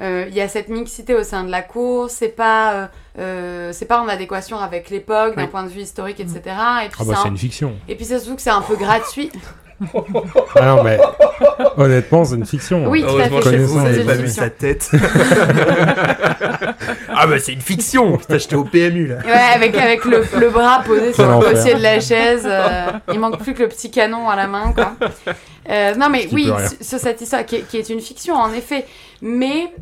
euh, 0.00 0.24
il 0.28 0.34
y 0.34 0.40
a 0.40 0.48
cette 0.48 0.68
mixité 0.68 1.14
au 1.14 1.22
sein 1.22 1.44
de 1.44 1.50
la 1.50 1.60
cour, 1.62 2.08
c'est 2.10 2.30
pas, 2.30 2.72
euh, 2.72 2.86
euh, 3.18 3.72
c'est 3.72 3.84
pas 3.84 4.00
en 4.00 4.08
adéquation 4.08 4.58
avec 4.58 4.88
l'époque, 4.90 5.36
d'un 5.36 5.42
Oui. 5.42 5.48
point 5.48 5.62
de 5.62 5.68
vue 5.68 5.82
historique, 5.82 6.18
etc. 6.20 6.40
Et 6.84 6.88
puis, 6.88 6.98
Ah 7.00 7.04
bah 7.04 7.14
c'est 7.14 7.14
c'est 7.14 7.26
un- 7.28 7.30
une 7.30 7.36
fiction. 7.38 7.76
et 7.86 7.94
puis 7.94 8.06
ça 8.06 8.18
se 8.18 8.24
trouve 8.24 8.36
que 8.36 8.42
c'est 8.42 8.48
un 8.50 8.62
peu 8.62 8.76
gratuit. 8.76 9.30
Ah 10.56 10.66
non 10.76 10.82
mais 10.82 10.98
honnêtement 11.76 12.24
c'est 12.24 12.34
une 12.36 12.46
fiction. 12.46 12.88
Oui, 12.88 13.02
tout 13.02 13.16
à 13.16 13.28
fait. 13.42 13.56
Vous 13.58 13.80
n'avez 13.80 14.04
pas 14.04 14.14
fiction. 14.16 14.22
vu 14.24 14.28
sa 14.28 14.50
tête. 14.50 14.90
ah 17.14 17.26
bah 17.26 17.38
c'est 17.38 17.52
une 17.52 17.60
fiction 17.60 18.16
Putain, 18.16 18.38
j'étais 18.38 18.56
au 18.56 18.64
PMU 18.64 19.06
là. 19.08 19.16
Ouais, 19.24 19.32
avec, 19.54 19.76
avec 19.76 20.04
le, 20.04 20.24
le 20.38 20.50
bras 20.50 20.82
posé 20.84 21.12
sur 21.12 21.26
le 21.40 21.50
dossier 21.54 21.74
de 21.74 21.82
la 21.82 22.00
chaise. 22.00 22.42
euh, 22.46 22.86
il 23.12 23.18
manque 23.20 23.38
plus 23.38 23.54
que 23.54 23.62
le 23.62 23.68
petit 23.68 23.90
canon 23.90 24.28
à 24.28 24.36
la 24.36 24.46
main, 24.46 24.72
quoi. 24.72 24.92
Euh, 25.68 25.94
non, 25.94 26.08
mais 26.08 26.28
oui, 26.32 26.50
sur- 26.80 26.98
cette 26.98 27.20
histoire, 27.20 27.44
qui 27.46 27.56
est, 27.56 27.60
qui 27.62 27.76
est 27.78 27.88
une 27.90 28.00
fiction, 28.00 28.34
en 28.34 28.52
effet. 28.52 28.86
Mais 29.22 29.72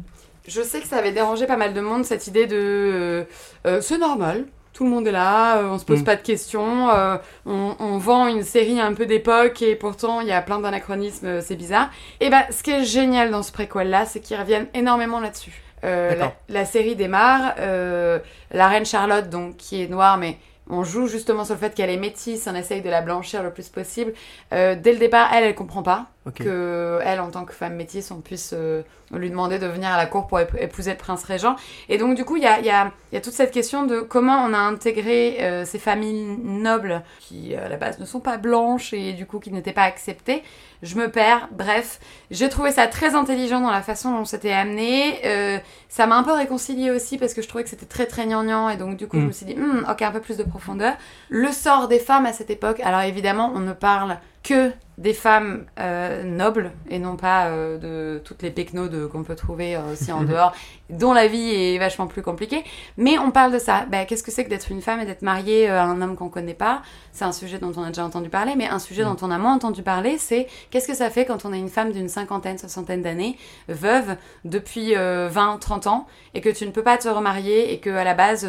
je 0.46 0.62
sais 0.62 0.80
que 0.80 0.86
ça 0.86 0.96
avait 0.96 1.12
dérangé 1.12 1.46
pas 1.46 1.56
mal 1.56 1.72
de 1.74 1.80
monde, 1.80 2.04
cette 2.04 2.26
idée 2.26 2.46
de... 2.46 2.56
euh, 2.56 3.24
euh, 3.66 3.80
c'est 3.80 3.98
normal, 3.98 4.44
tout 4.78 4.84
le 4.84 4.90
monde 4.90 5.08
est 5.08 5.12
là, 5.12 5.56
euh, 5.56 5.70
on 5.70 5.78
se 5.78 5.84
pose 5.84 6.02
Mm. 6.02 6.04
pas 6.04 6.14
de 6.14 6.22
questions, 6.22 6.88
euh, 6.90 7.16
on, 7.46 7.74
on 7.80 7.98
vend 7.98 8.28
une 8.28 8.44
série 8.44 8.78
un 8.80 8.94
peu 8.94 9.06
d'époque 9.06 9.60
et 9.60 9.74
pourtant 9.74 10.20
il 10.20 10.28
y 10.28 10.32
a 10.32 10.40
plein 10.40 10.60
d'anachronismes, 10.60 11.26
euh, 11.26 11.40
c'est 11.44 11.56
bizarre. 11.56 11.90
Et 12.20 12.30
ben, 12.30 12.44
ce 12.52 12.62
qui 12.62 12.70
est 12.70 12.84
génial 12.84 13.32
dans 13.32 13.42
ce 13.42 13.50
préquel-là, 13.50 14.06
c'est 14.06 14.20
qu'ils 14.20 14.38
reviennent 14.38 14.68
énormément 14.74 15.18
là-dessus. 15.18 15.64
Euh, 15.82 16.14
la, 16.14 16.32
la 16.48 16.64
série 16.64 16.94
démarre, 16.94 17.54
euh, 17.58 18.20
la 18.52 18.68
reine 18.68 18.86
Charlotte, 18.86 19.28
donc 19.28 19.56
qui 19.56 19.82
est 19.82 19.88
noire, 19.88 20.16
mais 20.16 20.38
on 20.70 20.84
joue 20.84 21.06
justement 21.06 21.44
sur 21.44 21.54
le 21.54 21.60
fait 21.60 21.74
qu'elle 21.74 21.90
est 21.90 21.96
métisse, 21.96 22.48
on 22.50 22.54
essaye 22.54 22.82
de 22.82 22.90
la 22.90 23.00
blanchir 23.02 23.42
le 23.42 23.50
plus 23.50 23.68
possible. 23.68 24.12
Euh, 24.52 24.74
dès 24.74 24.92
le 24.92 24.98
départ, 24.98 25.30
elle, 25.32 25.44
elle 25.44 25.54
comprend 25.54 25.82
pas 25.82 26.06
que 26.44 26.98
elle, 27.04 27.20
en 27.20 27.30
tant 27.30 27.44
que 27.46 27.54
femme 27.54 27.74
métisse, 27.74 28.10
on 28.10 28.20
puisse 28.20 28.52
euh, 28.54 28.82
lui 29.12 29.30
demander 29.30 29.58
de 29.58 29.66
venir 29.66 29.88
à 29.88 29.96
la 29.96 30.04
cour 30.06 30.26
pour 30.26 30.38
ép- 30.38 30.60
épouser 30.60 30.90
le 30.90 30.98
prince 30.98 31.24
régent. 31.24 31.56
Et 31.88 31.96
donc, 31.96 32.16
du 32.16 32.24
coup, 32.26 32.36
il 32.36 32.42
y 32.42 32.46
a, 32.46 32.58
il 32.58 32.66
y, 32.66 32.70
a, 32.70 32.92
il 33.10 33.14
y 33.14 33.18
a 33.18 33.22
toute 33.22 33.32
cette 33.32 33.50
question 33.50 33.86
de 33.86 34.00
comment 34.00 34.44
on 34.44 34.52
a 34.52 34.58
intégré 34.58 35.38
euh, 35.40 35.64
ces 35.64 35.78
familles 35.78 36.36
nobles 36.42 37.02
qui, 37.20 37.54
à 37.54 37.68
la 37.68 37.76
base, 37.78 37.98
ne 37.98 38.04
sont 38.04 38.20
pas 38.20 38.36
blanches 38.36 38.92
et 38.92 39.14
du 39.14 39.24
coup 39.24 39.38
qui 39.38 39.50
n'étaient 39.52 39.72
pas 39.72 39.84
acceptées. 39.84 40.42
Je 40.82 40.94
me 40.96 41.10
perds. 41.10 41.48
Bref, 41.50 41.98
j'ai 42.30 42.48
trouvé 42.48 42.70
ça 42.70 42.86
très 42.86 43.14
intelligent 43.14 43.60
dans 43.60 43.70
la 43.70 43.82
façon 43.82 44.12
dont 44.12 44.24
c'était 44.24 44.52
amené. 44.52 45.18
Euh, 45.24 45.58
ça 45.88 46.06
m'a 46.06 46.16
un 46.16 46.22
peu 46.22 46.32
réconcilié 46.32 46.90
aussi 46.90 47.18
parce 47.18 47.34
que 47.34 47.42
je 47.42 47.48
trouvais 47.48 47.64
que 47.64 47.70
c'était 47.70 47.86
très 47.86 48.06
très 48.06 48.26
gnangnan 48.26 48.68
et 48.70 48.76
donc 48.76 48.96
du 48.96 49.08
coup 49.08 49.16
je 49.18 49.22
Mm. 49.22 49.26
me 49.26 49.32
suis 49.32 49.46
dit 49.46 49.54
Hmm, 49.56 49.84
ok 49.90 50.02
un 50.02 50.10
peu 50.12 50.20
plus 50.20 50.36
de 50.36 50.44
profondeur. 50.44 50.94
Le 51.30 51.50
sort 51.50 51.88
des 51.88 51.98
femmes 51.98 52.26
à 52.26 52.32
cette 52.32 52.50
époque. 52.50 52.80
Alors 52.84 53.00
évidemment 53.00 53.52
on 53.54 53.60
ne 53.60 53.72
parle 53.72 54.18
que 54.42 54.72
des 54.98 55.14
femmes 55.14 55.64
euh, 55.78 56.24
nobles 56.24 56.72
et 56.90 56.98
non 56.98 57.16
pas 57.16 57.46
euh, 57.46 57.78
de 57.78 58.18
toutes 58.18 58.42
les 58.42 58.50
pecnos 58.50 58.90
qu'on 59.10 59.22
peut 59.22 59.36
trouver 59.36 59.76
euh, 59.76 59.92
aussi 59.92 60.10
en 60.10 60.22
dehors, 60.24 60.52
dont 60.90 61.12
la 61.12 61.28
vie 61.28 61.54
est 61.54 61.78
vachement 61.78 62.08
plus 62.08 62.20
compliquée. 62.20 62.64
Mais 62.96 63.16
on 63.16 63.30
parle 63.30 63.52
de 63.52 63.60
ça. 63.60 63.86
Bah, 63.90 64.04
Qu'est-ce 64.04 64.24
que 64.24 64.32
c'est 64.32 64.44
que 64.44 64.50
d'être 64.50 64.72
une 64.72 64.82
femme 64.82 64.98
et 64.98 65.06
d'être 65.06 65.22
mariée 65.22 65.68
à 65.68 65.84
un 65.84 66.02
homme 66.02 66.16
qu'on 66.16 66.28
connaît 66.28 66.52
pas? 66.52 66.82
C'est 67.12 67.24
un 67.24 67.32
sujet 67.32 67.58
dont 67.58 67.72
on 67.76 67.84
a 67.84 67.88
déjà 67.88 68.04
entendu 68.04 68.28
parler, 68.28 68.54
mais 68.56 68.66
un 68.66 68.80
sujet 68.80 69.04
mm. 69.04 69.14
dont 69.14 69.26
on 69.26 69.30
a 69.30 69.38
moins 69.38 69.54
entendu 69.54 69.82
parler, 69.82 70.18
c'est 70.18 70.48
qu'est-ce 70.70 70.88
que 70.88 70.94
ça 70.94 71.10
fait 71.10 71.24
quand 71.24 71.44
on 71.44 71.52
est 71.52 71.60
une 71.60 71.68
femme 71.68 71.92
d'une 71.92 72.08
cinquantaine, 72.08 72.58
soixantaine 72.58 73.02
d'années, 73.02 73.38
veuve 73.68 74.16
depuis 74.44 74.94
20, 74.94 75.58
30 75.60 75.86
ans, 75.86 76.06
et 76.34 76.40
que 76.40 76.48
tu 76.48 76.66
ne 76.66 76.72
peux 76.72 76.82
pas 76.82 76.98
te 76.98 77.08
remarier 77.08 77.72
et 77.72 77.78
que 77.78 77.90
à 77.90 78.02
la 78.02 78.14
base, 78.14 78.48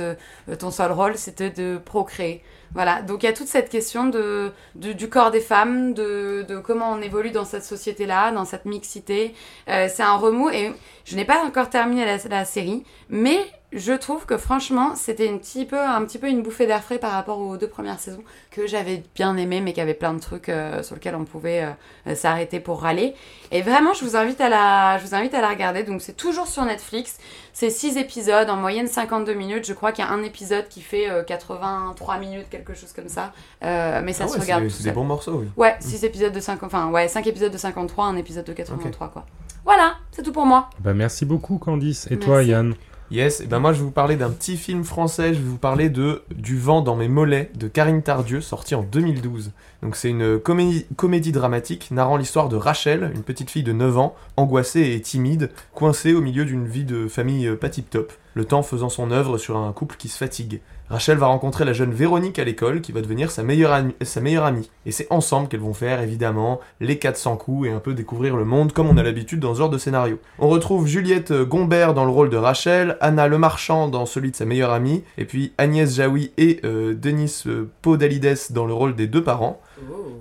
ton 0.58 0.72
seul 0.72 0.92
rôle, 0.92 1.16
c'était 1.16 1.52
de 1.52 1.80
procréer? 1.84 2.44
Voilà, 2.74 3.02
donc 3.02 3.24
il 3.24 3.26
y 3.26 3.30
a 3.30 3.34
toute 3.34 3.48
cette 3.48 3.70
question 3.70 4.08
de, 4.08 4.52
du 4.76 5.10
corps 5.10 5.32
des 5.32 5.40
femmes, 5.40 5.94
de, 5.94 6.46
de, 6.48 6.60
comment 6.60 6.92
on 6.92 7.02
évolue 7.02 7.32
dans 7.32 7.46
cette 7.46 7.64
société-là, 7.64 8.32
dans 8.32 8.46
cette 8.46 8.66
mixité. 8.66 9.34
Euh, 9.68 9.88
c'est 9.90 10.04
un 10.04 10.16
remous 10.18 10.50
et 10.50 10.72
je 11.06 11.16
n'ai 11.16 11.26
pas 11.26 11.44
encore 11.44 11.70
terminé 11.70 12.06
la 12.06 12.46
série, 12.46 12.84
mais 13.10 13.40
je 13.72 13.94
trouve 13.94 14.26
que 14.26 14.38
franchement, 14.38 14.96
c'était 14.96 15.30
un 15.30 15.38
petit 15.38 15.64
peu, 15.64 15.80
un 15.80 16.04
petit 16.04 16.18
peu 16.18 16.28
une 16.28 16.42
bouffée 16.42 16.66
d'air 16.66 16.84
frais 16.84 16.98
par 16.98 17.12
rapport 17.12 17.40
aux 17.40 17.56
deux 17.56 17.68
premières 17.68 18.00
saisons 18.00 18.24
que 18.50 18.66
j'avais 18.66 19.04
bien 19.14 19.38
aimé, 19.38 19.62
mais 19.62 19.74
qui 19.74 19.82
avait 19.82 19.94
plein 19.94 20.14
de 20.14 20.20
trucs 20.20 20.50
euh, 20.50 20.82
sur 20.82 20.96
lesquels 20.96 21.14
on 21.14 21.24
pouvait 21.24 21.68
euh, 22.08 22.16
s'arrêter 22.16 22.60
pour 22.60 22.82
râler. 22.82 23.14
Et 23.52 23.62
vraiment, 23.62 23.94
je 23.94 24.04
vous 24.04 24.16
invite 24.16 24.42
à 24.42 24.50
la, 24.50 24.98
je 24.98 25.06
vous 25.06 25.14
invite 25.14 25.36
à 25.36 25.42
la 25.42 25.50
regarder. 25.50 25.84
Donc, 25.84 26.02
c'est 26.02 26.18
toujours 26.18 26.48
sur 26.48 26.66
Netflix. 26.66 27.20
C'est 27.54 27.70
6 27.70 27.98
épisodes, 27.98 28.50
en 28.50 28.56
moyenne 28.56 28.88
52 28.88 29.34
minutes. 29.34 29.68
Je 29.68 29.74
crois 29.74 29.92
qu'il 29.92 30.04
y 30.04 30.08
a 30.08 30.12
un 30.12 30.24
épisode 30.24 30.68
qui 30.68 30.82
fait 30.82 31.08
83 31.28 32.16
euh, 32.16 32.20
minutes, 32.20 32.50
quelque 32.50 32.74
chose 32.74 32.92
comme 32.92 33.10
ça. 33.10 33.34
mais 33.62 34.14
ça 34.14 34.24
ah 34.26 34.30
se 34.30 34.40
regarde. 34.40 34.68
C'est 34.70 34.84
des 34.84 34.92
bons 34.92 35.04
morceaux, 35.04 35.42
oui. 35.42 35.48
Ouais, 35.58 35.76
6 35.80 36.06
épisodes 36.06 36.34
de 36.34 36.40
5, 36.40 36.64
enfin, 36.64 36.90
ouais, 36.90 37.08
5 37.08 37.28
épisodes 37.28 37.52
de 37.52 37.58
53, 37.58 38.06
un 38.06 38.16
épisode 38.16 38.46
de 38.46 38.54
83, 38.54 39.10
quoi. 39.10 39.26
Voilà, 39.64 39.98
c'est 40.12 40.24
tout 40.24 40.32
pour 40.32 40.46
moi. 40.48 40.70
Bah, 40.80 40.96
merci 40.96 41.26
beaucoup, 41.26 41.60
Candice. 41.60 42.08
Et 42.10 42.18
toi, 42.18 42.42
Yann? 42.42 42.74
Yes, 43.12 43.41
et 43.41 43.47
ben 43.47 43.57
moi 43.57 43.74
je 43.74 43.80
vais 43.80 43.86
vous 43.86 43.91
parler 43.91 44.18
d'un 44.18 44.30
petit 44.30 44.55
film 44.55 44.84
français, 44.84 45.34
je 45.34 45.39
vais 45.39 45.47
vous 45.47 45.57
parler 45.57 45.89
de 45.89 46.22
Du 46.30 46.60
vent 46.60 46.82
dans 46.82 46.95
mes 46.95 47.07
mollets 47.07 47.49
de 47.55 47.68
Karine 47.68 48.03
Tardieu, 48.03 48.39
sorti 48.39 48.76
en 48.76 48.84
2012. 48.84 49.51
Donc 49.82 49.96
c'est 49.96 50.10
une 50.10 50.40
comédie, 50.40 51.32
dramatique 51.32 51.90
narrant 51.92 52.18
l'histoire 52.18 52.50
de 52.50 52.58
Rachel, 52.58 53.12
une 53.16 53.24
petite 53.24 53.50
fille 53.50 53.64
de 53.64 53.72
9 53.72 53.98
ans, 53.98 54.16
angoissée 54.36 54.94
et 54.94 55.02
timide, 55.02 55.52
coincée 55.74 56.14
au 56.14 56.22
milieu 56.22 56.44
d'une 56.44 56.68
vie 56.68 56.84
de 56.84 57.08
famille 57.08 57.48
euh, 57.48 57.56
pas 57.56 57.70
tip-top, 57.70 58.12
le 58.34 58.46
temps 58.46 58.62
faisant 58.62 58.90
son 58.90 59.12
œuvre 59.12 59.38
sur 59.38 59.58
un 59.58 59.72
couple 59.72 59.96
qui 59.98 60.10
se 60.10 60.18
fatigue. 60.18 60.60
Rachel 60.90 61.20
va 61.20 61.28
rencontrer 61.28 61.66
la 61.66 61.74
jeune 61.74 61.94
Véronique 61.94 62.40
à 62.40 62.44
l'école 62.44 62.82
qui 62.82 62.92
va 62.92 63.02
devenir 63.02 63.30
sa 63.30 63.44
meilleure, 63.44 63.74
amie. 63.74 64.70
Et 64.88 64.92
c'est 64.92 65.06
ensemble 65.12 65.48
qu'elles 65.48 65.60
vont 65.60 65.76
faire 65.76 66.02
évidemment 66.02 66.60
les 66.80 66.98
400 66.98 67.38
coups 67.38 67.68
et 67.68 67.72
un 67.72 67.80
peu 67.80 67.94
découvrir 67.94 68.36
le 68.36 68.44
monde 68.44 68.74
comme 68.74 68.88
on 68.88 68.98
a 68.98 69.04
l'habitude 69.04 69.40
dans 69.40 69.54
ce 69.54 69.60
genre 69.60 69.70
de 69.70 69.78
scénario. 69.78 70.18
On 70.40 70.50
retrouve 70.50 70.88
Juliette 70.88 71.32
Gombert 71.32 71.94
dans 71.94 72.06
le 72.06 72.12
rôle 72.12 72.32
de 72.32 72.38
Rachel, 72.38 72.98
Anna 73.02 73.28
Lemarchand 73.28 73.88
dans 73.88 74.08
celui 74.08 74.32
de 74.32 74.36
sa 74.36 74.46
meilleure 74.46 74.72
amie, 74.72 75.04
et 75.20 75.26
puis 75.26 75.54
Agnès 75.60 75.94
Jaoui 75.94 76.32
et 76.38 76.60
euh, 76.64 76.96
Denis 76.96 77.44
euh, 77.46 77.70
Podalides 77.84 78.38
dans 78.50 78.66
le 78.66 78.74
rôle 78.74 78.96
des 78.96 79.06
deux 79.06 79.24
parents. 79.24 79.62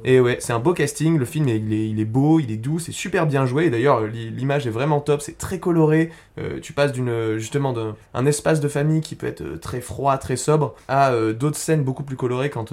Et 0.04 0.20
ouais, 0.20 0.38
c'est 0.40 0.52
un 0.52 0.58
beau 0.58 0.72
casting, 0.74 1.18
le 1.18 1.24
film 1.24 1.48
il, 1.48 1.72
est, 1.72 1.88
il 1.88 2.00
est 2.00 2.04
beau, 2.04 2.40
il 2.40 2.50
est 2.50 2.56
doux, 2.56 2.78
c'est 2.78 2.92
super 2.92 3.26
bien 3.26 3.46
joué, 3.46 3.66
et 3.66 3.70
d'ailleurs 3.70 4.02
l'image 4.06 4.66
est 4.66 4.70
vraiment 4.70 5.00
top, 5.00 5.20
c'est 5.22 5.36
très 5.36 5.58
coloré, 5.58 6.10
euh, 6.38 6.60
tu 6.60 6.72
passes 6.72 6.92
d'une 6.92 7.36
justement 7.36 7.72
d'un 7.72 8.26
espace 8.26 8.60
de 8.60 8.68
famille 8.68 9.00
qui 9.00 9.16
peut 9.16 9.26
être 9.26 9.42
euh, 9.42 9.56
très 9.58 9.80
froid, 9.80 10.16
très 10.18 10.36
sobre, 10.36 10.74
à 10.86 11.10
euh, 11.10 11.32
d'autres 11.32 11.56
scènes 11.56 11.82
beaucoup 11.82 12.04
plus 12.04 12.16
colorées 12.16 12.48
quand, 12.48 12.72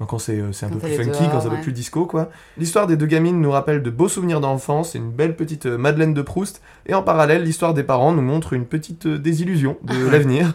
quand 0.00 0.18
c'est 0.18 0.40
un 0.40 0.68
peu 0.70 0.78
plus 0.78 0.94
funky, 0.94 1.24
quand 1.30 1.40
c'est 1.40 1.48
un 1.48 1.56
peu 1.56 1.60
plus 1.62 1.72
disco 1.72 2.06
quoi. 2.06 2.30
L'histoire 2.56 2.86
des 2.86 2.96
deux 2.96 3.06
gamines 3.06 3.40
nous 3.40 3.50
rappelle 3.50 3.82
de 3.82 3.90
beaux 3.90 4.08
souvenirs 4.08 4.40
d'enfance, 4.40 4.92
c'est 4.92 4.98
une 4.98 5.10
belle 5.10 5.36
petite 5.36 5.66
Madeleine 5.66 6.14
de 6.14 6.22
Proust, 6.22 6.62
et 6.86 6.94
en 6.94 7.02
parallèle 7.02 7.44
l'histoire 7.44 7.74
des 7.74 7.84
parents 7.84 8.12
nous 8.12 8.22
montre 8.22 8.54
une 8.54 8.66
petite 8.66 9.06
désillusion 9.06 9.76
de 9.82 10.08
l'avenir. 10.10 10.54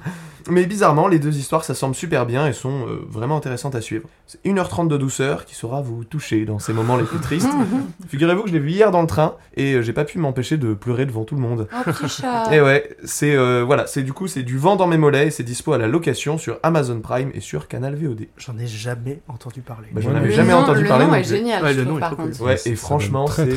Mais 0.49 0.65
bizarrement, 0.65 1.07
les 1.07 1.19
deux 1.19 1.37
histoires 1.37 1.63
s'assemblent 1.63 1.95
super 1.95 2.25
bien 2.25 2.47
et 2.47 2.53
sont 2.53 2.87
euh, 2.87 3.05
vraiment 3.09 3.37
intéressantes 3.37 3.75
à 3.75 3.81
suivre. 3.81 4.07
C'est 4.25 4.43
1h30 4.45 4.87
de 4.87 4.97
douceur 4.97 5.45
qui 5.45 5.55
saura 5.55 5.81
vous 5.81 6.03
toucher 6.03 6.45
dans 6.45 6.59
ces 6.59 6.73
moments 6.73 6.97
les 6.97 7.03
plus 7.03 7.19
tristes. 7.19 7.49
Figurez-vous 8.09 8.43
que 8.43 8.49
je 8.49 8.53
l'ai 8.53 8.59
vu 8.59 8.71
hier 8.71 8.91
dans 8.91 9.01
le 9.01 9.07
train 9.07 9.35
et 9.55 9.73
euh, 9.73 9.81
j'ai 9.81 9.93
pas 9.93 10.05
pu 10.05 10.19
m'empêcher 10.19 10.57
de 10.57 10.73
pleurer 10.73 11.05
devant 11.05 11.23
tout 11.23 11.35
le 11.35 11.41
monde. 11.41 11.67
Oh, 11.73 11.91
petit 11.91 12.09
chat. 12.21 12.53
Et 12.53 12.61
ouais, 12.61 12.95
c'est 13.03 13.35
euh, 13.35 13.63
voilà, 13.63 13.87
c'est 13.87 14.03
du 14.03 14.13
coup 14.13 14.27
c'est 14.27 14.43
du 14.43 14.57
vent 14.57 14.75
dans 14.75 14.87
mes 14.87 14.97
mollets 14.97 15.27
et 15.27 15.31
c'est 15.31 15.43
dispo 15.43 15.73
à 15.73 15.77
la 15.77 15.87
location 15.87 16.37
sur 16.37 16.59
Amazon 16.63 16.99
Prime 16.99 17.31
et 17.33 17.39
sur 17.39 17.67
Canal 17.67 17.95
VOD. 17.95 18.27
J'en 18.37 18.57
ai 18.57 18.67
jamais 18.67 19.19
entendu 19.27 19.61
parler. 19.61 19.87
Bah, 19.91 20.01
j'en 20.01 20.15
avais 20.15 20.31
jamais 20.31 20.53
entendu 20.53 20.85
parler. 20.85 21.05
Le 21.05 21.11
nom 21.11 21.17
est 21.17 21.23
génial. 21.23 21.63
Ouais, 21.63 21.73
le 21.73 21.85
nom 21.85 21.99
est 21.99 22.15
cool. 22.15 22.31
Ouais, 22.45 22.55
et 22.65 22.75
franchement, 22.75 23.27
c'est 23.27 23.47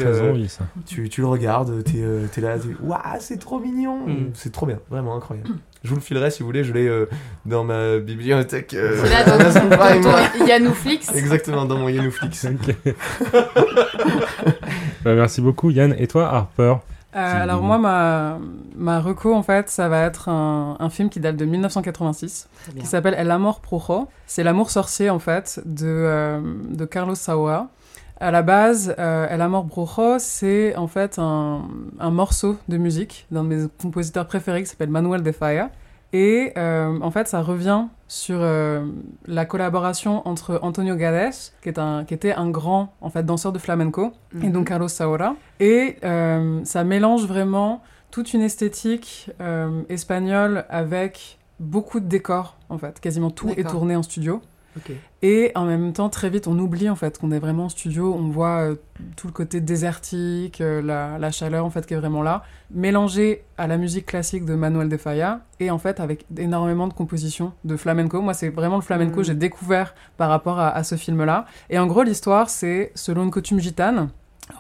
tu, 0.87 1.09
tu 1.09 1.21
le 1.21 1.27
regardes, 1.27 1.85
t'es 1.85 1.99
es 1.99 2.41
là, 2.41 2.57
waouh, 2.83 3.01
c'est 3.21 3.39
trop 3.39 3.59
mignon, 3.59 4.07
mm. 4.07 4.31
c'est 4.35 4.53
trop 4.53 4.67
bien, 4.67 4.79
vraiment 4.89 5.17
incroyable. 5.17 5.51
Je 5.83 5.89
vous 5.89 5.95
le 5.95 6.03
filerai 6.03 6.31
si 6.31 6.41
vous 6.41 6.47
voulez, 6.47 6.63
je 6.63 6.75
l'ai 6.75 6.87
euh, 6.87 7.09
dans 7.47 7.65
ma 7.65 7.99
bibliothèque. 7.99 8.75
Euh, 8.75 9.03
là, 9.09 9.25
dans, 9.25 9.39
ton 10.03 10.47
Yanouflix 10.47 11.15
Exactement, 11.15 11.65
dans 11.65 11.79
mon 11.79 11.89
Yanouflix. 11.89 12.47
bah, 15.03 15.15
merci 15.15 15.41
beaucoup 15.41 15.71
Yann. 15.71 15.95
Et 15.99 16.07
toi 16.07 16.29
Harper 16.33 16.77
euh, 17.17 17.43
alors 17.43 17.61
moi, 17.61 17.77
ma, 17.77 18.39
ma 18.77 19.01
reco, 19.01 19.35
en 19.35 19.43
fait, 19.43 19.69
ça 19.69 19.89
va 19.89 20.05
être 20.05 20.29
un, 20.29 20.77
un 20.79 20.91
film 20.91 21.11
qui 21.11 21.19
date 21.19 21.35
de 21.35 21.45
1986, 21.45 22.49
qui 22.79 22.87
s'appelle 22.87 23.17
El 23.19 23.33
Amor 23.33 23.59
Projo. 23.59 24.07
C'est 24.29 24.45
l'amour 24.45 24.71
sorcier, 24.71 25.11
en 25.11 25.19
fait, 25.19 25.61
de, 25.67 26.41
de 26.69 26.85
Carlos 26.85 27.17
Saura. 27.17 27.69
À 28.21 28.31
la 28.31 28.43
base, 28.43 28.95
euh, 28.99 29.27
El 29.31 29.41
Amor 29.41 29.65
Brujo, 29.65 30.19
c'est 30.19 30.77
en 30.77 30.87
fait 30.87 31.19
un, 31.19 31.63
un, 31.99 32.11
morceau 32.11 32.57
de 32.69 32.77
musique 32.77 33.27
d'un 33.31 33.45
de 33.45 33.49
mes 33.49 33.67
compositeurs 33.81 34.27
préférés 34.27 34.63
qui 34.63 34.69
s'appelle 34.69 34.91
Manuel 34.91 35.23
de 35.23 35.33
Falla. 35.33 35.71
Et 36.13 36.53
euh, 36.57 36.99
en 37.01 37.11
fait, 37.11 37.29
ça 37.29 37.41
revient 37.41 37.85
sur 38.09 38.39
euh, 38.41 38.85
la 39.27 39.45
collaboration 39.45 40.27
entre 40.27 40.59
Antonio 40.63 40.97
Gades, 40.97 41.33
qui, 41.63 41.69
est 41.69 41.79
un, 41.79 42.05
qui 42.05 42.15
était 42.15 42.33
un 42.33 42.51
grand 42.51 42.93
en 43.01 43.11
fait, 43.11 43.23
danseur 43.25 43.53
de 43.53 43.59
flamenco, 43.59 44.13
et 44.43 44.49
donc 44.49 44.63
mhm. 44.63 44.65
Carlos 44.65 44.89
Saura. 44.89 45.37
Et 45.61 45.97
euh, 46.05 46.61
ça 46.65 46.83
mélange 46.83 47.27
vraiment 47.27 47.83
toute 48.11 48.35
une 48.35 48.43
esthétique 48.43 49.31
espagnole 49.89 50.65
avec 50.69 51.39
beaucoup 51.61 52.01
de 52.01 52.07
décors, 52.07 52.57
en 52.69 52.79
fait. 52.79 52.99
Quasiment 52.99 53.31
tout 53.31 53.51
est 53.51 53.69
tourné 53.69 53.95
en 53.95 54.03
studio. 54.03 54.43
Et 55.23 55.53
en 55.55 55.65
même 55.65 55.93
temps, 55.93 56.09
très 56.09 56.31
vite, 56.31 56.47
on 56.47 56.59
oublie 56.59 56.89
en 56.89 56.97
fait 56.97 57.19
qu'on 57.19 57.31
est 57.33 57.39
vraiment 57.39 57.65
en 57.65 57.69
studio. 57.69 58.15
On 58.15 58.29
voit 58.29 58.61
euh, 58.61 58.75
tout 59.17 59.27
le 59.27 59.33
côté 59.33 59.61
désertique, 59.61 60.61
euh, 60.61 60.81
la, 60.81 61.19
la, 61.19 61.31
chaleur 61.31 61.65
en 61.65 61.71
fait 61.71 61.87
qui 61.87 61.95
est 61.95 61.99
vraiment 61.99 62.23
là, 62.23 62.43
mélangé 62.71 63.45
à 63.59 63.67
la 63.67 63.77
musique 63.77 64.07
classique 64.07 64.45
de 64.45 64.55
Manuel 64.55 64.89
de 64.89 64.97
Falla 64.97 65.41
et 65.59 65.71
en 65.71 65.79
fait 65.79 66.01
avec 66.01 66.25
énormément 66.37 66.89
de 66.89 66.95
compositions 66.95 67.53
de 67.65 67.77
flamenco. 67.77 68.21
Moi, 68.23 68.35
c'est 68.35 68.51
vraiment 68.51 68.77
le 68.77 68.83
flamenco 68.83 69.17
que 69.17 69.21
mm. 69.21 69.25
j'ai 69.25 69.35
découvert 69.35 69.95
par 70.17 70.31
rapport 70.31 70.59
à, 70.59 70.71
à 70.71 70.83
ce 70.85 70.95
film-là. 70.95 71.47
Et 71.69 71.79
en 71.79 71.87
gros, 71.87 72.03
l'histoire, 72.03 72.49
c'est 72.49 72.93
selon 72.95 73.25
une 73.25 73.31
coutume 73.31 73.61
gitane. 73.61 74.11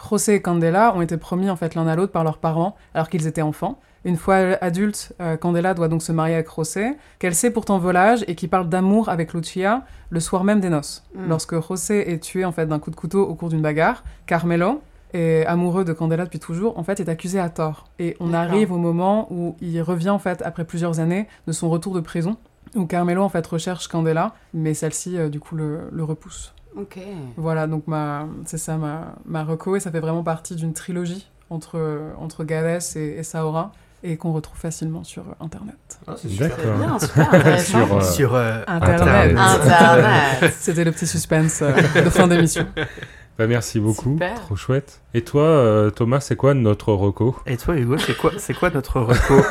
José 0.08 0.34
et 0.34 0.42
Candela 0.42 0.94
ont 0.94 1.02
été 1.02 1.16
promis 1.16 1.50
en 1.50 1.56
fait 1.56 1.74
l'un 1.74 1.86
à 1.86 1.96
l'autre 1.96 2.12
par 2.12 2.24
leurs 2.24 2.38
parents 2.38 2.76
alors 2.94 3.08
qu'ils 3.08 3.26
étaient 3.26 3.42
enfants. 3.42 3.80
Une 4.04 4.16
fois 4.16 4.36
adulte, 4.62 5.12
euh, 5.20 5.36
Candela 5.36 5.74
doit 5.74 5.88
donc 5.88 6.02
se 6.02 6.10
marier 6.10 6.34
avec 6.34 6.48
José, 6.54 6.96
qu'elle 7.18 7.34
sait 7.34 7.50
pourtant 7.50 7.78
volage 7.78 8.24
et 8.28 8.34
qui 8.34 8.48
parle 8.48 8.68
d'amour 8.68 9.10
avec 9.10 9.34
Lucia 9.34 9.84
le 10.08 10.20
soir 10.20 10.42
même 10.42 10.60
des 10.60 10.70
noces. 10.70 11.04
Mm. 11.14 11.28
Lorsque 11.28 11.60
José 11.60 12.10
est 12.10 12.18
tué 12.18 12.44
en 12.44 12.52
fait 12.52 12.66
d'un 12.66 12.78
coup 12.78 12.90
de 12.90 12.96
couteau 12.96 13.22
au 13.26 13.34
cours 13.34 13.50
d'une 13.50 13.60
bagarre, 13.60 14.02
Carmelo, 14.26 14.80
est 15.12 15.44
amoureux 15.46 15.84
de 15.84 15.92
Candela 15.92 16.24
depuis 16.24 16.38
toujours, 16.38 16.78
en 16.78 16.84
fait, 16.84 17.00
est 17.00 17.08
accusé 17.08 17.40
à 17.40 17.50
tort. 17.50 17.88
Et 17.98 18.16
on 18.20 18.32
arrive 18.32 18.72
au 18.72 18.78
moment 18.78 19.26
où 19.30 19.56
il 19.60 19.80
revient, 19.82 20.10
en 20.10 20.20
fait, 20.20 20.40
après 20.42 20.64
plusieurs 20.64 21.00
années 21.00 21.26
de 21.48 21.52
son 21.52 21.68
retour 21.68 21.94
de 21.94 22.00
prison, 22.00 22.36
où 22.76 22.86
Carmelo, 22.86 23.22
en 23.22 23.28
fait, 23.28 23.44
recherche 23.46 23.88
Candela, 23.88 24.34
mais 24.54 24.72
celle-ci, 24.72 25.18
euh, 25.18 25.28
du 25.28 25.40
coup, 25.40 25.56
le, 25.56 25.88
le, 25.90 26.04
repousse. 26.04 26.54
Ok. 26.76 27.00
Voilà, 27.36 27.66
donc 27.66 27.88
ma, 27.88 28.28
c'est 28.44 28.56
ça 28.56 28.76
ma, 28.76 29.16
ma 29.26 29.42
reco, 29.42 29.74
et 29.74 29.80
ça 29.80 29.90
fait 29.90 29.98
vraiment 29.98 30.22
partie 30.22 30.54
d'une 30.54 30.72
trilogie 30.72 31.28
entre, 31.50 32.00
entre 32.16 32.44
Gades 32.44 32.80
et, 32.94 33.18
et 33.18 33.22
Saora 33.24 33.72
et 34.02 34.16
qu'on 34.16 34.32
retrouve 34.32 34.58
facilement 34.58 35.04
sur 35.04 35.22
euh, 35.22 35.44
Internet. 35.44 35.76
Ah, 36.06 36.14
c'est 36.16 36.28
super. 36.28 36.56
Bien, 36.78 36.98
super 36.98 37.60
sur, 37.64 37.96
euh, 37.96 38.00
sur 38.00 38.34
euh, 38.34 38.62
Internet. 38.66 39.36
Internet. 39.36 40.54
C'était 40.58 40.84
le 40.84 40.92
petit 40.92 41.06
suspense 41.06 41.62
de 41.62 42.10
fin 42.10 42.26
d'émission. 42.28 42.66
Bah, 43.38 43.46
merci 43.46 43.80
beaucoup, 43.80 44.18
trop 44.36 44.56
chouette. 44.56 45.00
Et 45.14 45.22
toi, 45.22 45.90
Thomas, 45.96 46.20
c'est 46.20 46.36
quoi 46.36 46.54
notre 46.54 46.92
reco? 46.92 47.36
Et 47.46 47.56
toi, 47.56 47.76
Hugo, 47.76 47.96
c'est 47.96 48.16
quoi, 48.16 48.32
c'est 48.36 48.54
quoi 48.54 48.70
notre 48.70 49.00
reco? 49.00 49.42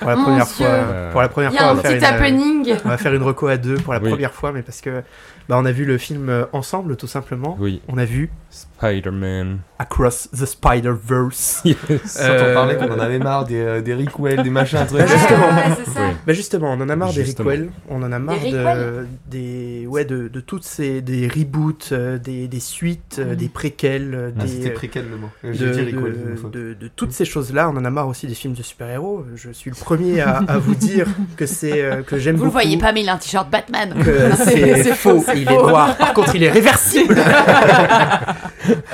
Pour 0.00 0.08
la 0.08 0.16
première 0.16 0.48
fois 0.48 0.68
Pour 1.12 1.20
la 1.20 1.28
première 1.28 1.52
fois, 1.52 1.72
on 1.72 1.74
va, 1.74 1.82
faire 1.82 2.24
une, 2.24 2.64
on 2.84 2.88
va 2.88 2.96
faire 2.96 3.14
une 3.14 3.22
reco 3.22 3.46
à 3.46 3.56
deux 3.56 3.76
pour 3.76 3.92
la 3.92 4.00
première 4.00 4.32
fois, 4.32 4.52
mais 4.52 4.62
parce 4.62 4.80
que 4.80 5.02
bah, 5.50 5.56
on 5.58 5.64
a 5.64 5.72
vu 5.72 5.84
le 5.84 5.98
film 5.98 6.46
ensemble, 6.52 6.96
tout 6.96 7.06
simplement. 7.06 7.56
Oui. 7.60 7.82
On 7.88 7.98
a 7.98 8.04
vu 8.04 8.30
Spider-Man. 8.50 9.58
Across 9.78 10.30
the 10.30 10.46
Spider-Verse. 10.46 11.62
Yes. 11.90 12.18
Euh... 12.20 12.52
on 12.52 12.54
parlait 12.54 12.76
qu'on 12.76 12.92
en 12.92 12.98
avait 12.98 13.18
marre 13.18 13.44
des, 13.44 13.60
euh, 13.60 13.80
des 13.80 13.94
requels, 13.94 14.42
des 14.42 14.50
machins, 14.50 14.86
trucs. 14.86 15.06
justement, 15.06 15.48
ouais, 15.48 16.14
bah 16.26 16.32
justement, 16.32 16.72
on 16.72 16.80
en 16.80 16.88
a 16.88 16.96
marre 16.96 17.10
justement. 17.10 17.50
des 17.50 17.56
requels, 17.56 17.70
on 17.88 18.02
en 18.02 18.12
a 18.12 18.18
marre 18.18 18.40
des 18.40 18.52
de, 18.52 19.06
des, 19.26 19.86
ouais, 19.86 20.04
de, 20.04 20.28
de 20.28 20.40
toutes 20.40 20.64
ces 20.64 21.02
des 21.02 21.28
reboots, 21.28 21.90
euh, 21.92 22.18
des, 22.18 22.48
des 22.48 22.60
suites 22.60 23.09
suites, 23.12 23.18
euh, 23.26 23.34
des 23.34 23.48
préquels, 23.48 24.14
euh, 24.14 24.30
Ah, 24.38 24.42
des, 24.42 24.48
C'était 24.48 24.70
euh, 24.70 24.74
préquel 24.74 25.04
le 25.10 25.16
mot. 25.16 25.28
de, 25.44 25.52
Je 25.52 25.64
dirais 25.66 25.92
quoi, 25.92 26.08
de- 26.10 26.36
fois. 26.36 26.50
de- 26.50 26.74
de 26.74 26.88
toutes 26.88 27.12
ces 27.12 27.24
choses-là. 27.24 27.68
On 27.68 27.76
en 27.76 27.84
a 27.84 27.90
marre 27.90 28.08
aussi 28.08 28.26
des 28.26 28.34
films 28.34 28.54
de 28.54 28.62
super-héros. 28.62 29.24
Je 29.34 29.50
suis 29.50 29.70
le 29.70 29.76
premier 29.76 30.20
à, 30.20 30.38
à 30.46 30.58
vous 30.58 30.74
dire 30.76 31.06
que 31.36 31.46
c'est 31.46 31.82
euh, 31.82 32.02
que 32.02 32.18
j'aime 32.18 32.36
Vous 32.36 32.44
le 32.44 32.50
beaucoup. 32.50 32.62
voyez 32.62 32.78
pas, 32.78 32.92
mais 32.92 33.02
il 33.02 33.08
a 33.08 33.14
un 33.14 33.18
t-shirt 33.18 33.48
Batman. 33.50 33.94
que 34.04 34.30
c'est 34.44 34.94
faux, 34.94 35.16
il 35.34 35.46
faux. 35.48 35.52
est 35.54 35.62
noir. 35.68 35.96
Par 35.96 36.12
contre, 36.14 36.34
il 36.36 36.42
est 36.44 36.50
réversible. 36.50 37.16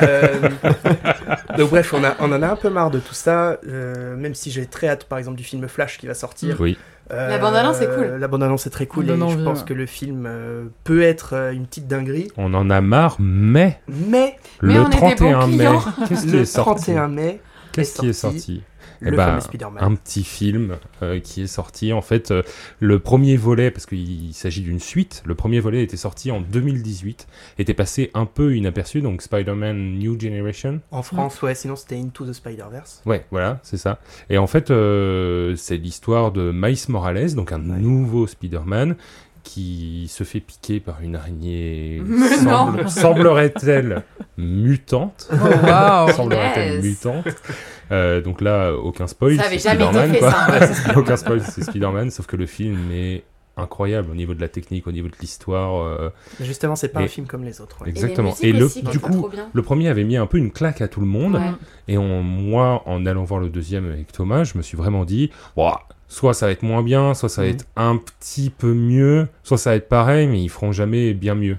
Euh, 0.02 0.48
donc 1.58 1.70
bref, 1.70 1.92
on, 1.92 2.02
a, 2.04 2.14
on 2.20 2.32
en 2.32 2.40
a 2.42 2.48
un 2.48 2.56
peu 2.56 2.70
marre 2.70 2.90
de 2.90 2.98
tout 3.00 3.14
ça. 3.14 3.58
euh, 3.68 4.16
même 4.16 4.34
si 4.34 4.50
j'ai 4.50 4.66
très 4.66 4.88
hâte, 4.88 5.04
par 5.04 5.18
exemple, 5.18 5.36
du 5.36 5.44
film 5.44 5.66
Flash 5.68 5.98
qui 5.98 6.06
va 6.06 6.14
sortir. 6.14 6.56
Oui. 6.60 6.78
Euh, 7.12 7.28
La 7.28 7.38
bande-annonce 7.38 7.80
est 7.80 7.88
cool. 7.94 8.16
La 8.18 8.28
bande-annonce 8.28 8.66
est 8.66 8.70
très 8.70 8.86
cool 8.86 9.04
et 9.10 9.16
je 9.16 9.36
pense 9.44 9.62
que 9.62 9.74
le 9.74 9.86
film 9.86 10.24
euh, 10.26 10.64
peut 10.84 11.02
être 11.02 11.34
euh, 11.34 11.52
une 11.52 11.66
petite 11.66 11.86
dinguerie. 11.86 12.28
On 12.36 12.52
en 12.54 12.68
a 12.70 12.80
marre, 12.80 13.16
mais 13.20 13.80
Mais 13.88 14.36
Mais 14.62 14.74
le 14.74 14.80
on 14.80 14.86
est 14.86 14.90
des 14.90 14.96
bons 15.00 15.06
31 15.14 15.46
mai, 15.46 15.56
clients. 15.56 15.82
qu'est-ce 16.08 16.26
qui 16.26 16.32
le 16.32 16.40
est 16.40 16.44
sorti? 16.44 16.84
31 16.92 17.08
mai, 17.08 17.40
Qu'est-ce 17.72 18.00
qui 18.00 18.08
est 18.08 18.12
sorti? 18.12 18.62
Le 19.00 19.12
Eh 19.12 19.16
ben, 19.16 19.26
fameux 19.26 19.40
Spider-Man. 19.40 19.82
un 19.82 19.94
petit 19.94 20.24
film 20.24 20.76
euh, 21.02 21.20
qui 21.20 21.42
est 21.42 21.46
sorti. 21.46 21.92
En 21.92 22.02
fait, 22.02 22.30
euh, 22.30 22.42
le 22.80 22.98
premier 22.98 23.36
volet, 23.36 23.70
parce 23.70 23.86
qu'il 23.86 24.32
s'agit 24.32 24.62
d'une 24.62 24.80
suite, 24.80 25.22
le 25.26 25.34
premier 25.34 25.60
volet 25.60 25.82
était 25.82 25.96
sorti 25.96 26.30
en 26.30 26.40
2018, 26.40 27.26
était 27.58 27.74
passé 27.74 28.10
un 28.14 28.26
peu 28.26 28.56
inaperçu, 28.56 29.00
donc 29.02 29.22
Spider-Man 29.22 29.98
New 29.98 30.18
Generation. 30.18 30.80
En 30.90 31.02
France, 31.02 31.40
ouais, 31.42 31.54
sinon 31.54 31.76
c'était 31.76 31.96
Into 31.98 32.26
the 32.26 32.32
Spider-Verse. 32.32 33.02
Ouais, 33.06 33.26
voilà, 33.30 33.60
c'est 33.62 33.76
ça. 33.76 33.98
Et 34.30 34.38
en 34.38 34.46
fait, 34.46 34.70
euh, 34.70 35.54
c'est 35.56 35.76
l'histoire 35.76 36.32
de 36.32 36.52
Miles 36.54 36.76
Morales, 36.88 37.34
donc 37.34 37.52
un 37.52 37.56
Ouais. 37.68 37.78
nouveau 37.78 38.26
Spider-Man 38.26 38.96
qui 39.46 40.06
se 40.08 40.24
fait 40.24 40.40
piquer 40.40 40.80
par 40.80 41.00
une 41.02 41.14
araignée, 41.16 42.02
semble- 42.44 42.88
semblerait-elle 42.90 44.02
mutante. 44.36 45.28
Oh, 45.32 45.36
waouh 45.66 46.10
semblerait-elle 46.12 46.74
Yes. 46.76 46.84
mutante. 46.84 47.26
Euh, 47.92 48.20
donc 48.20 48.40
là, 48.40 48.72
aucun 48.72 49.06
spoil. 49.06 49.36
Ça 49.36 49.44
avait 49.46 49.58
jamais 49.58 49.84
été 49.84 49.92
Spider-Man, 49.92 50.12
fait, 50.12 50.18
quoi. 50.18 50.30
ça, 50.74 50.92
aucun 50.98 51.16
spoil, 51.16 51.40
c'est 51.42 51.62
Spider-Man, 51.62 52.10
sauf 52.10 52.26
que 52.26 52.36
le 52.36 52.46
film 52.46 52.90
est 52.92 53.22
incroyable 53.56 54.10
au 54.10 54.14
niveau 54.14 54.34
de 54.34 54.40
la 54.40 54.48
technique, 54.48 54.86
au 54.86 54.92
niveau 54.92 55.08
de 55.08 55.14
l'histoire. 55.20 55.80
euh, 55.82 56.10
justement, 56.40 56.76
c'est 56.76 56.88
pas 56.88 57.00
Et- 57.00 57.04
un 57.04 57.08
film 57.08 57.26
comme 57.26 57.44
les 57.44 57.60
autres. 57.60 57.80
ouais. 57.82 57.88
Exactement. 57.88 58.34
Et, 58.42 58.52
le- 58.52 58.64
aussi, 58.66 58.82
du 58.82 58.98
coup, 58.98 59.28
le 59.52 59.62
premier 59.62 59.88
avait 59.88 60.04
mis 60.04 60.16
un 60.16 60.26
peu 60.26 60.36
une 60.38 60.50
claque 60.50 60.80
à 60.82 60.88
tout 60.88 61.00
le 61.00 61.06
monde. 61.06 61.34
Ouais. 61.36 61.52
Et 61.88 61.96
on, 61.96 62.22
moi, 62.22 62.82
en 62.86 63.06
allant 63.06 63.24
voir 63.24 63.40
le 63.40 63.48
deuxième 63.48 63.86
avec 63.90 64.12
Thomas, 64.12 64.44
je 64.44 64.58
me 64.58 64.62
suis 64.62 64.76
vraiment 64.76 65.04
dit, 65.04 65.30
Ouah, 65.56 65.86
soit 66.08 66.34
ça 66.34 66.46
va 66.46 66.52
être 66.52 66.62
moins 66.62 66.82
bien, 66.82 67.14
soit 67.14 67.28
ça 67.28 67.42
va 67.42 67.48
Mhm. 67.48 67.54
être 67.54 67.64
un 67.76 67.96
petit 67.96 68.50
peu 68.50 68.72
mieux, 68.74 69.28
soit 69.42 69.58
ça 69.58 69.70
va 69.70 69.76
être 69.76 69.88
pareil, 69.88 70.26
mais 70.26 70.42
ils 70.42 70.48
feront 70.48 70.72
jamais 70.72 71.14
bien 71.14 71.34
mieux. 71.34 71.56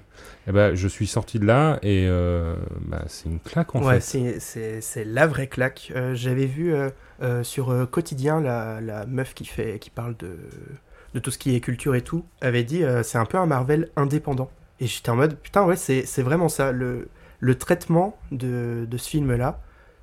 Et 0.48 0.54
ben, 0.54 0.76
je 0.76 0.88
suis 0.88 1.08
sorti 1.08 1.40
de 1.40 1.46
là 1.46 1.78
et 1.84 2.06
euh, 2.08 2.56
bah, 2.86 3.04
c'est 3.08 3.28
une 3.28 3.40
claque 3.40 3.76
en 3.76 3.84
ouais, 3.84 4.00
fait. 4.00 4.40
c'est- 4.40 5.04
la 5.06 5.28
vraie 5.28 5.48
claque. 5.48 5.92
Euh, 5.96 6.16
J'avais 6.16 6.46
vu 6.46 6.74
euh, 6.74 6.90
euh, 7.22 7.44
sur 7.44 7.90
Quotidien 7.92 8.40
la, 8.40 8.80
la 8.80 9.06
meuf 9.06 9.34
qui, 9.34 9.44
fait, 9.46 9.78
qui 9.80 9.90
parle 9.90 10.16
de, 10.18 10.38
de 11.14 11.20
tout 11.20 11.32
ce 11.32 11.38
qui 11.38 11.54
est 11.56 11.60
culture 11.60 11.96
et 11.96 12.02
tout, 12.02 12.24
avait 12.40 12.64
dit 12.64 12.84
c'est 13.04 13.18
un 13.18 13.26
peu 13.26 13.38
un 13.38 13.46
Marvel 13.46 13.90
indépendant. 13.98 14.50
Et 14.80 14.88
j'étais 14.88 15.10
en 15.10 15.16
mode 15.18 15.36
putain, 15.38 15.66
ouais, 15.66 15.76
c'est 15.76 16.22
vraiment 16.22 16.48
ça. 16.50 16.72
Le, 16.72 17.10
le 17.40 17.56
traitement 17.56 18.18
de, 18.32 18.88
de 18.90 18.98
ce 18.98 19.10
film-là, 19.10 19.60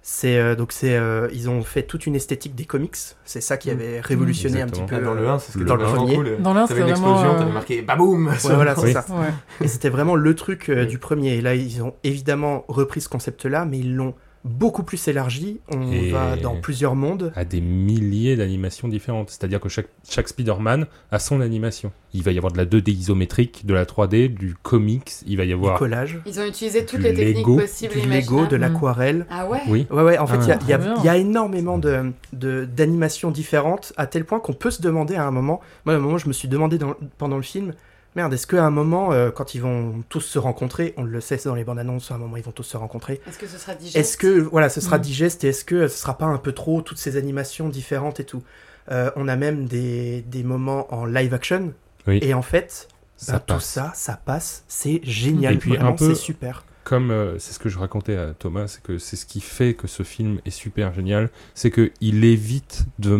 c'est 0.07 0.37
euh, 0.37 0.55
donc 0.55 0.71
c'est 0.73 0.95
euh, 0.97 1.29
ils 1.33 1.49
ont 1.49 1.63
fait 1.63 1.83
toute 1.83 2.05
une 2.05 2.15
esthétique 2.15 2.55
des 2.55 2.67
comics. 2.67 2.95
C'est 3.25 3.41
ça 3.41 3.57
qui 3.57 3.69
Mm. 3.71 3.73
avait 3.73 4.01
révolutionné 4.03 4.61
un 4.61 4.67
petit 4.67 4.83
peu. 4.83 4.97
Ah, 4.97 5.01
dans 5.01 5.15
le 5.15 5.23
euh, 5.27 5.33
1, 5.33 5.39
c'est 5.39 5.53
ce 5.53 5.55
que 5.55 5.63
le 5.63 5.65
dans 5.65 5.77
le 5.77 5.85
premier. 5.87 6.37
Dans 6.41 6.53
le 6.53 6.61
un, 6.61 6.67
T'avais 6.67 6.81
une 6.83 6.87
c'était 6.89 6.93
vraiment, 7.01 7.13
explosion, 7.15 7.35
euh, 7.35 7.39
t'avais 7.39 7.53
marqué 7.53 7.81
baboum 7.83 8.27
Ouais, 8.29 8.55
voilà, 8.55 8.75
c'est 8.75 8.83
Oui. 8.83 8.93
ça. 8.93 9.07
Ouais. 9.09 9.33
Et 9.63 9.69
c'était 9.69 9.89
vraiment 9.89 10.15
le 10.15 10.35
truc 10.35 10.69
euh, 10.69 10.83
Oui. 10.83 10.87
du 10.89 10.99
premier. 10.99 11.37
Et 11.37 11.41
là, 11.41 11.55
ils 11.55 11.83
ont 11.83 11.95
évidemment 12.05 12.67
repris 12.69 13.01
ce 13.01 13.09
concept-là, 13.09 13.65
mais 13.65 13.79
ils 13.79 13.97
l'ont 13.97 14.15
beaucoup 14.45 14.83
plus 14.83 15.09
élargi. 15.09 15.61
On 15.75 15.91
Et- 15.91 16.11
va 16.11 16.37
dans 16.37 16.57
plusieurs 16.57 16.95
mondes. 16.95 17.33
À 17.35 17.45
des 17.45 17.61
milliers 17.61 18.37
d'animations 18.37 18.89
différentes. 18.89 19.31
C'est-à-dire 19.31 19.59
que 19.61 19.69
chaque, 19.69 19.89
chaque 20.09 20.29
Spider-Man 20.29 20.87
a 21.11 21.19
son 21.19 21.41
animation. 21.41 21.93
Il 22.13 22.23
va 22.23 22.31
y 22.33 22.37
avoir 22.39 22.53
de 22.53 22.59
la 22.59 22.65
2D 22.67 22.93
isométrique, 22.93 23.65
de 23.67 23.75
la 23.75 23.85
3D, 23.87 24.29
du 24.29 24.55
comics, 24.63 25.11
il 25.27 25.37
va 25.37 25.45
y 25.45 25.49
Du 25.49 25.55
avoir. 25.55 25.79
collage, 25.79 26.21
Ils 26.27 26.39
ont 26.39 26.45
utilisé 26.47 26.85
toutes 26.85 27.01
Du 27.01 27.07
les 27.07 27.15
techniques 27.15 27.39
Lego, 27.39 27.57
possibles 27.59 27.95
du 27.95 28.09
Lego, 28.09 28.47
de 28.47 28.57
l'aquarelle. 28.57 29.27
Ah 29.31 29.49
ouais 29.49 29.61
Oui. 29.69 29.87
Ouais, 29.91 30.03
ouais, 30.03 30.19
en 30.19 30.27
fait, 30.27 30.37
il 30.43 30.49
y 30.49 30.53
a- 30.53 30.55
Ah, 30.55 30.59
il 30.63 30.69
y, 30.69 30.73
a- 30.75 30.79
trop 30.79 30.87
bien. 30.95 31.03
il 31.03 31.07
y 31.07 31.09
a 31.09 31.17
énormément 31.17 31.79
de, 31.79 32.13
de- 32.33 32.65
d'animations 32.67 33.31
différentes, 33.31 33.93
à 33.97 34.07
tel 34.07 34.25
point 34.25 34.41
qu'on 34.41 34.53
peut 34.53 34.71
se 34.71 34.83
demander 34.83 35.15
à 35.17 35.27
un 35.27 35.31
moment. 35.31 35.61
Moi, 35.87 35.95
à 35.95 35.99
un 35.99 36.01
moment, 36.01 36.19
je 36.19 36.29
me 36.29 36.33
suis 36.33 36.49
demandé 36.49 36.79
dans- 36.79 36.95
pendant 37.19 37.37
le 37.37 37.43
film, 37.43 37.73
merde, 38.17 38.33
est-ce 38.35 38.47
qu'à 38.47 38.65
un 38.65 38.71
moment, 38.71 39.13
euh, 39.13 39.31
quand 39.31 39.55
ils 39.55 39.61
vont 39.63 40.03
tous 40.09 40.21
se 40.21 40.39
rencontrer, 40.39 40.95
on 40.97 41.03
le 41.03 41.21
sait 41.21 41.37
c'est 41.39 41.49
dans 41.49 41.55
les 41.55 41.65
bandes 41.65 41.79
annonces, 41.79 42.11
à 42.11 42.15
un 42.15 42.19
moment, 42.19 42.37
ils 42.37 42.43
vont 42.45 42.53
tous 42.53 42.63
se 42.63 42.77
rencontrer, 42.77 43.21
Est-ce 43.27 43.39
que 43.39 43.47
ce 43.47 43.59
sera 43.59 43.75
digeste 43.75 43.97
Est-ce 43.97 44.17
que 44.17 44.39
voilà, 44.41 44.69
ce 44.69 44.81
sera 44.81 44.99
Mm. 44.99 45.03
digeste 45.03 45.45
et 45.45 45.49
est-ce 45.49 45.65
que 45.65 45.89
ce 45.89 45.97
sera 45.99 46.17
pas 46.19 46.27
un 46.27 46.39
peu 46.39 46.53
trop 46.53 46.81
toutes 46.83 46.99
ces 46.99 47.17
animations 47.17 47.69
différentes 47.69 48.21
et 48.21 48.25
tout? 48.25 48.43
Euh, 48.91 49.11
On 49.17 49.29
a 49.29 49.37
même 49.37 49.67
des, 49.67 50.23
des 50.23 50.43
moments 50.43 50.93
en 50.95 51.05
live 51.07 51.33
action 51.35 51.73
Oui. 52.07 52.19
et 52.23 52.35
en 52.35 52.43
fait, 52.43 52.89
Ça 53.17 53.35
bah, 53.35 53.45
tout 53.47 53.61
ça, 53.61 53.93
ça 53.95 54.21
passe, 54.25 54.65
c'est 54.69 55.01
génial, 55.05 55.55
Et 55.55 55.59
puis, 55.59 55.73
un 55.73 55.77
vraiment, 55.81 55.95
peu- 55.95 56.09
c'est 56.15 56.21
super. 56.21 56.65
Comme 56.85 57.11
euh, 57.11 57.39
c'est 57.39 57.55
ce 57.55 57.59
que 57.59 57.71
je 57.71 57.79
racontais 57.79 58.17
à 58.17 58.35
Thomas, 58.39 58.67
c'est 58.69 58.83
que 58.83 58.99
c'est 58.99 59.17
ce 59.17 59.25
qui 59.25 59.41
fait 59.41 59.73
que 59.73 59.87
ce 59.89 60.03
film 60.03 60.39
est 60.45 60.51
super 60.51 60.93
génial, 60.93 61.31
c'est 61.55 61.71
que 61.71 61.91
il 62.03 62.25
évite 62.25 62.85
de 62.99 63.19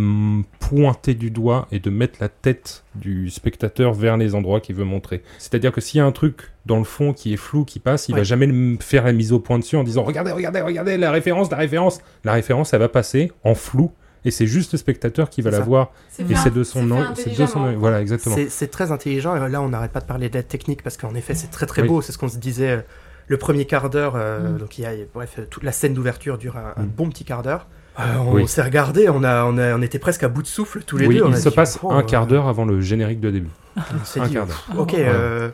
pointer 0.61 1.15
du 1.15 1.31
doigt 1.31 1.67
et 1.73 1.81
de 1.81 1.89
mettre 1.91 2.19
la 2.21 2.29
tête 2.29 2.85
du 2.95 3.31
spectateur 3.31 3.95
vers 3.95 4.17
les 4.17 4.35
endroits 4.35 4.61
qu'il 4.61 4.75
veut 4.77 4.85
montrer. 4.85 5.23
C'est-à-dire 5.39 5.73
que 5.73 5.81
s'il 5.81 5.99
y 5.99 6.01
a 6.01 6.07
un 6.07 6.13
truc 6.13 6.53
dans 6.67 6.79
le 6.79 6.85
fond 6.85 7.13
qui 7.13 7.33
est 7.33 7.37
flou, 7.39 7.65
qui 7.65 7.79
passe, 7.79 8.09
il 8.09 8.13
Ouais. 8.13 8.19
va 8.21 8.25
jamais 8.25 8.77
faire 8.81 9.05
la 9.05 9.13
mise 9.13 9.33
au 9.33 9.41
point 9.41 9.59
dessus 9.59 9.77
en 9.77 9.85
disant 9.85 10.03
regardez, 10.03 10.33
regardez, 10.33 10.61
regardez 10.61 10.97
la 10.99 11.11
référence, 11.11 11.51
la 11.51 11.57
référence. 11.57 12.01
La 12.25 12.33
référence, 12.35 12.73
elle 12.75 12.81
va 12.81 12.89
passer 12.89 13.33
en 13.45 13.55
flou. 13.55 13.91
Et 14.27 14.31
c'est 14.31 14.47
juste 14.47 14.73
le 14.73 14.79
spectateur 14.79 15.29
qui 15.29 15.43
va 15.43 15.51
la 15.51 15.59
ça. 15.59 15.65
voir. 15.65 15.93
C'est 16.09 16.31
Et 16.31 16.35
c'est 16.35 16.53
de 16.53 16.65
son. 16.65 16.89
C'est 17.15 17.39
de 17.39 17.47
son. 17.47 17.77
Voilà, 17.77 18.01
exactement. 18.01 18.35
C'est 18.35 18.49
c'est 18.49 18.69
très 18.69 18.91
intelligent 18.91 19.37
et 19.37 19.49
là, 19.51 19.61
on 19.61 19.69
n'arrête 19.69 19.93
pas 19.93 20.01
de 20.01 20.07
parler 20.07 20.31
de 20.31 20.35
la 20.37 20.43
technique 20.43 20.83
parce 20.83 20.97
qu'en 20.97 21.15
effet, 21.15 21.35
c'est 21.35 21.49
très 21.51 21.67
très 21.67 21.83
Oui. 21.83 21.89
beau. 21.89 22.01
C'est 22.03 22.13
ce 22.13 22.17
qu'on 22.19 22.29
se 22.31 22.39
disait. 22.39 22.85
Le 23.29 23.37
premier 23.37 23.65
quart 23.65 23.91
d'heure, 23.91 24.15
euh, 24.17 24.51
Mm. 24.55 24.59
donc 24.59 24.79
il 24.79 24.83
y 24.83 24.87
a, 24.87 24.91
bref, 25.15 25.41
toute 25.51 25.63
la 25.63 25.73
scène 25.73 25.95
d'ouverture 25.95 26.37
dure 26.39 26.57
un, 26.57 26.75
un 26.81 26.85
Mm. 26.85 26.89
bon 26.89 27.09
petit 27.09 27.25
quart 27.25 27.43
d'heure. 27.43 27.67
Euh, 28.01 28.03
on 28.19 28.33
Oui. 28.35 28.49
s'est 28.49 28.63
regardé, 28.63 29.09
on, 29.09 29.23
a, 29.23 29.45
on, 29.45 29.57
a, 29.57 29.75
on 29.77 29.81
était 29.83 30.01
presque 30.01 30.25
à 30.25 30.29
bout 30.29 30.43
de 30.43 30.49
souffle 30.49 30.83
tous 30.83 30.97
les 30.99 31.07
oui, 31.07 31.19
deux. 31.19 31.23
on 31.25 31.29
il 31.31 31.35
a 31.35 31.39
se 31.39 31.49
dit, 31.49 31.55
passe 31.55 31.79
oh, 31.83 31.93
un 31.93 32.01
euh, 32.01 32.03
quart 32.03 32.27
d'heure 32.27 32.49
avant 32.49 32.65
le 32.65 32.81
générique 32.81 33.21
de 33.21 33.31
début. 33.31 33.51
On 33.77 34.21
Un 34.21 34.27
dit, 34.27 34.35
quart 34.35 34.47
d'heure. 34.47 34.65
ok, 34.77 34.95
euh, 34.95 35.51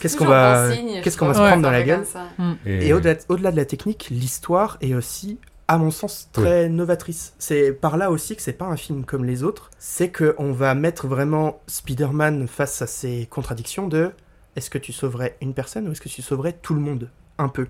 qu'est-ce 0.00 0.16
qu'on 0.16 0.24
va, 0.24 0.70
qu'est-ce 1.02 1.16
qu'on 1.16 1.26
va 1.28 1.34
se 1.34 1.38
prendre 1.38 1.62
dans 1.62 1.70
la 1.70 1.82
gueule 1.84 2.04
ça. 2.04 2.24
Et, 2.66 2.88
Et 2.88 2.92
au-delà 2.92 3.14
au-delà 3.28 3.52
de 3.52 3.56
la 3.56 3.64
technique, 3.64 4.08
l'histoire 4.10 4.76
est 4.80 4.92
aussi, 4.94 5.38
à 5.68 5.78
mon 5.78 5.92
sens, 5.92 6.28
très 6.32 6.68
novatrice. 6.68 7.34
C'est 7.38 7.70
par 7.72 7.96
là 7.96 8.10
aussi 8.10 8.34
que 8.34 8.42
c'est 8.42 8.52
pas 8.52 8.66
un 8.66 8.76
film 8.76 9.04
comme 9.04 9.24
les 9.24 9.44
autres. 9.44 9.70
C'est 9.78 10.08
que 10.08 10.34
on 10.38 10.50
va 10.52 10.74
mettre 10.74 11.06
vraiment 11.06 11.60
Spider-Man 11.68 12.48
face 12.48 12.82
à 12.82 12.88
ses 12.88 13.26
contradictions 13.30 13.86
de 13.86 14.10
est-ce 14.56 14.70
que 14.70 14.78
tu 14.78 14.92
sauverais 14.92 15.36
une 15.40 15.54
personne 15.54 15.88
ou 15.88 15.92
est-ce 15.92 16.00
que 16.00 16.08
tu 16.08 16.22
sauverais 16.22 16.52
tout 16.52 16.74
le 16.74 16.80
monde 16.80 17.10
Un 17.38 17.48
peu? 17.48 17.66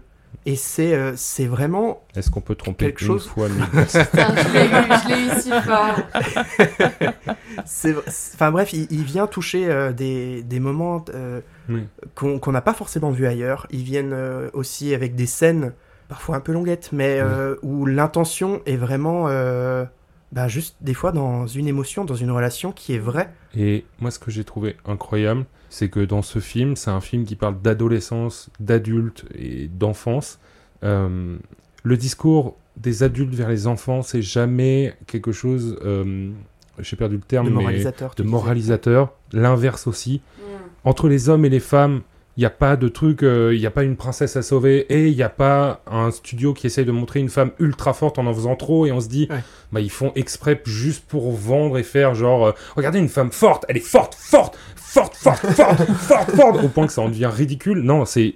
Et 0.46 0.56
c'est 0.56 0.94
euh, 0.94 1.12
c'est 1.16 1.46
vraiment 1.46 2.02
Est-ce 2.16 2.28
qu'on 2.28 2.40
peut 2.40 2.56
tromper 2.56 2.86
Quelque 2.86 3.02
une 3.02 3.06
chose 3.06 3.26
fois 3.28 3.48
mille 3.50 3.66
personnes? 3.68 4.04
Putain, 4.06 4.34
je 4.36 5.08
l'ai 5.08 5.26
eu, 5.26 5.40
si 5.40 5.50
fort. 5.50 5.96
Enfin 8.34 8.50
bref, 8.50 8.72
il, 8.72 8.86
il 8.90 9.04
vient 9.04 9.26
toucher 9.26 9.68
euh, 9.70 9.92
des, 9.92 10.42
des 10.42 10.60
moments 10.60 11.04
euh, 11.14 11.40
Oui. 11.68 11.84
qu'on 12.14 12.52
n'a 12.52 12.60
pas 12.60 12.74
forcément 12.74 13.10
vu 13.10 13.26
ailleurs. 13.26 13.66
Ils 13.70 13.82
viennent 13.84 14.12
euh, 14.12 14.50
aussi 14.52 14.94
avec 14.94 15.14
des 15.14 15.26
scènes, 15.26 15.72
parfois 16.08 16.36
un 16.36 16.40
peu 16.40 16.52
longuettes, 16.52 16.90
mais 16.92 17.18
euh, 17.20 17.56
où 17.62 17.86
l'intention 17.86 18.60
est 18.66 18.76
vraiment 18.76 19.26
euh, 19.28 19.84
bah, 20.32 20.48
juste 20.48 20.76
des 20.80 20.94
fois 20.94 21.12
dans 21.12 21.46
une 21.46 21.68
émotion, 21.68 22.04
dans 22.04 22.14
une 22.16 22.30
relation 22.30 22.72
qui 22.72 22.94
est 22.94 22.98
vraie. 22.98 23.32
Et 23.56 23.84
moi, 24.00 24.10
ce 24.10 24.18
que 24.18 24.30
j'ai 24.30 24.44
trouvé 24.44 24.76
incroyable, 24.84 25.44
c'est 25.74 25.88
que 25.88 25.98
dans 25.98 26.22
ce 26.22 26.38
film, 26.38 26.76
c'est 26.76 26.92
un 26.92 27.00
film 27.00 27.24
qui 27.24 27.34
parle 27.34 27.60
d'adolescence, 27.60 28.48
d'adultes 28.60 29.24
et 29.34 29.66
d'enfance. 29.66 30.38
Euh, 30.84 31.36
le 31.82 31.96
discours 31.96 32.56
des 32.76 33.02
adultes 33.02 33.34
vers 33.34 33.48
les 33.48 33.66
enfants, 33.66 34.02
c'est 34.02 34.22
jamais 34.22 34.94
quelque 35.08 35.32
chose. 35.32 35.76
euh, 35.84 36.30
j'ai 36.78 36.94
perdu 36.94 37.16
le 37.16 37.22
terme, 37.22 37.46
de 37.46 37.50
mais 37.50 37.56
moralisateur. 37.56 38.14
de 38.16 38.22
moralisateur. 38.22 39.12
L'inverse 39.32 39.88
aussi. 39.88 40.22
Mm. 40.38 40.42
Entre 40.84 41.08
les 41.08 41.28
hommes 41.28 41.44
et 41.44 41.48
les 41.48 41.58
femmes, 41.58 42.02
il 42.36 42.40
n'y 42.40 42.46
a 42.46 42.50
pas 42.50 42.76
de 42.76 42.88
truc, 42.88 43.22
euh, 43.22 43.54
il 43.54 43.60
n'y 43.60 43.66
a 43.66 43.70
pas 43.70 43.84
une 43.84 43.96
princesse 43.96 44.36
à 44.36 44.42
sauver 44.42 44.86
et 44.88 45.06
il 45.08 45.14
n'y 45.14 45.22
a 45.22 45.28
pas 45.28 45.82
un 45.86 46.10
studio 46.10 46.52
qui 46.52 46.66
essaye 46.66 46.84
de 46.84 46.90
montrer 46.92 47.20
une 47.20 47.28
femme 47.28 47.52
ultra 47.60 47.92
forte 47.92 48.18
en 48.18 48.26
en 48.26 48.34
faisant 48.34 48.56
trop 48.56 48.86
et 48.86 48.92
on 48.92 49.00
se 49.00 49.08
dit, 49.08 49.28
Ouais. 49.30 49.38
bah 49.72 49.80
ils 49.80 49.90
font 49.90 50.10
exprès 50.16 50.60
juste 50.64 51.04
pour 51.06 51.30
vendre 51.32 51.78
et 51.78 51.82
faire 51.84 52.14
genre, 52.14 52.46
euh, 52.46 52.52
regardez 52.76 52.98
une 52.98 53.08
femme 53.08 53.30
forte, 53.30 53.64
elle 53.68 53.76
est 53.76 53.80
forte, 53.80 54.14
forte, 54.18 54.58
forte, 54.76 55.14
forte, 55.14 55.46
forte, 55.46 55.84
forte, 55.92 56.30
forte, 56.32 56.64
au 56.64 56.68
point 56.68 56.86
que 56.86 56.92
ça 56.92 57.02
en 57.02 57.08
devient 57.08 57.30
ridicule. 57.32 57.80
Non, 57.82 58.04
c'est 58.04 58.34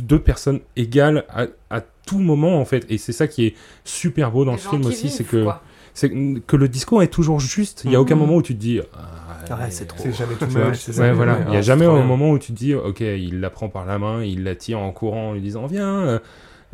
deux 0.00 0.20
personnes 0.20 0.60
égales 0.76 1.24
à, 1.28 1.46
à 1.70 1.80
tout 2.06 2.18
moment 2.18 2.60
en 2.60 2.64
fait 2.64 2.86
et 2.88 2.98
c'est 2.98 3.12
ça 3.12 3.26
qui 3.28 3.46
est 3.46 3.54
super 3.84 4.30
beau 4.30 4.44
dans 4.44 4.52
Les 4.52 4.58
ce 4.58 4.64
gens 4.64 4.70
film 4.70 4.86
aussi, 4.86 5.08
c'est 5.10 5.24
que, 5.24 5.42
quoi. 5.44 5.62
C'est 5.94 6.10
que 6.46 6.56
le 6.56 6.68
discours 6.68 7.02
est 7.02 7.08
toujours 7.08 7.40
juste. 7.40 7.82
Il 7.84 7.90
n'y 7.90 7.96
a 7.96 8.00
aucun 8.00 8.14
Mhm. 8.14 8.20
moment 8.20 8.36
où 8.36 8.42
tu 8.42 8.54
te 8.54 8.60
dis, 8.60 8.80
ah, 8.94 9.56
Ouais, 9.56 9.70
c'est 9.70 9.86
trop. 9.86 10.02
C'est 10.04 10.12
jamais 10.12 10.34
tout 10.34 10.44
ouais, 10.46 11.12
voilà. 11.12 11.40
Il 11.46 11.50
n'y 11.50 11.56
a 11.56 11.58
ah, 11.58 11.62
jamais 11.62 11.84
trop 11.86 11.94
un 11.94 11.98
bien. 11.98 12.06
moment 12.06 12.30
où 12.30 12.38
tu 12.38 12.52
te 12.52 12.58
dis, 12.58 12.74
ok, 12.74 13.00
il 13.00 13.40
la 13.40 13.50
prend 13.50 13.68
par 13.68 13.84
la 13.84 13.98
main, 13.98 14.22
il 14.22 14.44
la 14.44 14.54
tire 14.54 14.78
en 14.78 14.92
courant 14.92 15.30
en 15.30 15.32
lui 15.34 15.40
disant, 15.40 15.66
viens. 15.66 16.20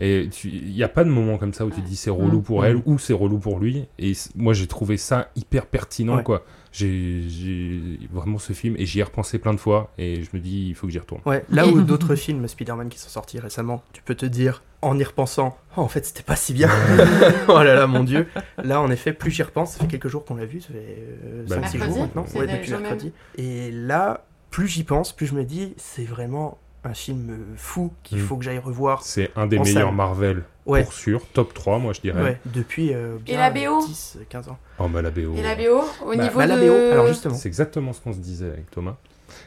Euh, 0.00 0.04
Et 0.04 0.30
il 0.44 0.72
n'y 0.72 0.82
a 0.82 0.88
pas 0.88 1.04
de 1.04 1.10
moment 1.10 1.38
comme 1.38 1.52
ça 1.54 1.64
où 1.66 1.70
tu 1.70 1.80
te 1.80 1.86
dis 1.86 1.96
c'est 1.96 2.10
relou 2.10 2.40
pour 2.40 2.62
Mm. 2.62 2.64
elle 2.66 2.82
ou 2.86 2.98
c'est 2.98 3.12
relou 3.12 3.38
pour 3.38 3.58
lui. 3.58 3.86
Et 3.98 4.12
moi, 4.34 4.52
j'ai 4.54 4.66
trouvé 4.66 4.96
ça 4.96 5.28
hyper 5.36 5.66
pertinent, 5.66 6.16
Ouais. 6.16 6.22
quoi. 6.22 6.44
J'ai 6.72 7.98
vraiment 8.12 8.38
ce 8.38 8.52
film 8.52 8.74
et 8.78 8.84
j'y 8.86 9.00
ai 9.00 9.02
repensé 9.02 9.38
plein 9.38 9.54
de 9.54 9.58
fois 9.58 9.90
et 9.98 10.22
je 10.22 10.28
me 10.34 10.40
dis 10.40 10.66
il 10.68 10.74
faut 10.74 10.86
que 10.86 10.92
j'y 10.92 10.98
retourne. 10.98 11.22
Ouais, 11.24 11.44
là 11.50 11.66
où 11.66 11.80
d'autres 11.82 12.14
films 12.14 12.46
Spider-Man 12.46 12.88
qui 12.88 12.98
sont 12.98 13.08
sortis 13.08 13.38
récemment, 13.38 13.82
tu 13.92 14.02
peux 14.02 14.14
te 14.14 14.26
dire, 14.26 14.62
en 14.82 14.98
y 14.98 15.04
repensant, 15.04 15.56
oh, 15.76 15.80
en 15.80 15.88
fait, 15.88 16.04
c'était 16.04 16.22
pas 16.22 16.36
si 16.36 16.52
bien. 16.52 16.68
oh 17.48 17.62
là 17.62 17.74
là, 17.74 17.86
mon 17.86 18.04
dieu. 18.04 18.26
Là, 18.62 18.80
en 18.82 18.90
effet, 18.90 19.12
plus 19.12 19.30
j'y 19.30 19.42
repense, 19.42 19.72
ça 19.72 19.80
fait 19.80 19.86
quelques 19.86 20.08
jours 20.08 20.24
qu'on 20.24 20.34
l'a 20.36 20.44
vu, 20.44 20.60
ça 20.60 20.68
fait 20.68 21.46
Bah, 21.48 21.56
5-6 21.56 21.60
Mercredi 21.60 21.86
jours 21.94 21.98
maintenant, 22.02 22.26
ouais, 22.34 22.46
depuis 22.46 22.70
mercredi. 22.72 23.12
Et 23.38 23.70
là, 23.70 24.26
plus 24.50 24.68
j'y 24.68 24.84
pense, 24.84 25.12
plus 25.14 25.26
je 25.26 25.34
me 25.34 25.44
dis, 25.44 25.74
c'est 25.78 26.04
vraiment 26.04 26.58
un 26.86 26.94
film 26.94 27.30
euh, 27.30 27.36
fou 27.56 27.92
qu'il 28.02 28.18
Mm. 28.18 28.22
faut 28.22 28.36
que 28.36 28.44
j'aille 28.44 28.58
revoir. 28.58 29.02
C'est 29.02 29.30
un 29.36 29.46
des 29.46 29.58
meilleurs 29.58 29.86
salle. 29.88 29.94
Marvel 29.94 30.42
Ouais. 30.66 30.82
pour 30.82 30.92
sûr, 30.92 31.22
top 31.32 31.54
3 31.54 31.78
moi 31.78 31.92
je 31.92 32.00
dirais. 32.00 32.22
Ouais, 32.22 32.40
depuis 32.46 32.92
euh, 32.92 33.16
bien 33.24 33.38
la 33.38 33.50
BO 33.50 33.86
10, 33.86 34.18
15 34.28 34.48
ans. 34.48 34.58
Oh 34.80 34.88
bah 34.88 35.00
la 35.02 35.10
BO. 35.10 35.34
Et 35.36 35.42
la 35.42 35.54
BO, 35.54 35.84
au 36.04 36.08
Bah, 36.16 36.22
niveau 36.24 36.38
Bah, 36.38 36.46
de... 36.46 36.50
la 36.52 36.56
BO, 36.56 36.74
alors 36.92 37.06
justement. 37.06 37.34
C'est 37.34 37.48
exactement 37.48 37.92
ce 37.92 38.00
qu'on 38.00 38.12
se 38.12 38.18
disait 38.18 38.48
avec 38.48 38.70
Thomas. 38.72 38.96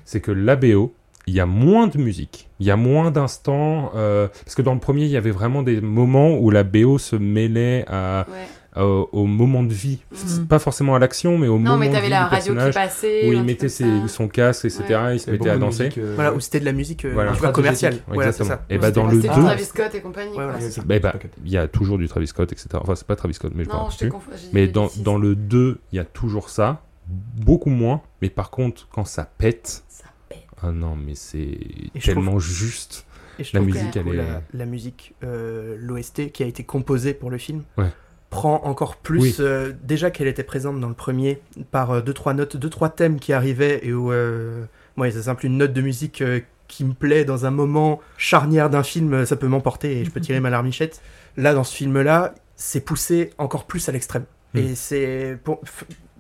C'est 0.06 0.22
que 0.22 0.32
la 0.32 0.56
BO, 0.56 0.94
il 1.28 1.34
y 1.34 1.40
a 1.42 1.46
moins 1.46 1.88
de 1.88 1.98
musique, 1.98 2.48
il 2.62 2.68
y 2.68 2.72
a 2.72 2.76
moins 2.78 3.12
d'instants. 3.12 3.92
euh, 3.96 4.28
parce 4.46 4.56
que 4.56 4.62
dans 4.62 4.74
le 4.74 4.80
premier, 4.80 5.04
il 5.04 5.12
y 5.12 5.18
avait 5.18 5.30
vraiment 5.32 5.62
des 5.62 5.82
moments 5.82 6.36
où 6.38 6.50
la 6.52 6.64
BO 6.64 6.98
se 6.98 7.16
mêlait 7.18 7.84
à, 7.88 8.26
Ouais. 8.30 8.36
À- 8.80 8.86
au 8.86 9.26
moment 9.26 9.64
de 9.64 9.74
vie. 9.74 10.00
Mhm. 10.12 10.48
Pas 10.48 10.60
forcément 10.60 10.96
à 10.96 11.00
l'action, 11.00 11.38
mais 11.38 11.48
au 11.48 11.54
Non, 11.58 11.60
moment 11.60 11.78
mais 11.78 11.88
de 11.90 11.94
t'avais 11.94 12.06
vie 12.08 12.12
la 12.12 12.24
du 12.24 12.30
radio 12.30 12.54
qui 12.54 12.58
personnage. 12.60 12.74
passait. 12.74 13.28
Où 13.30 13.34
il 13.34 13.44
mettait 13.44 13.70
ses- 13.70 14.08
son 14.08 14.28
casque, 14.28 14.66
etc. 14.66 14.84
Ouais. 14.90 15.16
Il 15.16 15.20
se 15.20 15.30
mettait 15.32 15.50
à 15.50 15.58
danser. 15.58 15.90
euh, 15.98 16.14
Voilà, 16.16 16.34
où 16.34 16.40
c'était 16.40 16.60
de 16.60 16.66
la 16.66 16.72
musique, 16.74 17.06
euh, 17.06 17.12
Voilà. 17.14 17.32
commerciale. 17.52 17.94
Stratégique. 17.94 18.04
Voilà, 18.14 18.32
ça. 18.32 18.66
Et 18.70 18.78
bah 18.78 18.92
dans 18.92 19.04
C'était- 19.10 19.16
le 19.16 19.22
C'était 19.22 19.36
2, 19.36 19.42
Travis 19.44 19.66
Scott 19.66 19.96
et 19.96 20.02
compagnie. 20.02 20.30
Ouais, 20.38 20.46
voilà. 20.46 20.60
bah, 20.86 21.00
bah, 21.00 21.14
il 21.46 21.52
y 21.52 21.58
a 21.58 21.68
toujours 21.68 21.98
du 21.98 22.08
Travis 22.08 22.28
Scott, 22.28 22.52
etc. 22.52 22.68
Enfin, 22.76 22.96
c'est 22.96 23.08
pas 23.08 23.16
Travis 23.16 23.34
Scott, 23.34 23.52
mais 23.56 23.64
je 23.64 23.70
Non, 23.70 23.76
parle 23.76 23.92
je 23.92 23.98
te 23.98 24.04
plus. 24.06 24.12
confonds. 24.12 24.32
j'ai 24.34 24.38
dit 24.48 24.50
Mais 24.54 24.68
dans, 24.68 25.18
le 25.18 25.36
2, 25.36 25.80
il 25.92 25.96
y 25.98 26.00
a 26.00 26.06
toujours 26.06 26.50
ça, 26.50 26.82
beaucoup 27.08 27.70
moins. 27.70 28.02
Mais 28.22 28.30
par 28.30 28.50
contre, 28.52 28.88
quand 28.94 29.06
ça 29.06 29.26
pète, 29.38 29.84
Ça 29.88 30.06
pète. 30.30 30.40
ah 30.62 30.72
non, 30.72 30.96
mais 30.96 31.16
c'est 31.16 31.58
tellement 32.04 32.40
juste. 32.40 33.06
Et 33.40 33.44
je 33.46 33.52
La 33.54 33.62
musique, 33.62 33.96
elle 33.96 34.08
est- 34.10 34.18
la, 34.18 34.42
la 34.54 34.66
musique, 34.66 35.14
euh, 35.24 35.78
l'OST 35.80 36.30
qui 36.32 36.44
a 36.44 36.46
été 36.46 36.64
composée 36.66 37.14
pour 37.14 37.30
le 37.32 37.38
film, 37.38 37.64
Ouais. 37.78 37.86
Prend 38.30 38.62
encore 38.66 38.96
plus. 38.98 39.20
Oui. 39.22 39.36
euh, 39.40 39.72
déjà 39.84 40.12
qu'elle 40.12 40.28
était 40.28 40.44
présente 40.44 40.80
dans 40.80 40.88
le 40.90 40.94
premier, 40.94 41.42
par 41.72 41.92
euh, 41.92 42.02
deux 42.02 42.14
trois 42.14 42.34
notes, 42.34 42.58
deux 42.58 42.70
trois 42.70 42.90
thèmes 42.90 43.20
qui 43.20 43.34
arrivaient 43.34 43.80
et 43.84 43.94
où, 43.94 44.12
euh, 44.12 44.66
moi, 44.98 45.10
c'est 45.12 45.24
simple, 45.24 45.46
une 45.46 45.58
note 45.58 45.74
de 45.74 45.82
musique 45.82 46.22
euh, 46.22 46.40
qui 46.68 46.84
me 46.86 46.94
plaît 46.94 47.26
dans 47.26 47.46
un 47.46 47.52
moment 47.52 48.00
charnière 48.18 48.70
d'un 48.70 48.84
film, 48.84 49.26
ça 49.26 49.36
peut 49.36 49.48
m'emporter 49.48 50.00
et 50.00 50.06
je 50.06 50.12
peux 50.12 50.22
tirer 50.22 50.40
ma 50.42 50.50
larmichette. 50.50 51.02
Là, 51.38 51.54
dans 51.54 51.64
ce 51.64 51.76
film-là, 51.76 52.36
c'est 52.56 52.82
poussé 52.82 53.32
encore 53.38 53.66
plus 53.66 53.88
à 53.90 53.92
l'extrême. 53.92 54.26
Mm. 54.54 54.58
Et 54.60 54.76
c'est 54.76 55.38
pour- 55.44 55.62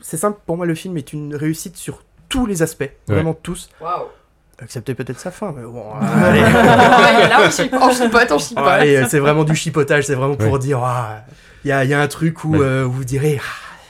c'est 0.01 0.17
simple, 0.17 0.39
pour 0.45 0.55
moi, 0.57 0.65
le 0.65 0.75
film 0.75 0.97
est 0.97 1.13
une 1.13 1.35
réussite 1.35 1.75
sur 1.77 2.03
tous 2.29 2.45
les 2.45 2.61
aspects, 2.63 2.89
vraiment 3.07 3.33
tous, 3.33 3.69
Waouh. 3.81 4.05
excepté 4.63 4.93
peut-être 4.95 5.19
sa 5.19 5.29
fin, 5.31 5.51
mais 5.55 5.63
bon. 5.63 5.83
Ouais, 5.99 6.23
allez. 6.23 6.41
là, 6.41 7.39
on 7.45 7.49
chipote, 7.51 7.79
on 8.31 8.39
chipote, 8.39 8.55
on 8.57 8.81
et, 8.83 8.97
euh, 8.97 9.05
c'est 9.09 9.19
vraiment 9.19 9.43
du 9.43 9.55
chipotage, 9.55 10.05
c'est 10.05 10.15
vraiment 10.15 10.35
pour 10.35 10.53
Ouais. 10.53 10.59
dire, 10.59 10.79
ah, 10.83 11.21
il 11.65 11.69
y, 11.69 11.71
a, 11.71 11.83
il 11.83 11.89
y 11.89 11.93
a 11.93 11.99
un 12.01 12.07
truc 12.07 12.43
où 12.45 12.51
Ouais. 12.55 12.59
euh, 12.65 12.83
vous 12.85 13.03
direz, 13.03 13.39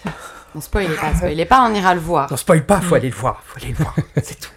ah, 0.05 0.09
On 0.55 0.61
spoilez 0.61 0.95
pas, 0.95 1.13
spoilez 1.15 1.45
pas, 1.45 1.61
on 1.69 1.73
ira 1.73 1.93
le 1.93 1.99
voir. 2.01 2.27
non, 2.31 2.37
spoil 2.37 2.65
pas, 2.65 2.81
faut 2.81 2.95
aller 2.95 3.09
le 3.09 3.15
voir, 3.15 3.41
faut 3.45 3.57
aller 3.57 3.69
le 3.69 3.75
voir, 3.83 3.95
c'est 4.23 4.39
tout. 4.39 4.49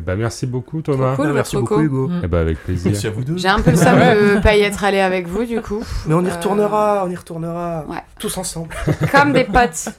Eh 0.00 0.02
ben, 0.02 0.16
merci 0.16 0.46
beaucoup, 0.46 0.80
Thomas. 0.80 1.14
Cool, 1.14 1.26
Ah, 1.28 1.32
merci 1.34 1.56
beaucoup, 1.56 1.74
co. 1.74 1.80
Hugo. 1.82 2.08
Mm. 2.08 2.20
Eh 2.24 2.26
ben, 2.26 2.38
avec 2.38 2.58
plaisir. 2.64 2.90
Merci 2.90 3.06
à 3.06 3.10
vous 3.10 3.22
deux. 3.22 3.36
J'ai 3.36 3.48
un 3.48 3.60
peu 3.60 3.70
le 3.70 3.76
seum 3.76 3.98
de 3.98 4.40
pas 4.40 4.56
y 4.56 4.62
être 4.62 4.82
allé 4.82 4.98
avec 4.98 5.26
vous, 5.28 5.44
du 5.44 5.60
coup. 5.60 5.84
Mais 6.06 6.14
on 6.14 6.22
y 6.24 6.28
Euh, 6.28 6.32
retournera, 6.34 7.02
on 7.06 7.10
y 7.10 7.16
retournera, 7.16 7.84
Ouais. 7.86 7.98
tous 8.18 8.34
ensemble. 8.38 8.70
Comme 9.12 9.34
des 9.34 9.44
potes. 9.44 9.90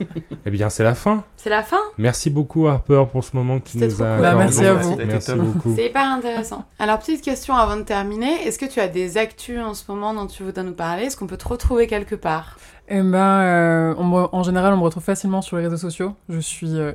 Eh 0.43 0.49
bien, 0.49 0.69
c'est 0.71 0.83
la 0.83 0.95
fin. 0.95 1.23
C'est 1.37 1.51
la 1.51 1.61
fin? 1.61 1.77
Merci 1.99 2.31
beaucoup, 2.31 2.67
Harper, 2.67 3.03
pour 3.11 3.23
ce 3.23 3.35
moment 3.35 3.59
que 3.59 3.65
tu 3.69 3.73
C'était 3.73 3.87
nous 3.89 3.93
trop 3.93 4.03
as 4.05 4.13
cool. 4.15 4.21
Bah, 4.23 4.35
merci 4.35 4.65
à 4.65 4.73
vous. 4.73 4.95
Merci 5.05 5.33
beaucoup. 5.35 5.73
C'est 5.75 5.85
hyper 5.85 6.03
intéressant. 6.03 6.65
Alors, 6.79 6.97
petite 6.97 7.21
question 7.21 7.53
avant 7.55 7.77
de 7.77 7.83
terminer. 7.83 8.47
Est-ce 8.47 8.57
que 8.57 8.65
tu 8.65 8.79
as 8.79 8.87
des 8.87 9.17
actus 9.19 9.59
en 9.59 9.75
ce 9.75 9.83
moment 9.87 10.15
dont 10.15 10.25
tu 10.25 10.41
voudrais 10.41 10.63
nous 10.63 10.73
parler? 10.73 11.03
Est-ce 11.03 11.15
qu'on 11.17 11.27
peut 11.27 11.37
te 11.37 11.47
retrouver 11.47 11.85
quelque 11.85 12.15
part? 12.15 12.57
Eh 12.89 13.01
ben, 13.03 13.15
euh, 13.17 13.93
on 13.99 14.03
me- 14.05 14.27
en 14.35 14.41
général, 14.41 14.73
on 14.73 14.77
me 14.77 14.81
retrouve 14.83 15.03
facilement 15.03 15.43
sur 15.43 15.57
les 15.57 15.63
réseaux 15.63 15.77
sociaux. 15.77 16.13
Je 16.27 16.39
suis 16.39 16.77
euh, 16.79 16.91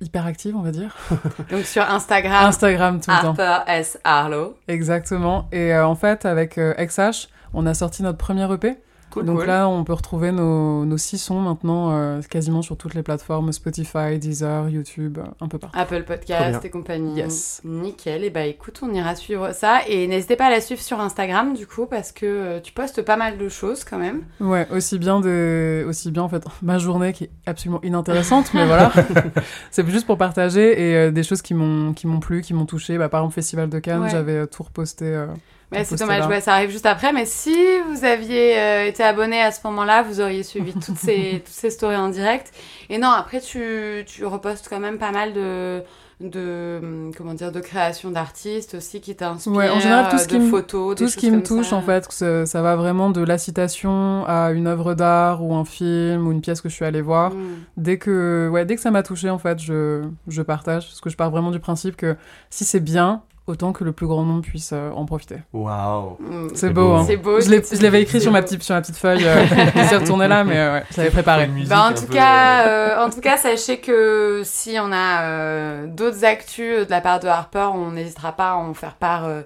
hyper 0.00 0.26
active, 0.26 0.56
on 0.56 0.62
va 0.62 0.70
dire. 0.70 0.96
Donc, 1.50 1.64
sur 1.64 1.82
Instagram, 1.82 2.46
Instagram 2.46 3.00
tout 3.00 3.10
le 3.10 3.20
temps. 3.20 3.28
Harper 3.28 3.70
S. 3.70 3.98
Harlow. 4.04 4.56
Exactement. 4.68 5.48
Et 5.52 5.74
euh, 5.74 5.86
en 5.86 5.94
fait, 5.94 6.24
avec 6.24 6.58
euh, 6.58 6.74
XH, 6.74 7.28
on 7.52 7.66
a 7.66 7.74
sorti 7.74 8.02
notre 8.02 8.18
premier 8.18 8.52
EP. 8.52 8.78
Cool, 9.10 9.24
Donc 9.24 9.38
cool. 9.38 9.46
là, 9.46 9.68
on 9.68 9.82
peut 9.84 9.92
retrouver 9.92 10.30
nos, 10.32 10.84
nos 10.84 10.96
six 10.96 11.18
sons 11.18 11.40
maintenant 11.40 11.90
euh, 11.92 12.20
quasiment 12.22 12.62
sur 12.62 12.76
toutes 12.76 12.94
les 12.94 13.02
plateformes 13.02 13.52
Spotify, 13.52 14.18
Deezer, 14.18 14.68
YouTube, 14.68 15.18
euh, 15.18 15.24
un 15.40 15.48
peu 15.48 15.58
partout. 15.58 15.78
Apple 15.78 16.04
Podcast 16.04 16.64
et 16.64 16.70
compagnie. 16.70 17.16
Yes. 17.16 17.60
Nickel. 17.64 18.22
Et 18.24 18.30
bah 18.30 18.44
écoute, 18.44 18.80
on 18.82 18.92
ira 18.94 19.14
suivre 19.16 19.52
ça. 19.52 19.80
Et 19.88 20.06
n'hésitez 20.06 20.36
pas 20.36 20.46
à 20.46 20.50
la 20.50 20.60
suivre 20.60 20.80
sur 20.80 21.00
Instagram 21.00 21.54
du 21.54 21.66
coup, 21.66 21.86
parce 21.86 22.12
que 22.12 22.24
euh, 22.26 22.60
tu 22.60 22.72
postes 22.72 23.02
pas 23.02 23.16
mal 23.16 23.36
de 23.38 23.48
choses 23.48 23.82
quand 23.84 23.98
même. 23.98 24.22
Ouais, 24.40 24.68
aussi 24.70 24.98
bien 24.98 25.20
de, 25.20 25.84
aussi 25.88 26.10
bien 26.10 26.22
en 26.22 26.28
fait 26.28 26.44
ma 26.62 26.78
journée 26.78 27.12
qui 27.12 27.24
est 27.24 27.30
absolument 27.46 27.80
inintéressante, 27.82 28.52
mais 28.54 28.64
voilà, 28.66 28.92
c'est 29.70 29.88
juste 29.88 30.06
pour 30.06 30.18
partager 30.18 30.80
et 30.90 30.96
euh, 30.96 31.10
des 31.10 31.22
choses 31.24 31.42
qui 31.42 31.54
m'ont 31.54 31.92
qui 31.94 32.06
m'ont 32.06 32.20
plu, 32.20 32.42
qui 32.42 32.54
m'ont 32.54 32.66
touché. 32.66 32.96
Bah, 32.98 33.08
par 33.08 33.20
exemple 33.22 33.34
Festival 33.34 33.68
de 33.68 33.78
Cannes, 33.80 34.02
Ouais. 34.02 34.10
j'avais 34.10 34.46
tout 34.46 34.62
reposté. 34.62 35.26
Mais 35.72 35.84
c'est 35.84 35.96
dommage, 35.96 36.26
ouais, 36.26 36.40
ça 36.40 36.54
arrive 36.54 36.70
juste 36.70 36.86
après. 36.86 37.12
Mais 37.12 37.26
si 37.26 37.54
vous 37.88 38.04
aviez 38.04 38.58
euh, 38.58 38.86
été 38.86 39.02
abonné 39.04 39.40
à 39.40 39.52
ce 39.52 39.60
moment-là, 39.64 40.02
vous 40.02 40.20
auriez 40.20 40.42
suivi 40.42 40.72
toutes 40.72 40.98
ces, 40.98 41.40
toutes 41.44 41.54
ces 41.54 41.70
stories 41.70 41.96
en 41.96 42.08
direct. 42.08 42.52
Et 42.88 42.98
non, 42.98 43.10
après, 43.10 43.40
tu, 43.40 44.04
tu 44.06 44.24
repostes 44.26 44.66
quand 44.68 44.80
même 44.80 44.98
pas 44.98 45.12
mal 45.12 45.32
de, 45.32 45.82
de 46.20 47.10
comment 47.16 47.34
dire, 47.34 47.52
de 47.52 47.60
créations 47.60 48.10
d'artistes 48.10 48.74
aussi 48.74 49.00
qui 49.00 49.14
t'inspirent. 49.14 49.52
Ouais, 49.52 49.68
en 49.70 49.80
général, 49.80 50.08
tout 50.10 50.18
ce 50.18 50.24
euh, 50.24 50.26
qui 50.26 50.38
me- 50.38 50.50
photos, 50.50 50.96
tout 50.96 51.08
ce 51.08 51.16
qui 51.16 51.30
me 51.30 51.42
touche 51.42 51.68
ça. 51.68 51.76
en 51.76 51.82
fait, 51.82 52.10
ça 52.10 52.62
va 52.62 52.76
vraiment 52.76 53.10
de 53.10 53.22
la 53.22 53.38
citation 53.38 54.24
à 54.26 54.50
une 54.50 54.66
œuvre 54.66 54.94
d'art 54.94 55.42
ou 55.42 55.54
un 55.54 55.64
film 55.64 56.26
ou 56.26 56.32
une 56.32 56.40
pièce 56.40 56.60
que 56.60 56.68
je 56.68 56.74
suis 56.74 56.84
allée 56.84 57.00
voir. 57.00 57.30
Mm. 57.32 57.58
Dès 57.76 57.98
que, 57.98 58.48
ouais, 58.52 58.64
dès 58.64 58.74
que 58.74 58.82
ça 58.82 58.90
m'a 58.90 59.02
touché, 59.02 59.30
en 59.30 59.38
fait, 59.38 59.58
je, 59.60 60.02
je 60.28 60.42
partage. 60.42 60.86
Parce 60.88 61.00
que 61.00 61.10
je 61.10 61.16
pars 61.16 61.30
vraiment 61.30 61.50
du 61.52 61.60
principe 61.60 61.96
que 61.96 62.16
si 62.50 62.64
c'est 62.64 62.80
bien, 62.80 63.22
autant 63.50 63.72
que 63.72 63.84
le 63.84 63.92
plus 63.92 64.06
grand 64.06 64.22
nombre 64.24 64.42
puisse 64.42 64.70
euh, 64.72 64.90
en 64.92 65.04
profiter. 65.04 65.36
Waouh. 65.52 66.16
Mm. 66.20 66.48
C'est 66.54 66.70
beau, 66.70 66.88
beau. 66.88 66.94
hein. 66.94 67.04
C'est 67.06 67.16
beau. 67.16 67.40
Je 67.40 67.82
l'avais 67.82 68.02
écrit 68.02 68.20
sur 68.20 68.32
ma 68.32 68.40
petite, 68.42 68.62
sur 68.62 68.74
ma 68.74 68.80
petite 68.80 68.96
feuille. 68.96 69.24
Euh, 69.26 69.44
je 69.76 69.82
suis 69.86 69.96
retournée 69.96 70.28
là, 70.28 70.44
mais 70.44 70.56
euh, 70.58 70.72
ouais, 70.74 70.84
je 70.92 70.96
l'avais 70.98 71.10
préparé. 71.10 71.44
Une 71.44 71.52
musique 71.52 71.68
Bah, 71.68 71.88
en 71.90 71.94
tout 71.94 72.06
peu, 72.06 72.14
cas, 72.14 72.66
euh, 72.66 73.04
en 73.04 73.10
tout 73.10 73.20
cas, 73.20 73.36
sachez 73.36 73.78
que 73.80 74.42
si 74.44 74.76
on 74.80 74.90
a 74.92 75.22
euh, 75.22 75.86
d'autres 75.86 76.24
actus 76.24 76.86
de 76.86 76.90
la 76.90 77.00
part 77.00 77.20
de 77.20 77.28
Harper, 77.28 77.68
on 77.74 77.90
n'hésitera 77.92 78.32
pas 78.32 78.50
à 78.50 78.54
en 78.54 78.72
faire 78.74 78.94
part 78.94 79.24
euh, 79.26 79.42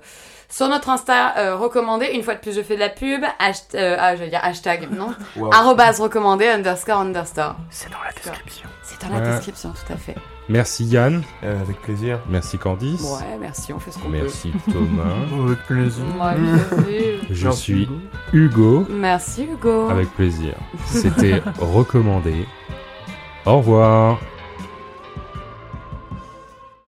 sur 0.48 0.68
notre 0.68 0.88
Insta 0.90 1.34
euh, 1.38 1.56
recommandé. 1.56 2.06
Une 2.14 2.22
fois 2.22 2.34
de 2.34 2.40
plus, 2.40 2.54
je 2.54 2.62
fais 2.62 2.74
de 2.74 2.80
la 2.80 2.88
pub. 2.90 3.22
Hasht- 3.40 3.74
euh, 3.74 3.96
ah, 3.98 4.14
je 4.14 4.20
vais 4.22 4.28
dire 4.28 4.40
hashtag, 4.42 4.88
non. 4.96 5.12
Arrobase 5.50 6.00
recommandé 6.00 6.46
underscore 6.48 6.98
underscore. 7.00 7.56
C'est 7.70 7.90
dans 7.90 7.98
la 8.04 8.12
description. 8.12 8.68
C'est 8.82 9.00
dans 9.00 9.14
la 9.14 9.20
Ouais. 9.20 9.30
description, 9.30 9.70
tout 9.70 9.92
à 9.92 9.96
fait. 9.96 10.14
Merci 10.48 10.84
Yann. 10.84 11.22
Euh, 11.42 11.60
avec 11.60 11.80
plaisir. 11.80 12.20
Merci 12.28 12.58
Candice. 12.58 13.02
Ouais, 13.02 13.38
merci, 13.40 13.72
on 13.72 13.78
fait 13.78 13.90
ce 13.90 13.98
qu'on 13.98 14.08
Merci 14.10 14.52
Thomas. 14.70 15.04
Avec 15.46 15.58
plaisir. 15.66 16.04
peut. 16.04 16.20
Ouais, 16.22 16.82
plaisir. 16.84 17.20
Je 17.30 17.44
Merci, 17.46 17.60
suis 17.62 17.82
Hugo. 18.32 18.82
Hugo. 18.82 18.86
Merci 18.90 19.44
Hugo. 19.44 19.88
Avec 19.88 20.10
plaisir. 20.14 20.54
C'était 20.86 21.42
recommandé. 21.58 22.46
Au 23.46 23.58
revoir. 23.58 24.18